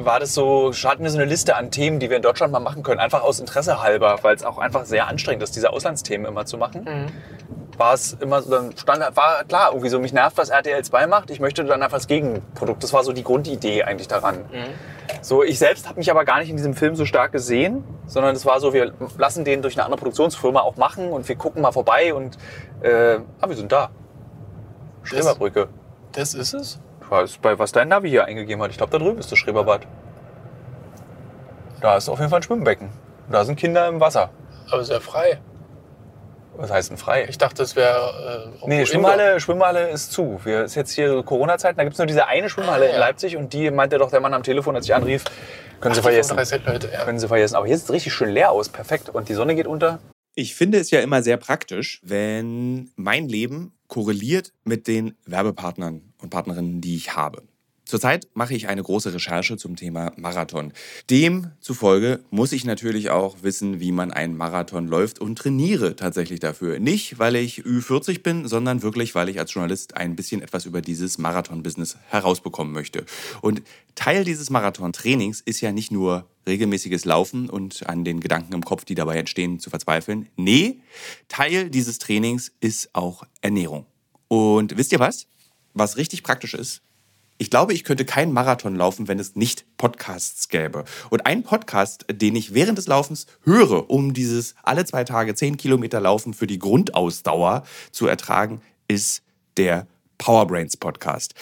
war 0.05 0.19
das 0.19 0.33
so, 0.33 0.71
hatten 0.73 1.03
wir 1.03 1.09
so 1.09 1.17
eine 1.17 1.25
Liste 1.25 1.55
an 1.55 1.71
Themen, 1.71 1.99
die 1.99 2.09
wir 2.09 2.17
in 2.17 2.21
Deutschland 2.21 2.51
mal 2.53 2.59
machen 2.59 2.83
können, 2.83 2.99
einfach 2.99 3.21
aus 3.23 3.39
Interesse 3.39 3.81
halber, 3.81 4.19
weil 4.21 4.35
es 4.35 4.43
auch 4.43 4.57
einfach 4.57 4.85
sehr 4.85 5.07
anstrengend 5.07 5.43
ist, 5.43 5.55
diese 5.55 5.71
Auslandsthemen 5.71 6.27
immer 6.27 6.45
zu 6.45 6.57
machen. 6.57 7.11
War 7.77 7.93
es 7.93 8.13
immer 8.13 8.41
so, 8.41 8.51
dann 8.51 8.77
stand, 8.77 9.15
war 9.15 9.43
klar, 9.45 9.69
irgendwie 9.69 9.89
so, 9.89 9.99
mich 9.99 10.11
nervt, 10.11 10.37
was 10.37 10.49
RTL 10.49 10.83
2 10.83 11.07
macht, 11.07 11.31
ich 11.31 11.39
möchte 11.39 11.63
dann 11.63 11.81
einfach 11.81 11.97
das 11.97 12.07
Gegenprodukt. 12.07 12.83
Das 12.83 12.91
war 12.93 13.03
so 13.03 13.13
die 13.13 13.23
Grundidee 13.23 13.83
eigentlich 13.83 14.07
daran. 14.09 14.45
So, 15.21 15.43
ich 15.43 15.57
selbst 15.59 15.87
habe 15.87 15.97
mich 15.97 16.11
aber 16.11 16.25
gar 16.25 16.39
nicht 16.39 16.49
in 16.49 16.57
diesem 16.57 16.73
Film 16.73 16.95
so 16.95 17.05
stark 17.05 17.31
gesehen, 17.31 17.83
sondern 18.05 18.35
es 18.35 18.45
war 18.45 18.59
so, 18.59 18.73
wir 18.73 18.93
lassen 19.17 19.45
den 19.45 19.61
durch 19.61 19.75
eine 19.75 19.85
andere 19.85 19.99
Produktionsfirma 19.99 20.59
auch 20.59 20.75
machen 20.75 21.09
und 21.11 21.27
wir 21.27 21.35
gucken 21.35 21.61
mal 21.61 21.71
vorbei 21.71 22.13
und 22.13 22.37
äh, 22.81 23.19
ah, 23.39 23.47
wir 23.47 23.55
sind 23.55 23.71
da. 23.71 23.89
Schreberbrücke. 25.03 25.69
Das 26.11 26.33
ist 26.33 26.53
es? 26.53 26.79
Ist 27.23 27.41
bei 27.41 27.57
was 27.57 27.71
dein 27.71 27.87
Navi 27.87 28.09
hier 28.09 28.25
eingegeben 28.25 28.61
hat. 28.63 28.71
Ich 28.71 28.77
glaube, 28.77 28.91
da 28.91 28.97
drüben 28.99 29.17
ist 29.19 29.31
das 29.31 29.39
Schreberbad. 29.39 29.81
Da 31.81 31.97
ist 31.97 32.09
auf 32.09 32.19
jeden 32.19 32.29
Fall 32.29 32.39
ein 32.39 32.43
Schwimmbecken. 32.43 32.89
Da 33.31 33.45
sind 33.45 33.55
Kinder 33.57 33.87
im 33.87 33.99
Wasser. 33.99 34.29
Aber 34.71 34.83
sehr 34.83 35.01
frei. 35.01 35.39
Was 36.55 36.71
heißt 36.71 36.89
denn 36.89 36.97
frei? 36.97 37.25
Ich 37.29 37.37
dachte, 37.37 37.63
es 37.63 37.75
wäre. 37.75 38.51
Äh, 38.61 38.67
Nee, 38.67 38.85
Schwimmhalle, 38.85 39.39
Schwimmhalle 39.39 39.89
ist 39.89 40.11
zu. 40.11 40.39
Wir 40.43 40.63
ist 40.65 40.75
jetzt 40.75 40.91
hier 40.91 41.23
Corona-Zeiten, 41.23 41.77
da 41.77 41.83
gibt's 41.85 41.97
nur 41.99 42.07
diese 42.07 42.27
eine 42.27 42.49
Schwimmhalle 42.49 42.85
Ah, 42.85 42.89
in 42.89 42.93
ja. 42.95 42.99
Leipzig 42.99 43.37
und 43.37 43.53
die 43.53 43.71
meinte 43.71 43.97
doch 43.97 44.11
der 44.11 44.19
Mann 44.19 44.33
am 44.33 44.43
Telefon, 44.43 44.75
als 44.75 44.85
ich 44.85 44.93
anrief, 44.93 45.23
können 45.79 45.95
Sie 45.95 46.01
vergessen. 46.01 46.35
30 46.35 46.65
Leute, 46.65 46.89
ja. 46.91 47.05
Können 47.05 47.17
Sie 47.19 47.27
vergessen. 47.29 47.55
Aber 47.55 47.65
hier 47.65 47.77
sieht 47.77 47.85
es 47.85 47.93
richtig 47.93 48.13
schön 48.13 48.29
leer 48.29 48.51
aus, 48.51 48.67
perfekt. 48.67 49.09
Und 49.09 49.29
die 49.29 49.33
Sonne 49.35 49.55
geht 49.55 49.67
unter. 49.67 49.99
Ich 50.35 50.53
finde 50.55 50.79
es 50.79 50.91
ja 50.91 50.99
immer 50.99 51.23
sehr 51.23 51.37
praktisch, 51.37 52.01
wenn 52.03 52.91
mein 52.97 53.29
Leben 53.29 53.78
korreliert 53.89 54.53
mit 54.63 54.87
den 54.87 55.15
Werbepartnern 55.25 56.13
und 56.21 56.29
Partnerinnen, 56.29 56.79
die 56.79 56.95
ich 56.95 57.17
habe. 57.17 57.43
Zurzeit 57.89 58.27
mache 58.35 58.53
ich 58.53 58.67
eine 58.67 58.83
große 58.83 59.15
Recherche 59.15 59.57
zum 59.57 59.75
Thema 59.75 60.13
Marathon. 60.15 60.73
Demzufolge 61.09 62.19
muss 62.29 62.51
ich 62.51 62.63
natürlich 62.63 63.09
auch 63.09 63.37
wissen, 63.41 63.79
wie 63.79 63.91
man 63.91 64.11
einen 64.11 64.37
Marathon 64.37 64.87
läuft 64.87 65.17
und 65.17 65.39
trainiere 65.39 65.95
tatsächlich 65.95 66.39
dafür. 66.39 66.77
Nicht, 66.77 67.17
weil 67.17 67.35
ich 67.35 67.63
Ü40 67.63 68.21
bin, 68.21 68.47
sondern 68.47 68.83
wirklich, 68.83 69.15
weil 69.15 69.27
ich 69.27 69.39
als 69.39 69.51
Journalist 69.51 69.97
ein 69.97 70.15
bisschen 70.15 70.43
etwas 70.43 70.67
über 70.67 70.81
dieses 70.81 71.17
Marathon-Business 71.17 71.97
herausbekommen 72.09 72.71
möchte. 72.71 73.05
Und 73.41 73.63
Teil 73.95 74.23
dieses 74.23 74.51
Marathon-Trainings 74.51 75.41
ist 75.41 75.59
ja 75.61 75.71
nicht 75.71 75.91
nur 75.91 76.29
regelmäßiges 76.49 77.05
Laufen 77.05 77.49
und 77.49 77.87
an 77.87 78.03
den 78.03 78.19
Gedanken 78.19 78.53
im 78.53 78.65
Kopf, 78.65 78.83
die 78.83 78.95
dabei 78.95 79.17
entstehen, 79.17 79.59
zu 79.59 79.69
verzweifeln. 79.69 80.27
Nee, 80.35 80.81
Teil 81.29 81.69
dieses 81.69 81.99
Trainings 81.99 82.51
ist 82.59 82.89
auch 82.93 83.23
Ernährung. 83.41 83.85
Und 84.27 84.77
wisst 84.77 84.91
ihr 84.91 84.99
was? 84.99 85.27
Was 85.73 85.95
richtig 85.95 86.23
praktisch 86.23 86.53
ist? 86.53 86.81
Ich 87.37 87.49
glaube, 87.49 87.73
ich 87.73 87.85
könnte 87.85 88.03
keinen 88.03 88.33
Marathon 88.33 88.75
laufen, 88.75 89.07
wenn 89.07 89.17
es 89.17 89.37
nicht 89.37 89.65
Podcasts 89.77 90.49
gäbe. 90.49 90.83
Und 91.09 91.25
ein 91.25 91.43
Podcast, 91.43 92.05
den 92.11 92.35
ich 92.35 92.53
während 92.53 92.77
des 92.77 92.87
Laufens 92.87 93.27
höre, 93.43 93.89
um 93.89 94.13
dieses 94.13 94.55
alle 94.61 94.83
zwei 94.83 95.05
Tage 95.05 95.35
zehn 95.35 95.55
Kilometer 95.55 96.01
Laufen 96.01 96.33
für 96.33 96.47
die 96.47 96.59
Grundausdauer 96.59 97.63
zu 97.91 98.07
ertragen, 98.07 98.61
ist 98.89 99.23
der 99.55 99.87
Powerbrains 100.17 100.75
Podcast. 100.75 101.33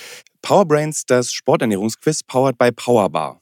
Powerbrains, 0.44 1.06
das 1.08 1.34
Sporternährungsquiz 1.34 2.22
powered 2.22 2.60
by 2.60 2.72
Powerbar 2.72 3.42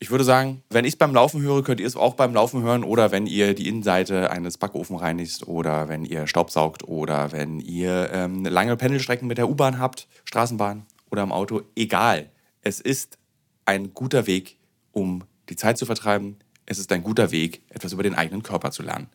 ich 0.00 0.10
würde 0.10 0.24
sagen, 0.24 0.62
wenn 0.70 0.84
ich 0.84 0.92
es 0.92 0.96
beim 0.96 1.12
Laufen 1.12 1.42
höre, 1.42 1.64
könnt 1.64 1.80
ihr 1.80 1.86
es 1.86 1.96
auch 1.96 2.14
beim 2.14 2.32
Laufen 2.32 2.62
hören 2.62 2.84
oder 2.84 3.10
wenn 3.10 3.26
ihr 3.26 3.54
die 3.54 3.68
Innenseite 3.68 4.30
eines 4.30 4.56
Backofen 4.56 4.96
reinigt 4.96 5.48
oder 5.48 5.88
wenn 5.88 6.04
ihr 6.04 6.28
Staubsaugt 6.28 6.86
oder 6.86 7.32
wenn 7.32 7.58
ihr 7.58 8.10
ähm, 8.12 8.44
lange 8.44 8.76
Pendelstrecken 8.76 9.26
mit 9.26 9.38
der 9.38 9.48
U-Bahn 9.48 9.78
habt, 9.80 10.06
Straßenbahn 10.24 10.86
oder 11.10 11.22
im 11.22 11.32
Auto. 11.32 11.62
Egal. 11.74 12.26
Es 12.62 12.80
ist 12.80 13.18
ein 13.66 13.92
guter 13.92 14.26
Weg, 14.28 14.56
um 14.92 15.24
die 15.48 15.56
Zeit 15.56 15.78
zu 15.78 15.86
vertreiben. 15.86 16.38
Es 16.66 16.78
ist 16.78 16.92
ein 16.92 17.02
guter 17.02 17.32
Weg, 17.32 17.62
etwas 17.70 17.92
über 17.92 18.02
den 18.04 18.14
eigenen 18.14 18.42
Körper 18.44 18.70
zu 18.70 18.82
lernen. 18.82 19.08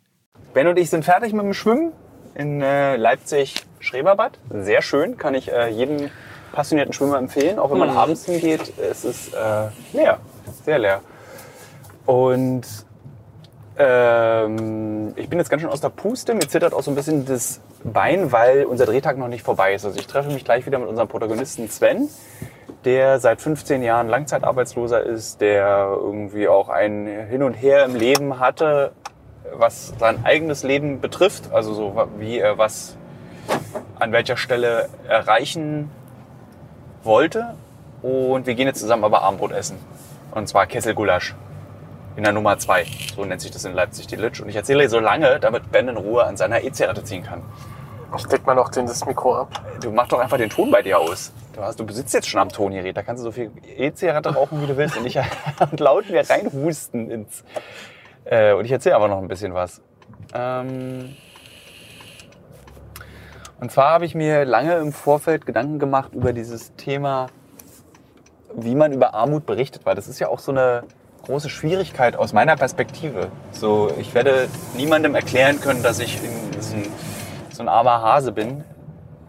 Ben 0.53 0.67
und 0.67 0.77
ich 0.77 0.89
sind 0.89 1.05
fertig 1.05 1.31
mit 1.31 1.43
dem 1.43 1.53
Schwimmen 1.53 1.93
in 2.35 2.61
äh, 2.61 2.97
Leipzig-Schreberbad. 2.97 4.37
Sehr 4.49 4.81
schön, 4.81 5.17
kann 5.17 5.33
ich 5.33 5.51
äh, 5.51 5.69
jedem 5.69 6.09
passionierten 6.51 6.93
Schwimmer 6.93 7.17
empfehlen, 7.17 7.57
auch 7.57 7.71
wenn 7.71 7.77
man 7.77 7.89
abends 7.89 8.25
hingeht. 8.25 8.73
Es 8.77 9.05
ist 9.05 9.33
äh, 9.33 9.69
leer, 9.93 10.19
sehr 10.63 10.79
leer. 10.79 11.01
Und 12.05 12.65
ähm, 13.77 15.13
ich 15.15 15.29
bin 15.29 15.39
jetzt 15.39 15.49
ganz 15.49 15.61
schön 15.61 15.71
aus 15.71 15.81
der 15.81 15.89
Puste. 15.89 16.33
Mir 16.33 16.47
zittert 16.47 16.73
auch 16.73 16.83
so 16.83 16.91
ein 16.91 16.95
bisschen 16.95 17.25
das 17.25 17.59
Bein, 17.83 18.31
weil 18.31 18.65
unser 18.65 18.85
Drehtag 18.85 19.17
noch 19.17 19.27
nicht 19.27 19.43
vorbei 19.43 19.73
ist. 19.73 19.85
Also 19.85 19.99
ich 19.99 20.07
treffe 20.07 20.31
mich 20.31 20.45
gleich 20.45 20.65
wieder 20.65 20.79
mit 20.79 20.87
unserem 20.87 21.07
Protagonisten 21.07 21.69
Sven, 21.69 22.07
der 22.85 23.19
seit 23.19 23.41
15 23.41 23.81
Jahren 23.81 24.07
Langzeitarbeitsloser 24.07 25.01
ist, 25.01 25.41
der 25.41 25.97
irgendwie 25.99 26.47
auch 26.47 26.69
ein 26.69 27.07
Hin 27.29 27.43
und 27.43 27.53
Her 27.53 27.85
im 27.85 27.95
Leben 27.95 28.39
hatte, 28.39 28.91
was 29.53 29.93
sein 29.99 30.23
eigenes 30.23 30.63
Leben 30.63 31.01
betrifft. 31.01 31.51
Also 31.51 31.73
so 31.73 32.07
wie 32.19 32.37
er 32.37 32.57
was 32.57 32.95
an 33.99 34.11
welcher 34.11 34.37
Stelle 34.37 34.87
erreichen 35.07 35.89
wollte. 37.03 37.55
Und 38.01 38.45
wir 38.45 38.55
gehen 38.55 38.67
jetzt 38.67 38.79
zusammen 38.79 39.03
aber 39.03 39.23
Abendbrot 39.23 39.51
essen. 39.51 39.77
Und 40.33 40.47
zwar 40.47 40.65
Kesselgulasch. 40.65 41.35
In 42.15 42.23
der 42.23 42.33
Nummer 42.33 42.57
2. 42.57 42.85
So 43.15 43.25
nennt 43.25 43.41
sich 43.41 43.51
das 43.51 43.65
in 43.65 43.73
Leipzig, 43.73 44.07
die 44.07 44.15
Litsch. 44.15 44.39
Und 44.39 44.49
ich 44.49 44.55
erzähle 44.55 44.87
so 44.87 44.99
lange, 44.99 45.39
damit 45.39 45.71
Ben 45.71 45.87
in 45.87 45.97
Ruhe 45.97 46.23
an 46.23 46.37
seiner 46.37 46.63
E-Zigarette 46.63 47.03
ziehen 47.03 47.23
kann. 47.23 47.41
Ich 48.15 48.27
deck 48.27 48.45
mal 48.45 48.53
noch 48.53 48.69
den, 48.69 48.85
das 48.85 49.03
Mikro 49.05 49.35
ab. 49.35 49.49
Du 49.81 49.91
mach 49.91 50.07
doch 50.07 50.19
einfach 50.19 50.37
den 50.37 50.49
Ton 50.49 50.69
bei 50.69 50.83
dir 50.83 50.99
aus. 50.99 51.33
Du, 51.53 51.61
hast, 51.61 51.79
du 51.79 51.85
besitzt 51.85 52.13
jetzt 52.13 52.27
schon 52.27 52.41
am 52.41 52.49
Tongerät. 52.49 52.95
Da 52.95 53.01
kannst 53.01 53.21
du 53.21 53.25
so 53.25 53.31
viel 53.31 53.51
E-Zigarette 53.77 54.33
rauchen, 54.35 54.61
wie 54.61 54.67
du 54.67 54.77
willst. 54.77 54.95
Und 54.97 55.05
ich 55.05 55.17
und 55.71 55.79
laut 55.79 56.09
mir 56.09 56.27
reinhusten 56.27 57.09
ins. 57.09 57.43
Äh, 58.25 58.53
und 58.53 58.65
ich 58.65 58.71
erzähle 58.71 58.95
aber 58.95 59.07
noch 59.07 59.17
ein 59.17 59.27
bisschen 59.27 59.55
was. 59.55 59.81
Ähm, 60.33 61.15
und 63.59 63.71
zwar 63.71 63.91
habe 63.91 64.05
ich 64.05 64.13
mir 64.13 64.45
lange 64.45 64.75
im 64.77 64.91
Vorfeld 64.91 65.45
Gedanken 65.45 65.79
gemacht 65.79 66.13
über 66.13 66.33
dieses 66.33 66.75
Thema, 66.75 67.27
wie 68.55 68.75
man 68.75 68.91
über 68.91 69.13
Armut 69.13 69.45
berichtet, 69.45 69.85
weil 69.85 69.95
das 69.95 70.07
ist 70.07 70.19
ja 70.19 70.27
auch 70.27 70.39
so 70.39 70.51
eine 70.51 70.83
große 71.25 71.49
Schwierigkeit 71.49 72.15
aus 72.15 72.33
meiner 72.33 72.55
Perspektive. 72.55 73.29
So, 73.51 73.91
ich 73.97 74.13
werde 74.13 74.49
niemandem 74.75 75.15
erklären 75.15 75.59
können, 75.61 75.81
dass 75.81 75.99
ich 75.99 76.21
in 76.23 76.51
diesem, 76.51 76.83
so 77.51 77.63
ein 77.63 77.69
armer 77.69 78.01
Hase 78.01 78.31
bin, 78.31 78.63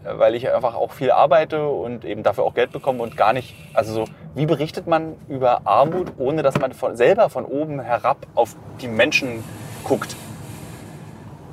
weil 0.03 0.35
ich 0.35 0.51
einfach 0.51 0.75
auch 0.75 0.91
viel 0.91 1.11
arbeite 1.11 1.67
und 1.67 2.05
eben 2.05 2.21
dafür 2.21 2.43
auch 2.43 2.53
Geld 2.53 2.71
bekomme 2.71 3.01
und 3.01 3.17
gar 3.17 3.33
nicht, 3.33 3.55
also 3.73 3.93
so, 3.93 4.05
wie 4.35 4.45
berichtet 4.45 4.87
man 4.87 5.15
über 5.29 5.61
Armut, 5.65 6.11
ohne 6.17 6.43
dass 6.43 6.59
man 6.59 6.73
von, 6.73 6.95
selber 6.95 7.29
von 7.29 7.45
oben 7.45 7.79
herab 7.79 8.17
auf 8.35 8.55
die 8.81 8.87
Menschen 8.87 9.43
guckt? 9.83 10.15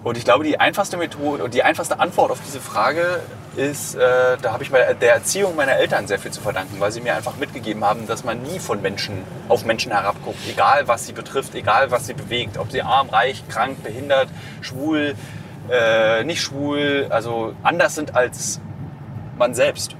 Und 0.03 0.19
ich 0.19 0.25
glaube, 0.25 0.43
die 0.43 0.59
einfachste 0.59 0.97
Methode 0.97 1.45
und 1.45 1.55
die 1.55 1.63
einfachste 1.63 2.01
Antwort 2.01 2.33
auf 2.33 2.41
diese 2.45 2.61
Frage 2.61 3.21
ist, 3.57 3.95
äh, 3.95 4.37
da 4.41 4.53
habe 4.53 4.63
ich 4.63 4.71
mal 4.71 4.97
der 5.01 5.15
Erziehung 5.15 5.57
meiner 5.57 5.77
Eltern 5.77 6.07
sehr 6.07 6.19
viel 6.19 6.31
zu 6.31 6.41
verdanken, 6.41 6.77
weil 6.79 6.91
sie 6.91 7.01
mir 7.01 7.15
einfach 7.15 7.37
mitgegeben 7.37 7.85
haben, 7.85 8.07
dass 8.07 8.25
man 8.25 8.43
nie 8.43 8.59
von 8.59 8.81
Menschen 8.81 9.25
auf 9.49 9.65
Menschen 9.65 9.93
herabguckt, 9.93 10.39
egal 10.49 10.89
was 10.89 11.07
sie 11.07 11.13
betrifft, 11.13 11.55
egal 11.55 11.91
was 11.91 12.07
sie 12.07 12.15
bewegt, 12.15 12.59
ob 12.59 12.71
sie 12.71 12.83
arm, 12.83 13.11
reich, 13.11 13.45
krank, 13.49 13.83
behindert, 13.83 14.29
schwul, 14.63 15.15
äh, 15.71 16.25
nicht 16.25 16.41
schwul, 16.43 17.07
also 17.11 17.55
anders 17.63 17.95
sind 17.95 18.15
als 18.15 18.61
man 19.37 19.55
selbst. 19.55 19.97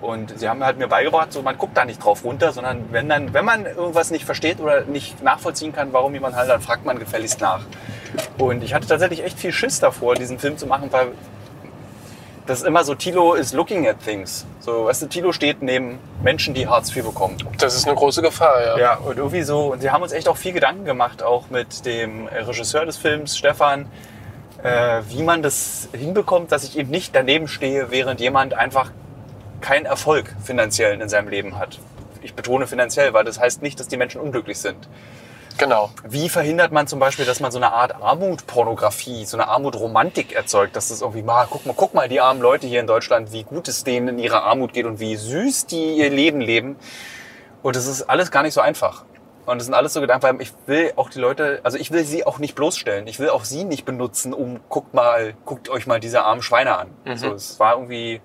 Und 0.00 0.38
sie 0.38 0.48
haben 0.48 0.64
halt 0.64 0.78
mir 0.78 0.88
beigebracht, 0.88 1.32
so 1.32 1.42
man 1.42 1.58
guckt 1.58 1.76
da 1.76 1.84
nicht 1.84 2.02
drauf 2.02 2.24
runter, 2.24 2.52
sondern 2.52 2.84
wenn 2.92 3.08
dann, 3.08 3.34
wenn 3.34 3.44
man 3.44 3.66
irgendwas 3.66 4.10
nicht 4.10 4.24
versteht 4.24 4.58
oder 4.58 4.82
nicht 4.82 5.22
nachvollziehen 5.22 5.72
kann, 5.72 5.92
warum 5.92 6.14
jemand 6.14 6.34
halt, 6.34 6.48
dann 6.48 6.62
fragt 6.62 6.86
man 6.86 6.98
gefälligst 6.98 7.40
nach. 7.40 7.60
Und 8.38 8.62
ich 8.64 8.72
hatte 8.72 8.86
tatsächlich 8.86 9.22
echt 9.22 9.38
viel 9.38 9.52
Schiss 9.52 9.78
davor, 9.78 10.14
diesen 10.14 10.38
Film 10.38 10.56
zu 10.56 10.66
machen, 10.66 10.88
weil 10.90 11.08
das 12.50 12.62
ist 12.62 12.66
immer 12.66 12.82
so, 12.82 12.96
Tilo 12.96 13.34
is 13.34 13.52
looking 13.52 13.86
at 13.86 14.02
things. 14.02 14.44
So, 14.58 14.86
weißt 14.86 15.02
du, 15.02 15.06
Tilo 15.06 15.30
steht 15.30 15.62
neben 15.62 16.00
Menschen, 16.20 16.52
die 16.52 16.66
Hartz 16.66 16.94
IV 16.94 17.04
bekommen. 17.04 17.36
Das 17.58 17.76
ist 17.76 17.86
eine 17.86 17.94
große 17.94 18.22
Gefahr, 18.22 18.60
ja. 18.60 18.78
Ja, 18.78 18.94
und 18.96 19.18
irgendwie 19.18 19.42
so, 19.42 19.72
und 19.72 19.80
sie 19.80 19.90
haben 19.92 20.02
uns 20.02 20.10
echt 20.10 20.28
auch 20.28 20.36
viel 20.36 20.52
Gedanken 20.52 20.84
gemacht, 20.84 21.22
auch 21.22 21.48
mit 21.50 21.86
dem 21.86 22.26
Regisseur 22.26 22.84
des 22.84 22.96
Films, 22.96 23.38
Stefan, 23.38 23.86
äh, 24.64 25.02
wie 25.08 25.22
man 25.22 25.42
das 25.42 25.90
hinbekommt, 25.92 26.50
dass 26.50 26.64
ich 26.64 26.76
eben 26.76 26.90
nicht 26.90 27.14
daneben 27.14 27.46
stehe, 27.46 27.92
während 27.92 28.18
jemand 28.18 28.54
einfach 28.54 28.90
keinen 29.60 29.86
Erfolg 29.86 30.34
finanziell 30.42 31.00
in 31.00 31.08
seinem 31.08 31.28
Leben 31.28 31.56
hat. 31.56 31.78
Ich 32.20 32.34
betone 32.34 32.66
finanziell, 32.66 33.12
weil 33.12 33.22
das 33.22 33.38
heißt 33.38 33.62
nicht, 33.62 33.78
dass 33.78 33.86
die 33.86 33.96
Menschen 33.96 34.20
unglücklich 34.20 34.58
sind. 34.58 34.88
Genau. 35.58 35.90
Wie 36.04 36.28
verhindert 36.28 36.72
man 36.72 36.86
zum 36.86 36.98
Beispiel, 36.98 37.24
dass 37.24 37.40
man 37.40 37.52
so 37.52 37.58
eine 37.58 37.72
Art 37.72 37.94
Armutpornografie, 37.94 39.24
so 39.24 39.36
eine 39.36 39.48
Armutromantik 39.48 40.32
erzeugt, 40.32 40.76
dass 40.76 40.88
das 40.88 41.02
irgendwie 41.02 41.22
mal, 41.22 41.46
guck 41.50 41.66
mal, 41.66 41.74
guck 41.76 41.94
mal, 41.94 42.08
die 42.08 42.20
armen 42.20 42.40
Leute 42.40 42.66
hier 42.66 42.80
in 42.80 42.86
Deutschland, 42.86 43.32
wie 43.32 43.42
gut 43.42 43.68
es 43.68 43.84
denen 43.84 44.08
in 44.08 44.18
ihrer 44.18 44.44
Armut 44.44 44.72
geht 44.72 44.86
und 44.86 45.00
wie 45.00 45.16
süß 45.16 45.66
die 45.66 45.96
ihr 45.96 46.10
Leben 46.10 46.40
leben. 46.40 46.76
Und 47.62 47.76
das 47.76 47.86
ist 47.86 48.02
alles 48.02 48.30
gar 48.30 48.42
nicht 48.42 48.54
so 48.54 48.60
einfach. 48.60 49.04
Und 49.46 49.58
das 49.58 49.66
sind 49.66 49.74
alles 49.74 49.92
so 49.92 50.00
Gedanken, 50.00 50.22
weil 50.22 50.40
ich 50.40 50.52
will 50.66 50.92
auch 50.96 51.10
die 51.10 51.18
Leute, 51.18 51.60
also 51.62 51.76
ich 51.76 51.90
will 51.90 52.04
sie 52.04 52.24
auch 52.24 52.38
nicht 52.38 52.54
bloßstellen. 52.54 53.06
Ich 53.06 53.18
will 53.18 53.30
auch 53.30 53.44
sie 53.44 53.64
nicht 53.64 53.84
benutzen, 53.84 54.32
um, 54.32 54.60
guckt 54.68 54.94
mal, 54.94 55.34
guckt 55.44 55.68
euch 55.68 55.86
mal 55.86 55.98
diese 55.98 56.22
armen 56.22 56.42
Schweine 56.42 56.76
an. 56.78 56.88
So, 57.16 57.32
es 57.34 57.58
war 57.58 57.74
irgendwie, 57.74 58.20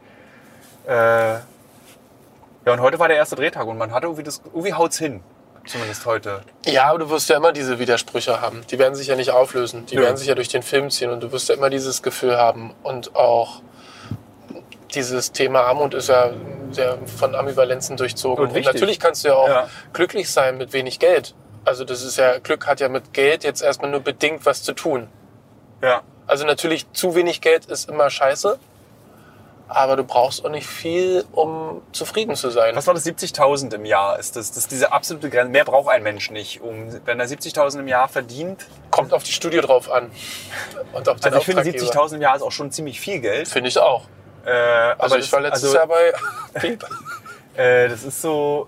äh, 0.87 1.33
ja, 2.65 2.73
und 2.73 2.79
heute 2.79 2.99
war 2.99 3.07
der 3.07 3.17
erste 3.17 3.35
Drehtag 3.35 3.65
und 3.65 3.77
man 3.77 3.91
hatte 3.91 4.05
irgendwie 4.07 4.23
das, 4.23 4.41
irgendwie 4.45 4.73
haut's 4.73 4.97
hin. 4.97 5.21
Zumindest 5.65 6.05
heute. 6.05 6.41
Ja, 6.65 6.89
aber 6.89 6.99
du 6.99 7.09
wirst 7.09 7.27
ja 7.29 7.37
immer 7.37 7.51
diese 7.51 7.79
Widersprüche 7.79 8.39
haben. 8.41 8.61
Die 8.69 8.77
werden 8.77 8.93
sich 8.95 9.07
ja 9.07 9.15
nicht 9.15 9.31
auflösen. 9.31 9.85
Die 9.87 9.95
Nö. 9.95 10.03
werden 10.03 10.17
sich 10.17 10.27
ja 10.27 10.35
durch 10.35 10.47
den 10.47 10.61
Film 10.63 10.89
ziehen 10.91 11.09
und 11.09 11.21
du 11.21 11.31
wirst 11.31 11.49
ja 11.49 11.55
immer 11.55 11.69
dieses 11.69 12.03
Gefühl 12.03 12.37
haben. 12.37 12.73
Und 12.83 13.15
auch 13.15 13.61
dieses 14.93 15.31
Thema 15.31 15.61
Armut 15.61 15.93
ist 15.93 16.09
ja 16.09 16.31
sehr 16.71 16.97
von 17.17 17.35
Ambivalenzen 17.35 17.97
durchzogen. 17.97 18.45
Und 18.45 18.53
wichtig. 18.53 18.73
natürlich 18.73 18.99
kannst 18.99 19.23
du 19.23 19.29
ja 19.29 19.35
auch 19.35 19.47
Ja. 19.47 19.69
glücklich 19.93 20.31
sein 20.31 20.57
mit 20.57 20.71
wenig 20.73 20.99
Geld. 20.99 21.33
Also 21.65 21.83
das 21.83 22.03
ist 22.03 22.17
ja, 22.17 22.37
Glück 22.37 22.67
hat 22.67 22.79
ja 22.79 22.89
mit 22.89 23.13
Geld 23.13 23.43
jetzt 23.43 23.61
erstmal 23.63 23.89
nur 23.89 24.01
bedingt 24.01 24.45
was 24.45 24.61
zu 24.63 24.73
tun. 24.73 25.07
Ja. 25.81 26.01
Also 26.27 26.45
natürlich 26.45 26.91
zu 26.93 27.15
wenig 27.15 27.41
Geld 27.41 27.65
ist 27.65 27.89
immer 27.89 28.09
scheiße. 28.09 28.59
Aber 29.67 29.95
du 29.95 30.03
brauchst 30.03 30.45
auch 30.45 30.49
nicht 30.49 30.67
viel, 30.67 31.25
um 31.31 31.81
zufrieden 31.91 32.35
zu 32.35 32.51
sein. 32.51 32.75
Was 32.75 32.85
war 32.85 32.93
das? 32.93 33.05
70.000 33.05 33.73
im 33.73 33.85
Jahr 33.85 34.19
ist 34.19 34.35
das. 34.35 34.49
Das 34.49 34.57
ist 34.59 34.71
diese 34.71 34.91
absolute 34.91 35.29
Grenze. 35.29 35.51
Mehr 35.51 35.65
braucht 35.65 35.89
ein 35.89 36.03
Mensch 36.03 36.29
nicht. 36.29 36.61
Um, 36.61 36.87
wenn 37.05 37.19
er 37.19 37.25
70.000 37.27 37.79
im 37.79 37.87
Jahr 37.87 38.07
verdient. 38.07 38.67
Kommt 38.91 39.13
auf 39.13 39.23
die 39.23 39.31
Studie 39.31 39.59
drauf 39.61 39.91
an. 39.91 40.11
Und 40.93 41.09
auf 41.09 41.19
den 41.19 41.25
Also 41.33 41.39
ich 41.39 41.45
finde 41.45 41.61
Auftraggeber. 41.61 42.01
70.000 42.01 42.15
im 42.15 42.21
Jahr 42.21 42.35
ist 42.35 42.41
auch 42.43 42.51
schon 42.51 42.71
ziemlich 42.71 42.99
viel 42.99 43.19
Geld. 43.19 43.47
Finde 43.47 43.69
ich 43.69 43.77
auch. 43.79 44.03
Äh, 44.45 44.51
Also 44.51 45.15
aber 45.15 45.17
ich 45.17 45.31
war 45.31 45.41
letztes 45.41 45.63
also, 45.63 45.75
Jahr 45.77 45.87
bei. 45.87 46.13
Äh, 47.57 47.87
das 47.87 48.03
ist 48.03 48.21
so. 48.21 48.67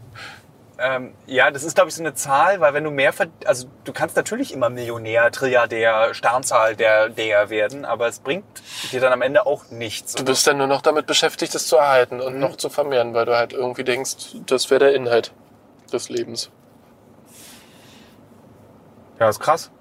Ähm, 0.80 1.15
ja, 1.25 1.49
das 1.49 1.63
ist, 1.63 1.75
glaube 1.75 1.89
ich, 1.89 1.95
so 1.95 2.03
eine 2.03 2.13
Zahl, 2.13 2.59
weil 2.59 2.73
wenn 2.73 2.84
du 2.84 2.91
mehr 2.91 3.11
also 3.45 3.67
du 3.84 3.93
kannst 3.93 4.15
natürlich 4.15 4.53
immer 4.53 4.69
Millionär, 4.69 5.32
Trilliardär, 5.32 6.13
Sternzahl 6.13 6.75
der, 6.75 7.09
der 7.09 7.49
werden, 7.49 7.84
aber 7.84 8.07
es 8.07 8.19
bringt 8.19 8.45
dir 8.91 9.01
dann 9.01 9.11
am 9.11 9.23
Ende 9.23 9.47
auch 9.47 9.71
nichts. 9.71 10.13
Du 10.13 10.23
bist 10.23 10.45
dann 10.45 10.57
nur 10.57 10.67
noch 10.67 10.82
damit 10.82 11.07
beschäftigt, 11.07 11.55
es 11.55 11.67
zu 11.67 11.78
erhalten 11.78 12.21
und 12.21 12.39
noch 12.39 12.57
zu 12.57 12.69
vermehren, 12.69 13.15
weil 13.15 13.25
du 13.25 13.36
halt 13.36 13.53
irgendwie 13.53 13.84
denkst, 13.84 14.36
das 14.45 14.69
wäre 14.69 14.80
der 14.80 14.93
Inhalt 14.93 15.34
des 15.91 16.09
Lebens. 16.09 16.51
ja, 19.19 19.30
ist 19.30 19.39
krass. 19.39 19.71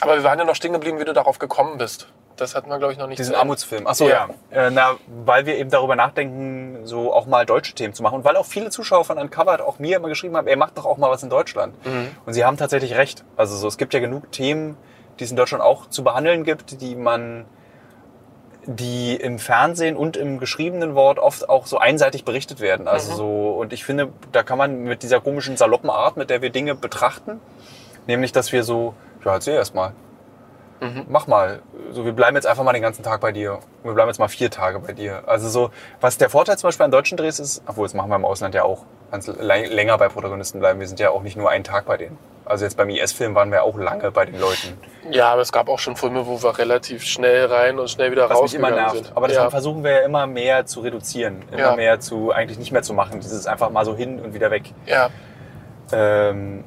Aber 0.00 0.16
wir 0.16 0.24
waren 0.24 0.38
ja 0.38 0.44
noch 0.44 0.56
stehen 0.56 0.72
geblieben, 0.72 0.98
wie 0.98 1.04
du 1.04 1.12
darauf 1.12 1.38
gekommen 1.38 1.78
bist. 1.78 2.08
Das 2.36 2.54
hatten 2.54 2.68
wir, 2.68 2.78
glaube 2.78 2.92
ich, 2.92 2.98
noch 2.98 3.06
nicht 3.06 3.18
Diesen 3.18 3.32
Ende. 3.32 3.40
Armutsfilm. 3.40 3.86
Ach 3.86 3.94
so, 3.94 4.08
ja. 4.08 4.28
Ja. 4.52 4.66
Äh, 4.66 4.70
na, 4.70 4.96
weil 5.24 5.46
wir 5.46 5.56
eben 5.56 5.70
darüber 5.70 5.96
nachdenken, 5.96 6.80
so 6.86 7.12
auch 7.12 7.26
mal 7.26 7.46
deutsche 7.46 7.74
Themen 7.74 7.94
zu 7.94 8.02
machen. 8.02 8.16
Und 8.16 8.24
weil 8.24 8.36
auch 8.36 8.44
viele 8.46 8.70
Zuschauer 8.70 9.04
von 9.04 9.18
Uncovered 9.18 9.60
auch 9.62 9.78
mir 9.78 9.96
immer 9.96 10.08
geschrieben 10.08 10.36
haben, 10.36 10.46
ey, 10.46 10.56
macht 10.56 10.76
doch 10.76 10.84
auch 10.84 10.98
mal 10.98 11.10
was 11.10 11.22
in 11.22 11.30
Deutschland. 11.30 11.74
Mhm. 11.86 12.08
Und 12.26 12.32
sie 12.34 12.44
haben 12.44 12.56
tatsächlich 12.56 12.94
recht. 12.96 13.24
Also 13.36 13.56
so, 13.56 13.66
es 13.68 13.78
gibt 13.78 13.94
ja 13.94 14.00
genug 14.00 14.30
Themen, 14.32 14.76
die 15.18 15.24
es 15.24 15.30
in 15.30 15.36
Deutschland 15.36 15.64
auch 15.64 15.88
zu 15.88 16.04
behandeln 16.04 16.44
gibt, 16.44 16.82
die 16.82 16.94
man, 16.94 17.46
die 18.66 19.14
im 19.16 19.38
Fernsehen 19.38 19.96
und 19.96 20.16
im 20.16 20.38
geschriebenen 20.38 20.94
Wort 20.94 21.18
oft 21.18 21.48
auch 21.48 21.66
so 21.66 21.78
einseitig 21.78 22.24
berichtet 22.24 22.60
werden. 22.60 22.86
Also 22.88 23.12
Mhm. 23.12 23.16
so, 23.16 23.50
und 23.52 23.72
ich 23.72 23.84
finde, 23.84 24.08
da 24.32 24.42
kann 24.42 24.58
man 24.58 24.82
mit 24.82 25.02
dieser 25.02 25.20
komischen 25.20 25.56
saloppen 25.56 25.88
Art, 25.88 26.16
mit 26.16 26.28
der 26.30 26.42
wir 26.42 26.50
Dinge 26.50 26.74
betrachten, 26.74 27.40
nämlich, 28.06 28.32
dass 28.32 28.52
wir 28.52 28.62
so, 28.64 28.92
ja, 29.24 29.32
erzähl 29.34 29.54
erst 29.54 29.74
mal. 29.74 29.92
Mhm. 30.80 31.06
Mach 31.08 31.26
mal. 31.26 31.60
So, 31.92 32.04
wir 32.04 32.12
bleiben 32.12 32.36
jetzt 32.36 32.46
einfach 32.46 32.62
mal 32.64 32.72
den 32.72 32.82
ganzen 32.82 33.02
Tag 33.02 33.20
bei 33.20 33.32
dir. 33.32 33.60
Wir 33.82 33.92
bleiben 33.94 34.08
jetzt 34.08 34.18
mal 34.18 34.28
vier 34.28 34.50
Tage 34.50 34.78
bei 34.80 34.92
dir. 34.92 35.22
Also 35.26 35.48
so, 35.48 35.70
was 36.00 36.18
der 36.18 36.28
Vorteil 36.28 36.58
zum 36.58 36.68
Beispiel 36.68 36.84
an 36.84 36.90
deutschen 36.90 37.16
Drehs 37.16 37.38
ist, 37.38 37.62
obwohl 37.66 37.86
das 37.86 37.94
machen 37.94 38.10
wir 38.10 38.16
im 38.16 38.24
Ausland 38.24 38.54
ja 38.54 38.64
auch, 38.64 38.84
ganz 39.10 39.28
lä- 39.28 39.68
länger 39.68 39.96
bei 39.98 40.08
Protagonisten 40.08 40.58
bleiben. 40.58 40.78
Wir 40.80 40.86
sind 40.88 41.00
ja 41.00 41.10
auch 41.10 41.22
nicht 41.22 41.36
nur 41.36 41.48
einen 41.48 41.64
Tag 41.64 41.86
bei 41.86 41.96
denen. 41.96 42.18
Also 42.44 42.64
jetzt 42.64 42.76
beim 42.76 42.90
IS-Film 42.90 43.34
waren 43.34 43.50
wir 43.50 43.62
auch 43.64 43.76
lange 43.76 44.10
bei 44.12 44.24
den 44.26 44.38
Leuten. 44.38 44.78
Ja, 45.10 45.32
aber 45.32 45.40
es 45.42 45.50
gab 45.50 45.68
auch 45.68 45.78
schon 45.80 45.96
Filme, 45.96 46.26
wo 46.26 46.42
wir 46.42 46.58
relativ 46.58 47.02
schnell 47.04 47.46
rein 47.46 47.78
und 47.78 47.88
schnell 47.90 48.10
wieder 48.12 48.28
Was 48.30 48.40
mich 48.42 48.54
immer 48.54 48.70
nervt. 48.70 48.94
sind. 48.94 49.12
Aber 49.16 49.26
das 49.28 49.36
ja. 49.36 49.50
versuchen 49.50 49.82
wir 49.82 49.90
ja 49.92 49.98
immer 50.00 50.26
mehr 50.28 50.64
zu 50.66 50.80
reduzieren. 50.80 51.42
Immer 51.50 51.58
Ja. 51.60 51.76
mehr 51.76 51.98
zu, 52.00 52.30
eigentlich 52.32 52.58
nicht 52.58 52.70
mehr 52.70 52.82
zu 52.82 52.94
machen. 52.94 53.18
Dieses 53.20 53.46
einfach 53.46 53.70
mal 53.70 53.84
so 53.84 53.96
hin 53.96 54.20
und 54.20 54.34
wieder 54.34 54.50
weg. 54.50 54.72
ja. 54.86 55.08
Ähm, 55.92 56.64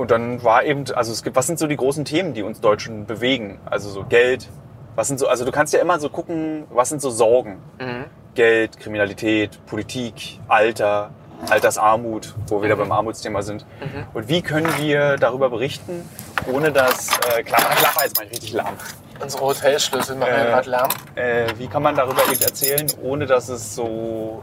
und 0.00 0.10
dann 0.10 0.42
war 0.42 0.64
eben, 0.64 0.84
also 0.94 1.12
es 1.12 1.22
gibt, 1.22 1.36
was 1.36 1.46
sind 1.46 1.58
so 1.58 1.66
die 1.66 1.76
großen 1.76 2.04
Themen, 2.04 2.34
die 2.34 2.42
uns 2.42 2.60
Deutschen 2.60 3.06
bewegen? 3.06 3.60
Also 3.66 3.90
so 3.90 4.04
Geld. 4.04 4.48
Was 4.96 5.08
sind 5.08 5.20
so, 5.20 5.28
also 5.28 5.44
du 5.44 5.52
kannst 5.52 5.72
ja 5.72 5.80
immer 5.80 6.00
so 6.00 6.08
gucken, 6.08 6.64
was 6.70 6.88
sind 6.88 7.00
so 7.00 7.10
Sorgen? 7.10 7.58
Mhm. 7.78 8.06
Geld, 8.34 8.78
Kriminalität, 8.78 9.64
Politik, 9.66 10.40
Alter, 10.48 11.10
Altersarmut, 11.48 12.34
wo 12.48 12.56
wir 12.58 12.64
wieder 12.64 12.76
beim 12.76 12.92
Armutsthema 12.92 13.42
sind. 13.42 13.64
Mhm. 13.80 14.06
Und 14.12 14.28
wie 14.28 14.42
können 14.42 14.68
wir 14.78 15.16
darüber 15.16 15.50
berichten, 15.50 16.08
ohne 16.52 16.72
dass, 16.72 17.08
äh, 17.36 17.42
Klapper, 17.42 17.74
Klapper, 17.76 18.04
jetzt 18.04 18.16
mal 18.18 18.26
richtig 18.26 18.52
lahm. 18.52 18.74
Unsere 19.22 19.44
Hotelschlüssel 19.44 20.16
machen 20.16 20.32
Äh, 20.32 20.44
gerade 20.44 20.70
Lärm. 20.70 20.88
Äh, 21.14 21.46
wie 21.58 21.66
kann 21.66 21.82
man 21.82 21.94
darüber 21.94 22.22
eben 22.30 22.40
erzählen, 22.40 22.86
ohne 23.02 23.26
dass 23.26 23.48
es 23.48 23.74
so 23.74 24.42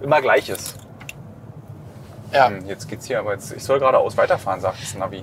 immer 0.00 0.20
gleich 0.20 0.48
ist? 0.48 0.76
Ja. 2.32 2.48
Hm, 2.48 2.66
Jetzt 2.66 2.88
geht's 2.88 3.06
hier, 3.06 3.18
aber 3.20 3.32
jetzt, 3.32 3.52
ich 3.52 3.62
soll 3.64 3.78
geradeaus 3.78 4.16
weiterfahren, 4.16 4.60
sagt 4.60 4.80
das 4.82 4.94
Navi. 4.94 5.22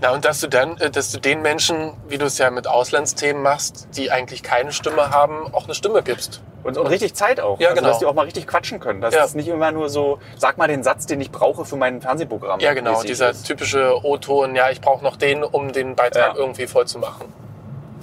Na, 0.00 0.12
und 0.12 0.24
dass 0.24 0.40
du 0.40 0.48
dann, 0.48 0.76
äh, 0.78 0.90
dass 0.90 1.10
du 1.12 1.18
den 1.20 1.42
Menschen, 1.42 1.92
wie 2.08 2.18
du 2.18 2.26
es 2.26 2.38
ja 2.38 2.50
mit 2.50 2.66
Auslandsthemen 2.66 3.42
machst, 3.42 3.88
die 3.96 4.10
eigentlich 4.10 4.42
keine 4.42 4.72
Stimme 4.72 5.10
haben, 5.10 5.52
auch 5.54 5.64
eine 5.64 5.74
Stimme 5.74 6.02
gibst. 6.02 6.42
Und, 6.64 6.76
und 6.78 6.86
richtig 6.88 7.14
Zeit 7.14 7.40
auch. 7.40 7.60
Ja, 7.60 7.68
also, 7.68 7.80
genau. 7.80 7.90
Dass 7.90 7.98
die 8.00 8.06
auch 8.06 8.14
mal 8.14 8.22
richtig 8.24 8.46
quatschen 8.46 8.80
können. 8.80 9.00
Dass 9.00 9.14
Ja. 9.14 9.24
es 9.24 9.34
nicht 9.34 9.48
immer 9.48 9.70
nur 9.72 9.88
so, 9.88 10.18
sag 10.36 10.58
mal 10.58 10.66
den 10.66 10.82
Satz, 10.82 11.06
den 11.06 11.20
ich 11.20 11.30
brauche 11.30 11.64
für 11.64 11.76
mein 11.76 12.00
Fernsehprogramm. 12.00 12.60
Ja, 12.60 12.74
genau. 12.74 13.02
Dieser 13.02 13.30
ist. 13.30 13.44
typische 13.46 14.04
O-Ton, 14.04 14.54
ja, 14.56 14.70
ich 14.70 14.80
brauche 14.80 15.04
noch 15.04 15.16
den, 15.16 15.44
um 15.44 15.72
den 15.72 15.94
Beitrag 15.94 16.34
Ja. 16.34 16.36
irgendwie 16.36 16.66
voll 16.66 16.86
zu 16.86 16.98
machen. 16.98 17.32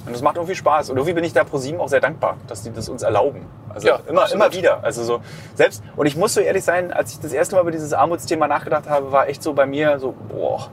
Und 0.05 0.13
das 0.13 0.21
macht 0.21 0.35
irgendwie 0.35 0.55
Spaß. 0.55 0.89
Und 0.91 0.97
irgendwie 0.97 1.13
bin 1.13 1.23
ich 1.23 1.33
da 1.33 1.43
ProSieben 1.43 1.79
auch 1.79 1.89
sehr 1.89 2.01
dankbar, 2.01 2.37
dass 2.47 2.61
die 2.63 2.71
das 2.71 2.87
uns 2.89 3.03
erlauben. 3.03 3.45
Also 3.73 3.87
Ja, 3.87 3.99
immer, 4.07 4.23
absolut. 4.23 4.45
immer 4.45 4.53
wieder. 4.53 4.83
Also 4.83 5.03
so 5.03 5.21
selbst, 5.55 5.83
und 5.95 6.05
ich 6.05 6.15
muss 6.15 6.33
so 6.33 6.41
ehrlich 6.41 6.63
sein, 6.63 6.91
als 6.91 7.13
ich 7.13 7.19
das 7.19 7.33
erste 7.33 7.55
Mal 7.55 7.61
über 7.61 7.71
dieses 7.71 7.93
Armutsthema 7.93 8.47
nachgedacht 8.47 8.87
habe, 8.89 9.11
war 9.11 9.27
echt 9.27 9.41
so 9.43 9.53
bei 9.53 9.65
mir 9.65 9.99
so, 9.99 10.13
boah, 10.29 10.69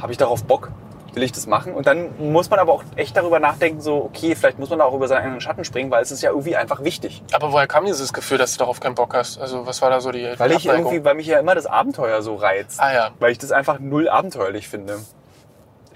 habe 0.00 0.12
ich 0.12 0.18
darauf 0.18 0.44
Bock? 0.44 0.70
Will 1.14 1.22
ich 1.22 1.30
das 1.30 1.46
machen? 1.46 1.74
Und 1.74 1.86
dann 1.86 2.08
muss 2.18 2.50
man 2.50 2.58
aber 2.58 2.72
auch 2.72 2.82
echt 2.96 3.16
darüber 3.16 3.38
nachdenken, 3.38 3.80
so, 3.80 3.98
okay, 4.04 4.34
vielleicht 4.34 4.58
muss 4.58 4.70
man 4.70 4.80
da 4.80 4.84
auch 4.84 4.94
über 4.94 5.06
seinen 5.06 5.22
eigenen 5.22 5.40
Schatten 5.40 5.64
springen, 5.64 5.88
weil 5.92 6.02
es 6.02 6.10
ist 6.10 6.22
ja 6.22 6.30
irgendwie 6.30 6.56
einfach 6.56 6.82
wichtig. 6.82 7.22
Aber 7.32 7.52
woher 7.52 7.68
kam 7.68 7.84
dieses 7.86 8.12
Gefühl, 8.12 8.36
dass 8.36 8.50
du 8.54 8.58
darauf 8.58 8.80
keinen 8.80 8.96
Bock 8.96 9.14
hast? 9.14 9.40
Also, 9.40 9.64
was 9.64 9.80
war 9.80 9.90
da 9.90 10.00
so 10.00 10.10
die 10.10 10.24
Weil 10.38 10.50
ich 10.50 10.68
Abneigung? 10.68 10.86
irgendwie, 10.90 11.04
weil 11.04 11.14
mich 11.14 11.28
ja 11.28 11.38
immer 11.38 11.54
das 11.54 11.66
Abenteuer 11.66 12.20
so 12.22 12.34
reizt. 12.34 12.80
Ah 12.80 12.92
ja. 12.92 13.10
Weil 13.20 13.30
ich 13.30 13.38
das 13.38 13.52
einfach 13.52 13.78
null 13.78 14.08
abenteuerlich 14.08 14.66
finde. 14.68 14.98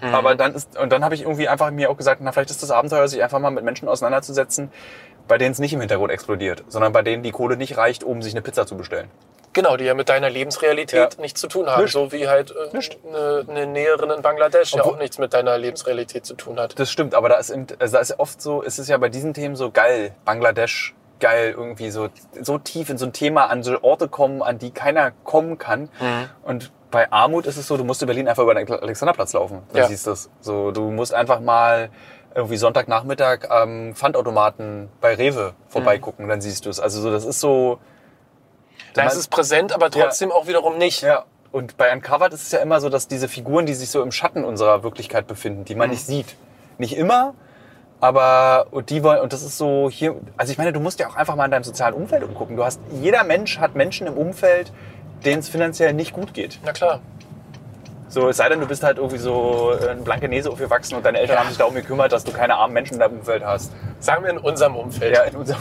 Mhm. 0.00 0.14
Aber 0.14 0.36
dann 0.36 0.54
ist, 0.54 0.78
und 0.78 0.92
dann 0.92 1.04
habe 1.04 1.16
ich 1.16 1.22
irgendwie 1.22 1.48
einfach 1.48 1.72
mir 1.72 1.90
auch 1.90 1.96
gesagt, 1.96 2.20
na, 2.22 2.30
vielleicht 2.30 2.50
ist 2.50 2.62
das 2.62 2.70
Abenteuer, 2.70 3.08
sich 3.08 3.20
einfach 3.20 3.40
mal 3.40 3.50
mit 3.50 3.64
Menschen 3.64 3.88
auseinanderzusetzen, 3.88 4.70
bei 5.28 5.38
denen 5.38 5.52
es 5.52 5.58
nicht 5.58 5.72
im 5.72 5.80
Hintergrund 5.80 6.10
explodiert, 6.10 6.64
sondern 6.68 6.92
bei 6.92 7.02
denen 7.02 7.22
die 7.22 7.30
Kohle 7.30 7.56
nicht 7.56 7.76
reicht, 7.76 8.02
um 8.02 8.22
sich 8.22 8.32
eine 8.34 8.42
Pizza 8.42 8.66
zu 8.66 8.76
bestellen. 8.76 9.10
Genau, 9.54 9.76
die 9.76 9.84
ja 9.84 9.94
mit 9.94 10.08
deiner 10.08 10.28
Lebensrealität 10.30 11.14
Ja. 11.14 11.20
nichts 11.20 11.40
zu 11.40 11.48
tun 11.48 11.66
haben. 11.68 11.82
Nicht. 11.82 11.92
So 11.92 12.12
wie 12.12 12.28
halt 12.28 12.52
äh, 12.52 12.76
eine, 13.08 13.44
eine 13.48 13.66
Näherin 13.66 14.10
in 14.10 14.22
Bangladesch 14.22 14.72
ja 14.74 14.80
Obwohl- 14.80 14.94
auch 14.94 14.98
nichts 14.98 15.18
mit 15.18 15.32
deiner 15.32 15.56
Lebensrealität 15.58 16.26
zu 16.26 16.34
tun 16.34 16.58
hat. 16.60 16.78
Das 16.78 16.90
stimmt, 16.90 17.14
aber 17.14 17.28
da 17.28 17.36
ist, 17.36 17.50
also 17.50 17.96
da 17.96 18.00
ist 18.00 18.10
ja 18.10 18.18
oft 18.18 18.40
so, 18.42 18.60
ist 18.62 18.78
es 18.78 18.88
ja 18.88 18.96
bei 18.98 19.08
diesen 19.08 19.34
Themen 19.34 19.56
so 19.56 19.70
geil, 19.70 20.14
Bangladesch, 20.24 20.94
geil, 21.18 21.54
irgendwie 21.56 21.90
so, 21.90 22.08
so 22.40 22.58
tief 22.58 22.90
in 22.90 22.98
so 22.98 23.06
ein 23.06 23.12
Thema 23.12 23.46
an 23.50 23.62
so 23.62 23.76
Orte 23.82 24.06
kommen, 24.08 24.42
an 24.42 24.58
die 24.58 24.70
keiner 24.70 25.10
kommen 25.24 25.58
kann. 25.58 25.88
Mhm. 25.98 26.28
Und 26.44 26.72
bei 26.90 27.10
Armut 27.10 27.46
ist 27.46 27.56
es 27.56 27.66
so, 27.66 27.76
du 27.76 27.84
musst 27.84 28.00
in 28.02 28.06
Berlin 28.06 28.28
einfach 28.28 28.42
über 28.44 28.54
den 28.54 28.70
Alexanderplatz 28.70 29.32
laufen. 29.32 29.62
Dann 29.72 29.82
Ja. 29.82 29.88
siehst 29.88 30.06
du 30.06 30.10
das. 30.10 30.30
So, 30.40 30.70
du 30.70 30.90
musst 30.90 31.12
einfach 31.12 31.40
mal 31.40 31.90
irgendwie 32.34 32.56
Sonntagnachmittag 32.56 33.50
am 33.50 33.94
Pfandautomaten 33.94 34.88
bei 35.00 35.14
Rewe 35.14 35.54
vorbeigucken, 35.68 36.28
dann 36.28 36.40
siehst 36.40 36.66
du 36.66 36.70
es. 36.70 36.80
Also 36.80 37.00
so, 37.00 37.10
das 37.10 37.24
ist 37.24 37.40
so. 37.40 37.78
Da 38.94 39.04
ist 39.04 39.16
es 39.16 39.28
präsent, 39.28 39.72
aber 39.72 39.90
trotzdem 39.90 40.32
auch 40.32 40.46
wiederum 40.46 40.78
nicht. 40.78 41.02
Ja. 41.02 41.24
Und 41.50 41.76
bei 41.76 41.92
Uncovered 41.92 42.32
ist 42.32 42.42
es 42.42 42.52
ja 42.52 42.58
immer 42.58 42.80
so, 42.80 42.88
dass 42.88 43.08
diese 43.08 43.28
Figuren, 43.28 43.64
die 43.64 43.74
sich 43.74 43.90
so 43.90 44.02
im 44.02 44.12
Schatten 44.12 44.44
unserer 44.44 44.82
Wirklichkeit 44.82 45.26
befinden, 45.26 45.64
die 45.64 45.74
man 45.74 45.90
nicht 45.90 46.04
sieht. 46.04 46.36
Nicht 46.78 46.96
immer, 46.96 47.34
aber 48.00 48.66
und 48.70 48.90
die 48.90 49.02
wollen, 49.02 49.20
und 49.20 49.32
das 49.32 49.42
ist 49.42 49.58
so 49.58 49.88
hier, 49.90 50.14
also 50.36 50.52
ich 50.52 50.58
meine, 50.58 50.72
du 50.72 50.80
musst 50.80 51.00
ja 51.00 51.08
auch 51.08 51.16
einfach 51.16 51.34
mal 51.34 51.46
in 51.46 51.50
deinem 51.50 51.64
sozialen 51.64 51.94
Umfeld 51.94 52.22
umgucken. 52.22 52.56
Du 52.56 52.64
hast, 52.64 52.80
jeder 53.00 53.24
Mensch 53.24 53.58
hat 53.58 53.74
Menschen 53.74 54.06
im 54.06 54.14
Umfeld, 54.14 54.72
denen 55.24 55.40
es 55.40 55.48
finanziell 55.48 55.94
nicht 55.94 56.12
gut 56.12 56.34
geht. 56.34 56.60
Na 56.64 56.72
klar. 56.72 57.00
So, 58.10 58.28
es 58.28 58.38
sei 58.38 58.48
denn, 58.48 58.60
du 58.60 58.66
bist 58.66 58.82
halt 58.82 58.96
irgendwie 58.96 59.18
so 59.18 59.72
äh, 59.80 59.90
ein 59.90 60.02
Blankenese 60.02 60.50
aufgewachsen 60.50 60.94
und 60.96 61.04
deine 61.04 61.18
Eltern 61.18 61.34
Ja. 61.36 61.40
haben 61.40 61.48
sich 61.48 61.58
darum 61.58 61.74
gekümmert, 61.74 62.10
dass 62.12 62.24
du 62.24 62.32
keine 62.32 62.54
armen 62.56 62.72
Menschen 62.72 62.94
in 62.94 63.00
deinem 63.00 63.18
Umfeld 63.18 63.44
hast. 63.44 63.72
Sagen 64.00 64.24
wir 64.24 64.30
in 64.30 64.38
unserem 64.38 64.76
Umfeld, 64.76 65.14
Ja, 65.14 65.22
in 65.24 65.36
unserem, 65.36 65.60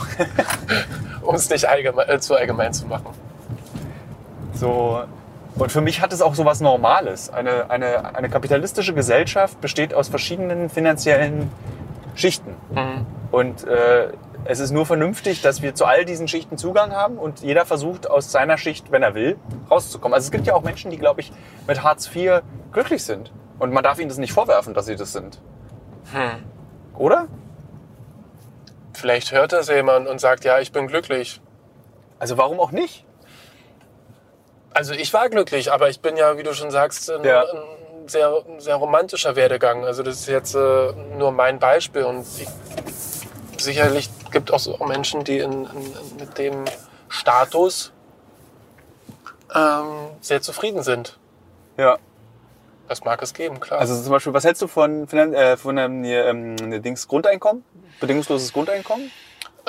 um 1.23 1.35
es 1.35 1.49
nicht 1.49 1.67
allgemein, 1.67 2.07
äh, 2.07 2.19
zu 2.19 2.35
allgemein 2.35 2.71
zu 2.73 2.85
machen. 2.87 3.07
So. 4.53 5.03
Und 5.55 5.71
für 5.71 5.81
mich 5.81 6.01
hat 6.01 6.13
es 6.13 6.21
auch 6.21 6.35
so 6.35 6.45
was 6.45 6.61
Normales. 6.61 7.31
Eine, 7.33 7.69
eine, 7.71 8.15
eine 8.15 8.29
kapitalistische 8.29 8.93
Gesellschaft 8.93 9.59
besteht 9.59 9.93
aus 9.93 10.07
verschiedenen 10.07 10.69
finanziellen 10.69 11.51
Schichten. 12.15 12.55
Mhm. 12.71 13.05
Und 13.31 13.67
äh, 13.67 14.09
es 14.47 14.59
ist 14.59 14.71
nur 14.71 14.85
vernünftig, 14.85 15.41
dass 15.41 15.61
wir 15.61 15.75
zu 15.75 15.85
all 15.85 16.05
diesen 16.05 16.27
Schichten 16.27 16.57
Zugang 16.57 16.93
haben 16.93 17.17
und 17.17 17.41
jeder 17.41 17.65
versucht 17.65 18.09
aus 18.09 18.31
seiner 18.31 18.57
Schicht, 18.57 18.91
wenn 18.91 19.03
er 19.03 19.13
will, 19.13 19.37
rauszukommen. 19.69 20.13
Also 20.13 20.25
es 20.25 20.31
gibt 20.31 20.47
ja 20.47 20.53
auch 20.53 20.63
Menschen, 20.63 20.89
die, 20.89 20.97
glaube 20.97 21.19
ich, 21.21 21.31
mit 21.67 21.83
Hartz 21.83 22.09
IV 22.15 22.41
glücklich 22.71 23.03
sind. 23.03 23.31
Und 23.59 23.73
man 23.73 23.83
darf 23.83 23.99
ihnen 23.99 24.09
das 24.09 24.17
nicht 24.17 24.33
vorwerfen, 24.33 24.73
dass 24.73 24.85
sie 24.85 24.95
das 24.95 25.11
sind. 25.11 25.41
Hm. 26.13 26.43
Oder? 26.97 27.27
Vielleicht 28.93 29.31
hört 29.31 29.51
das 29.51 29.67
jemand 29.67 30.07
und 30.07 30.19
sagt, 30.19 30.45
ja, 30.45 30.59
ich 30.59 30.71
bin 30.71 30.87
glücklich. 30.87 31.41
Also 32.17 32.37
warum 32.37 32.59
auch 32.59 32.71
nicht? 32.71 33.05
Also 34.73 34.93
ich 34.93 35.13
war 35.13 35.29
glücklich, 35.29 35.71
aber 35.71 35.89
ich 35.89 36.01
bin 36.01 36.17
ja, 36.17 36.37
wie 36.37 36.43
du 36.43 36.53
schon 36.53 36.71
sagst, 36.71 37.11
ein, 37.11 37.23
Ja. 37.23 37.41
ein 37.41 38.07
sehr, 38.07 38.31
sehr 38.59 38.75
romantischer 38.75 39.35
Werdegang. 39.35 39.83
Also 39.85 40.03
das 40.03 40.21
ist 40.21 40.27
jetzt 40.27 40.55
äh, 40.55 40.93
nur 41.17 41.31
mein 41.31 41.59
Beispiel 41.59 42.03
und 42.03 42.25
ich, 42.39 42.47
sicherlich 43.61 44.09
gibt 44.31 44.51
auch 44.53 44.59
so 44.59 44.77
Menschen, 44.85 45.23
die 45.23 45.39
in, 45.39 45.51
in, 45.65 45.93
mit 46.19 46.37
dem 46.37 46.65
Status 47.09 47.91
ähm, 49.55 49.85
sehr 50.21 50.41
zufrieden 50.41 50.83
sind. 50.83 51.17
Ja. 51.77 51.97
Das 52.87 53.03
mag 53.03 53.21
es 53.21 53.33
geben, 53.33 53.59
klar. 53.59 53.79
Also 53.81 54.01
zum 54.01 54.11
Beispiel, 54.11 54.33
was 54.33 54.45
hältst 54.45 54.61
du 54.61 54.67
von, 54.67 55.07
Finan- 55.07 55.33
äh, 55.33 55.57
von 55.57 55.77
einem 55.77 56.03
ähm, 56.05 56.81
Dings 56.81 57.07
Grundeinkommen? 57.07 57.63
Bedingungsloses 57.99 58.53
Grundeinkommen? 58.53 59.11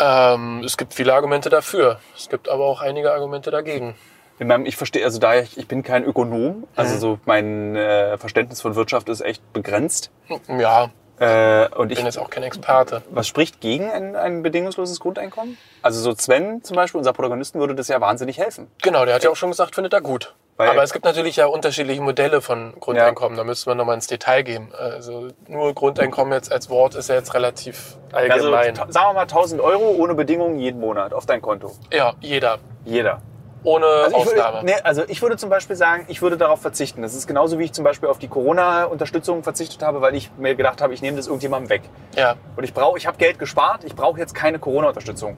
ähm, 0.01 0.63
es 0.65 0.77
gibt 0.77 0.95
viele 0.95 1.13
Argumente 1.13 1.49
dafür. 1.51 1.99
Es 2.17 2.29
gibt 2.29 2.49
aber 2.49 2.65
auch 2.67 2.81
einige 2.81 3.13
Argumente 3.13 3.51
dagegen. 3.51 3.97
In 4.39 4.47
meinem, 4.47 4.65
ich 4.67 4.77
verstehe, 4.77 5.05
also 5.05 5.19
da 5.19 5.35
ich, 5.35 5.59
ich 5.59 5.67
bin 5.67 5.83
kein 5.83 6.05
Ökonom, 6.05 6.69
also 6.77 6.95
Mhm. 6.95 6.99
so 7.01 7.19
mein 7.25 7.75
äh, 7.75 8.17
Verständnis 8.19 8.61
von 8.61 8.77
Wirtschaft 8.77 9.09
ist 9.09 9.21
echt 9.21 9.53
begrenzt. 9.53 10.13
Ja, 10.47 10.91
Äh, 11.21 11.69
und 11.77 11.91
ich 11.91 11.97
bin 11.97 12.07
jetzt 12.07 12.19
auch 12.19 12.31
kein 12.31 12.43
Experte. 12.45 13.03
was 13.11 13.27
spricht 13.27 13.61
gegen 13.61 13.91
ein, 13.91 14.15
ein 14.17 14.43
bedingungsloses 14.43 15.01
Grundeinkommen? 15.01 15.59
Also 15.83 16.01
so 16.01 16.15
Sven 16.15 16.63
zum 16.63 16.77
Beispiel, 16.77 16.99
unser 16.99 17.13
Protagonisten, 17.13 17.59
würde 17.61 17.75
das 17.75 17.89
ja 17.89 18.01
wahnsinnig 18.01 18.39
helfen. 18.39 18.71
Genau, 18.83 19.05
der 19.05 19.15
hat 19.17 19.25
ja 19.25 19.31
auch 19.31 19.37
schon 19.37 19.51
gesagt, 19.51 19.75
findet 19.75 19.93
er 19.93 20.01
gut. 20.01 20.35
Weil- 20.57 20.71
Aber 20.71 20.83
es 20.83 20.93
gibt 20.93 21.05
natürlich 21.05 21.37
ja 21.37 21.47
unterschiedliche 21.47 22.01
Modelle 22.03 22.41
von 22.41 22.75
Grundeinkommen. 22.81 23.37
Da 23.39 23.45
müsste 23.45 23.71
man 23.71 23.79
nochmal 23.79 23.95
ins 23.95 24.09
Detail 24.09 24.43
gehen. 24.43 24.73
Also 24.77 25.29
nur 25.47 25.73
Grundeinkommen 25.73 26.33
jetzt 26.33 26.51
als 26.51 26.69
Wort 26.69 26.97
ist 26.97 27.09
ja 27.09 27.15
jetzt 27.15 27.33
relativ 27.35 27.97
Also 28.13 28.35
allgemein. 28.55 28.75
ta- 28.75 28.87
sagen 28.91 29.11
wir 29.11 29.15
mal 29.15 29.27
1000 29.29 29.61
Euro 29.61 29.91
ohne 29.91 30.15
Bedingungen 30.15 30.59
jeden 30.59 30.81
Monat 30.81 31.13
auf 31.13 31.27
dein 31.27 31.41
Konto. 31.43 31.73
ja, 31.93 32.15
jeder. 32.21 32.59
Jeder. 32.85 33.21
Ohne 33.65 33.87
Also 33.87 34.17
ich, 34.17 34.23
Ausnahme. 34.27 34.55
würde, 34.59 34.67
nee, 34.67 34.81
also 34.85 35.03
ich 35.09 35.21
würde 35.21 35.37
zum 35.37 35.51
Beispiel 35.51 35.77
sagen, 35.77 36.05
ich 36.09 36.23
würde 36.23 36.37
darauf 36.37 36.61
verzichten. 36.61 37.03
Das 37.03 37.15
ist 37.15 37.27
genauso 37.27 37.59
wie 37.59 37.65
ich 37.65 37.73
zum 37.73 37.85
Beispiel 37.85 38.09
auf 38.09 38.19
die 38.19 38.29
Corona-Unterstützung 38.29 39.43
verzichtet 39.43 39.83
habe, 39.83 40.01
weil 40.01 40.15
ich 40.15 40.31
mir 40.39 40.55
gedacht 40.55 40.81
habe, 40.81 40.95
ich 40.95 41.03
nehme 41.03 41.17
das 41.17 41.27
irgendjemandem 41.27 41.71
weg. 41.71 41.83
Ja. 42.17 42.37
Und 42.57 42.65
ich 42.65 42.73
brauche, 42.73 42.99
ich 42.99 43.07
habe 43.07 43.19
Geld 43.19 43.39
gespart, 43.39 43.85
ich 43.85 43.97
brauche 43.97 44.19
jetzt 44.19 44.35
keine 44.35 44.59
Corona-Unterstützung. 44.59 45.37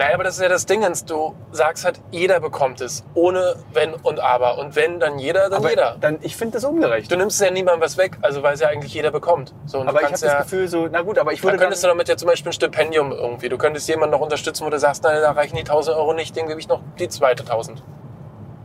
Naja, 0.00 0.14
aber 0.14 0.24
das 0.24 0.36
ist 0.36 0.42
ja 0.42 0.48
das 0.48 0.64
Ding, 0.64 0.82
du 1.06 1.34
sagst 1.52 1.84
halt, 1.84 2.00
jeder 2.10 2.40
bekommt 2.40 2.80
es, 2.80 3.04
ohne 3.12 3.56
Wenn 3.74 3.92
und 3.92 4.18
Aber. 4.18 4.56
Und 4.56 4.74
wenn 4.74 4.98
dann 4.98 5.18
jeder, 5.18 5.50
dann 5.50 5.58
Aber 5.58 5.68
jeder. 5.68 5.98
Dann, 6.00 6.16
ich 6.22 6.36
finde 6.36 6.54
das 6.54 6.64
ungerecht. 6.64 7.12
Du 7.12 7.16
nimmst 7.16 7.38
ja 7.38 7.50
niemandem 7.50 7.82
was 7.82 7.98
weg, 7.98 8.16
also 8.22 8.42
weil 8.42 8.54
es 8.54 8.60
ja 8.60 8.68
eigentlich 8.68 8.94
jeder 8.94 9.10
bekommt. 9.10 9.52
So, 9.66 9.80
aber 9.80 9.90
ich 9.90 9.96
habe 9.96 10.06
kannst 10.06 10.22
das 10.22 10.32
ja, 10.32 10.40
Gefühl 10.40 10.68
so, 10.68 10.88
na 10.90 11.02
gut, 11.02 11.18
aber 11.18 11.34
ich 11.34 11.40
dann 11.40 11.48
würde 11.48 11.58
dann, 11.58 11.64
könntest 11.64 11.84
du 11.84 11.88
damit 11.88 12.08
ja 12.08 12.16
zum 12.16 12.28
Beispiel 12.28 12.48
ein 12.48 12.54
Stipendium 12.54 13.12
irgendwie. 13.12 13.50
Du 13.50 13.58
könntest 13.58 13.88
jemanden 13.88 14.12
noch 14.12 14.22
unterstützen, 14.22 14.64
wo 14.64 14.70
du 14.70 14.78
sagst, 14.78 15.02
nein, 15.04 15.20
da 15.20 15.32
reichen 15.32 15.56
die 15.56 15.64
1000 15.64 15.94
Euro 15.94 16.14
nicht, 16.14 16.34
dem 16.34 16.46
gebe 16.48 16.58
ich 16.58 16.68
noch 16.68 16.80
die 16.98 17.10
zweite 17.10 17.42
1000. 17.42 17.82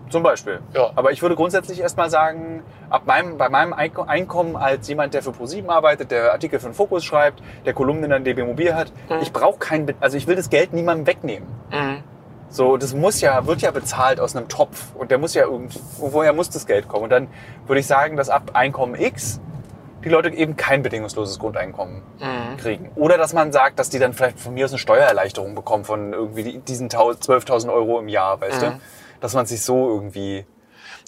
zum 0.10 0.24
Beispiel. 0.24 0.60
Ja. 0.74 0.92
Aber 0.96 1.12
ich 1.12 1.22
würde 1.22 1.36
grundsätzlich 1.36 1.80
erstmal 1.80 2.10
sagen, 2.10 2.64
ab 2.90 3.04
meinem, 3.06 3.38
bei 3.38 3.50
meinem 3.50 3.74
Eink- 3.74 4.08
Einkommen 4.08 4.56
als 4.56 4.88
jemand, 4.88 5.14
der 5.14 5.24
für 5.24 5.32
ProSieben 5.32 5.70
arbeitet, 5.70 6.12
der 6.12 6.32
Artikel 6.32 6.60
für 6.60 6.68
den 6.70 6.74
Fokus 6.76 7.04
schreibt, 7.04 7.42
der 7.66 7.74
Kolumnen 7.74 8.12
an 8.12 8.24
DB 8.24 8.44
Mobil 8.44 8.74
hat, 8.76 8.92
Mhm. 9.10 9.18
ich 9.22 9.34
brauche 9.34 9.58
kein, 9.60 9.94
also 10.00 10.16
ich 10.18 10.28
will 10.28 10.36
das 10.36 10.50
Geld 10.50 10.74
niemandem 10.74 11.08
wegnehmen. 11.08 11.48
So, 12.50 12.78
das 12.78 12.94
muss 12.94 13.20
ja, 13.22 13.46
wird 13.48 13.62
ja 13.62 13.72
bezahlt 13.72 14.20
aus 14.20 14.36
einem 14.36 14.48
Topf 14.48 14.96
und 14.96 15.12
der 15.12 15.18
muss 15.18 15.34
ja 15.34 15.44
irgendwo, 15.44 16.14
woher 16.14 16.32
muss 16.32 16.50
das 16.50 16.66
Geld 16.66 16.88
kommen? 16.88 17.04
Und 17.06 17.10
dann 17.10 17.28
würde 17.68 17.80
ich 17.82 17.88
sagen, 17.88 18.16
dass 18.16 18.30
ab 18.30 18.52
Einkommen 18.54 18.96
X 18.96 19.42
die 20.06 20.10
Leute 20.10 20.30
eben 20.30 20.56
kein 20.56 20.84
bedingungsloses 20.84 21.40
Grundeinkommen 21.40 22.04
Mhm. 22.20 22.58
kriegen. 22.58 22.92
Oder 22.96 23.18
dass 23.18 23.34
man 23.34 23.52
sagt, 23.52 23.80
dass 23.80 23.90
die 23.90 23.98
dann 24.00 24.14
vielleicht 24.14 24.40
von 24.40 24.54
mir 24.54 24.66
aus 24.66 24.72
eine 24.72 24.78
Steuererleichterung 24.78 25.56
bekommen 25.56 25.84
von 25.84 26.14
irgendwie 26.14 26.44
die- 26.44 26.58
diesen 26.60 26.90
12.000 26.90 27.74
Euro 27.74 28.00
im 28.00 28.08
Jahr, 28.08 28.40
weißt 28.40 28.62
Mhm. 28.62 28.66
du? 28.66 28.80
Dass 29.26 29.34
man 29.34 29.48
sich 29.48 29.64
so 29.64 29.90
irgendwie 29.90 30.46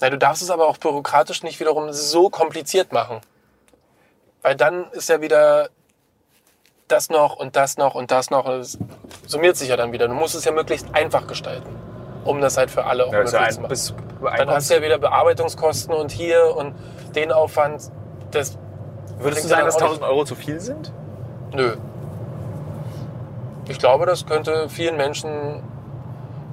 Na, 0.01 0.09
du 0.09 0.18
darfst 0.18 0.41
es 0.41 0.49
aber 0.49 0.65
auch 0.68 0.80
bürokratisch 0.80 1.43
nicht 1.43 1.59
wiederum 1.59 1.93
so 1.93 2.32
kompliziert 2.32 2.91
machen. 2.91 3.22
Weil 4.41 4.55
dann 4.55 4.89
ist 4.93 5.07
ja 5.07 5.22
wieder 5.22 5.70
das 6.88 7.11
noch 7.11 7.36
und 7.36 7.55
das 7.55 7.78
noch 7.78 7.93
und 7.93 8.09
das 8.09 8.32
noch. 8.32 8.47
Es 8.47 8.80
summiert 9.28 9.55
sich 9.55 9.70
ja 9.70 9.78
dann 9.78 9.91
wieder. 9.91 10.07
Du 10.07 10.15
musst 10.15 10.34
es 10.34 10.45
ja 10.45 10.51
möglichst 10.51 10.88
einfach 10.95 11.28
gestalten, 11.28 11.70
um 12.26 12.41
das 12.41 12.57
halt 12.57 12.72
für 12.72 12.86
alle 12.86 13.05
auch 13.05 13.11
Ja, 13.13 13.20
möglich 13.20 13.36
zu 13.36 13.39
ein, 13.39 13.55
machen. 13.57 13.68
bis, 13.68 13.93
Dann 14.36 14.49
hast 14.49 14.72
du 14.72 14.74
ja 14.74 14.82
wieder 14.82 14.97
Bearbeitungskosten 14.97 15.93
und 15.93 16.11
hier 16.11 16.55
und 16.55 16.74
den 17.13 17.32
Aufwand. 17.32 17.91
Das 18.32 18.57
Würdest 19.20 19.43
du 19.43 19.47
sagen, 19.47 19.65
dass 19.65 19.76
auch 19.76 19.82
1000 19.82 20.03
Euro 20.07 20.26
zu 20.26 20.34
viel 20.34 20.59
sind? 20.59 20.91
Nö. 21.53 21.76
Ich 23.68 23.78
glaube, 23.78 24.07
das 24.07 24.26
könnte 24.26 24.70
vielen 24.70 24.97
Menschen 24.97 25.61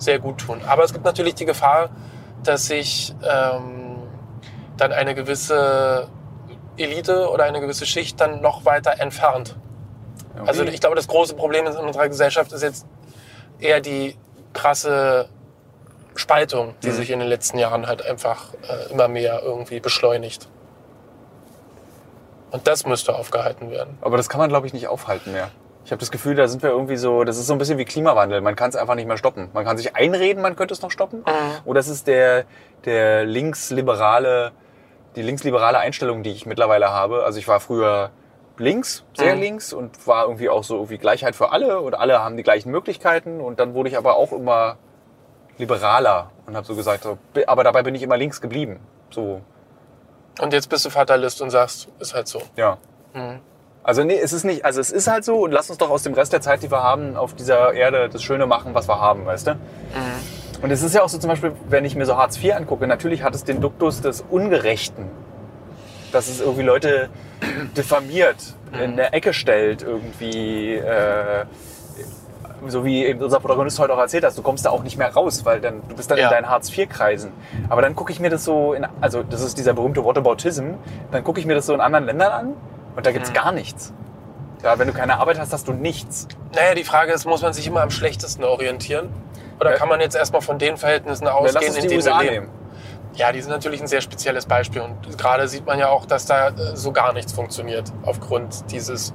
sehr 0.04 0.18
gut 0.18 0.38
tun. 0.38 0.60
Aber 0.66 0.84
es 0.84 0.92
gibt 0.92 1.04
natürlich 1.04 1.34
die 1.34 1.44
Gefahr, 1.46 1.90
dass 2.42 2.66
sich 2.66 3.14
ähm, 3.22 3.96
dann 4.76 4.92
eine 4.92 5.14
gewisse 5.14 6.08
Elite 6.76 7.28
oder 7.30 7.44
eine 7.44 7.60
gewisse 7.60 7.86
Schicht 7.86 8.20
dann 8.20 8.40
noch 8.40 8.64
weiter 8.64 9.00
entfernt. 9.00 9.56
Also 10.46 10.64
ich 10.64 10.80
glaube, 10.80 10.96
das 10.96 11.06
große 11.06 11.34
Problem 11.34 11.66
in 11.66 11.72
unserer 11.76 12.08
Gesellschaft 12.08 12.52
ist 12.52 12.62
jetzt 12.62 12.86
eher 13.60 13.80
die 13.80 14.16
krasse 14.52 15.28
Spaltung, 16.16 16.74
die 16.82 16.88
Mhm. 16.88 16.92
sich 16.92 17.10
in 17.10 17.18
den 17.20 17.28
letzten 17.28 17.58
Jahren 17.58 17.86
halt 17.86 18.04
einfach 18.04 18.52
äh, 18.68 18.92
immer 18.92 19.08
mehr 19.08 19.40
irgendwie 19.42 19.80
beschleunigt. 19.80 20.48
Und 22.50 22.66
das 22.66 22.84
müsste 22.86 23.14
aufgehalten 23.16 23.70
werden. 23.70 23.98
Aber 24.00 24.16
das 24.16 24.28
kann 24.28 24.38
man, 24.38 24.48
glaube 24.48 24.66
ich, 24.66 24.72
nicht 24.72 24.86
aufhalten 24.88 25.32
mehr. 25.32 25.50
Ich 25.84 25.90
habe 25.92 26.00
das 26.00 26.10
Gefühl, 26.10 26.34
da 26.34 26.48
sind 26.48 26.62
wir 26.62 26.70
irgendwie 26.70 26.96
so, 26.96 27.24
das 27.24 27.36
ist 27.36 27.46
so 27.46 27.52
ein 27.52 27.58
bisschen 27.58 27.76
wie 27.76 27.84
Klimawandel. 27.84 28.40
Man 28.40 28.56
kann 28.56 28.70
es 28.70 28.76
einfach 28.76 28.94
nicht 28.94 29.06
mehr 29.06 29.18
stoppen. 29.18 29.50
Man 29.52 29.64
kann 29.66 29.76
sich 29.76 29.94
einreden, 29.94 30.42
man 30.42 30.56
könnte 30.56 30.72
es 30.72 30.80
noch 30.80 30.90
stoppen. 30.90 31.24
Oder 31.66 31.80
es 31.80 31.88
ist 31.88 32.06
der, 32.06 32.44
der 32.86 33.24
linksliberale, 33.26 34.52
die 35.14 35.22
linksliberale 35.22 35.78
Einstellung, 35.78 36.22
die 36.22 36.30
ich 36.32 36.46
mittlerweile 36.46 36.90
habe. 36.90 37.24
Also 37.24 37.38
ich 37.38 37.46
war 37.48 37.60
früher 37.60 38.10
links, 38.56 39.04
sehr 39.14 39.34
Mhm. 39.34 39.40
links 39.42 39.72
und 39.74 40.06
war 40.06 40.24
irgendwie 40.24 40.48
auch 40.48 40.64
so 40.64 40.76
irgendwie 40.76 40.96
Gleichheit 40.98 41.36
für 41.36 41.52
alle 41.52 41.80
und 41.80 41.94
alle 41.94 42.22
haben 42.24 42.36
die 42.38 42.42
gleichen 42.44 42.70
Möglichkeiten. 42.70 43.40
Und 43.42 43.60
dann 43.60 43.74
wurde 43.74 43.90
ich 43.90 43.98
aber 43.98 44.16
auch 44.16 44.32
immer 44.32 44.76
liberaler 45.58 46.30
und 46.46 46.56
habe 46.56 46.66
so 46.66 46.74
gesagt, 46.74 47.02
so, 47.04 47.18
aber 47.46 47.62
dabei 47.62 47.82
bin 47.82 47.94
ich 47.94 48.02
immer 48.02 48.16
links 48.16 48.40
geblieben. 48.40 48.80
So, 49.10 49.40
Und 50.40 50.52
jetzt 50.52 50.68
bist 50.68 50.84
du 50.84 50.90
Fatalist 50.90 51.42
und 51.42 51.50
sagst, 51.50 51.88
ist 52.00 52.14
halt 52.14 52.26
so. 52.26 52.40
ja. 52.56 52.78
Mhm. 53.12 53.40
Also 53.84 54.02
nee, 54.02 54.18
es 54.18 54.32
ist 54.32 54.44
nicht, 54.44 54.64
also 54.64 54.80
es 54.80 54.90
ist 54.90 55.08
halt 55.08 55.24
so 55.26 55.44
und 55.44 55.52
lass 55.52 55.68
uns 55.68 55.78
doch 55.78 55.90
aus 55.90 56.02
dem 56.02 56.14
Rest 56.14 56.32
der 56.32 56.40
Zeit, 56.40 56.62
die 56.62 56.70
wir 56.70 56.82
haben, 56.82 57.16
auf 57.16 57.34
dieser 57.34 57.74
Erde 57.74 58.08
das 58.08 58.22
Schöne 58.22 58.46
machen, 58.46 58.74
was 58.74 58.88
wir 58.88 58.98
haben, 58.98 59.26
weißt 59.26 59.48
du? 59.48 59.56
Und 60.62 60.70
es 60.70 60.82
ist 60.82 60.94
ja 60.94 61.02
auch 61.02 61.10
so 61.10 61.18
zum 61.18 61.28
Beispiel, 61.28 61.52
wenn 61.68 61.84
ich 61.84 61.94
mir 61.94 62.06
so 62.06 62.16
Hartz 62.16 62.42
IV 62.42 62.54
angucke, 62.54 62.86
natürlich 62.86 63.22
hat 63.22 63.34
es 63.34 63.44
den 63.44 63.60
Duktus 63.60 64.00
des 64.00 64.24
Ungerechten. 64.30 65.04
Dass 66.12 66.28
es 66.28 66.40
irgendwie 66.40 66.62
Leute 66.62 67.10
diffamiert, 67.76 68.36
in 68.82 68.96
der 68.96 69.12
Ecke 69.12 69.34
stellt, 69.34 69.82
irgendwie, 69.82 70.76
äh, 70.76 71.44
so 72.66 72.86
wie 72.86 73.04
eben 73.04 73.20
unser 73.20 73.38
Protagonist 73.40 73.78
heute 73.78 73.92
auch 73.92 73.98
erzählt 73.98 74.24
hat, 74.24 74.36
du 74.38 74.40
kommst 74.40 74.64
da 74.64 74.70
auch 74.70 74.82
nicht 74.82 74.96
mehr 74.96 75.12
raus, 75.12 75.44
weil 75.44 75.60
dann, 75.60 75.82
du 75.86 75.94
bist 75.94 76.10
dann 76.10 76.16
Ja. 76.16 76.24
in 76.28 76.30
deinen 76.30 76.48
Hartz-IV-Kreisen. 76.48 77.32
Aber 77.68 77.82
dann 77.82 77.94
gucke 77.94 78.10
ich 78.12 78.18
mir 78.20 78.30
das 78.30 78.44
so, 78.44 78.72
in, 78.72 78.86
also 79.02 79.22
das 79.22 79.42
ist 79.42 79.58
dieser 79.58 79.74
berühmte 79.74 80.02
Whataboutism, 80.02 80.70
dann 81.10 81.22
gucke 81.22 81.38
ich 81.40 81.44
mir 81.46 81.54
das 81.54 81.66
so 81.66 81.74
in 81.74 81.80
anderen 81.82 82.06
Ländern 82.06 82.32
an 82.32 82.54
und 82.96 83.06
da 83.06 83.12
gibt's 83.12 83.32
gar 83.32 83.52
nichts. 83.52 83.92
Ja, 84.62 84.78
wenn 84.78 84.86
du 84.86 84.94
keine 84.94 85.18
Arbeit 85.18 85.38
hast, 85.38 85.52
hast 85.52 85.68
du 85.68 85.72
nichts. 85.72 86.26
Naja, 86.54 86.74
die 86.74 86.84
Frage 86.84 87.12
ist, 87.12 87.26
muss 87.26 87.42
man 87.42 87.52
sich 87.52 87.66
immer 87.66 87.82
am 87.82 87.90
schlechtesten 87.90 88.44
orientieren? 88.44 89.10
Oder 89.60 89.72
Ja. 89.72 89.76
kann 89.76 89.88
man 89.88 90.00
jetzt 90.00 90.16
erstmal 90.16 90.40
von 90.40 90.58
den 90.58 90.76
Verhältnissen 90.76 91.28
ausgehen, 91.28 91.74
in 91.74 91.82
die 91.82 91.88
denen 91.88 92.04
wir 92.04 92.22
leben? 92.22 92.48
Ja, 93.14 93.30
die 93.30 93.40
sind 93.40 93.50
natürlich 93.50 93.80
ein 93.80 93.86
sehr 93.86 94.00
spezielles 94.00 94.46
Beispiel. 94.46 94.80
Und 94.80 95.18
gerade 95.18 95.46
sieht 95.48 95.66
man 95.66 95.78
ja 95.78 95.88
auch, 95.88 96.06
dass 96.06 96.26
da 96.26 96.48
äh, 96.48 96.74
so 96.74 96.92
gar 96.92 97.12
nichts 97.12 97.32
funktioniert 97.32 97.92
aufgrund 98.04 98.70
dieses 98.72 99.12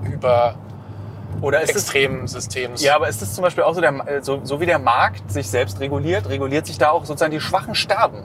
Oder 1.41 1.61
ist 1.61 1.69
es 1.69 1.89
überextremen 1.89 2.27
Systems. 2.27 2.81
Ja, 2.81 2.95
aber 2.95 3.09
ist 3.09 3.21
das 3.21 3.33
zum 3.33 3.43
Beispiel 3.43 3.63
auch 3.63 3.73
so, 3.73 3.81
der, 3.81 3.91
äh, 4.07 4.21
so, 4.21 4.39
so 4.43 4.61
wie 4.61 4.65
der 4.65 4.79
Markt 4.79 5.31
sich 5.31 5.49
selbst 5.49 5.79
reguliert, 5.79 6.29
reguliert 6.29 6.65
sich 6.65 6.77
da 6.77 6.91
auch 6.91 7.05
sozusagen 7.05 7.31
die 7.31 7.41
Schwachen 7.41 7.75
sterben. 7.75 8.23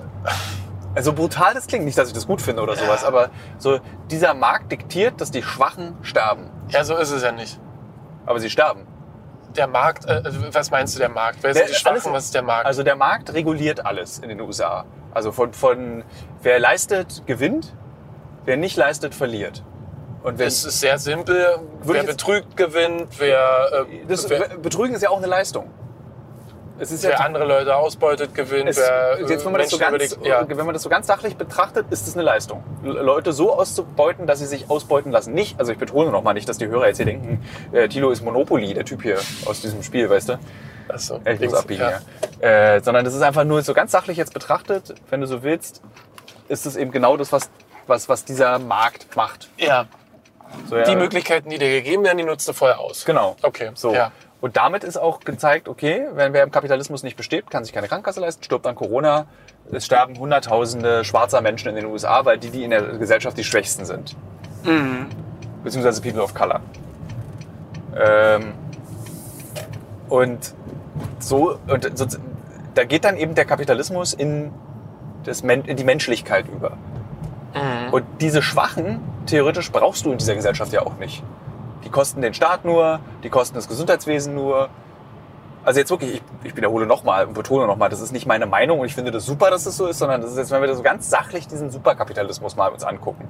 Also 0.95 1.12
brutal 1.12 1.55
das 1.55 1.66
klingt, 1.66 1.84
nicht, 1.84 1.99
dass 1.99 2.09
ich 2.09 2.14
das 2.14 2.26
gut 2.26 2.40
finde 2.40 2.62
oder 2.62 2.76
sowas, 2.76 3.05
aber 3.05 3.30
so 3.59 3.80
dieser 4.11 4.32
Markt 4.34 4.70
diktiert, 4.70 5.20
dass 5.20 5.30
die 5.30 5.42
Schwachen 5.42 5.97
sterben. 6.03 6.51
ja, 6.68 6.84
so 6.84 6.97
ist 6.97 7.11
es 7.11 7.22
ja 7.22 7.32
nicht. 7.32 7.59
Aber 8.26 8.38
sie 8.40 8.49
sterben. 8.51 8.86
Der 9.57 9.66
Markt, 9.66 10.07
äh, 10.07 10.22
was 10.53 10.70
meinst 10.70 10.95
du, 10.95 10.99
der 10.99 11.09
Markt? 11.09 11.38
Wer 11.42 11.53
Der- 11.53 11.62
sind 11.64 11.74
die 11.74 11.80
Schwachen? 11.80 11.92
alles- 11.97 12.12
was 12.12 12.24
ist 12.26 12.34
der 12.34 12.42
Markt? 12.42 12.66
Also 12.66 12.82
der 12.82 12.97
Markt 12.97 13.32
reguliert 13.34 13.84
alles 13.86 14.18
in 14.18 14.28
den 14.28 14.40
USA. 14.40 14.84
Also 15.12 15.30
von, 15.32 15.53
von 15.53 16.03
wer 16.42 16.59
leistet, 16.59 17.24
gewinnt, 17.26 17.74
wer 18.45 18.57
nicht 18.57 18.76
leistet, 18.76 19.14
verliert. 19.14 19.62
Und 20.24 20.38
wenn, 20.38 20.49
es 20.49 20.64
ist 20.64 20.80
sehr 20.80 20.99
simpel. 20.99 21.59
Wer 21.82 22.03
betrügt, 22.05 22.57
gewinnt. 22.57 23.09
Wer, 23.18 23.86
äh, 23.90 24.07
das, 24.09 24.28
wer, 24.30 24.49
Betrügen 24.59 24.95
ist 24.95 25.03
ja 25.03 25.11
auch 25.11 25.18
eine 25.18 25.26
Leistung. 25.26 25.70
Es 26.78 26.90
ist 26.90 27.04
wer 27.04 27.12
ja 27.12 27.16
andere 27.18 27.44
Leute 27.44 27.76
ausbeutet, 27.76 28.34
gewinnt. 28.34 28.68
Es, 28.68 28.78
wer, 28.78 29.18
äh, 29.18 29.22
jetzt, 29.30 29.44
wenn 29.44 29.52
man, 29.52 29.60
das 29.60 29.70
so 29.70 29.78
ganz, 29.78 30.16
die- 30.16 30.28
ja. 30.28 30.44
wenn 30.48 30.56
man 30.66 30.72
das 30.72 30.82
so 30.82 30.88
ganz 30.88 31.06
sachlich 31.06 31.36
betrachtet, 31.36 31.86
ist 31.90 32.06
das 32.08 32.14
eine 32.14 32.24
Leistung. 32.24 32.64
Leute 32.82 33.32
so 33.32 33.52
auszubeuten, 33.54 34.26
dass 34.26 34.40
sie 34.40 34.46
sich 34.46 34.68
ausbeuten 34.68 35.12
lassen. 35.12 35.34
Nicht, 35.34 35.58
also 35.60 35.70
ich 35.70 35.78
betone 35.78 36.10
nochmal 36.10 36.34
nicht, 36.34 36.48
dass 36.48 36.58
die 36.58 36.66
Hörer 36.66 36.88
jetzt 36.88 36.96
hier 36.96 37.06
denken, 37.06 37.44
äh, 37.72 37.88
Tilo 37.88 38.10
ist 38.10 38.22
Monopoly, 38.24 38.74
der 38.74 38.84
Typ 38.84 39.02
hier 39.02 39.18
aus 39.46 39.60
diesem 39.60 39.82
Spiel, 39.84 40.10
weißt 40.10 40.30
du? 40.30 40.38
Ach 40.88 40.98
so, 40.98 41.20
Ich 41.24 41.40
muss 41.40 41.54
abbiegen, 41.54 41.82
ja. 41.82 42.00
ja. 42.42 42.74
Äh, 42.76 42.80
sondern 42.82 43.04
das 43.04 43.14
ist 43.14 43.22
einfach 43.22 43.44
nur 43.44 43.62
so 43.62 43.72
ganz 43.72 43.92
sachlich 43.92 44.16
jetzt 44.16 44.34
betrachtet, 44.34 44.94
wenn 45.10 45.20
du 45.20 45.26
so 45.28 45.42
willst, 45.44 45.80
ist 46.48 46.66
es 46.66 46.76
eben 46.76 46.90
genau 46.90 47.16
das, 47.16 47.30
was, 47.32 47.48
was, 47.86 48.08
was 48.08 48.24
dieser 48.24 48.58
Markt 48.58 49.14
macht. 49.16 49.48
Ja, 49.56 49.86
So, 50.68 50.76
ja, 50.76 50.82
die 50.84 50.96
Möglichkeiten, 50.96 51.48
die 51.50 51.58
dir 51.58 51.70
gegeben 51.70 52.02
werden, 52.04 52.18
die 52.18 52.24
nutzt 52.24 52.46
du 52.48 52.52
vorher 52.52 52.80
aus. 52.80 53.04
Genau. 53.04 53.36
Okay, 53.42 53.70
So. 53.74 53.94
ja. 53.94 54.10
Und 54.45 54.59
damit 54.59 54.84
ist 54.84 54.99
auch 54.99 55.20
gezeigt, 55.20 55.70
okay, 55.70 56.07
wenn 56.12 56.34
wer 56.34 56.42
im 56.42 56.51
Kapitalismus 56.51 57.03
nicht 57.03 57.16
besteht, 57.16 57.51
kann 57.51 57.64
sich 57.64 57.72
keine 57.72 57.88
Krankenkasse 57.88 58.20
leisten, 58.20 58.45
stirbt 58.45 58.66
an 58.66 58.74
Corona. 58.74 59.24
Es 59.72 59.86
sterben 59.86 60.18
Hunderttausende 60.18 61.03
schwarzer 61.03 61.40
Menschen 61.40 61.70
in 61.70 61.76
den 61.76 61.86
USA, 61.86 62.26
weil 62.26 62.36
die, 62.36 62.51
die 62.51 62.62
in 62.62 62.68
der 62.68 62.82
Gesellschaft 62.82 63.38
die 63.38 63.42
Schwächsten 63.42 63.86
sind. 63.86 64.14
Mhm. 64.62 65.07
Beziehungsweise 65.62 66.03
People 66.03 66.22
of 66.22 66.34
Color. 66.34 66.61
Ähm, 67.97 68.53
und 70.11 70.53
so, 71.20 71.59
und 71.66 71.97
so, 71.97 72.07
da 72.74 72.84
geht 72.84 73.05
dann 73.05 73.16
eben 73.16 73.34
der 73.34 73.47
Kapitalismus 73.47 74.12
in, 74.12 74.53
das, 75.24 75.40
in 75.40 75.76
die 75.76 75.84
Menschlichkeit 75.84 76.45
über. 76.55 76.76
Mhm. 77.55 77.95
Und 77.95 78.05
diese 78.20 78.42
Schwachen, 78.42 79.01
theoretisch 79.24 79.72
brauchst 79.72 80.05
du 80.05 80.12
in 80.12 80.18
dieser 80.18 80.34
Gesellschaft 80.34 80.70
ja 80.74 80.82
auch 80.82 80.99
nicht. 80.99 81.22
Die 81.85 81.91
kosten 81.91 82.20
den 82.22 82.35
Staat 82.35 82.64
nur, 82.64 83.01
die 83.22 83.30
kosten 83.30 83.55
das 83.55 83.68
Gesundheitswesen 83.68 84.35
nur. 84.35 84.68
Also 85.64 85.80
jetzt 85.80 85.91
wirklich, 85.91 86.14
ich, 86.16 86.22
ich 86.43 86.57
wiederhole 86.57 86.85
nochmal 86.87 87.26
und 87.26 87.32
betone 87.35 87.66
nochmal, 87.66 87.89
das 87.89 88.01
ist 88.01 88.12
nicht 88.12 88.26
meine 88.26 88.45
Meinung 88.47 88.80
und 88.80 88.87
ich 88.87 88.95
finde 88.95 89.11
das 89.11 89.24
super, 89.24 89.51
dass 89.51 89.64
das 89.64 89.76
so 89.78 89.87
ist, 89.87 89.99
sondern 89.99 90.20
das 90.20 90.32
ist 90.32 90.37
jetzt, 90.37 90.51
wenn 90.51 90.61
wir 90.61 90.68
das 90.68 90.76
so 90.76 90.82
ganz 90.82 91.09
sachlich 91.09 91.47
diesen 91.49 91.70
Superkapitalismus 91.70 92.55
mal 92.57 92.68
uns 92.68 92.85
angucken. 92.85 93.28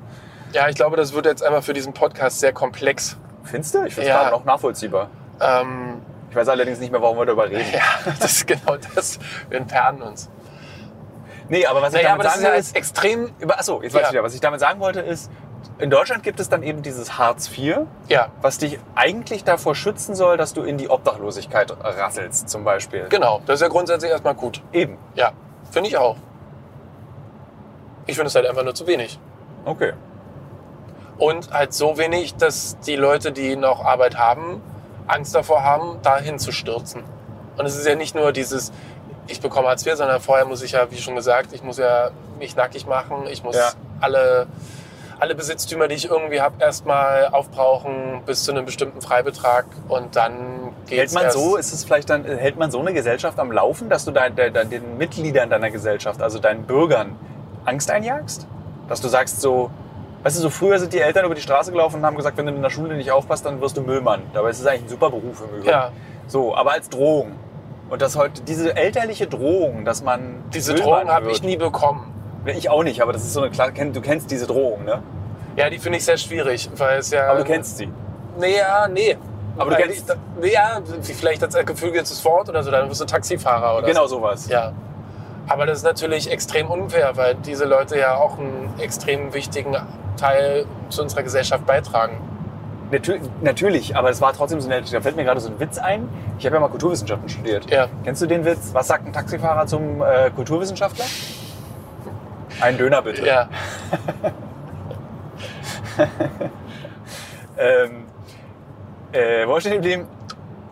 Ja, 0.53 0.69
ich 0.69 0.75
glaube, 0.75 0.97
das 0.97 1.13
wird 1.15 1.27
jetzt 1.27 1.45
einmal 1.45 1.63
für 1.63 1.75
diesen 1.75 1.93
Podcast 1.93 2.41
sehr 2.41 2.53
komplex. 2.53 3.17
Findest 3.45 3.75
du? 3.75 3.85
Ich 3.85 3.95
finde 3.95 4.09
es 4.09 4.15
Ja. 4.15 4.21
gerade 4.23 4.31
noch 4.37 4.45
nachvollziehbar. 4.45 5.11
Ähm, 5.41 6.01
Ich 6.31 6.37
weiß 6.37 6.49
allerdings 6.49 6.81
nicht 6.81 6.91
mehr, 6.91 7.01
warum 7.01 7.17
wir 7.19 7.27
darüber 7.27 7.49
reden. 7.49 7.65
ja, 7.73 8.13
das 8.19 8.33
ist 8.33 8.47
genau 8.49 8.77
das. 8.97 9.21
Wir 9.49 9.59
entfernen 9.59 10.03
uns. 10.03 10.29
Nee, 11.49 11.67
aber 11.67 11.83
was 11.83 11.95
ich 11.95 12.03
Naja, 12.03 12.15
aber 12.15 12.25
damit 12.25 12.37
ist 12.37 12.43
sagen 12.43 12.53
will, 12.53 12.59
jetzt 12.59 12.77
extrem. 12.77 13.31
Über, 13.39 13.59
achso, 13.59 13.81
jetzt 13.83 13.95
weiß 13.95 14.01
Ja. 14.03 14.07
ich 14.09 14.13
wieder. 14.15 14.23
Was 14.25 14.35
ich 14.35 14.41
damit 14.41 14.59
sagen 14.59 14.81
wollte 14.81 15.01
ist, 15.01 15.31
in 15.79 15.91
Deutschland 15.91 16.23
gibt 16.23 16.41
es 16.41 16.49
dann 16.49 16.63
eben 16.63 16.83
dieses 16.83 17.19
Hartz 17.19 17.51
IV, 17.57 17.79
Ja, 18.09 18.29
was 18.43 18.59
dich 18.59 18.79
eigentlich 18.95 19.45
davor 19.45 19.75
schützen 19.75 20.15
soll, 20.15 20.37
dass 20.37 20.53
du 20.55 20.63
in 20.63 20.79
die 20.79 20.89
Obdachlosigkeit 20.89 21.73
rasselst, 21.83 22.49
zum 22.49 22.65
Beispiel. 22.65 23.07
genau. 23.09 23.41
Das 23.47 23.57
ist 23.57 23.61
ja 23.63 23.69
grundsätzlich 23.69 24.11
erstmal 24.11 24.35
gut. 24.35 24.63
Eben. 24.73 24.99
Ja, 25.15 25.33
finde 25.71 25.89
ich 25.89 25.97
auch. 25.97 26.17
Ich 28.07 28.17
finde 28.17 28.29
es 28.29 28.35
halt 28.35 28.47
einfach 28.47 28.65
nur 28.65 28.75
zu 28.75 28.87
wenig. 28.87 29.19
Okay. 29.65 29.93
Und 31.17 31.53
halt 31.53 31.73
so 31.73 31.97
wenig, 31.97 32.35
dass 32.37 32.79
die 32.81 32.97
Leute, 32.97 33.33
die 33.33 33.57
noch 33.57 33.85
Arbeit 33.85 34.19
haben, 34.19 34.61
Angst 35.07 35.35
davor 35.35 35.63
haben, 35.63 36.01
dahin 36.03 36.39
zu 36.39 36.53
stürzen. 36.53 37.03
Und 37.57 37.67
es 37.67 37.77
ist 37.77 37.87
ja 37.87 37.95
nicht 37.95 38.15
nur 38.15 38.33
dieses, 38.33 38.73
ich 39.27 39.41
bekomme 39.41 39.69
Hartz 39.69 39.87
IV, 39.87 39.95
sondern 39.97 40.21
vorher 40.21 40.45
muss 40.45 40.63
ich 40.63 40.73
ja, 40.73 40.91
wie 40.91 40.97
schon 40.99 41.15
gesagt, 41.15 41.53
ich 41.53 41.63
muss 41.63 41.79
ja 41.79 42.11
mich 42.39 42.57
nackig 42.57 42.87
machen, 42.87 43.27
ich 43.31 43.43
muss 43.45 43.57
Ja. 43.57 43.71
alle, 44.01 44.47
alle 45.21 45.35
Besitztümer, 45.35 45.89
die 45.89 45.95
ich 45.95 46.11
irgendwie 46.11 46.41
habe, 46.41 46.57
erstmal 46.61 47.29
aufbrauchen 47.29 48.23
bis 48.27 48.45
zu 48.45 48.53
einem 48.53 48.65
bestimmten 48.65 49.01
Freibetrag 49.01 49.67
und 49.89 50.17
dann 50.17 50.73
Hält 50.89 51.01
geht's 51.01 51.15
man 51.15 51.31
so, 51.31 51.57
ist 51.57 51.73
es 51.73 51.85
vielleicht 51.85 52.11
dann, 52.11 52.25
hält 52.25 52.59
man 52.59 52.71
so 52.71 52.81
eine 52.81 52.93
Gesellschaft 52.93 53.39
am 53.39 53.51
Laufen, 53.53 53.89
dass 53.89 54.05
du 54.05 54.11
dein, 54.11 54.37
dein, 54.37 54.53
dein, 54.53 54.71
den 54.71 54.99
Mitgliedern 54.99 55.51
deiner 55.51 55.71
Gesellschaft, 55.71 56.21
also 56.21 56.39
deinen 56.39 56.65
Bürgern, 56.65 57.17
Angst 57.65 57.91
einjagst? 57.91 58.47
Dass 58.89 59.01
du 59.01 59.09
sagst 59.09 59.41
so, 59.41 59.71
weißt 60.23 60.37
du, 60.37 60.43
so 60.43 60.51
früher 60.51 60.79
sind 60.79 60.93
die 60.93 61.01
Eltern 61.01 61.25
über 61.25 61.35
die 61.35 61.41
Straße 61.41 61.73
gelaufen 61.73 61.97
und 61.97 62.07
haben 62.07 62.17
gesagt, 62.17 62.37
wenn 62.37 62.47
du 62.47 62.53
in 62.53 62.63
der 62.63 62.71
Schule 62.71 62.97
nicht 62.97 63.11
aufpasst, 63.11 63.47
dann 63.47 63.61
wirst 63.61 63.77
du 63.77 63.83
Müllmann. 63.83 64.23
Dabei 64.33 64.51
ist 64.51 64.61
es 64.61 64.67
eigentlich 64.67 64.83
ein 64.83 64.89
super 64.89 65.11
Beruf 65.11 65.43
im 65.43 65.57
Übrigen. 65.57 65.69
Ja. 65.69 65.91
So, 66.27 66.55
aber 66.55 66.73
als 66.73 66.89
Drohung. 66.89 67.33
Und 67.91 68.03
das 68.03 68.17
heute, 68.17 68.43
diese 68.43 68.75
elterliche 68.77 69.27
Drohung, 69.27 69.85
dass 69.85 70.03
man 70.03 70.43
Diese 70.53 70.73
Müllmann 70.73 71.07
Drohung 71.07 71.15
habe 71.15 71.31
ich 71.31 71.43
nie 71.43 71.57
bekommen. 71.57 72.13
Ich 72.47 72.69
auch 72.69 72.83
nicht, 72.83 73.01
aber 73.03 73.13
das 73.13 73.23
ist 73.25 73.33
so 73.33 73.41
eine 73.41 73.51
klar, 73.51 73.69
kenn- 73.71 73.93
du 73.93 74.01
kennst 74.01 74.31
diese 74.31 74.47
Drohung, 74.47 74.85
ne? 74.85 75.03
Ja, 75.57 75.71
die 75.71 75.79
finde 75.79 75.99
ich 75.99 76.05
sehr 76.05 76.17
schwierig, 76.17 76.69
weil 76.77 76.99
es 76.99 77.11
ja. 77.11 77.29
Aber 77.29 77.39
du 77.41 77.45
kennst 77.45 77.79
sie. 77.79 77.89
Nee, 78.39 78.57
ja, 78.59 78.89
nee. 78.89 79.17
Aber 79.57 79.71
du 79.71 79.77
kennst- 79.77 80.17
ich- 80.43 80.53
ja, 80.53 80.81
vielleicht 81.03 81.43
als 81.43 81.55
geflügeltes 81.55 82.25
Wort 82.25 82.49
oder 82.49 82.63
so, 82.63 82.71
dann 82.71 82.89
wirst 82.91 83.01
du 83.01 83.05
Taxifahrer 83.05 83.79
oder 83.79 83.87
Genau 83.87 84.03
so. 84.07 84.17
sowas. 84.17 84.49
Ja. 84.49 84.73
Aber 85.47 85.67
das 85.67 85.79
ist 85.79 85.85
natürlich 85.85 86.31
extrem 86.31 86.69
unfair, 86.71 87.17
weil 87.17 87.35
diese 87.37 87.65
Leute 87.67 87.99
ja 87.99 88.17
auch 88.17 88.39
einen 88.39 88.73
extrem 88.81 89.33
wichtigen 89.33 89.77
Teil 90.17 90.65
zu 90.89 91.03
unserer 91.03 91.23
Gesellschaft 91.23 91.65
beitragen. 91.67 92.19
Natür 92.91 93.19
natürlich, 93.43 93.97
aber 93.97 94.11
es 94.11 94.21
war 94.21 94.33
trotzdem 94.33 94.61
so 94.61 94.69
nett. 94.69 94.93
Da 94.93 95.01
fällt 95.01 95.17
mir 95.17 95.25
gerade 95.25 95.41
so 95.41 95.49
ein 95.51 95.59
Witz 95.61 95.79
ein. 95.79 96.09
Ich 96.39 96.47
habe 96.47 96.57
ja 96.57 96.61
mal 96.61 96.69
Kulturwissenschaften 96.69 97.29
studiert. 97.29 97.71
Ja. 97.71 97.87
Kennst 98.05 98.23
du 98.23 98.27
den 98.27 98.45
Witz? 98.45 98.71
Was 98.73 98.87
sagt 98.89 99.07
ein 99.07 99.13
Taxifahrer 99.13 99.67
zum 99.67 100.03
äh, 100.03 100.31
Kulturwissenschaftler? 100.35 101.05
Ein 102.61 102.79
Döner 102.79 103.03
bitte. 103.03 103.27
Ja, 103.27 103.49
Ähm, 107.57 108.07
äh, 109.13 109.47
wo 109.47 109.61
steht 109.61 109.75
geblieben? 109.75 110.09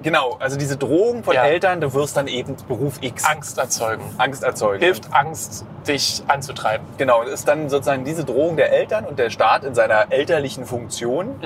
Genau, 0.03 0.37
also 0.41 0.59
diese 0.59 0.76
Drohung 0.76 1.22
von 1.22 1.35
Ja. 1.35 1.45
Eltern, 1.45 1.80
du 1.80 1.95
wirst 1.95 2.16
dann 2.16 2.26
eben 2.26 2.57
Beruf 2.66 2.99
X. 3.01 3.24
Angst 3.24 3.57
erzeugen. 3.59 4.03
Angst 4.18 4.43
erzeugen. 4.43 4.83
Hilft 4.83 5.14
Angst, 5.14 5.64
dich 5.87 6.24
anzutreiben. 6.26 6.85
Genau, 6.99 7.22
das 7.22 7.35
ist 7.35 7.47
dann 7.47 7.68
sozusagen 7.68 8.05
diese 8.05 8.24
Drohung 8.24 8.57
der 8.57 8.72
Eltern 8.72 9.05
und 9.05 9.20
der 9.20 9.30
Staat 9.30 9.62
in 9.62 9.76
seiner 9.76 10.11
elterlichen 10.11 10.66
Funktion, 10.66 11.37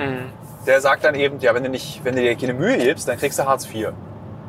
der 0.65 0.81
sagt 0.81 1.03
dann 1.03 1.13
eben, 1.13 1.39
ja, 1.39 1.53
wenn 1.53 1.63
du, 1.63 1.69
nicht, 1.69 2.03
wenn 2.03 2.15
du 2.15 2.21
dir 2.23 2.35
keine 2.35 2.53
Mühe 2.55 2.77
gibst, 2.79 3.07
dann 3.07 3.19
kriegst 3.19 3.37
du 3.37 3.45
Hartz 3.45 3.67
IV. 3.71 3.89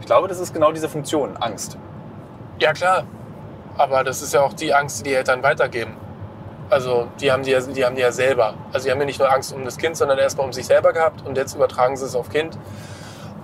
Ich 0.00 0.06
glaube, 0.06 0.26
das 0.26 0.40
ist 0.40 0.54
genau 0.54 0.72
diese 0.72 0.88
Funktion, 0.88 1.36
Angst. 1.36 1.76
Ja, 2.60 2.72
klar. 2.72 3.04
Aber 3.78 4.04
das 4.04 4.20
ist 4.22 4.34
ja 4.34 4.42
auch 4.42 4.52
die 4.52 4.74
Angst, 4.74 5.00
die 5.00 5.04
die 5.10 5.14
Eltern 5.14 5.42
weitergeben. 5.42 5.96
Also 6.70 7.06
die 7.20 7.32
haben 7.32 7.42
die, 7.44 7.52
ja, 7.52 7.60
die 7.60 7.84
haben 7.84 7.94
die 7.96 8.02
ja 8.02 8.12
selber. 8.12 8.54
Also 8.72 8.86
die 8.86 8.90
haben 8.90 8.98
ja 9.00 9.06
nicht 9.06 9.18
nur 9.18 9.32
Angst 9.32 9.54
um 9.54 9.64
das 9.64 9.78
Kind, 9.78 9.96
sondern 9.96 10.18
erstmal 10.18 10.46
um 10.46 10.52
sich 10.52 10.66
selber 10.66 10.92
gehabt 10.92 11.24
und 11.26 11.36
jetzt 11.36 11.54
übertragen 11.54 11.96
sie 11.96 12.04
es 12.04 12.14
auf 12.14 12.28
Kind. 12.28 12.58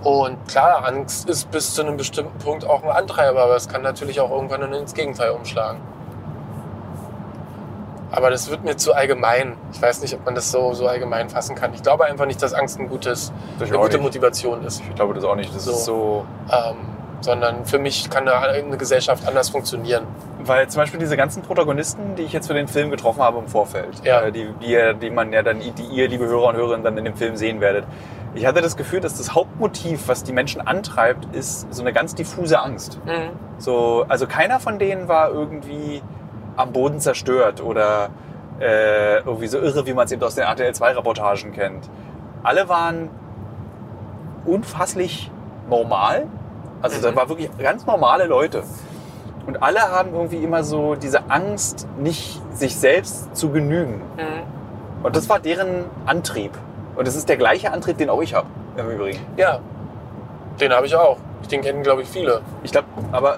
Und 0.03 0.47
klar, 0.47 0.85
Angst 0.85 1.27
ist 1.27 1.49
bis 1.49 1.73
zu 1.73 1.81
einem 1.81 1.97
bestimmten 1.97 2.37
Punkt 2.37 2.63
auch 2.65 2.83
ein 2.83 2.91
Antreiber, 2.91 3.41
aber 3.41 3.55
es 3.55 3.67
kann 3.67 3.81
natürlich 3.81 4.19
auch 4.19 4.29
irgendwann 4.29 4.71
ins 4.71 4.93
Gegenteil 4.93 5.31
umschlagen. 5.31 5.79
Aber 8.11 8.29
das 8.29 8.49
wird 8.51 8.63
mir 8.63 8.77
zu 8.77 8.93
allgemein. 8.93 9.57
Ich 9.73 9.81
weiß 9.81 10.01
nicht, 10.01 10.13
ob 10.13 10.23
man 10.23 10.35
das 10.35 10.51
so, 10.51 10.73
so 10.73 10.87
allgemein 10.87 11.29
fassen 11.29 11.55
kann. 11.55 11.73
Ich 11.73 11.81
glaube 11.81 12.05
einfach 12.05 12.27
nicht, 12.27 12.41
dass 12.41 12.53
Angst 12.53 12.79
ein 12.79 12.87
gutes, 12.87 13.33
eine 13.59 13.69
gute 13.69 13.93
nicht. 13.93 14.03
Motivation 14.03 14.63
ist. 14.63 14.81
Ich 14.87 14.95
glaube 14.95 15.15
das 15.15 15.23
auch 15.23 15.35
nicht. 15.35 15.53
Das 15.53 15.65
So. 15.65 15.71
ist 15.71 15.85
so. 15.85 16.25
Ähm, 16.51 16.94
sondern 17.25 17.65
für 17.65 17.77
mich 17.79 18.09
kann 18.09 18.27
eine, 18.29 18.77
Gesellschaft 18.77 19.27
anders 19.27 19.49
funktionieren. 19.49 20.03
Weil 20.39 20.67
zum 20.69 20.81
Beispiel 20.81 20.99
diese 20.99 21.17
ganzen 21.17 21.41
Protagonisten, 21.43 22.15
die 22.15 22.21
ich 22.23 22.31
jetzt 22.33 22.47
für 22.47 22.53
den 22.53 22.67
Film 22.67 22.89
getroffen 22.91 23.21
habe 23.21 23.39
im 23.39 23.47
Vorfeld, 23.47 24.01
Ja. 24.05 24.21
äh, 24.21 24.31
die, 24.31 24.47
die, 24.61 24.67
ihr- 24.71 24.93
die 24.93 25.09
man 25.09 25.33
ja 25.33 25.41
dann, 25.43 25.59
die 25.59 25.83
ihr, 25.91 26.07
liebe 26.07 26.25
Hörer 26.25 26.49
und 26.49 26.55
Hörerinnen, 26.55 26.83
dann 26.83 26.97
in 26.97 27.03
dem 27.05 27.15
Film 27.15 27.35
sehen 27.35 27.59
werdet. 27.61 27.83
Ich 28.35 28.45
hatte 28.45 28.61
das 28.61 28.77
Gefühl, 28.77 28.99
dass 29.01 29.17
das 29.17 29.33
Hauptmotiv, 29.33 30.07
was 30.07 30.23
die 30.23 30.33
Menschen 30.33 30.61
antreibt, 30.65 31.33
ist 31.35 31.73
so 31.73 31.81
eine 31.81 31.93
ganz 31.93 32.15
diffuse 32.15 32.59
Angst. 32.61 32.99
So, 33.57 34.05
also 34.07 34.27
keiner 34.27 34.59
von 34.59 34.77
denen 34.77 35.07
war 35.07 35.29
irgendwie 35.31 36.01
am 36.57 36.71
Boden 36.73 36.99
zerstört 36.99 37.61
oder 37.63 38.09
äh, 38.59 39.17
irgendwie 39.19 39.47
so 39.47 39.57
irre, 39.59 39.85
wie 39.85 39.93
man 39.93 40.05
es 40.05 40.11
eben 40.11 40.21
aus 40.23 40.35
den 40.35 40.43
RTL 40.43 40.73
2 40.75 40.91
Reportagen 40.93 41.53
kennt. 41.53 41.89
Alle 42.43 42.69
waren 42.69 43.09
unfasslich 44.45 45.31
normal. 45.69 46.27
Also 46.85 47.01
das 47.01 47.11
Mhm. 47.11 47.15
waren 47.17 47.29
wirklich 47.29 47.49
ganz 47.57 47.85
normale 47.85 48.25
Leute. 48.25 48.61
Und 49.47 49.61
alle 49.63 49.79
haben 49.81 50.13
irgendwie 50.13 50.43
immer 50.43 50.63
so 50.63 50.95
diese 50.95 51.29
Angst, 51.29 51.87
nicht 51.97 52.41
sich 52.53 52.75
selbst 52.75 53.35
zu 53.35 53.49
genügen. 53.49 54.01
Und 55.03 55.15
das 55.15 55.29
war 55.29 55.39
deren 55.39 55.85
Antrieb. 56.05 56.51
Und 56.95 57.07
das 57.07 57.15
ist 57.15 57.27
der 57.27 57.37
gleiche 57.37 57.71
Antrieb, 57.71 57.97
den 57.97 58.09
auch 58.09 58.21
ich 58.21 58.33
habe, 58.33 58.47
im 58.77 58.89
Übrigen. 58.89 59.19
Ja, 59.37 59.59
den 60.59 60.71
habe 60.73 60.85
ich 60.85 60.95
auch. 60.95 61.17
Den 61.51 61.61
kennen, 61.61 61.83
glaube 61.83 62.01
ich, 62.03 62.07
viele. 62.07 62.41
Ich 62.63 62.71
glaube, 62.71 62.87
aber. 63.11 63.37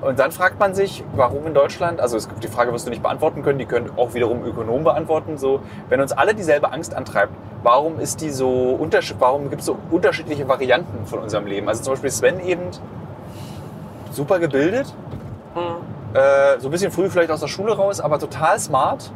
Und 0.00 0.18
dann 0.18 0.32
fragt 0.32 0.58
man 0.58 0.74
sich, 0.74 1.04
warum 1.14 1.46
in 1.46 1.52
Deutschland, 1.52 2.00
also 2.00 2.16
es, 2.16 2.28
die 2.42 2.48
Frage 2.48 2.72
wirst 2.72 2.86
du 2.86 2.90
nicht 2.90 3.02
beantworten 3.02 3.42
können, 3.42 3.58
die 3.58 3.66
können 3.66 3.90
auch 3.96 4.14
wiederum 4.14 4.44
Ökonomen 4.44 4.84
beantworten, 4.84 5.36
so, 5.36 5.60
wenn 5.90 6.00
uns 6.00 6.12
alle 6.12 6.34
dieselbe 6.34 6.72
Angst 6.72 6.94
antreibt, 6.94 7.32
warum 7.62 8.00
ist 8.00 8.22
die 8.22 8.30
so 8.30 8.70
unterschied, 8.70 9.16
warum 9.18 9.50
gibt 9.50 9.60
es 9.60 9.66
so 9.66 9.76
unterschiedliche 9.90 10.48
Varianten 10.48 11.06
von 11.06 11.18
unserem 11.18 11.46
Leben? 11.46 11.68
Also 11.68 11.82
zum 11.82 11.92
Beispiel 11.92 12.10
Sven 12.10 12.40
eben 12.40 12.62
super 14.10 14.38
gebildet, 14.38 14.94
äh, 16.14 16.58
so 16.58 16.68
ein 16.68 16.70
bisschen 16.70 16.90
früh 16.90 17.10
vielleicht 17.10 17.30
aus 17.30 17.40
der 17.40 17.48
Schule 17.48 17.76
raus, 17.76 18.00
aber 18.00 18.18
total 18.18 18.58
smart, 18.58 19.12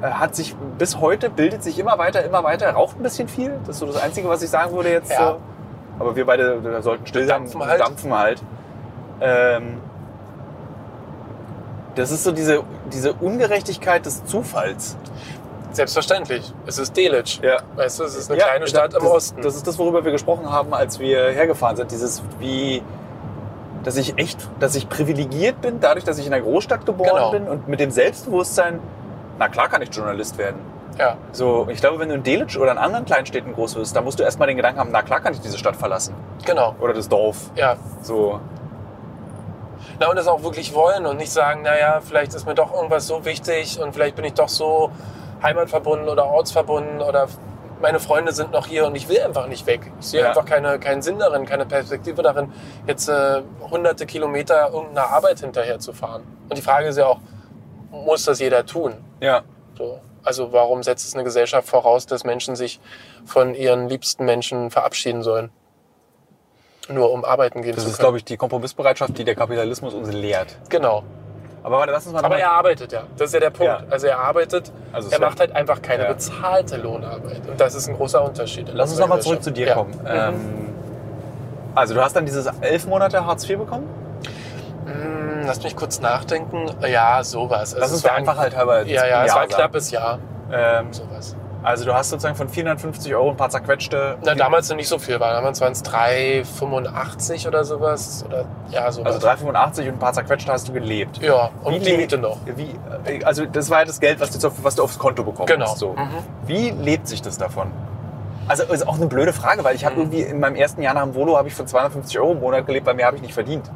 äh, 0.00 0.06
hat 0.06 0.34
sich 0.34 0.56
bis 0.78 0.98
heute, 0.98 1.28
bildet 1.28 1.62
sich 1.62 1.78
immer 1.78 1.98
weiter, 1.98 2.24
immer 2.24 2.42
weiter, 2.42 2.70
raucht 2.70 2.98
ein 2.98 3.02
bisschen 3.02 3.28
viel, 3.28 3.58
das 3.66 3.76
ist 3.76 3.80
so 3.80 3.86
das 3.86 4.02
Einzige, 4.02 4.30
was 4.30 4.42
ich 4.42 4.48
sagen 4.48 4.74
würde 4.74 4.90
jetzt. 4.90 5.10
Ja. 5.10 5.32
So. 5.32 5.36
Aber 5.98 6.16
wir 6.16 6.24
beide 6.24 6.80
sollten 6.80 7.06
still 7.06 7.26
sein, 7.26 7.42
Dampfen 7.42 7.66
halt. 7.66 7.80
dampfen 7.80 8.18
halt. 8.18 8.42
Ähm, 9.20 9.80
das 11.94 12.10
ist 12.10 12.24
so 12.24 12.32
diese, 12.32 12.62
diese 12.92 13.12
Ungerechtigkeit 13.14 14.04
des 14.06 14.24
Zufalls. 14.24 14.96
Selbstverständlich. 15.72 16.52
Es 16.66 16.78
ist 16.78 16.96
Delitzsch. 16.96 17.40
Ja. 17.42 17.58
Weißt 17.76 18.00
du, 18.00 18.04
es 18.04 18.16
ist 18.16 18.30
eine 18.30 18.40
kleine 18.40 18.66
Stadt 18.66 18.92
das, 18.92 19.02
im 19.02 19.08
Osten. 19.08 19.42
Das 19.42 19.54
ist 19.54 19.66
das, 19.66 19.78
worüber 19.78 20.04
wir 20.04 20.10
gesprochen 20.12 20.50
haben, 20.50 20.74
als 20.74 20.98
wir 20.98 21.30
hergefahren 21.30 21.76
sind. 21.76 21.92
Dieses, 21.92 22.22
wie, 22.40 22.82
dass 23.84 23.96
ich 23.96 24.18
echt, 24.18 24.48
dass 24.58 24.74
ich 24.74 24.88
privilegiert 24.88 25.60
bin, 25.60 25.78
dadurch, 25.80 26.04
dass 26.04 26.18
ich 26.18 26.26
in 26.26 26.32
einer 26.32 26.42
Großstadt 26.42 26.86
geboren 26.86 27.10
Genau. 27.14 27.30
bin 27.30 27.46
und 27.48 27.68
mit 27.68 27.78
dem 27.78 27.92
Selbstbewusstsein, 27.92 28.80
na 29.38 29.48
klar 29.48 29.68
kann 29.68 29.80
ich 29.82 29.90
Journalist 29.94 30.38
werden. 30.38 30.56
ja. 30.98 31.16
So, 31.32 31.68
ich 31.70 31.80
glaube, 31.80 32.00
wenn 32.00 32.08
du 32.08 32.16
in 32.16 32.24
Delitzsch 32.24 32.56
oder 32.58 32.72
in 32.72 32.78
anderen 32.78 33.04
Kleinstädten 33.04 33.54
groß 33.54 33.76
wirst, 33.76 33.94
dann 33.94 34.02
musst 34.04 34.18
du 34.18 34.24
erstmal 34.24 34.48
den 34.48 34.56
Gedanken 34.56 34.80
haben, 34.80 34.90
na 34.92 35.02
klar 35.02 35.20
kann 35.20 35.32
ich 35.34 35.40
diese 35.40 35.56
Stadt 35.56 35.76
verlassen. 35.76 36.14
Genau. 36.44 36.74
Oder 36.80 36.94
das 36.94 37.08
Dorf. 37.08 37.36
Ja. 37.54 37.76
So. 38.02 38.40
Na, 40.00 40.08
und 40.08 40.16
das 40.16 40.26
auch 40.28 40.42
wirklich 40.42 40.74
wollen 40.74 41.04
und 41.04 41.18
nicht 41.18 41.30
sagen, 41.30 41.60
naja, 41.62 42.00
vielleicht 42.00 42.32
ist 42.32 42.46
mir 42.46 42.54
doch 42.54 42.72
irgendwas 42.74 43.06
so 43.06 43.24
wichtig 43.26 43.78
und 43.78 43.92
vielleicht 43.92 44.16
bin 44.16 44.24
ich 44.24 44.32
doch 44.32 44.48
so 44.48 44.90
heimatverbunden 45.42 46.08
oder 46.08 46.26
ortsverbunden 46.26 47.02
oder 47.02 47.28
meine 47.82 48.00
Freunde 48.00 48.32
sind 48.32 48.50
noch 48.52 48.66
hier 48.66 48.86
und 48.86 48.94
ich 48.94 49.08
will 49.10 49.20
einfach 49.20 49.46
nicht 49.46 49.66
weg. 49.66 49.92
Ich 50.00 50.06
sehe 50.06 50.22
Ja. 50.22 50.28
einfach 50.28 50.46
keine, 50.46 50.78
keinen 50.78 51.02
Sinn 51.02 51.18
darin, 51.18 51.44
keine 51.44 51.66
Perspektive 51.66 52.22
darin, 52.22 52.50
jetzt 52.86 53.08
äh, 53.08 53.42
hunderte 53.70 54.06
Kilometer 54.06 54.70
irgendeiner 54.72 55.08
Arbeit 55.08 55.40
hinterher 55.40 55.78
zu 55.78 55.92
fahren. 55.92 56.22
Und 56.48 56.56
die 56.56 56.62
Frage 56.62 56.88
ist 56.88 56.96
ja 56.96 57.06
auch, 57.06 57.20
muss 57.90 58.24
das 58.24 58.38
jeder 58.40 58.64
tun? 58.64 58.94
Ja. 59.20 59.42
So. 59.76 60.00
Also 60.22 60.52
warum 60.52 60.82
setzt 60.82 61.06
es 61.06 61.14
eine 61.14 61.24
Gesellschaft 61.24 61.68
voraus, 61.68 62.06
dass 62.06 62.24
Menschen 62.24 62.56
sich 62.56 62.80
von 63.26 63.54
ihren 63.54 63.88
liebsten 63.88 64.24
Menschen 64.24 64.70
verabschieden 64.70 65.22
sollen? 65.22 65.50
Nur 66.88 67.12
um 67.12 67.24
arbeiten 67.24 67.62
gehen 67.62 67.74
Das 67.74 67.84
zu 67.84 67.90
ist, 67.90 67.96
können. 67.96 68.04
glaube 68.06 68.16
ich, 68.18 68.24
die 68.24 68.36
Kompromissbereitschaft, 68.36 69.16
die 69.18 69.24
der 69.24 69.34
Kapitalismus 69.36 69.94
uns 69.94 70.12
lehrt. 70.12 70.56
Genau. 70.68 71.02
Aber 71.62 71.76
warte, 71.78 71.92
lass 71.92 72.06
uns 72.06 72.14
mal 72.14 72.24
Aber 72.24 72.38
er 72.38 72.50
arbeitet 72.52 72.90
ja. 72.92 73.02
Das 73.18 73.28
ist 73.28 73.34
ja 73.34 73.40
der 73.40 73.50
Punkt. 73.50 73.64
Ja. 73.70 73.82
Also 73.90 74.06
er 74.06 74.18
arbeitet, 74.18 74.72
Also 74.92 75.10
er 75.10 75.20
macht 75.20 75.38
halt 75.40 75.54
einfach 75.54 75.82
keine 75.82 76.04
Ja. 76.04 76.08
bezahlte 76.12 76.78
Lohnarbeit. 76.78 77.46
Und 77.48 77.60
das 77.60 77.74
ist 77.74 77.86
ein 77.88 77.96
großer 77.96 78.24
Unterschied. 78.24 78.68
Lass 78.72 78.90
uns 78.90 78.92
unserer 78.92 79.06
nochmal 79.08 79.22
zurück 79.22 79.42
zu 79.42 79.50
dir 79.52 79.66
Gesellschaft. 79.66 79.92
kommen. 79.92 80.06
Ja. 80.06 80.28
Ähm, 80.28 80.68
also 81.74 81.94
du 81.94 82.02
hast 82.02 82.16
dann 82.16 82.24
dieses 82.24 82.46
elf 82.62 82.86
Monate 82.86 83.24
Hartz 83.26 83.48
IV 83.48 83.58
bekommen? 83.58 83.86
Mm, 84.86 85.46
lass 85.46 85.62
mich 85.62 85.76
kurz 85.76 86.00
nachdenken. 86.00 86.70
Ja, 86.88 87.22
sowas. 87.22 87.74
Also 87.74 87.78
Lass 87.78 87.88
es 87.88 87.92
uns 87.96 88.02
der 88.02 88.10
war 88.12 88.16
ein- 88.16 88.28
Einfachheit 88.28 88.56
halber 88.56 88.82
Ja, 88.86 89.06
ja, 89.06 89.24
es 89.26 89.34
war 89.34 89.42
ein 89.42 89.48
knappes 89.48 89.90
Jahr. 89.90 90.18
Ähm, 90.52 90.92
Sowas. 90.92 91.36
Also 91.62 91.84
du 91.84 91.94
hast 91.94 92.10
sozusagen 92.10 92.36
von 92.36 92.48
450 92.48 93.14
Euro 93.14 93.30
ein 93.30 93.36
paar 93.36 93.50
zerquetschte... 93.50 94.16
Na, 94.24 94.34
damals 94.34 94.68
noch 94.68 94.76
nicht 94.76 94.88
so 94.88 94.98
viel 94.98 95.20
war. 95.20 95.32
Damals 95.32 95.60
waren 95.60 95.72
es 95.72 95.84
3,85 95.84 97.46
oder 97.48 97.64
sowas. 97.64 98.24
Oder, 98.26 98.44
ja, 98.70 98.90
sowas. 98.90 99.14
Also 99.14 99.26
385 99.26 99.88
und 99.88 99.94
ein 99.94 99.98
paar 99.98 100.12
zerquetschte 100.12 100.52
hast 100.52 100.68
du 100.68 100.72
gelebt. 100.72 101.18
ja, 101.22 101.50
und 101.62 101.74
Wie 101.74 101.78
die 101.80 101.96
Miete 101.96 102.18
noch. 102.18 102.38
Wie, 102.56 102.74
äh, 103.04 103.24
also 103.24 103.44
das 103.46 103.70
war 103.70 103.80
ja 103.80 103.84
das 103.84 104.00
Geld, 104.00 104.20
was 104.20 104.30
du, 104.36 104.50
was 104.62 104.74
du 104.74 104.82
aufs 104.82 104.98
Konto 104.98 105.22
bekommen 105.24 105.46
Genau. 105.46 105.74
So. 105.74 105.92
Mhm. 105.92 106.08
Wie 106.46 106.70
lebt 106.70 107.08
sich 107.08 107.22
das 107.22 107.38
davon? 107.38 107.70
Also 108.48 108.64
ist 108.64 108.86
auch 108.88 108.96
eine 108.96 109.06
blöde 109.06 109.32
Frage, 109.32 109.62
weil 109.64 109.76
ich 109.76 109.84
habe 109.84 109.96
Mhm. 109.96 110.00
irgendwie 110.02 110.22
in 110.22 110.40
meinem 110.40 110.56
ersten 110.56 110.82
Jahr 110.82 110.94
nach 110.94 111.04
dem 111.04 111.14
Volo 111.14 111.36
habe 111.36 111.48
ich 111.48 111.54
von 111.54 111.66
250 111.66 112.18
Euro 112.18 112.32
im 112.32 112.40
Monat 112.40 112.66
gelebt, 112.66 112.86
bei 112.86 112.94
mir 112.94 113.06
habe 113.06 113.16
ich 113.16 113.22
nicht 113.22 113.34
verdient. 113.34 113.70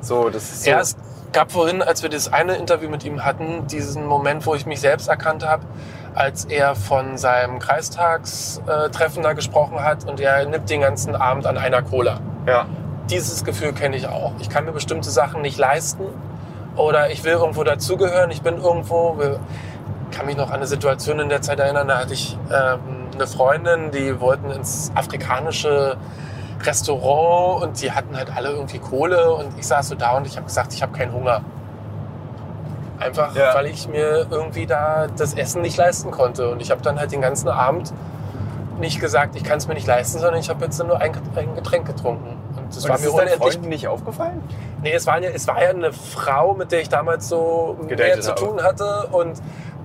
So, 0.00 0.28
das 0.30 0.42
ist 0.44 0.64
so. 0.64 0.70
Ja, 0.70 0.80
es 0.80 0.96
gab 1.32 1.52
vorhin, 1.52 1.82
als 1.82 2.02
wir 2.02 2.08
das 2.10 2.32
eine 2.32 2.56
Interview 2.56 2.88
mit 2.88 3.04
ihm 3.04 3.24
hatten, 3.24 3.66
diesen 3.66 4.06
Moment, 4.06 4.46
wo 4.46 4.54
ich 4.54 4.64
mich 4.66 4.80
selbst 4.80 5.08
erkannt 5.08 5.46
habe, 5.46 5.62
als 6.14 6.44
er 6.44 6.74
von 6.74 7.16
seinem 7.16 7.58
Kreistagstreffen 7.58 9.22
da 9.22 9.32
gesprochen 9.32 9.82
hat 9.82 10.08
und 10.08 10.20
er 10.20 10.44
nimmt 10.46 10.68
den 10.68 10.80
ganzen 10.80 11.14
Abend 11.14 11.46
an 11.46 11.56
einer 11.58 11.82
Cola. 11.82 12.20
ja. 12.46 12.66
Dieses 13.10 13.42
Gefühl 13.42 13.72
kenne 13.72 13.96
ich 13.96 14.06
auch. 14.06 14.32
Ich 14.38 14.50
kann 14.50 14.66
mir 14.66 14.72
bestimmte 14.72 15.08
Sachen 15.08 15.40
nicht 15.40 15.56
leisten 15.56 16.04
oder 16.76 17.10
ich 17.10 17.24
will 17.24 17.32
irgendwo 17.32 17.64
dazugehören. 17.64 18.30
Ich 18.30 18.42
bin 18.42 18.58
irgendwo. 18.58 19.16
Ich 20.10 20.16
kann 20.16 20.26
mich 20.26 20.36
noch 20.36 20.48
an 20.48 20.56
eine 20.56 20.66
Situation 20.66 21.18
in 21.18 21.30
der 21.30 21.40
Zeit 21.40 21.58
erinnern, 21.58 21.88
da 21.88 21.98
hatte 21.98 22.12
ich 22.12 22.36
ähm, 22.50 22.80
eine 23.14 23.26
Freundin, 23.26 23.90
die 23.92 24.20
wollten 24.20 24.50
ins 24.50 24.92
afrikanische 24.94 25.96
Restaurant 26.62 27.62
und 27.62 27.80
die 27.80 27.92
hatten 27.92 28.16
halt 28.16 28.34
alle 28.34 28.50
irgendwie 28.50 28.78
Kohle 28.78 29.32
und 29.32 29.58
ich 29.58 29.66
saß 29.66 29.88
so 29.88 29.94
da 29.94 30.16
und 30.16 30.26
ich 30.26 30.36
habe 30.36 30.46
gesagt, 30.46 30.72
ich 30.72 30.82
habe 30.82 30.96
keinen 30.96 31.12
Hunger. 31.12 31.42
Einfach, 33.00 33.34
Ja. 33.36 33.54
weil 33.54 33.66
ich 33.66 33.88
mir 33.88 34.26
irgendwie 34.30 34.66
da 34.66 35.06
das 35.16 35.34
Essen 35.34 35.62
nicht 35.62 35.76
leisten 35.76 36.10
konnte. 36.10 36.50
Und 36.50 36.60
ich 36.60 36.70
habe 36.70 36.82
dann 36.82 36.98
halt 36.98 37.12
den 37.12 37.20
ganzen 37.20 37.48
Abend 37.48 37.92
nicht 38.80 39.00
gesagt, 39.00 39.34
ich 39.36 39.44
kann 39.44 39.58
es 39.58 39.66
mir 39.68 39.74
nicht 39.74 39.86
leisten, 39.86 40.18
sondern 40.18 40.40
ich 40.40 40.50
habe 40.50 40.64
jetzt 40.64 40.78
nur 40.82 41.00
ein, 41.00 41.12
ein 41.36 41.54
Getränk 41.54 41.86
getrunken. 41.86 42.36
Und 42.56 42.68
das 42.68 42.84
Und 42.84 42.88
war 42.90 42.96
das 42.96 43.00
mir 43.02 43.08
ist 43.08 43.14
unendlich 43.14 43.38
Freunden 43.54 43.68
nicht 43.68 43.88
aufgefallen? 43.88 44.42
Nee, 44.82 44.92
es 44.92 45.06
war, 45.06 45.20
ja, 45.20 45.30
es 45.34 45.46
war 45.48 45.62
ja 45.62 45.70
eine 45.70 45.92
Frau, 45.92 46.54
mit 46.54 46.70
der 46.72 46.80
ich 46.80 46.88
damals 46.88 47.28
so 47.28 47.76
mehr 47.80 47.88
Gedatet 47.88 48.22
zu 48.24 48.30
habe. 48.30 48.40
tun 48.40 48.62
hatte 48.62 49.08
und 49.12 49.40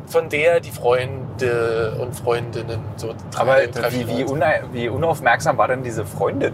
von 0.05 0.29
der 0.29 0.59
die 0.59 0.69
Freunde 0.71 1.97
und 1.99 2.13
Freundinnen 2.15 2.79
so 2.97 3.13
Aber 3.37 3.55
drei- 3.67 3.91
wie, 3.91 4.07
wie, 4.07 4.25
wie 4.73 4.89
unaufmerksam 4.89 5.57
war 5.57 5.67
denn 5.67 5.81
diese 5.81 6.05
Freundin? 6.05 6.53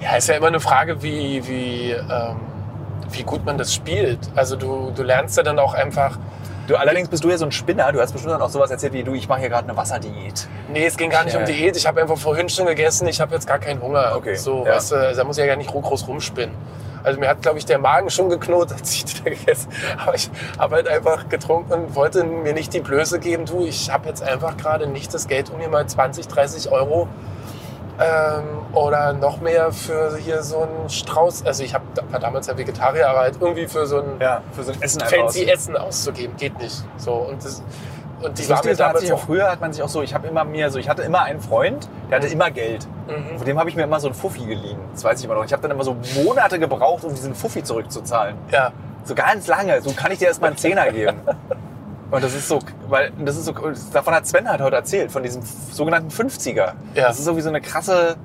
Ja, 0.00 0.16
ist 0.16 0.28
ja 0.28 0.36
immer 0.36 0.48
eine 0.48 0.60
Frage, 0.60 1.02
wie, 1.02 1.46
wie, 1.48 1.90
ähm, 1.92 2.36
wie 3.10 3.22
gut 3.22 3.44
man 3.44 3.58
das 3.58 3.72
spielt. 3.74 4.18
Also 4.34 4.56
du, 4.56 4.92
du 4.94 5.02
lernst 5.02 5.36
ja 5.36 5.42
dann 5.42 5.58
auch 5.58 5.74
einfach, 5.74 6.18
Du, 6.68 6.74
allerdings 6.74 7.08
bist 7.08 7.22
du 7.22 7.30
ja 7.30 7.38
so 7.38 7.44
ein 7.44 7.52
Spinner. 7.52 7.92
Du 7.92 8.00
hast 8.00 8.10
bestimmt 8.10 8.32
dann 8.34 8.42
auch 8.42 8.50
sowas 8.50 8.72
erzählt 8.72 8.92
wie 8.92 9.04
du, 9.04 9.14
ich 9.14 9.28
mache 9.28 9.38
hier 9.38 9.48
gerade 9.50 9.68
eine 9.68 9.76
Wasserdiät. 9.76 10.48
nee, 10.72 10.84
es 10.84 10.96
ging 10.96 11.10
gar 11.10 11.22
nicht 11.22 11.34
Ja. 11.34 11.38
um 11.38 11.46
Diät, 11.46 11.76
ich 11.76 11.86
habe 11.86 12.00
einfach 12.02 12.18
vorhin 12.18 12.48
schon 12.48 12.66
gegessen, 12.66 13.06
ich 13.06 13.20
habe 13.20 13.32
jetzt 13.36 13.46
gar 13.46 13.60
keinen 13.60 13.80
Hunger. 13.80 14.14
Okay, 14.16 14.34
So, 14.34 14.66
ja. 14.66 14.74
weißt 14.74 14.90
du, 14.90 15.14
da 15.14 15.22
muss 15.22 15.36
ich 15.38 15.42
ja 15.42 15.46
gar 15.46 15.54
nicht 15.56 15.70
groß 15.70 16.08
rumspinnen. 16.08 16.52
Also 17.04 17.20
mir 17.20 17.28
hat, 17.28 17.40
glaube 17.40 17.58
ich, 17.58 17.66
der 17.66 17.78
Magen 17.78 18.10
schon 18.10 18.28
geknurrt, 18.30 18.72
als 18.76 18.92
ich 18.94 19.04
da 19.22 19.30
gegessen 19.30 19.68
Aber 20.04 20.16
ich 20.16 20.28
habe 20.58 20.74
halt 20.74 20.88
einfach 20.88 21.28
getrunken 21.28 21.72
und 21.72 21.94
wollte 21.94 22.24
mir 22.24 22.52
nicht 22.52 22.74
die 22.74 22.80
Blöße 22.80 23.20
geben, 23.20 23.44
du, 23.44 23.64
ich 23.64 23.92
habe 23.92 24.08
jetzt 24.08 24.24
einfach 24.24 24.56
gerade 24.56 24.88
nicht 24.88 25.14
das 25.14 25.28
Geld, 25.28 25.50
um 25.50 25.58
mir 25.58 25.68
mal 25.68 25.86
20, 25.86 26.26
30 26.26 26.72
Euro 26.72 27.06
ähm, 27.98 28.44
oder 28.74 29.12
noch 29.12 29.40
mehr 29.40 29.72
für 29.72 30.16
hier 30.16 30.42
so 30.42 30.62
einen 30.62 30.88
Strauß, 30.88 31.46
also 31.46 31.62
ich 31.62 31.74
hab, 31.74 31.82
war 32.10 32.20
damals 32.20 32.46
ja 32.46 32.56
Vegetarier, 32.56 33.08
aber 33.08 33.20
halt 33.20 33.36
irgendwie 33.40 33.66
für 33.66 33.86
so 33.86 33.98
ein 33.98 34.20
Ja, 34.20 34.42
für 34.52 34.62
so 34.64 34.72
ein 34.72 34.82
Essen 34.82 35.02
einfach 35.02 35.16
fancy 35.16 35.44
aus. 35.44 35.50
Essen 35.50 35.76
auszugeben, 35.76 36.36
geht 36.36 36.58
nicht. 36.58 36.84
So, 36.96 37.12
und, 37.14 37.44
das, 37.44 37.62
und 38.22 38.38
die 38.38 38.42
Das 38.46 38.50
war 38.50 38.64
mir 38.64 38.76
damals 38.76 39.10
auch 39.10 39.16
auch... 39.16 39.24
früher 39.24 39.50
hat 39.50 39.60
man 39.60 39.72
sich 39.72 39.82
auch 39.82 39.88
so, 39.88 40.02
ich 40.02 40.14
habe 40.14 40.26
immer 40.26 40.44
mir 40.44 40.70
so, 40.70 40.78
ich 40.78 40.88
hatte 40.88 41.02
immer 41.02 41.22
einen 41.22 41.40
Freund, 41.40 41.88
der 42.10 42.18
hatte 42.18 42.28
immer 42.28 42.50
Geld. 42.50 42.86
Mhm. 43.08 43.38
Von 43.38 43.46
dem 43.46 43.58
habe 43.58 43.70
ich 43.70 43.76
mir 43.76 43.84
immer 43.84 44.00
so 44.00 44.08
einen 44.08 44.14
Fuffi 44.14 44.44
geliehen. 44.44 44.78
Das 44.92 45.04
weiß 45.04 45.18
ich 45.18 45.24
immer 45.24 45.34
noch. 45.34 45.44
Ich 45.44 45.52
habe 45.52 45.62
dann 45.62 45.70
immer 45.70 45.84
so 45.84 45.96
Monate 46.22 46.58
gebraucht, 46.58 47.04
um 47.04 47.14
diesen 47.14 47.34
Fuffi 47.34 47.62
zurückzuzahlen. 47.62 48.36
Ja, 48.50 48.72
So 49.04 49.14
ganz 49.14 49.46
lange. 49.46 49.80
So 49.80 49.92
kann 49.92 50.10
ich 50.12 50.18
dir 50.18 50.26
erst 50.26 50.40
mal 50.40 50.48
einen 50.48 50.56
Zehner 50.56 50.90
geben. 50.90 51.20
Und 52.10 52.22
das 52.22 52.34
ist 52.34 52.46
so, 52.48 52.60
weil 52.88 53.10
das 53.18 53.36
ist 53.36 53.46
so, 53.46 53.52
davon 53.92 54.14
hat 54.14 54.26
Sven 54.26 54.48
halt 54.48 54.60
heute 54.60 54.76
erzählt, 54.76 55.10
von 55.10 55.22
diesem 55.22 55.42
sogenannten 55.42 56.10
50er. 56.10 56.54
Ja. 56.56 56.74
Das 57.08 57.18
ist 57.18 57.24
so 57.24 57.36
wie 57.36 57.40
so 57.40 57.48
eine 57.48 57.60
krasse. 57.60 58.16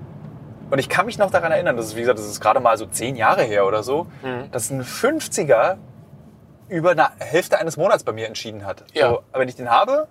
Und 0.70 0.80
ich 0.80 0.88
kann 0.88 1.06
mich 1.06 1.18
noch 1.18 1.32
daran 1.32 1.52
erinnern, 1.52 1.76
das 1.78 1.88
ist, 1.88 1.96
wie 1.96 2.02
gesagt, 2.02 2.20
das 2.20 2.26
ist 2.28 2.40
gerade 2.40 2.60
mal 2.60 2.78
so 2.78 2.86
zehn 2.86 3.16
Jahre 3.16 3.42
her 3.44 3.66
oder 3.66 3.84
so, 3.84 4.06
Mhm. 4.24 4.52
dass 4.52 4.70
ein 4.70 4.84
50er 4.84 5.78
über 6.70 6.92
eine 6.92 7.10
Hälfte 7.20 7.58
eines 7.60 7.76
Monats 7.76 8.04
bei 8.04 8.14
mir 8.14 8.28
entschieden 8.28 8.66
hat. 8.66 8.86
Ja. 8.94 9.10
So, 9.10 9.20
wenn 9.34 9.50
ich 9.50 9.56
den 9.58 9.70
habe, 9.70 10.08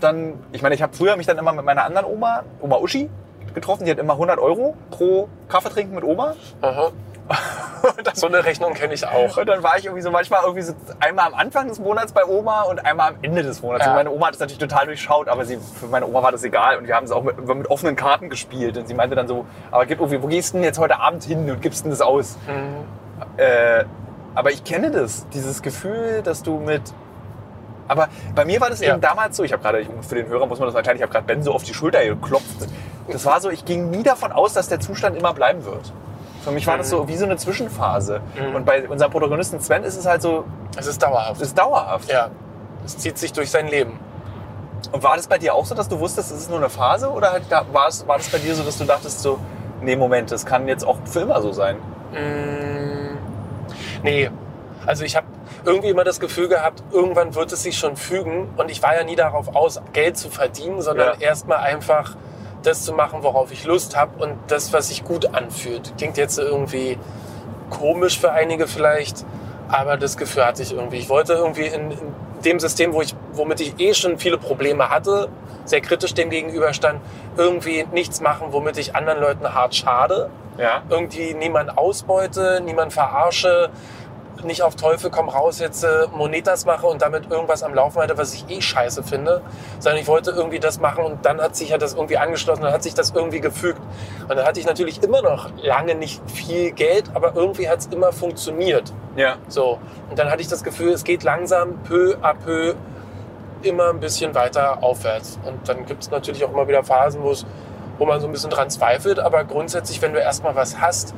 dann, 0.00 0.34
ich 0.52 0.60
meine, 0.62 0.74
ich 0.74 0.82
habe 0.82 0.94
früher 0.94 1.16
mich 1.16 1.26
dann 1.26 1.38
immer 1.38 1.52
mit 1.52 1.64
meiner 1.64 1.84
anderen 1.84 2.06
Oma, 2.06 2.42
Oma 2.60 2.76
Uschi, 2.76 3.08
getroffen. 3.54 3.84
Die 3.84 3.90
hat 3.92 3.98
immer 3.98 4.14
100 4.14 4.38
Euro 4.38 4.74
pro 4.90 5.28
Kaffee 5.48 5.68
trinken 5.70 5.94
mit 5.94 6.04
Oma. 6.04 6.34
aha. 6.60 6.90
So 8.14 8.26
eine 8.28 8.44
Rechnung 8.44 8.72
kenne 8.74 8.94
ich 8.94 9.06
auch. 9.06 9.36
und 9.36 9.46
dann 9.46 9.62
war 9.62 9.76
ich 9.76 9.84
irgendwie 9.84 10.02
so 10.02 10.10
manchmal 10.10 10.40
irgendwie 10.42 10.62
so 10.62 10.72
einmal 11.00 11.26
am 11.26 11.34
Anfang 11.34 11.68
des 11.68 11.78
Monats 11.78 12.12
bei 12.12 12.24
Oma 12.24 12.62
und 12.62 12.84
einmal 12.84 13.10
am 13.10 13.16
Ende 13.22 13.42
des 13.42 13.60
Monats. 13.62 13.84
Ja. 13.84 13.90
Und 13.92 13.96
meine 13.96 14.10
Oma 14.10 14.26
hat 14.26 14.34
das 14.34 14.40
natürlich 14.40 14.58
total 14.58 14.86
durchschaut, 14.86 15.28
aber 15.28 15.44
sie, 15.44 15.58
für 15.78 15.86
meine 15.86 16.06
Oma 16.06 16.22
war 16.22 16.32
das 16.32 16.44
egal. 16.44 16.78
Und 16.78 16.86
wir 16.86 16.94
haben 16.96 17.04
es 17.04 17.10
auch 17.12 17.22
mit, 17.22 17.46
mit 17.46 17.68
offenen 17.70 17.94
Karten 17.96 18.30
gespielt. 18.30 18.76
Und 18.78 18.88
sie 18.88 18.94
meinte 18.94 19.14
dann 19.16 19.28
so, 19.28 19.44
aber 19.70 19.84
gib 19.84 20.00
irgendwie, 20.00 20.22
wo 20.22 20.28
gehst 20.28 20.54
du 20.54 20.58
denn 20.58 20.64
jetzt 20.64 20.78
heute 20.78 20.98
Abend 21.00 21.24
hin 21.24 21.50
und 21.50 21.60
gibst 21.60 21.84
denn 21.84 21.90
das 21.90 22.00
aus? 22.00 22.38
Mhm. 22.46 22.84
Äh, 23.38 23.84
aber 24.34 24.50
ich 24.50 24.64
kenne 24.64 24.90
das, 24.90 25.28
dieses 25.30 25.60
Gefühl, 25.62 26.22
dass 26.22 26.42
du 26.42 26.58
mit. 26.58 26.82
Aber 27.86 28.08
bei 28.34 28.44
mir 28.46 28.60
war 28.62 28.70
das 28.70 28.80
Ja. 28.80 28.92
eben 28.92 29.02
damals 29.02 29.36
so, 29.36 29.42
ich 29.44 29.52
habe 29.52 29.62
gerade, 29.62 29.86
für 30.08 30.14
den 30.14 30.26
Hörer 30.28 30.46
muss 30.46 30.58
man 30.58 30.68
das 30.68 30.74
erklären, 30.74 30.96
ich 30.96 31.02
habe 31.02 31.12
gerade 31.12 31.26
Ben 31.26 31.42
so 31.42 31.52
auf 31.52 31.64
die 31.64 31.74
Schulter 31.74 32.02
geklopft. 32.02 32.66
Das 33.08 33.26
war 33.26 33.40
so, 33.42 33.50
ich 33.50 33.66
ging 33.66 33.90
nie 33.90 34.02
davon 34.02 34.32
aus, 34.32 34.54
dass 34.54 34.68
der 34.68 34.80
Zustand 34.80 35.16
immer 35.18 35.34
bleiben 35.34 35.64
wird. 35.66 35.92
Für 36.44 36.50
mich 36.50 36.66
war 36.66 36.76
das 36.76 36.90
so 36.90 37.08
wie 37.08 37.16
so 37.16 37.24
eine 37.24 37.36
Zwischenphase. 37.38 38.20
Mhm. 38.38 38.54
Und 38.54 38.66
bei 38.66 38.86
unserem 38.88 39.10
Protagonisten 39.10 39.60
Sven 39.60 39.82
ist 39.82 39.96
es 39.96 40.04
halt 40.06 40.20
so, 40.22 40.44
Es 40.76 40.86
ist 40.86 41.02
dauerhaft. 41.02 41.40
es 41.40 41.48
ist 41.48 41.58
dauerhaft. 41.58 42.10
ja, 42.10 42.28
es 42.84 42.98
zieht 42.98 43.16
sich 43.18 43.32
durch 43.32 43.50
sein 43.50 43.66
Leben. 43.68 43.98
Und 44.92 45.02
war 45.02 45.16
das 45.16 45.26
bei 45.26 45.38
dir 45.38 45.54
auch 45.54 45.64
so, 45.64 45.74
dass 45.74 45.88
du 45.88 45.98
wusstest, 45.98 46.30
es 46.30 46.38
ist 46.40 46.50
nur 46.50 46.58
eine 46.58 46.68
Phase? 46.68 47.10
Oder 47.10 47.32
halt, 47.32 47.44
war, 47.72 47.88
es, 47.88 48.06
war 48.06 48.18
das 48.18 48.28
bei 48.28 48.38
dir 48.38 48.54
so, 48.54 48.62
dass 48.62 48.76
du 48.76 48.84
dachtest 48.84 49.22
so, 49.22 49.38
nee, 49.80 49.96
Moment, 49.96 50.30
das 50.30 50.44
kann 50.44 50.68
jetzt 50.68 50.86
auch 50.86 50.98
für 51.06 51.20
immer 51.20 51.40
so 51.40 51.52
sein? 51.52 51.76
Mm, 52.12 53.16
nee, 54.02 54.30
also 54.86 55.04
ich 55.04 55.16
habe 55.16 55.26
irgendwie 55.64 55.88
immer 55.88 56.04
das 56.04 56.20
Gefühl 56.20 56.48
gehabt, 56.48 56.82
irgendwann 56.92 57.34
wird 57.34 57.50
es 57.52 57.62
sich 57.62 57.78
schon 57.78 57.96
fügen. 57.96 58.50
Und 58.58 58.70
ich 58.70 58.82
war 58.82 58.94
ja 58.94 59.02
nie 59.04 59.16
darauf 59.16 59.56
aus, 59.56 59.80
Geld 59.94 60.18
zu 60.18 60.28
verdienen, 60.28 60.82
sondern 60.82 61.18
Ja. 61.18 61.26
erstmal 61.28 61.58
einfach 61.58 62.16
das 62.66 62.84
zu 62.84 62.92
machen, 62.92 63.22
worauf 63.22 63.52
ich 63.52 63.64
Lust 63.64 63.96
habe 63.96 64.22
und 64.22 64.36
das, 64.48 64.72
was 64.72 64.88
sich 64.88 65.04
gut 65.04 65.34
anfühlt. 65.34 65.92
Klingt 65.96 66.16
jetzt 66.16 66.38
irgendwie 66.38 66.98
komisch 67.70 68.18
für 68.18 68.32
einige 68.32 68.66
vielleicht, 68.66 69.24
aber 69.68 69.96
das 69.96 70.16
Gefühl 70.16 70.46
hatte 70.46 70.62
ich 70.62 70.72
irgendwie. 70.72 70.98
Ich 70.98 71.08
wollte 71.08 71.34
irgendwie 71.34 71.66
in, 71.66 71.90
in 71.90 71.98
dem 72.44 72.60
System, 72.60 72.92
wo 72.92 73.02
ich, 73.02 73.14
womit 73.32 73.60
ich 73.60 73.78
eh 73.78 73.94
schon 73.94 74.18
viele 74.18 74.38
Probleme 74.38 74.90
hatte, 74.90 75.28
sehr 75.64 75.80
kritisch 75.80 76.14
dem 76.14 76.30
gegenüberstand, 76.30 77.00
irgendwie 77.36 77.86
nichts 77.92 78.20
machen, 78.20 78.48
womit 78.50 78.76
ich 78.76 78.94
anderen 78.94 79.20
Leuten 79.20 79.54
hart 79.54 79.74
schade 79.74 80.28
Ja. 80.58 80.82
irgendwie 80.90 81.34
niemand 81.34 81.78
ausbeute, 81.78 82.60
niemand 82.64 82.92
verarsche, 82.92 83.70
nicht 84.44 84.62
auf 84.62 84.76
Teufel 84.76 85.10
komm 85.10 85.28
raus 85.28 85.58
jetzt 85.58 85.82
äh, 85.84 86.06
Monetas 86.14 86.64
mache 86.66 86.86
und 86.86 87.02
damit 87.02 87.30
irgendwas 87.30 87.62
am 87.62 87.74
Laufen 87.74 87.98
halte, 87.98 88.16
was 88.18 88.32
ich 88.34 88.44
eh 88.48 88.60
scheiße 88.60 89.02
finde, 89.02 89.42
sondern 89.78 90.00
ich 90.00 90.06
wollte 90.06 90.30
irgendwie 90.30 90.60
das 90.60 90.80
machen 90.80 91.04
und 91.04 91.24
dann 91.24 91.40
hat 91.40 91.56
sich 91.56 91.70
ja 91.70 91.78
das 91.78 91.94
irgendwie 91.94 92.18
angeschlossen, 92.18 92.62
dann 92.62 92.72
hat 92.72 92.82
sich 92.82 92.94
das 92.94 93.10
irgendwie 93.10 93.40
gefügt. 93.40 93.80
Und 94.28 94.36
dann 94.36 94.44
hatte 94.46 94.60
ich 94.60 94.66
natürlich 94.66 95.02
immer 95.02 95.22
noch 95.22 95.50
lange 95.62 95.94
nicht 95.94 96.20
viel 96.30 96.72
Geld, 96.72 97.04
aber 97.14 97.32
irgendwie 97.34 97.68
hat 97.68 97.80
es 97.80 97.86
immer 97.86 98.12
funktioniert. 98.12 98.92
Ja. 99.16 99.36
So. 99.48 99.78
Und 100.10 100.18
dann 100.18 100.30
hatte 100.30 100.42
ich 100.42 100.48
das 100.48 100.62
Gefühl, 100.64 100.92
es 100.92 101.04
geht 101.04 101.22
langsam, 101.22 101.78
peu 101.84 102.16
à 102.22 102.34
peu, 102.34 102.74
immer 103.62 103.88
ein 103.90 104.00
bisschen 104.00 104.34
weiter 104.34 104.82
aufwärts. 104.82 105.38
Und 105.44 105.68
dann 105.68 105.86
gibt 105.86 106.02
es 106.02 106.10
natürlich 106.10 106.44
auch 106.44 106.52
immer 106.52 106.68
wieder 106.68 106.84
Phasen, 106.84 107.22
wo 107.22 107.30
es- 107.30 107.46
wo 107.96 108.04
man 108.06 108.20
so 108.20 108.26
ein 108.26 108.32
bisschen 108.32 108.50
dran 108.50 108.68
zweifelt. 108.70 109.18
Aber 109.20 109.44
grundsätzlich, 109.44 110.02
wenn 110.02 110.12
du 110.12 110.18
erstmal 110.18 110.54
was 110.56 110.80
hast, 110.80 111.14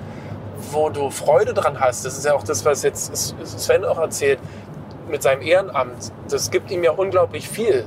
wo 0.73 0.89
du 0.91 1.11
Freude 1.11 1.55
dran 1.55 1.81
hast, 1.81 2.05
das 2.05 2.17
ist 2.17 2.25
ja 2.25 2.35
auch 2.35 2.43
das, 2.43 2.65
was 2.65 2.83
jetzt 2.83 3.35
Sven 3.45 3.85
auch 3.85 3.99
erzählt, 3.99 4.39
mit 5.09 5.23
seinem 5.23 5.43
Ehrenamt, 5.43 6.13
das 6.29 6.51
gibt 6.51 6.71
ihm 6.71 6.83
ja 6.83 6.93
unglaublich 6.93 7.49
viel. 7.49 7.87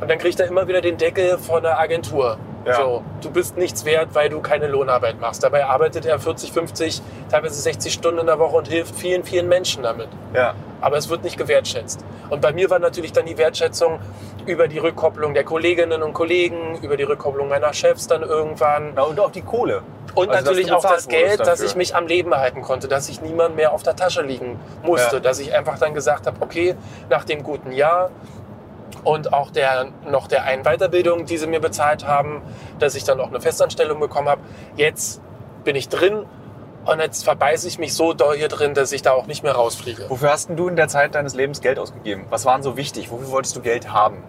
Und 0.00 0.10
dann 0.10 0.18
kriegt 0.18 0.38
er 0.40 0.46
immer 0.46 0.68
wieder 0.68 0.80
den 0.80 0.96
Deckel 0.96 1.38
von 1.38 1.62
der 1.62 1.78
Agentur. 1.78 2.38
Ja. 2.66 2.76
So, 2.76 3.02
du 3.22 3.30
bist 3.30 3.56
nichts 3.56 3.84
wert, 3.84 4.08
weil 4.14 4.28
du 4.28 4.40
keine 4.40 4.66
Lohnarbeit 4.66 5.20
machst. 5.20 5.42
Dabei 5.42 5.66
arbeitet 5.66 6.04
er 6.04 6.18
40, 6.18 6.52
50, 6.52 7.00
teilweise 7.30 7.54
60 7.54 7.92
Stunden 7.92 8.20
in 8.20 8.26
der 8.26 8.38
Woche 8.38 8.56
und 8.56 8.68
hilft 8.68 8.96
vielen, 8.96 9.22
vielen 9.22 9.48
Menschen 9.48 9.84
damit. 9.84 10.08
Ja. 10.34 10.54
Aber 10.80 10.96
es 10.96 11.08
wird 11.08 11.24
nicht 11.24 11.36
gewertschätzt. 11.36 12.04
Und 12.30 12.40
bei 12.40 12.52
mir 12.52 12.70
war 12.70 12.78
natürlich 12.78 13.12
dann 13.12 13.26
die 13.26 13.38
Wertschätzung 13.38 13.98
über 14.46 14.68
die 14.68 14.78
Rückkopplung 14.78 15.34
der 15.34 15.44
Kolleginnen 15.44 16.02
und 16.02 16.12
Kollegen, 16.12 16.78
über 16.82 16.96
die 16.96 17.02
Rückkopplung 17.04 17.48
meiner 17.48 17.72
Chefs 17.72 18.06
dann 18.06 18.22
irgendwann. 18.22 18.92
Na, 18.94 19.02
und 19.02 19.18
auch 19.18 19.30
die 19.30 19.42
Kohle. 19.42 19.82
Und 20.14 20.30
Also, 20.30 20.44
natürlich 20.44 20.72
auch 20.72 20.82
das 20.82 21.08
Geld, 21.08 21.40
dass 21.40 21.60
ich 21.60 21.76
mich 21.76 21.94
am 21.94 22.06
Leben 22.06 22.34
halten 22.34 22.62
konnte, 22.62 22.88
dass 22.88 23.08
ich 23.08 23.20
niemand 23.20 23.56
mehr 23.56 23.72
auf 23.72 23.82
der 23.82 23.96
Tasche 23.96 24.22
liegen 24.22 24.58
musste, 24.82 25.16
Ja. 25.16 25.20
dass 25.20 25.38
ich 25.40 25.54
einfach 25.54 25.78
dann 25.78 25.94
gesagt 25.94 26.26
habe, 26.26 26.36
okay, 26.40 26.74
nach 27.10 27.24
dem 27.24 27.42
guten 27.42 27.72
Jahr 27.72 28.10
und 29.04 29.32
auch 29.32 29.50
der, 29.50 29.88
noch 30.08 30.26
der 30.26 30.44
einen 30.44 30.64
Weiterbildung, 30.64 31.26
die 31.26 31.36
sie 31.36 31.46
mir 31.46 31.60
bezahlt 31.60 32.06
haben, 32.06 32.42
dass 32.78 32.94
ich 32.94 33.04
dann 33.04 33.20
auch 33.20 33.28
eine 33.28 33.40
Festanstellung 33.40 34.00
bekommen 34.00 34.28
habe, 34.28 34.40
jetzt 34.76 35.20
bin 35.64 35.76
ich 35.76 35.88
drin 35.88 36.24
und 36.86 37.00
jetzt 37.00 37.24
verbeiße 37.24 37.66
ich 37.68 37.78
mich 37.78 37.94
so 37.94 38.12
doll 38.12 38.36
hier 38.36 38.48
drin, 38.48 38.74
dass 38.74 38.92
ich 38.92 39.02
da 39.02 39.12
auch 39.12 39.26
nicht 39.26 39.42
mehr 39.42 39.52
rausfliege. 39.52 40.08
Wofür 40.08 40.30
hast 40.30 40.48
denn 40.48 40.56
du 40.56 40.68
in 40.68 40.76
der 40.76 40.88
Zeit 40.88 41.14
deines 41.14 41.34
Lebens 41.34 41.60
Geld 41.60 41.78
ausgegeben? 41.78 42.26
Was 42.30 42.44
waren 42.44 42.62
so 42.62 42.76
wichtig? 42.76 43.10
Wofür 43.10 43.30
wolltest 43.30 43.56
du 43.56 43.60
Geld 43.60 43.92
haben? 43.92 44.22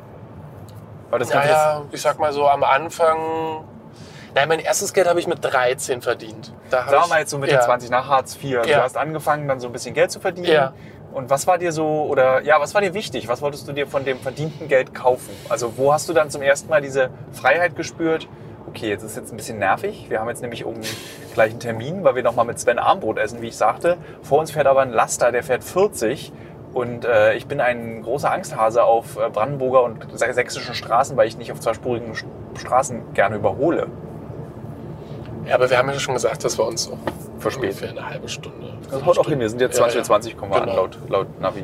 Weil 1.09 1.19
das 1.19 1.29
Naja, 1.29 1.83
ich 1.91 2.01
sag 2.01 2.19
mal 2.19 2.33
so 2.33 2.47
am 2.49 2.63
Anfang, 2.63 3.63
nein, 4.35 4.47
mein 4.49 4.59
erstes 4.59 4.93
Geld 4.93 5.07
habe 5.07 5.19
ich 5.19 5.27
mit 5.27 5.39
13 5.43 6.01
verdient. 6.01 6.53
Da 6.69 6.79
sagen 6.79 6.91
wir 6.91 6.99
ich- 7.03 7.09
mal 7.09 7.19
jetzt 7.19 7.31
so 7.31 7.37
mit 7.37 7.49
ja. 7.51 7.57
den 7.59 7.63
20 7.65 7.89
nach 7.89 8.07
Hartz 8.09 8.35
IV. 8.35 8.57
Also 8.57 8.69
Ja. 8.69 8.77
Du 8.79 8.83
hast 8.83 8.97
angefangen, 8.97 9.47
dann 9.47 9.59
so 9.59 9.67
ein 9.67 9.71
bisschen 9.73 9.93
Geld 9.93 10.11
zu 10.11 10.19
verdienen. 10.19 10.47
Ja. 10.47 10.73
Und 11.13 11.29
was 11.29 11.47
war 11.47 11.57
dir 11.57 11.71
so, 11.71 12.03
oder 12.09 12.41
ja, 12.41 12.59
was 12.59 12.73
war 12.75 12.81
dir 12.81 12.93
wichtig? 12.93 13.27
Was 13.27 13.41
wolltest 13.41 13.67
du 13.67 13.71
dir 13.73 13.87
von 13.87 14.03
dem 14.05 14.19
verdienten 14.19 14.67
Geld 14.67 14.93
kaufen? 14.93 15.29
Also 15.49 15.77
wo 15.77 15.93
hast 15.93 16.09
du 16.09 16.13
dann 16.13 16.29
zum 16.29 16.41
ersten 16.41 16.69
Mal 16.69 16.81
diese 16.81 17.09
Freiheit 17.31 17.75
gespürt? 17.75 18.27
Okay, 18.67 18.89
jetzt 18.89 19.03
ist 19.03 19.15
jetzt 19.15 19.31
ein 19.33 19.37
bisschen 19.37 19.59
nervig. 19.59 20.05
Wir 20.09 20.19
haben 20.19 20.27
jetzt 20.29 20.41
nämlich 20.41 20.65
um 20.65 20.75
gleich 21.33 21.51
einen 21.51 21.59
Termin, 21.59 22.03
weil 22.03 22.15
wir 22.15 22.23
noch 22.23 22.35
mal 22.35 22.43
mit 22.43 22.59
Sven 22.59 22.79
Armbrot 22.79 23.17
essen, 23.17 23.41
wie 23.41 23.47
ich 23.47 23.55
sagte. 23.57 23.97
Vor 24.21 24.39
uns 24.39 24.51
fährt 24.51 24.67
aber 24.67 24.81
ein 24.81 24.91
Laster, 24.91 25.31
der 25.31 25.43
fährt 25.43 25.63
40. 25.63 26.31
Und 26.73 27.05
äh, 27.05 27.33
ich 27.35 27.47
bin 27.47 27.59
ein 27.61 28.03
großer 28.03 28.29
Angsthase 28.31 28.83
auf 28.83 29.17
äh, 29.17 29.29
Brandenburger 29.29 29.83
und 29.83 30.05
sächsischen 30.13 30.75
Straßen, 30.75 31.15
weil 31.17 31.27
ich 31.27 31.37
nicht 31.37 31.51
auf 31.51 31.59
zweispurigen 31.59 32.13
Straßen 32.55 33.13
gerne 33.13 33.37
überhole. 33.37 33.87
Ja, 35.45 35.55
aber 35.55 35.69
wir 35.69 35.77
haben 35.77 35.89
ja 35.89 35.97
schon 35.97 36.13
gesagt, 36.13 36.43
dass 36.43 36.57
wir 36.57 36.65
uns 36.67 36.91
auch 36.91 36.97
Verspäten. 37.39 37.69
ungefähr 37.69 37.89
eine 37.91 38.09
halbe 38.09 38.27
Stunde. 38.27 38.73
Das 38.91 39.03
haut 39.05 39.17
auch 39.17 39.27
hin, 39.29 39.39
wir 39.39 39.49
sind 39.49 39.61
jetzt 39.61 39.79
Ja, 39.79 39.85
20.20 39.85 39.97
Uhr, 39.97 40.03
20, 40.03 40.37
kommen 40.37 40.51
wir 40.51 40.59
Genau. 40.59 40.71
an, 40.71 40.77
laut, 40.77 40.97
laut 41.09 41.39
Navi. 41.39 41.63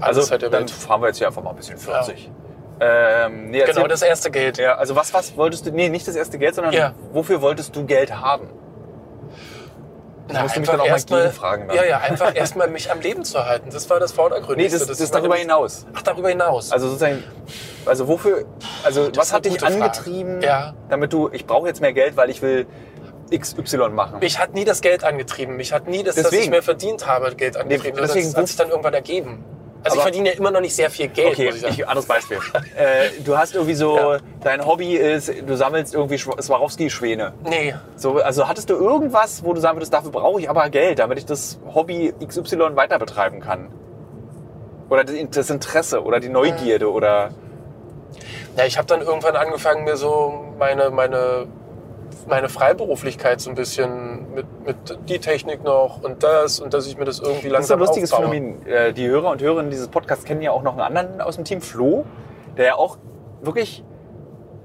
Also 0.00 0.36
dann 0.36 0.66
fahren 0.68 1.00
wir 1.00 1.06
jetzt 1.08 1.18
hier 1.18 1.28
einfach 1.28 1.42
mal 1.42 1.50
ein 1.50 1.56
bisschen 1.56 1.78
40. 1.78 2.30
Ähm, 2.80 3.50
nee, 3.50 3.62
Genau, 3.64 3.86
das 3.86 4.02
erste 4.02 4.30
Geld. 4.30 4.58
Ja, 4.58 4.74
also 4.76 4.96
was, 4.96 5.12
was 5.14 5.36
wolltest 5.36 5.66
du, 5.66 5.70
nee, 5.70 5.88
nicht 5.88 6.06
das 6.08 6.16
erste 6.16 6.38
Geld, 6.38 6.54
sondern 6.54 6.72
Ja. 6.72 6.92
wofür 7.12 7.40
wolltest 7.42 7.76
du 7.76 7.84
Geld 7.86 8.12
haben? 8.20 8.48
Na, 10.32 10.42
musst 10.42 10.56
du 10.56 10.60
mich 10.60 10.68
dann 10.68 10.80
auch 10.80 10.84
mal 10.84 10.90
erst 10.92 11.10
mal- 11.10 11.18
gegenfragen 11.22 11.68
dann. 11.68 11.76
Ja, 11.76 11.84
ja, 11.84 11.98
einfach 11.98 12.34
erstmal 12.34 12.68
mich 12.68 12.90
am 12.90 13.00
Leben 13.00 13.24
zu 13.24 13.44
halten. 13.44 13.70
Das 13.70 13.90
war 13.90 14.00
das 14.00 14.12
Nee, 14.12 14.16
Vordergründigste. 14.16 14.78
das, 14.86 14.98
das, 14.98 15.12
war 15.12 15.20
darüber 15.20 15.36
hinaus. 15.36 15.86
Ach, 15.94 16.02
darüber 16.02 16.28
hinaus. 16.28 16.72
Also 16.72 16.86
sozusagen, 16.88 17.22
also 17.84 18.08
wofür, 18.08 18.44
also 18.84 19.08
Das 19.08 19.18
was 19.18 19.32
hat 19.32 19.44
dich 19.44 19.62
angetrieben, 19.62 20.40
Ja. 20.40 20.74
damit 20.88 21.12
du, 21.12 21.28
ich 21.32 21.46
brauche 21.46 21.66
jetzt 21.66 21.80
mehr 21.80 21.92
Geld, 21.92 22.16
weil 22.16 22.30
ich 22.30 22.40
will 22.40 22.66
XY 23.36 23.88
machen? 23.90 24.20
mich 24.20 24.38
hat 24.38 24.54
nie 24.54 24.64
das 24.64 24.80
Geld 24.80 25.04
angetrieben. 25.04 25.56
Mich 25.56 25.72
hat 25.72 25.86
nie 25.88 26.02
das, 26.02 26.14
dass 26.14 26.24
Deswegen. 26.24 26.42
ich 26.44 26.50
mehr 26.50 26.62
verdient 26.62 27.06
habe, 27.06 27.34
Geld 27.34 27.56
angetrieben. 27.56 27.96
Nee, 27.96 28.02
deswegen- 28.02 28.26
das 28.28 28.36
hat 28.36 28.46
sich 28.48 28.56
dann 28.56 28.70
irgendwann 28.70 28.94
ergeben. 28.94 29.44
Also 29.84 29.96
ich 29.96 30.02
verdiene 30.02 30.30
ja 30.30 30.36
immer 30.36 30.50
noch 30.50 30.60
nicht 30.60 30.74
sehr 30.76 30.90
viel 30.90 31.08
Geld, 31.08 31.32
Okay, 31.32 31.52
ich 31.56 31.62
ich, 31.78 31.88
anderes 31.88 32.06
Beispiel. 32.06 32.38
äh, 32.76 33.08
du 33.24 33.36
hast 33.36 33.54
irgendwie 33.54 33.74
so, 33.74 33.96
Ja. 33.96 34.18
dein 34.42 34.64
Hobby 34.64 34.94
ist, 34.96 35.32
du 35.46 35.56
sammelst 35.56 35.94
irgendwie 35.94 36.18
Swarovski-Schwäne. 36.18 37.32
Nee, 37.44 37.74
So, 37.96 38.18
also 38.20 38.46
hattest 38.46 38.70
du 38.70 38.74
irgendwas, 38.74 39.44
wo 39.44 39.52
du 39.54 39.60
sagen 39.60 39.76
würdest, 39.78 39.92
dafür 39.92 40.10
brauche 40.12 40.40
ich 40.40 40.48
aber 40.48 40.68
Geld, 40.70 40.98
damit 41.00 41.18
ich 41.18 41.26
das 41.26 41.58
Hobby 41.74 42.14
XY 42.24 42.76
weiter 42.76 42.98
betreiben 42.98 43.40
kann? 43.40 43.68
Oder 44.88 45.04
das- 45.04 45.50
Interesse 45.50 46.02
oder 46.04 46.20
die 46.20 46.28
Neugierde 46.28 46.90
oder. 46.90 47.30
Ja, 48.56 48.64
ich 48.66 48.76
habe 48.76 48.86
dann 48.86 49.00
irgendwann 49.00 49.34
angefangen, 49.36 49.84
mir 49.84 49.96
so 49.96 50.44
meine, 50.58 50.90
meine, 50.90 51.46
meine 52.28 52.48
Freiberuflichkeit 52.48 53.40
so 53.40 53.50
ein 53.50 53.56
bisschen 53.56 54.34
mit, 54.34 54.46
mit 54.66 54.98
die 55.08 55.18
Technik 55.18 55.62
noch 55.64 56.02
und 56.02 56.22
das 56.22 56.60
und 56.60 56.74
dass 56.74 56.86
ich 56.86 56.96
mir 56.96 57.04
das 57.04 57.18
irgendwie 57.20 57.48
Das 57.48 57.64
ist 57.64 57.70
ein 57.70 57.78
langsam 57.78 57.78
lustiges 57.80 58.12
aufbaue. 58.12 58.30
Phänomen. 58.30 58.66
Äh, 58.66 58.92
Die 58.92 59.06
Hörer 59.06 59.30
und 59.30 59.40
Hörerinnen 59.42 59.70
dieses 59.70 59.88
Podcasts 59.88 60.24
kennen 60.24 60.42
ja 60.42 60.50
auch 60.52 60.62
noch 60.62 60.72
einen 60.72 60.82
anderen 60.96 61.20
aus 61.20 61.36
dem 61.36 61.44
Team, 61.44 61.60
Flo, 61.60 62.04
der 62.56 62.66
ja 62.66 62.74
auch 62.76 62.98
wirklich 63.42 63.84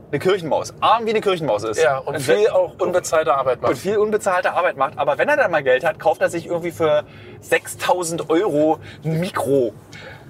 eine 0.09 0.19
Kirchenmaus, 0.19 0.73
arm 0.79 1.05
wie 1.05 1.09
eine 1.09 1.19
Kirchenmaus 1.21 1.63
ist. 1.63 1.81
Ja, 1.81 1.97
und 1.97 2.19
viel 2.21 2.47
auch 2.47 2.75
unbezahlte 2.79 3.34
Arbeit 3.35 3.57
und 3.57 3.63
macht. 3.63 3.77
viel 3.77 3.97
unbezahlte 3.97 4.53
Arbeit 4.53 4.77
macht. 4.77 4.97
Aber 4.97 5.17
wenn 5.17 5.27
er 5.27 5.35
dann 5.35 5.51
mal 5.51 5.63
Geld 5.63 5.84
hat, 5.84 5.99
kauft 5.99 6.21
er 6.21 6.29
sich 6.29 6.45
irgendwie 6.45 6.71
für 6.71 7.03
6000 7.41 8.29
Euro 8.29 8.79
ein 9.03 9.19
Mikro. 9.19 9.73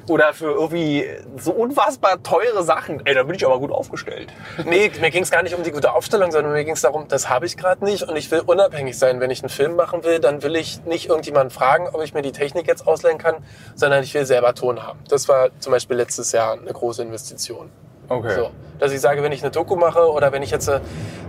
Oder 0.09 0.33
für 0.33 0.51
irgendwie 0.51 1.05
so 1.37 1.51
unfassbar 1.51 2.23
teure 2.23 2.63
Sachen. 2.63 3.05
Ey, 3.05 3.13
da 3.13 3.23
bin 3.23 3.35
ich 3.35 3.45
aber 3.45 3.59
gut 3.59 3.71
aufgestellt. 3.71 4.31
Nee, 4.65 4.89
mir 5.01 5.11
ging 5.11 5.23
es 5.23 5.31
gar 5.31 5.43
nicht 5.43 5.53
um 5.55 5.63
die 5.63 5.71
gute 5.71 5.91
Aufstellung, 5.93 6.31
sondern 6.31 6.53
mir 6.53 6.63
ging 6.63 6.75
es 6.75 6.81
darum, 6.81 7.09
das 7.09 7.27
habe 7.29 7.45
ich 7.45 7.57
gerade 7.57 7.83
nicht 7.83 8.03
und 8.03 8.15
ich 8.15 8.31
will 8.31 8.41
unabhängig 8.45 8.97
sein. 8.97 9.19
Wenn 9.19 9.31
ich 9.31 9.41
einen 9.41 9.49
Film 9.49 9.75
machen 9.75 10.05
will, 10.05 10.19
dann 10.19 10.43
will 10.43 10.55
ich 10.55 10.85
nicht 10.85 11.09
irgendjemanden 11.09 11.51
fragen, 11.51 11.89
ob 11.91 12.01
ich 12.03 12.13
mir 12.13 12.21
die 12.21 12.31
Technik 12.31 12.67
jetzt 12.67 12.87
ausleihen 12.87 13.17
kann, 13.17 13.35
sondern 13.75 14.01
ich 14.03 14.13
will 14.13 14.25
selber 14.25 14.55
Ton 14.55 14.81
haben. 14.81 14.99
Das 15.09 15.27
war 15.27 15.49
zum 15.59 15.71
Beispiel 15.71 15.97
letztes 15.97 16.31
Jahr 16.31 16.53
eine 16.53 16.71
große 16.71 17.03
Investition. 17.03 17.69
Okay. 18.09 18.35
So, 18.35 18.51
dass 18.79 18.93
ich 18.93 19.01
sage, 19.01 19.21
wenn 19.23 19.33
ich 19.33 19.43
eine 19.43 19.51
Doku 19.51 19.75
mache 19.75 20.09
oder 20.09 20.31
wenn 20.31 20.41
ich 20.41 20.51
jetzt 20.51 20.69
äh, 20.69 20.79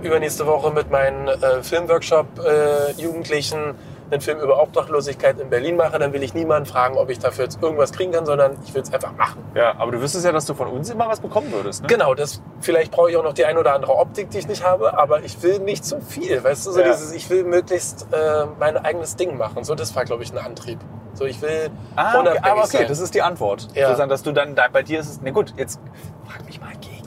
übernächste 0.03 0.47
Woche 0.47 0.71
mit 0.71 0.93
meinen 0.93 1.27
äh, 1.27 1.61
Filmworkshop-Jugendlichen 1.63 3.75
einen 4.11 4.21
Film 4.21 4.39
über 4.41 4.61
Obdachlosigkeit 4.63 5.39
in 5.41 5.51
Berlin 5.51 5.77
mache, 5.77 5.99
dann 5.99 6.13
will 6.13 6.23
ich 6.23 6.35
niemanden 6.35 6.67
fragen, 6.67 6.97
ob 6.97 7.11
ich 7.11 7.19
dafür 7.19 7.45
jetzt 7.45 7.63
irgendwas 7.63 7.93
kriegen 7.93 8.13
kann, 8.13 8.27
sondern 8.27 8.57
ich 8.65 8.75
will 8.75 8.83
es 8.83 8.93
einfach 8.93 9.13
machen. 9.17 9.43
Ja, 9.55 9.75
aber 9.79 9.93
du 9.93 10.01
wüsstest 10.01 10.25
ja, 10.25 10.33
dass 10.33 10.47
du 10.47 10.55
von 10.55 10.69
uns 10.69 10.91
immer 10.91 11.09
was 11.09 11.21
bekommen 11.21 11.53
würdest. 11.53 11.83
Ne? 11.83 11.89
Genau, 11.89 12.15
das, 12.15 12.41
vielleicht 12.61 12.91
brauche 12.91 13.11
ich 13.11 13.17
auch 13.17 13.25
noch 13.25 13.35
die 13.35 13.45
ein 13.45 13.59
oder 13.59 13.75
andere 13.75 13.95
Optik, 13.97 14.31
die 14.31 14.39
ich 14.39 14.49
nicht 14.49 14.65
habe, 14.65 14.99
aber 14.99 15.23
ich 15.25 15.43
will 15.43 15.59
nicht 15.59 15.85
zu 15.85 16.01
viel. 16.01 16.43
Weißt 16.43 16.67
du, 16.67 16.73
so 16.73 16.81
Ja. 16.81 16.87
dieses, 16.93 17.13
ich 17.13 17.29
will 17.31 17.45
möglichst 17.45 18.07
äh, 18.13 18.47
mein 18.59 18.77
eigenes 18.77 19.17
Ding 19.17 19.37
machen. 19.37 19.65
So, 19.65 19.75
das 19.75 19.95
war, 19.97 20.05
glaube 20.05 20.23
ich, 20.23 20.33
ein 20.33 20.39
Antrieb. 20.39 20.79
So, 21.15 21.25
ich 21.25 21.43
will 21.43 21.71
Ah, 21.97 22.11
okay, 22.11 22.19
unabhängig 22.21 22.45
aber 22.45 22.61
okay, 22.61 22.77
sein. 22.79 22.87
das 22.89 23.01
ist 23.01 23.15
die 23.15 23.23
Antwort. 23.23 23.69
Ja. 23.75 23.89
Sozusagen, 23.89 24.09
dass 24.11 24.23
du 24.23 24.33
dann, 24.33 24.55
da, 24.55 24.67
bei 24.73 24.83
dir 24.83 25.01
ist 25.01 25.09
es, 25.11 25.21
ne 25.21 25.33
gut, 25.33 25.53
jetzt 25.57 25.81
frag 26.27 26.45
mich 26.47 26.61
mal 26.61 26.73
gegen. 26.81 26.98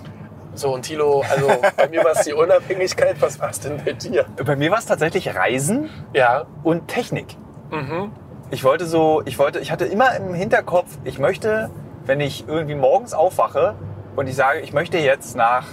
So, 0.62 0.76
und 0.76 0.84
Thilo, 0.84 1.24
also 1.28 1.48
bei 1.76 1.88
mir 1.90 2.04
war 2.04 2.12
es 2.12 2.20
die 2.22 2.34
Unabhängigkeit. 2.34 3.16
Was 3.20 3.40
war 3.40 3.50
es 3.50 3.62
denn 3.62 3.78
bei 3.84 3.94
dir? 3.94 4.28
Bei 4.46 4.56
mir 4.56 4.70
war 4.70 4.78
es 4.78 4.86
tatsächlich 4.86 5.36
Reisen 5.36 5.90
Ja. 6.14 6.46
und 6.62 6.88
Technik. 6.88 7.36
Mhm. 7.72 8.12
Ich 8.52 8.64
wollte 8.64 8.86
so, 8.86 9.24
ich 9.26 9.40
wollte, 9.40 9.58
ich 9.58 9.72
hatte 9.72 9.86
immer 9.86 10.16
im 10.16 10.36
Hinterkopf, 10.36 11.00
ich 11.04 11.18
möchte, 11.18 11.72
wenn 12.06 12.20
ich 12.20 12.48
irgendwie 12.48 12.76
morgens 12.76 13.16
aufwache 13.16 13.74
und 14.16 14.28
ich 14.28 14.36
sage, 14.36 14.60
ich 14.60 14.72
möchte 14.72 15.00
jetzt 15.00 15.36
nach 15.36 15.66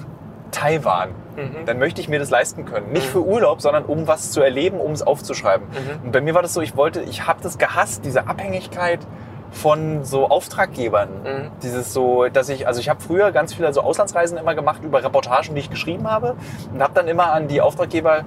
Taiwan, 0.53 1.11
Mhm. 1.37 1.67
dann 1.67 1.79
möchte 1.79 2.01
ich 2.01 2.09
mir 2.09 2.19
das 2.19 2.31
leisten 2.31 2.65
können. 2.65 2.91
Nicht 2.91 3.07
für 3.09 3.23
Urlaub, 3.23 3.61
sondern 3.61 3.85
um 3.85 4.09
was 4.09 4.31
zu 4.33 4.41
erleben, 4.41 4.81
um 4.81 4.93
es 4.93 5.03
aufzuschreiben. 5.03 5.67
Mhm. 5.69 6.05
Und 6.07 6.13
bei 6.13 6.23
mir 6.23 6.33
war 6.35 6.41
das 6.41 6.55
so, 6.55 6.63
ich 6.63 6.77
wollte, 6.79 7.03
ich 7.03 7.27
habe 7.27 7.41
das 7.43 7.59
gehasst, 7.59 8.07
diese 8.07 8.27
Abhängigkeit 8.27 9.01
von 9.51 10.05
so 10.05 10.29
Auftraggebern. 10.29 11.09
Mhm. 11.25 11.51
Dieses 11.63 11.93
so, 11.93 12.29
dass 12.29 12.49
ich, 12.49 12.67
also 12.67 12.81
ich 12.81 12.89
habe 12.89 13.01
früher 13.01 13.33
ganz 13.33 13.55
viele 13.55 13.73
so 13.73 13.81
Auslandsreisen 13.81 14.37
immer 14.39 14.55
gemacht 14.55 14.83
über 14.83 15.03
Reportagen, 15.03 15.55
die 15.55 15.61
ich 15.61 15.71
geschrieben 15.71 16.11
habe 16.11 16.37
und 16.73 16.83
habe 16.83 16.93
dann 16.95 17.09
immer 17.09 17.33
an 17.33 17.49
die 17.49 17.61
Auftraggeber 17.61 18.25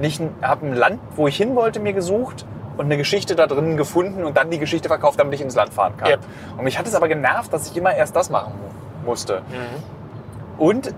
nicht, 0.00 0.22
habe 0.40 0.66
ein 0.66 0.74
Land, 0.74 1.00
wo 1.16 1.26
ich 1.28 1.36
hin 1.36 1.54
wollte, 1.56 1.80
mir 1.80 1.92
gesucht 1.92 2.46
und 2.78 2.86
eine 2.86 2.96
Geschichte 2.96 3.34
da 3.36 3.46
drin 3.46 3.76
gefunden 3.76 4.24
und 4.24 4.36
dann 4.36 4.50
die 4.50 4.58
Geschichte 4.58 4.88
verkauft, 4.88 5.20
damit 5.20 5.34
ich 5.34 5.42
ins 5.42 5.54
Land 5.54 5.74
fahren 5.74 5.94
kann. 5.98 6.08
Yep. 6.10 6.20
Und 6.56 6.64
mich 6.64 6.78
hat 6.78 6.86
es 6.86 6.94
aber 6.94 7.08
genervt, 7.08 7.52
dass 7.52 7.70
ich 7.70 7.76
immer 7.76 7.94
erst 7.94 8.16
das 8.16 8.30
machen 8.30 8.54
mu- 8.54 9.08
musste. 9.10 9.42
Mhm. 9.48 10.62
Und 10.62 10.94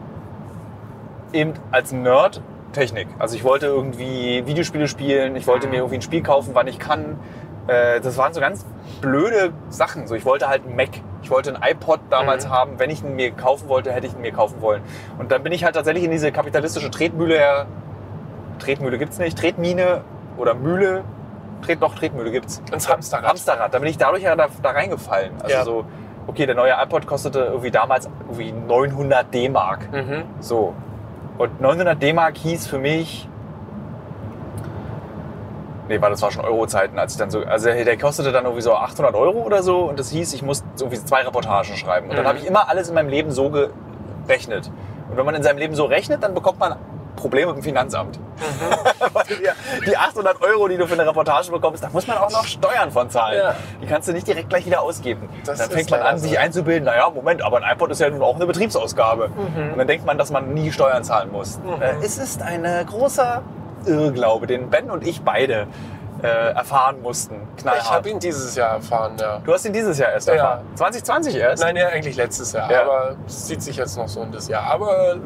eben 1.33 1.55
als 1.71 1.93
Nerd 1.93 2.41
Technik. 2.73 3.09
Also 3.19 3.37
ich 3.37 3.45
wollte 3.45 3.67
irgendwie 3.67 4.47
Videospiele 4.47 4.89
spielen, 4.89 5.37
ich 5.37 5.47
wollte 5.47 5.67
mir 5.67 5.77
irgendwie 5.77 5.97
ein 5.97 6.03
Spiel 6.03 6.23
kaufen, 6.23 6.51
wann 6.55 6.67
ich 6.69 6.79
kann. 6.79 7.19
Äh, 7.69 8.01
Das 8.01 8.17
waren 8.17 8.33
so 8.35 8.41
ganz 8.41 8.65
blöde 9.01 9.53
Sachen. 9.69 10.07
So, 10.07 10.15
ich 10.15 10.25
wollte 10.25 10.49
halt 10.49 10.65
einen 10.67 10.77
Mac. 10.77 10.91
Ich 11.23 11.31
wollte 11.31 11.55
einen 11.55 11.63
iPod 11.63 12.01
damals 12.11 12.47
Mhm. 12.47 12.51
haben. 12.51 12.79
Wenn 12.79 12.91
ich 12.91 13.03
ihn 13.03 13.15
mir 13.15 13.31
kaufen 13.31 13.69
wollte, 13.69 13.93
hätte 13.93 14.07
ich 14.09 14.15
ihn 14.15 14.21
mir 14.21 14.33
kaufen 14.33 14.61
wollen. 14.61 14.83
Und 15.19 15.31
dann 15.31 15.43
bin 15.43 15.53
ich 15.53 15.65
halt 15.65 15.75
tatsächlich 15.77 16.05
in 16.05 16.11
diese 16.11 16.33
kapitalistische 16.33 16.91
Tretmühle 16.91 17.37
her. 17.37 17.67
Tretmühle 18.59 18.99
gibt's 18.99 19.19
nicht. 19.19 19.39
Tretmine 19.39 20.03
oder 20.37 20.55
Mühle. 20.55 21.05
Tret, 21.65 21.81
doch, 21.83 21.95
Tretmühle 21.95 22.31
gibt's. 22.33 22.61
Ins 22.73 22.89
Hamsterrad. 22.89 23.29
Hamsterrad. 23.29 23.73
Da 23.73 23.79
bin 23.79 23.89
ich 23.89 23.99
dadurch 23.99 24.23
ja 24.23 24.35
da, 24.35 24.47
da 24.63 24.71
reingefallen. 24.71 25.33
Also 25.43 25.55
Ja. 25.57 25.65
so, 25.65 25.85
okay, 26.27 26.47
der 26.47 26.55
neue 26.57 26.73
iPod 26.73 27.07
kostete 27.07 27.39
irgendwie 27.41 27.71
damals 27.71 28.09
irgendwie 28.29 28.51
900 28.53 29.33
D-Mark. 29.33 29.93
Mhm. 29.93 30.25
So. 30.41 30.75
Und 31.39 31.61
900 31.61 32.03
D-Mark 32.03 32.37
hieß 32.37 32.67
für 32.67 32.79
mich. 32.79 33.29
Nee, 35.93 36.01
weil 36.01 36.11
das 36.11 36.23
war 36.23 36.31
schon 36.31 36.43
Euro-Zeiten, 36.43 36.99
als 36.99 37.13
ich 37.13 37.19
dann 37.19 37.31
so. 37.31 37.41
Also 37.41 37.67
der, 37.67 37.85
der 37.85 37.99
kostete 37.99 38.33
dann 38.33 38.45
irgendwie 38.45 38.63
so 38.63 38.73
800 38.75 39.15
Euro 39.15 39.41
oder 39.43 39.63
so 39.63 39.81
und 39.81 39.99
das 39.99 40.09
hieß, 40.09 40.33
ich 40.33 40.43
muss 40.43 40.65
irgendwie 40.81 40.99
zwei 41.05 41.21
Reportagen 41.21 41.77
schreiben. 41.77 42.09
Und 42.09 42.17
dann 42.17 42.25
Mhm. 42.25 42.29
habe 42.29 42.39
ich 42.39 42.47
immer 42.47 42.67
alles 42.71 42.89
in 42.89 42.95
meinem 42.95 43.11
Leben 43.11 43.31
so 43.31 43.51
gerechnet. 43.51 44.71
Und 45.11 45.19
wenn 45.19 45.27
man 45.27 45.35
in 45.35 45.43
seinem 45.43 45.59
Leben 45.59 45.75
so 45.75 45.85
rechnet, 45.85 46.23
dann 46.23 46.33
bekommt 46.33 46.59
man 46.59 46.77
Probleme 47.15 47.49
mit 47.53 47.57
dem 47.59 47.63
Finanzamt. 47.63 48.19
Weil 49.13 49.25
die, 49.29 49.87
die 49.91 49.97
800 49.99 50.41
Euro, 50.41 50.67
die 50.67 50.79
du 50.79 50.87
für 50.87 50.95
eine 50.95 51.07
Reportage 51.07 51.51
bekommst, 51.51 51.85
da 51.85 51.91
muss 51.93 52.07
man 52.07 52.17
auch 52.17 52.31
noch 52.31 52.47
Steuern 52.47 52.91
von 52.91 53.11
zahlen. 53.11 53.39
Ja. 53.39 53.55
Die 53.83 53.87
kannst 53.87 54.09
du 54.09 54.15
nicht 54.15 54.27
direkt 54.27 54.49
gleich 54.49 54.65
wieder 54.65 54.81
ausgeben. 54.81 55.29
Das 55.45 55.59
dann 55.59 55.71
fängt 55.71 55.91
man 55.91 56.01
an, 56.01 56.17
sich 56.19 56.33
so. 56.33 56.39
einzubilden, 56.39 56.85
naja, 56.85 57.11
Moment, 57.11 57.43
aber 57.43 57.59
ein 57.63 57.71
iPod 57.77 57.91
ist 57.91 58.01
ja 58.01 58.09
nun 58.09 58.23
auch 58.23 58.37
eine 58.37 58.47
Betriebsausgabe. 58.47 59.29
Mhm. 59.29 59.73
Und 59.73 59.79
dann 59.79 59.87
denkt 59.87 60.07
man, 60.07 60.17
dass 60.17 60.31
man 60.31 60.55
nie 60.55 60.73
Steuern 60.73 61.05
zahlen 61.05 61.31
muss. 61.31 61.61
Äh, 61.81 62.03
es 62.03 62.17
ist 62.17 62.41
ein 62.41 62.65
äh, 62.65 62.83
großer 62.89 63.43
Irrglaube, 63.87 64.47
den 64.47 64.71
Ben 64.71 64.91
und 64.91 65.07
ich 65.07 65.23
beide 65.23 65.67
äh, 66.23 66.27
erfahren 66.55 67.03
mussten. 67.03 67.35
Ich 67.57 67.63
Knallhart. 67.63 67.91
habe 67.91 68.11
ihn 68.11 68.19
dieses 68.21 68.55
Jahr 68.55 68.75
erfahren, 68.75 69.17
ja. 69.21 69.41
du 69.45 69.53
hast 69.53 69.65
ihn 69.65 69.73
dieses 69.73 69.99
Jahr 69.99 70.13
erst 70.13 70.29
Ja. 70.29 70.35
erfahren. 70.35 70.61
2020 70.77 71.37
erst? 71.37 71.63
Nein, 71.63 71.77
ja, 71.77 71.89
eigentlich 71.89 72.17
letztes 72.17 72.53
Jahr. 72.53 72.71
Ja. 72.71 72.83
Aber 72.83 73.17
es 73.27 73.47
zieht 73.47 73.63
sich 73.63 73.77
jetzt 73.77 73.97
noch 73.97 74.07
so 74.09 74.23
in 74.23 74.31
das 74.31 74.47
Jahr. 74.49 74.63
Aber 74.65 75.17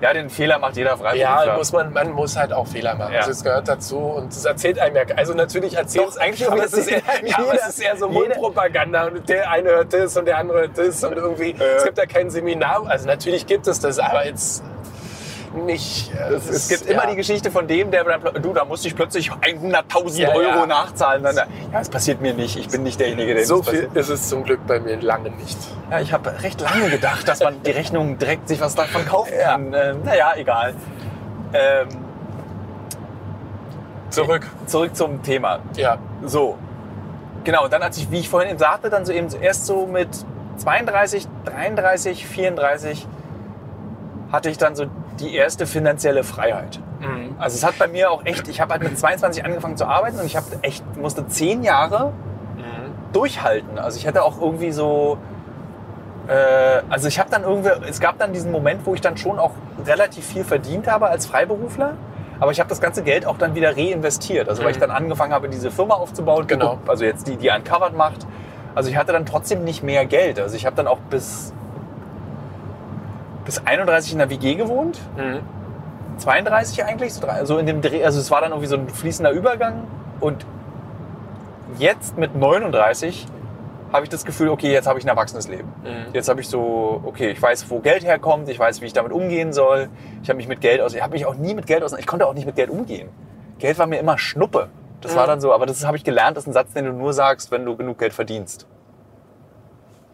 Ja, 0.00 0.12
den 0.12 0.28
Fehler 0.28 0.58
macht 0.58 0.76
jeder 0.76 0.90
Freiberufler. 0.98 1.46
ja, 1.46 1.56
muss 1.56 1.72
man, 1.72 1.90
man 1.92 2.10
muss 2.12 2.36
halt 2.36 2.52
auch 2.52 2.66
Fehler 2.66 2.94
machen. 2.96 3.14
Ja. 3.14 3.26
Das 3.26 3.42
gehört 3.42 3.66
dazu 3.66 3.96
und 3.98 4.28
das 4.34 4.44
erzählt 4.44 4.78
einem 4.78 4.94
ja. 4.96 5.02
Also 5.16 5.32
natürlich 5.32 5.74
erzählt 5.74 6.06
Doch, 6.08 6.16
eigentlich 6.18 6.46
aber 6.50 6.64
es 6.64 6.74
ist, 6.74 6.88
eher, 6.90 7.00
ja, 7.24 7.38
aber 7.38 7.54
es 7.54 7.68
ist 7.68 7.80
eher 7.80 7.96
so 7.96 8.06
Mundpropaganda 8.08 9.06
und 9.06 9.26
der 9.28 9.50
eine 9.50 9.70
hört 9.70 9.92
das 9.94 10.14
und 10.18 10.26
der 10.26 10.36
andere 10.36 10.60
hört 10.60 10.76
das 10.76 11.02
und 11.02 11.14
irgendwie. 11.16 11.54
Es 11.76 11.84
gibt 11.84 11.96
ja 11.96 12.04
kein 12.06 12.28
Seminar. 12.30 12.82
Also 12.86 13.06
natürlich 13.06 13.46
gibt 13.46 13.66
es 13.68 13.80
das, 13.80 13.98
aber 13.98 14.26
jetzt 14.26 14.62
nicht. 15.56 16.12
äh, 16.14 16.34
Es, 16.34 16.48
es 16.48 16.68
gibt 16.68 16.86
immer 16.90 17.04
ja. 17.04 17.10
die 17.10 17.16
Geschichte 17.16 17.50
von 17.50 17.66
dem, 17.66 17.90
der 17.90 18.04
du, 18.04 18.52
da 18.52 18.64
musste 18.64 18.88
ich 18.88 18.94
plötzlich 18.96 19.30
100.000 19.30 20.18
Ja, 20.20 20.28
Euro 20.30 20.40
ja. 20.60 20.66
nachzahlen. 20.66 21.22
Dann, 21.22 21.36
ja, 21.36 21.46
das 21.72 21.88
passiert 21.88 22.20
mir 22.20 22.34
nicht. 22.34 22.56
Ich 22.58 22.68
bin 22.68 22.82
nicht 22.82 23.00
derjenige, 23.00 23.34
der 23.34 23.46
So 23.46 23.58
das 23.58 23.68
viel 23.70 23.82
passiert. 23.86 23.96
ist 23.96 24.08
es 24.10 24.28
zum 24.28 24.44
Glück 24.44 24.66
bei 24.66 24.78
mir 24.80 25.00
lange 25.00 25.30
nicht. 25.30 25.58
Ja, 25.90 26.00
ich 26.00 26.12
habe 26.12 26.42
recht 26.42 26.60
lange 26.60 26.90
gedacht, 26.90 27.26
dass 27.26 27.40
man 27.42 27.62
die 27.62 27.70
Rechnung 27.70 28.18
direkt 28.18 28.48
sich 28.48 28.60
was 28.60 28.74
davon 28.74 29.04
kaufen 29.06 29.32
kann. 29.42 29.72
Ähm, 29.74 30.02
naja, 30.04 30.32
egal. 30.36 30.74
Ähm, 31.52 31.88
Zurück. 34.10 34.46
zurück 34.66 34.94
zum 34.96 35.22
Thema. 35.22 35.58
Ja. 35.76 35.98
So. 36.24 36.56
Genau, 37.44 37.64
und 37.64 37.72
dann, 37.72 37.82
als 37.82 37.96
ich, 37.98 38.10
wie 38.10 38.18
ich 38.20 38.28
vorhin 38.28 38.50
eben 38.50 38.58
sagte, 38.58 38.88
dann 38.90 39.04
so 39.04 39.12
eben 39.12 39.28
erst 39.40 39.66
so 39.66 39.86
mit 39.86 40.08
32, 40.58 41.26
33, 41.44 42.26
34 42.26 43.06
hatte 44.32 44.50
ich 44.50 44.58
dann 44.58 44.74
so 44.74 44.86
die 45.20 45.34
erste 45.34 45.66
finanzielle 45.66 46.24
Freiheit. 46.24 46.80
Mhm. 47.00 47.34
Also 47.38 47.56
es 47.56 47.64
hat 47.64 47.78
bei 47.78 47.88
mir 47.88 48.10
auch 48.10 48.24
echt, 48.24 48.48
ich 48.48 48.60
habe 48.60 48.72
halt 48.72 48.82
mit 48.82 48.98
22 48.98 49.44
angefangen 49.44 49.76
zu 49.76 49.86
arbeiten 49.86 50.18
und 50.18 50.26
ich 50.26 50.36
habe 50.36 50.46
echt, 50.62 50.84
musste 50.96 51.26
zehn 51.28 51.62
Jahre 51.62 52.12
Mhm. 52.56 53.12
durchhalten. 53.12 53.78
Also 53.78 53.98
ich 53.98 54.06
hatte 54.06 54.22
auch 54.22 54.40
irgendwie 54.40 54.72
so, 54.72 55.18
äh, 56.28 56.82
also 56.88 57.08
ich 57.08 57.18
habe 57.18 57.30
dann 57.30 57.42
irgendwie, 57.44 57.70
es 57.88 58.00
gab 58.00 58.18
dann 58.18 58.32
diesen 58.32 58.50
Moment, 58.50 58.84
wo 58.86 58.94
ich 58.94 59.00
dann 59.00 59.16
schon 59.16 59.38
auch 59.38 59.52
relativ 59.86 60.26
viel 60.26 60.44
verdient 60.44 60.86
habe 60.90 61.08
als 61.08 61.26
Freiberufler. 61.26 61.92
Aber 62.38 62.50
ich 62.50 62.60
habe 62.60 62.68
das 62.68 62.80
ganze 62.82 63.02
Geld 63.02 63.24
auch 63.24 63.38
dann 63.38 63.54
wieder 63.54 63.76
reinvestiert. 63.76 64.48
Also 64.48 64.62
weil 64.62 64.70
ich 64.70 64.76
Mhm. 64.76 64.80
dann 64.82 64.90
angefangen 64.90 65.32
habe, 65.32 65.48
diese 65.48 65.70
Firma 65.70 65.94
aufzubauen. 65.94 66.46
Genau. 66.46 66.78
Also 66.86 67.04
jetzt 67.04 67.26
die, 67.28 67.36
die 67.36 67.48
Uncovered 67.48 67.96
macht. 67.96 68.26
Also 68.74 68.90
ich 68.90 68.96
hatte 68.96 69.12
dann 69.12 69.24
trotzdem 69.24 69.64
nicht 69.64 69.82
mehr 69.82 70.04
Geld. 70.04 70.38
Also 70.38 70.54
ich 70.56 70.66
habe 70.66 70.76
dann 70.76 70.86
auch 70.86 70.98
bis, 71.08 71.54
bis 73.46 73.62
31 73.64 74.12
in 74.12 74.18
der 74.18 74.28
WG 74.28 74.54
gewohnt. 74.56 74.98
Mhm. 75.16 75.40
32 76.18 76.84
eigentlich, 76.84 77.14
so, 77.14 77.20
drei, 77.20 77.44
so 77.44 77.58
in 77.58 77.66
dem 77.66 77.80
Dreh, 77.82 78.04
also 78.04 78.20
es 78.20 78.30
war 78.30 78.40
dann 78.40 78.50
irgendwie 78.50 78.68
so 78.68 78.76
ein 78.76 78.88
fließender 78.88 79.30
Übergang 79.30 79.86
und 80.20 80.44
jetzt 81.78 82.16
mit 82.16 82.34
39 82.34 83.26
habe 83.92 84.04
ich 84.04 84.10
das 84.10 84.24
Gefühl, 84.24 84.48
okay, 84.48 84.72
jetzt 84.72 84.86
habe 84.86 84.98
ich 84.98 85.04
ein 85.04 85.08
erwachsenes 85.08 85.46
Leben. 85.48 85.68
Mhm. 85.84 86.12
Jetzt 86.12 86.28
habe 86.28 86.40
ich 86.40 86.48
so, 86.48 87.00
okay, 87.04 87.30
ich 87.30 87.40
weiß, 87.40 87.70
wo 87.70 87.78
Geld 87.80 88.04
herkommt, 88.04 88.48
ich 88.48 88.58
weiß, 88.58 88.80
wie 88.80 88.86
ich 88.86 88.92
damit 88.92 89.12
umgehen 89.12 89.52
soll. 89.52 89.88
Ich 90.22 90.28
habe 90.28 90.36
mich 90.38 90.48
mit 90.48 90.60
Geld 90.60 90.80
aus, 90.80 90.94
ich 90.94 91.02
habe 91.02 91.12
mich 91.12 91.24
auch 91.24 91.34
nie 91.36 91.54
mit 91.54 91.66
Geld 91.66 91.82
aus, 91.82 91.92
ich 91.92 92.06
konnte 92.06 92.26
auch 92.26 92.34
nicht 92.34 92.46
mit 92.46 92.56
Geld 92.56 92.70
umgehen. 92.70 93.08
Geld 93.58 93.78
war 93.78 93.86
mir 93.86 93.98
immer 93.98 94.18
Schnuppe. 94.18 94.68
Das 95.02 95.14
war 95.14 95.24
Mhm. 95.24 95.28
dann 95.28 95.40
so, 95.40 95.52
aber 95.52 95.66
das 95.66 95.84
habe 95.86 95.96
ich 95.96 96.04
gelernt, 96.04 96.36
das 96.36 96.44
ist 96.44 96.48
ein 96.48 96.52
Satz, 96.54 96.72
den 96.72 96.86
du 96.86 96.92
nur 96.92 97.12
sagst, 97.12 97.50
wenn 97.52 97.64
du 97.64 97.76
genug 97.76 97.98
Geld 97.98 98.12
verdienst. 98.12 98.66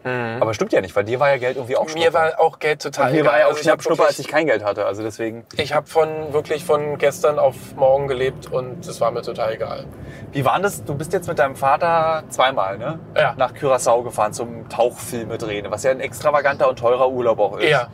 Mhm. 0.03 0.37
Aber 0.41 0.53
stimmt 0.53 0.73
ja 0.73 0.81
nicht, 0.81 0.95
weil 0.95 1.03
dir 1.03 1.19
war 1.19 1.29
ja 1.29 1.37
Geld 1.37 1.55
irgendwie 1.57 1.75
auch 1.77 1.87
Schnuppe. 1.87 1.99
Mir 2.07 2.13
war 2.13 2.39
auch 2.39 2.59
Geld 2.59 2.81
total 2.81 3.07
Und 3.07 3.13
mir 3.15 3.25
war 3.25 3.31
egal. 3.33 3.39
ja 3.39 3.45
auch 3.45 3.49
Also 3.51 3.61
ich 3.61 3.69
hab 3.69 3.81
Schnuppe, 3.81 3.99
wirklich- 3.99 4.07
als 4.09 4.19
ich 4.19 4.27
kein 4.27 4.45
Geld 4.47 4.63
hatte. 4.63 4.85
Also 4.85 5.03
deswegen. 5.03 5.45
Ich 5.55 5.73
habe 5.73 5.87
von 5.87 6.33
wirklich 6.33 6.65
von 6.65 6.97
gestern 6.97 7.39
auf 7.39 7.55
morgen 7.75 8.07
gelebt 8.07 8.51
und 8.51 8.85
es 8.85 8.99
war 9.01 9.11
mir 9.11 9.21
total 9.21 9.53
egal. 9.53 9.85
Wie 10.31 10.43
war 10.45 10.59
das? 10.59 10.83
Du 10.83 10.95
bist 10.95 11.13
jetzt 11.13 11.27
mit 11.27 11.39
deinem 11.39 11.55
Vater 11.55 12.23
zweimal, 12.29 12.77
ne? 12.77 12.99
Ja. 13.15 13.33
Nach 13.37 13.53
Curaçao 13.53 14.03
gefahren 14.03 14.33
zum 14.33 14.67
Tauchfilme 14.69 15.37
drehen, 15.37 15.67
was 15.69 15.83
ja 15.83 15.91
ein 15.91 15.99
extravaganter 15.99 16.67
und 16.69 16.79
teurer 16.79 17.09
Urlaub 17.09 17.39
auch 17.39 17.57
ist. 17.59 17.69
Ja. 17.69 17.87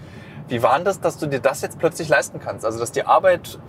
Wie 0.48 0.64
war 0.64 0.80
das, 0.80 1.00
dass 1.00 1.18
du 1.18 1.28
dir 1.28 1.40
das 1.42 1.62
jetzt 1.62 1.78
plötzlich 1.78 2.10
leisten 2.10 2.40
kannst? 2.40 2.66
Also, 2.66 2.80
dass 2.80 2.92
die 2.92 3.06
Arbeit. 3.06 3.60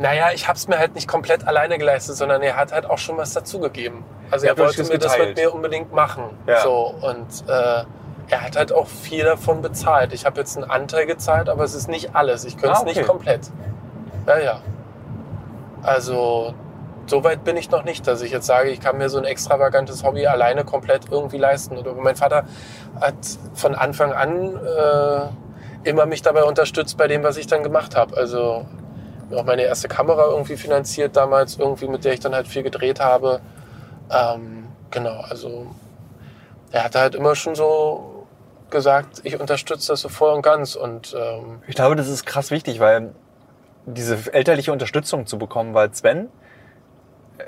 Naja, 0.00 0.30
ich 0.34 0.48
habe 0.48 0.56
es 0.56 0.66
mir 0.66 0.78
halt 0.78 0.94
nicht 0.94 1.06
komplett 1.06 1.46
alleine 1.46 1.76
geleistet, 1.76 2.16
sondern 2.16 2.40
er 2.40 2.56
hat 2.56 2.72
halt 2.72 2.86
auch 2.86 2.96
schon 2.98 3.18
was 3.18 3.34
dazugegeben. 3.34 4.02
Also 4.30 4.46
er 4.46 4.52
hast 4.52 4.58
wollte 4.58 4.84
mir 4.84 4.98
das 4.98 5.18
mit 5.18 5.36
mir 5.36 5.52
unbedingt 5.54 5.92
machen. 5.92 6.24
Ja. 6.46 6.62
So, 6.62 6.94
und 7.02 7.26
äh, 7.48 7.84
er 8.28 8.40
hat 8.42 8.56
halt 8.56 8.72
auch 8.72 8.86
viel 8.86 9.24
davon 9.24 9.60
bezahlt. 9.60 10.14
Ich 10.14 10.24
habe 10.24 10.40
jetzt 10.40 10.56
einen 10.56 10.70
Anteil 10.70 11.04
gezahlt, 11.04 11.50
aber 11.50 11.64
es 11.64 11.74
ist 11.74 11.88
nicht 11.88 12.16
alles. 12.16 12.46
Ich 12.46 12.56
könnte 12.56 12.72
es 12.72 12.78
Ah, 12.78 12.82
okay. 12.82 12.98
nicht 12.98 13.06
komplett. 13.06 13.50
Ja, 14.26 14.38
ja. 14.38 14.60
Also 15.82 16.54
so 17.06 17.24
weit 17.24 17.44
bin 17.44 17.56
ich 17.56 17.70
noch 17.70 17.84
nicht, 17.84 18.06
dass 18.06 18.22
ich 18.22 18.30
jetzt 18.30 18.46
sage, 18.46 18.70
ich 18.70 18.80
kann 18.80 18.96
mir 18.98 19.08
so 19.08 19.18
ein 19.18 19.24
extravagantes 19.24 20.04
Hobby 20.04 20.26
alleine 20.26 20.64
komplett 20.64 21.10
irgendwie 21.10 21.38
leisten. 21.38 21.76
Oder 21.76 21.92
mein 21.94 22.16
Vater 22.16 22.44
hat 23.00 23.16
von 23.54 23.74
Anfang 23.74 24.12
an 24.12 24.56
äh, 24.56 25.88
immer 25.88 26.06
mich 26.06 26.22
dabei 26.22 26.44
unterstützt 26.44 26.96
bei 26.96 27.06
dem, 27.08 27.22
was 27.22 27.36
ich 27.36 27.46
dann 27.48 27.62
gemacht 27.62 27.96
habe. 27.96 28.16
Also 28.16 28.64
mir 29.30 29.38
auch 29.38 29.44
meine 29.44 29.62
erste 29.62 29.88
Kamera 29.88 30.26
irgendwie 30.26 30.56
finanziert 30.56 31.16
damals, 31.16 31.56
irgendwie 31.58 31.88
mit 31.88 32.04
der 32.04 32.14
ich 32.14 32.20
dann 32.20 32.34
halt 32.34 32.48
viel 32.48 32.62
gedreht 32.62 33.00
habe. 33.00 33.40
Ähm, 34.10 34.66
genau, 34.90 35.20
also 35.20 35.66
er 36.72 36.84
hat 36.84 36.94
halt 36.94 37.14
immer 37.14 37.34
schon 37.34 37.54
so 37.54 38.26
gesagt, 38.70 39.20
ich 39.24 39.40
unterstütze 39.40 39.92
das 39.92 40.00
so 40.00 40.08
voll 40.08 40.32
und 40.32 40.42
ganz 40.42 40.74
und 40.74 41.14
ähm, 41.18 41.62
Ich 41.66 41.74
glaube, 41.74 41.96
das 41.96 42.08
ist 42.08 42.24
krass 42.24 42.50
wichtig, 42.50 42.80
weil 42.80 43.12
diese 43.86 44.32
elterliche 44.32 44.72
Unterstützung 44.72 45.26
zu 45.26 45.38
bekommen, 45.38 45.74
weil 45.74 45.92
Sven, 45.92 46.28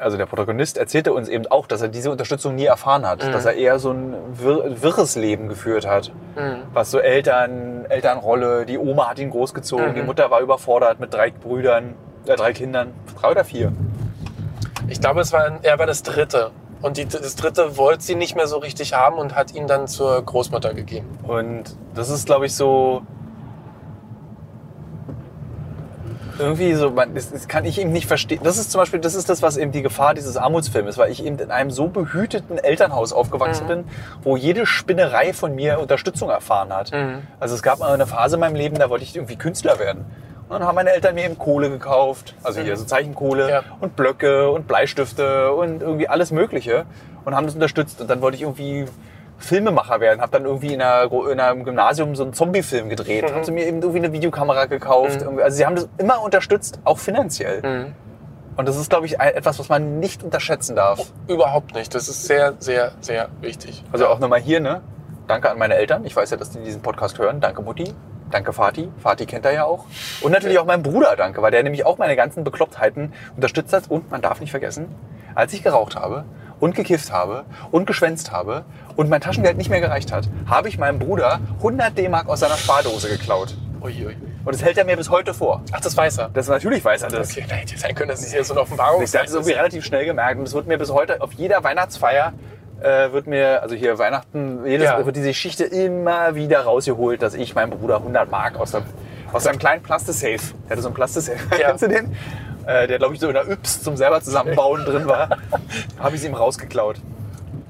also 0.00 0.16
der 0.16 0.26
Protagonist, 0.26 0.76
erzählte 0.78 1.12
uns 1.12 1.28
eben 1.28 1.46
auch, 1.48 1.66
dass 1.66 1.82
er 1.82 1.88
diese 1.88 2.10
Unterstützung 2.10 2.54
nie 2.54 2.66
erfahren 2.66 3.06
hat. 3.06 3.24
Mhm. 3.26 3.32
Dass 3.32 3.44
er 3.44 3.54
eher 3.54 3.78
so 3.78 3.90
ein 3.92 4.14
wirr 4.34 4.82
wirres 4.82 5.16
Leben 5.16 5.48
geführt 5.48 5.86
hat. 5.86 6.10
mh, 6.36 6.58
Was 6.72 6.90
so 6.90 6.98
Eltern, 6.98 7.84
Elternrolle, 7.88 8.66
die 8.66 8.78
Oma 8.78 9.08
hat 9.10 9.18
ihn 9.18 9.30
großgezogen, 9.30 9.90
Mhm. 9.90 9.94
die 9.94 10.02
Mutter 10.02 10.30
war 10.30 10.40
überfordert 10.40 11.00
mit 11.00 11.12
drei 11.14 11.30
Brüdern, 11.30 11.94
äh, 12.26 12.36
drei 12.36 12.52
Kindern, 12.52 12.92
drei 13.20 13.30
oder 13.30 13.44
vier. 13.44 13.72
ich 14.88 15.00
glaube, 15.00 15.20
es 15.20 15.32
war, 15.32 15.58
er 15.62 15.78
war 15.78 15.86
das 15.86 16.02
dritte. 16.02 16.50
Und 16.82 16.96
die, 16.96 17.06
das 17.06 17.36
dritte 17.36 17.76
wollte 17.76 18.02
sie 18.02 18.16
nicht 18.16 18.34
mehr 18.34 18.48
so 18.48 18.58
richtig 18.58 18.92
haben 18.94 19.16
und 19.18 19.36
hat 19.36 19.54
ihn 19.54 19.66
dann 19.68 19.86
zur 19.86 20.20
Großmutter 20.22 20.74
gegeben. 20.74 21.06
Und 21.22 21.76
das 21.94 22.10
ist, 22.10 22.26
glaube 22.26 22.46
ich, 22.46 22.54
so. 22.56 23.02
Irgendwie 26.42 26.74
so, 26.74 26.90
man, 26.90 27.14
das, 27.14 27.30
das 27.30 27.48
kann 27.48 27.64
ich 27.64 27.80
eben 27.80 27.92
nicht 27.92 28.06
verstehen. 28.06 28.40
Das 28.42 28.58
ist 28.58 28.70
zum 28.70 28.80
Beispiel, 28.80 29.00
das 29.00 29.14
ist 29.14 29.28
das, 29.30 29.40
was 29.42 29.56
eben 29.56 29.72
die 29.72 29.82
Gefahr 29.82 30.14
dieses 30.14 30.36
Armutsfilms 30.36 30.90
ist, 30.90 30.98
weil 30.98 31.10
ich 31.10 31.24
eben 31.24 31.38
in 31.38 31.50
einem 31.50 31.70
so 31.70 31.88
behüteten 31.88 32.58
Elternhaus 32.58 33.12
aufgewachsen 33.12 33.64
Mhm. 33.64 33.68
bin, 33.68 33.84
wo 34.22 34.36
jede 34.36 34.66
Spinnerei 34.66 35.32
von 35.32 35.54
mir 35.54 35.78
Unterstützung 35.78 36.28
erfahren 36.30 36.72
hat. 36.72 36.92
Mhm. 36.92 37.22
Also 37.40 37.54
es 37.54 37.62
gab 37.62 37.78
mal 37.78 37.92
eine 37.94 38.06
Phase 38.06 38.36
in 38.36 38.40
meinem 38.40 38.56
Leben, 38.56 38.76
da 38.78 38.90
wollte 38.90 39.04
ich 39.04 39.14
irgendwie 39.16 39.36
Künstler 39.36 39.78
werden. 39.78 40.04
Und 40.48 40.58
dann 40.58 40.66
haben 40.68 40.74
meine 40.74 40.90
Eltern 40.90 41.14
mir 41.14 41.24
eben 41.24 41.38
Kohle 41.38 41.70
gekauft, 41.70 42.34
also 42.42 42.60
hier 42.60 42.76
so 42.76 42.84
Zeichenkohle 42.84 43.44
Mhm. 43.44 43.50
Ja. 43.50 43.62
und 43.80 43.96
Blöcke 43.96 44.50
und 44.50 44.68
Bleistifte 44.68 45.52
und 45.52 45.80
irgendwie 45.80 46.08
alles 46.08 46.30
Mögliche 46.30 46.84
und 47.24 47.34
haben 47.34 47.46
das 47.46 47.54
unterstützt. 47.54 48.00
Und 48.00 48.10
dann 48.10 48.20
wollte 48.20 48.36
ich 48.36 48.42
irgendwie 48.42 48.84
Filmemacher 49.44 50.00
werden, 50.00 50.20
habe 50.20 50.32
dann 50.32 50.44
irgendwie 50.44 50.74
in, 50.74 50.82
einer, 50.82 51.10
in 51.30 51.40
einem 51.40 51.64
Gymnasium 51.64 52.14
so 52.16 52.22
einen 52.24 52.32
Zombie-Film 52.32 52.88
gedreht, 52.88 53.28
Mhm. 53.28 53.34
haben 53.34 53.44
sie 53.44 53.52
mir 53.52 53.66
eben 53.66 53.78
irgendwie 53.82 53.98
eine 53.98 54.12
Videokamera 54.12 54.66
gekauft. 54.66 55.24
Mhm. 55.24 55.38
Also 55.40 55.56
sie 55.56 55.66
haben 55.66 55.76
das 55.76 55.88
immer 55.98 56.22
unterstützt, 56.22 56.78
auch 56.84 56.98
finanziell. 56.98 57.62
Mhm. 57.62 57.94
Und 58.56 58.68
das 58.68 58.76
ist, 58.76 58.90
glaube 58.90 59.06
ich, 59.06 59.18
etwas, 59.18 59.58
was 59.58 59.68
man 59.70 59.98
nicht 59.98 60.22
unterschätzen 60.22 60.76
darf. 60.76 61.00
Überhaupt 61.26 61.74
nicht. 61.74 61.94
Das 61.94 62.08
ist 62.08 62.24
sehr, 62.26 62.54
sehr, 62.58 62.92
sehr 63.00 63.28
wichtig. 63.40 63.82
Also 63.92 64.06
auch 64.08 64.18
nochmal 64.18 64.40
hier, 64.40 64.60
ne? 64.60 64.82
Danke 65.26 65.50
an 65.50 65.58
meine 65.58 65.74
Eltern. 65.76 66.04
Ich 66.04 66.14
weiß 66.14 66.30
ja, 66.30 66.36
dass 66.36 66.50
die 66.50 66.58
diesen 66.58 66.82
Podcast 66.82 67.18
hören. 67.18 67.40
Danke 67.40 67.62
Mutti. 67.62 67.94
Danke 68.32 68.56
Vati. 68.56 68.88
Vati 69.00 69.26
kennt 69.26 69.44
er 69.44 69.52
ja 69.52 69.64
auch. 69.64 69.84
Und 70.22 70.32
natürlich 70.32 70.58
auch 70.58 70.64
meinem 70.64 70.82
Bruder 70.82 71.14
danke, 71.16 71.42
weil 71.42 71.50
der 71.50 71.62
nämlich 71.62 71.84
auch 71.84 71.98
meine 71.98 72.16
ganzen 72.16 72.44
Beklopptheiten 72.44 73.12
unterstützt 73.36 73.72
hat. 73.72 73.90
Und 73.90 74.10
man 74.10 74.22
darf 74.22 74.40
nicht 74.40 74.50
vergessen, 74.50 74.88
als 75.34 75.52
ich 75.52 75.62
geraucht 75.62 75.96
habe 75.96 76.24
und 76.58 76.74
gekifft 76.74 77.12
habe 77.12 77.44
und 77.70 77.86
geschwänzt 77.86 78.32
habe 78.32 78.64
und 78.96 79.10
mein 79.10 79.20
Taschengeld 79.20 79.58
nicht 79.58 79.68
mehr 79.68 79.80
gereicht 79.80 80.12
hat, 80.12 80.28
habe 80.46 80.68
ich 80.68 80.78
meinem 80.78 80.98
Bruder 80.98 81.40
100 81.58 81.96
D-Mark 81.96 82.28
aus 82.28 82.40
seiner 82.40 82.56
Spardose 82.56 83.08
geklaut. 83.08 83.54
Uiui. 83.82 84.16
Und 84.44 84.54
das 84.54 84.62
hält 84.62 84.78
er 84.78 84.84
mir 84.84 84.96
bis 84.96 85.10
heute 85.10 85.34
vor. 85.34 85.62
Ach, 85.72 85.80
das 85.80 85.96
weiß 85.96 86.18
er. 86.18 86.28
Das 86.30 86.48
natürlich 86.48 86.84
weiß 86.84 87.02
er 87.02 87.10
das. 87.10 87.30
Okay, 87.30 87.44
da 87.48 87.56
hätte 87.56 87.78
sein 87.78 87.94
können, 87.94 88.08
dass 88.08 88.22
es 88.22 88.32
hier 88.32 88.42
so 88.44 88.54
ein 88.54 88.58
Ich 88.58 88.62
Offenbarungs 88.62 89.14
habe 89.14 89.26
es 89.26 89.34
irgendwie 89.34 89.52
relativ 89.52 89.84
schnell 89.84 90.04
gemerkt 90.04 90.38
und 90.38 90.46
es 90.46 90.54
wird 90.54 90.66
mir 90.66 90.78
bis 90.78 90.90
heute 90.90 91.20
auf 91.20 91.32
jeder 91.34 91.62
Weihnachtsfeier 91.62 92.32
äh, 92.80 93.12
wird 93.12 93.26
mir, 93.26 93.62
also 93.62 93.74
hier 93.74 93.98
Weihnachten, 93.98 94.64
jedes, 94.66 94.86
Ja. 94.86 95.04
wird 95.04 95.16
diese 95.16 95.28
Geschichte 95.28 95.64
immer 95.64 96.34
wieder 96.34 96.60
rausgeholt, 96.62 97.22
dass 97.22 97.34
ich 97.34 97.54
meinem 97.54 97.70
Bruder 97.70 97.96
100 97.98 98.30
Mark 98.30 98.58
aus 98.58 98.72
der, 98.72 98.82
Aus 99.32 99.44
seinem 99.44 99.58
kleinen 99.58 99.82
Plastisafe. 99.82 100.54
Der 100.64 100.70
hatte 100.72 100.82
so 100.82 100.88
einen 100.88 100.94
Plastisafe. 100.94 101.38
Ja. 101.58 101.68
Kennst 101.68 101.84
du 101.84 101.88
den? 101.88 102.14
Äh, 102.66 102.86
der, 102.86 102.98
glaube 102.98 103.14
ich, 103.14 103.20
so 103.20 103.28
in 103.28 103.34
der 103.34 103.48
Yps 103.48 103.82
zum 103.82 103.96
selber 103.96 104.20
zusammenbauen 104.20 104.84
drin 104.84 105.06
war. 105.06 105.28
Habe 105.98 106.14
ich 106.16 106.20
sie 106.20 106.28
ihm 106.28 106.34
rausgeklaut. 106.34 106.96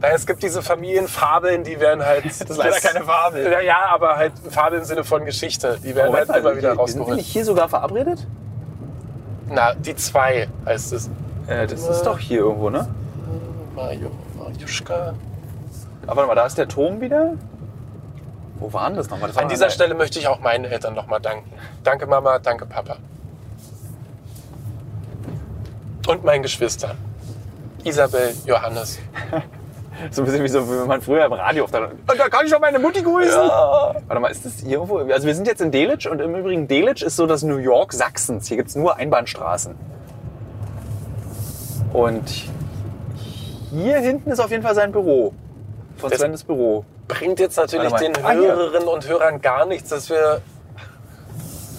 Es 0.03 0.27
gibt 0.27 0.43
diese 0.43 0.61
Familienfabeln, 0.63 1.63
die 1.63 1.79
werden 1.79 2.05
halt. 2.05 2.25
Das 2.25 2.41
ist 2.41 2.57
leider 2.57 2.81
keine 2.81 3.05
Fabel. 3.05 3.51
Ja, 3.53 3.61
ja, 3.61 3.77
aber 3.91 4.17
halt 4.17 4.33
Fabel 4.51 4.81
im 4.81 4.85
Sinne 4.85 5.05
von 5.05 5.25
Geschichte. 5.25 5.79
Die 5.85 5.95
werden 5.95 6.09
Moment 6.11 6.29
halt 6.29 6.41
immer 6.45 6.57
wieder 6.57 6.71
wir- 6.77 6.87
Sind 6.89 6.99
wir 6.99 7.03
rausgeholt. 7.05 7.17
nicht 7.19 7.29
hier 7.29 7.45
sogar 7.45 7.69
verabredet? 7.69 8.27
Na, 9.49 9.75
die 9.75 9.95
zwei 9.95 10.49
heißt 10.67 10.93
es. 10.93 11.09
Äh, 11.47 11.67
das 11.69 11.87
ist 11.89 12.03
doch 12.03 12.19
hier 12.19 12.41
irgendwo, 12.41 12.69
ne? 12.71 12.89
Mario, 13.77 14.11
Mariuschka. 14.53 15.15
Aber 16.07 16.17
warte 16.17 16.29
mal, 16.29 16.35
da 16.35 16.47
ist 16.47 16.59
der 16.59 16.69
Turm 16.69 17.01
wieder. 17.01 17.35
Wo 18.59 18.73
war 18.73 18.89
denn 18.89 18.97
das 18.97 19.11
nochmal? 19.11 19.29
Das 19.29 19.37
war 19.37 19.45
An 19.45 19.49
dieser 19.49 19.71
Stelle 19.71 19.95
möchte 19.95 20.19
ich 20.19 20.29
auch 20.29 20.41
meinen 20.41 20.65
Eltern 20.65 20.95
nochmal 20.95 21.21
danken. 21.21 21.51
Danke 21.85 22.07
Mama, 22.07 22.39
danke 22.39 22.67
Papa. 22.67 22.97
Und 26.07 26.25
meinen 26.25 26.43
Geschwistern. 26.43 26.97
Isabel, 27.85 28.35
Johannes. 28.47 28.99
So 30.11 30.23
ein 30.23 30.25
bisschen 30.25 30.43
wie 30.43 30.49
so, 30.49 30.67
wie 30.69 30.89
man 30.89 31.01
früher 31.01 31.27
im 31.27 31.33
Radio 31.35 31.65
auf 31.65 31.71
der. 31.71 31.91
Und 31.91 32.19
da 32.19 32.29
kann 32.29 32.45
ich 32.45 32.51
doch 32.51 32.59
meine 32.59 32.79
Mutti 32.79 33.03
grüßen. 33.03 33.39
Warte 33.39 34.21
mal, 34.21 34.33
ist 34.33 34.45
das 34.45 34.55
hier 34.55 34.73
irgendwo? 34.73 34.97
Also 34.99 35.27
wir 35.27 35.35
sind 35.35 35.47
jetzt 35.47 35.61
in 35.61 35.71
Delitzsch 35.71 36.07
und 36.07 36.19
im 36.21 36.35
Übrigen 36.35 36.67
Delitzsch 36.67 37.03
ist 37.03 37.15
so 37.15 37.27
das 37.27 37.43
New 37.43 37.59
York 37.59 37.93
Sachsens. 37.93 38.49
Hier 38.49 38.57
gibt 38.57 38.71
es 38.71 38.75
nur 38.75 38.97
Einbahnstraßen. 38.97 39.77
Und 41.93 42.49
hier 43.73 43.99
hinten 43.99 44.31
ist 44.31 44.39
auf 44.41 44.51
jeden 44.51 44.63
Fall 44.63 44.75
sein 44.75 44.93
Büro. 44.93 45.33
Von 45.97 46.11
Das- 46.11 46.19
Sven 46.21 46.33
das 46.33 46.45
Büro. 46.45 46.85
Bringt 47.09 47.41
jetzt 47.41 47.57
natürlich 47.57 47.93
den 47.95 48.17
Ah. 48.25 48.33
Hörerinnen 48.33 48.89
und 48.89 49.07
Hörern 49.09 49.41
gar 49.43 49.67
nichts, 49.67 49.91
dass 49.91 50.09
wir. 50.09 50.41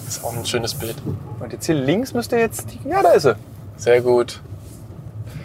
Das 0.04 0.16
ist 0.16 0.24
auch 0.24 0.32
ein 0.36 0.44
schönes 0.46 0.74
Bild. 0.74 0.96
Und 1.40 1.52
jetzt 1.52 1.66
hier 1.66 1.74
links 1.74 2.12
müsste 2.14 2.36
jetzt. 2.36 2.66
Die, 2.70 2.88
ja, 2.88 3.02
da 3.02 3.12
ist 3.12 3.22
sie. 3.24 3.34
Sehr 3.76 4.00
gut. 4.00 4.40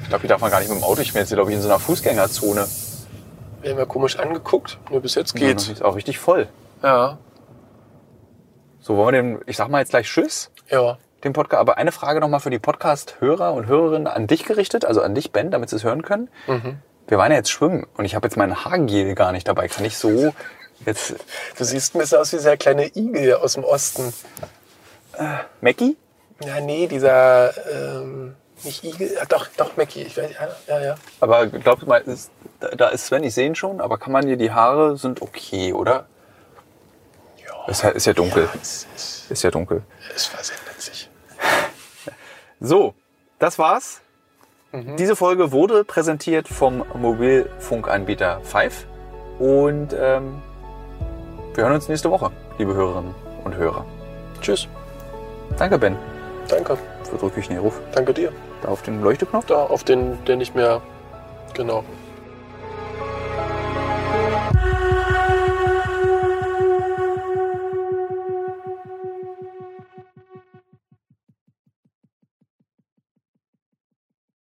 Ich 0.04 0.10
glaube, 0.10 0.22
hier 0.22 0.30
darf 0.30 0.42
man 0.42 0.52
gar 0.52 0.60
nicht 0.60 0.70
mit 0.70 0.80
dem 0.80 0.84
Auto. 0.84 1.02
Ich 1.02 1.14
bin 1.14 1.22
jetzt, 1.22 1.34
glaube 1.34 1.50
ich, 1.52 1.56
in 1.56 1.62
so 1.62 1.70
einer 1.70 1.80
Fußgängerzone. 1.80 2.68
Wir 3.62 3.72
haben 3.72 3.78
ja 3.80 3.86
komisch 3.86 4.18
angeguckt. 4.20 4.78
Nur 4.92 5.02
bis 5.02 5.16
jetzt 5.16 5.34
geht's. 5.36 5.70
Ist 5.70 5.84
auch 5.84 5.96
richtig 5.96 6.20
voll. 6.20 6.48
Ja. 6.84 7.18
So, 8.80 8.96
wollen 8.98 9.14
wir 9.14 9.22
dem, 9.22 9.42
ich 9.46 9.58
sag 9.58 9.70
mal 9.70 9.80
jetzt 9.80 9.90
gleich 9.90 10.08
Tschüss. 10.08 10.52
Ja. 10.70 10.98
Dem 11.24 11.34
Podcast. 11.34 11.60
Aber 11.62 11.78
eine 11.78 11.92
Frage 11.92 12.20
nochmal 12.20 12.40
für 12.40 12.50
die 12.50 12.60
Podcast-Hörer 12.60 13.54
und 13.54 13.68
Hörerinnen 13.68 14.08
an 14.08 14.28
dich 14.28 14.46
gerichtet, 14.46 14.86
also 14.86 15.02
an 15.02 15.16
dich, 15.16 15.32
Ben, 15.32 15.52
damit 15.52 15.70
sie 15.70 15.76
es 15.76 15.84
hören 15.84 16.02
können. 16.02 16.30
Wir 17.08 17.18
waren 17.18 17.32
ja 17.32 17.38
jetzt 17.38 17.50
schwimmen 17.52 17.88
und 17.98 18.06
ich 18.06 18.16
habe 18.16 18.28
jetzt 18.28 18.38
mein 18.38 18.64
Haargel 18.66 19.16
gar 19.16 19.32
nicht 19.32 19.48
dabei. 19.48 19.68
Kann 19.68 19.84
ich 19.86 19.98
so 19.98 20.34
jetzt 20.86 21.16
Du 21.58 21.64
siehst 21.64 21.96
ein 21.96 22.00
bisschen 22.00 22.20
aus 22.20 22.32
wie 22.32 22.38
dieser 22.38 22.56
kleine 22.58 22.86
Igel 22.96 23.34
aus 23.36 23.54
dem 23.54 23.64
Osten. 23.64 24.14
Mackie? 25.62 25.98
Ja, 26.44 26.62
nee, 26.62 26.88
dieser. 26.88 27.54
Ähm, 27.68 28.36
nicht 28.64 28.84
Igel. 28.84 29.12
Ja, 29.16 29.26
doch, 29.26 29.48
doch, 29.58 29.76
Mackie. 29.78 30.04
Ich 30.04 30.16
weiß, 30.18 30.30
ja, 30.68 30.76
ja, 30.80 30.86
ja. 30.86 30.96
Aber 31.20 31.48
glaubt 31.48 31.86
mal, 31.88 31.98
ist, 32.02 32.30
da- 32.78 32.90
ist 32.90 33.08
Sven, 33.08 33.24
ich 33.24 33.34
sehe 33.34 33.48
ihn 33.48 33.56
schon, 33.56 33.82
aber 33.82 33.98
kann 33.98 34.12
man 34.14 34.26
hier, 34.28 34.38
die 34.38 34.52
Haare 34.52 34.98
sind 34.98 35.22
okay, 35.22 35.74
oder? 35.74 36.06
Ja. 37.46 37.68
Ist, 37.68 37.84
ja- 37.84 37.90
ist 37.90 38.06
ja 38.06 38.14
dunkel. 38.14 38.44
Ja, 38.44 38.60
es, 38.62 38.88
es, 38.96 39.26
Ist 39.30 39.44
ja 39.44 39.52
dunkel. 39.52 39.82
es 40.16 40.26
versendet 40.26 40.82
sich. 40.82 41.09
So, 42.60 42.94
das 43.40 43.58
war's. 43.58 44.02
Mhm. 44.72 44.98
Diese 44.98 45.16
Folge 45.16 45.52
wurde 45.52 45.84
präsentiert 45.84 46.48
vom 46.48 46.84
Mobilfunkanbieter 46.94 48.42
Five 48.42 48.86
und 49.40 49.96
ähm, 49.98 50.42
wir 51.54 51.64
hören 51.64 51.74
uns 51.76 51.88
nächste 51.88 52.12
Woche, 52.12 52.32
liebe 52.58 52.74
Hörerinnen 52.74 53.16
und 53.44 53.56
Hörer. 53.56 53.86
Tschüss. 54.42 54.68
Danke, 55.58 55.78
Ben. 55.78 55.98
Danke. 56.48 56.78
Verdrück 57.04 57.34
ich 57.38 57.48
den 57.48 57.58
Ruf. 57.58 57.80
Danke 57.94 58.14
dir. 58.14 58.32
Da 58.62 58.70
auf 58.70 58.82
den 58.82 59.02
Leuchteknopf? 59.02 59.46
Da 59.46 59.64
auf 59.64 59.84
den, 59.84 60.24
der 60.26 60.36
nicht 60.36 60.56
mehr. 60.56 60.82
Genau. 61.54 61.84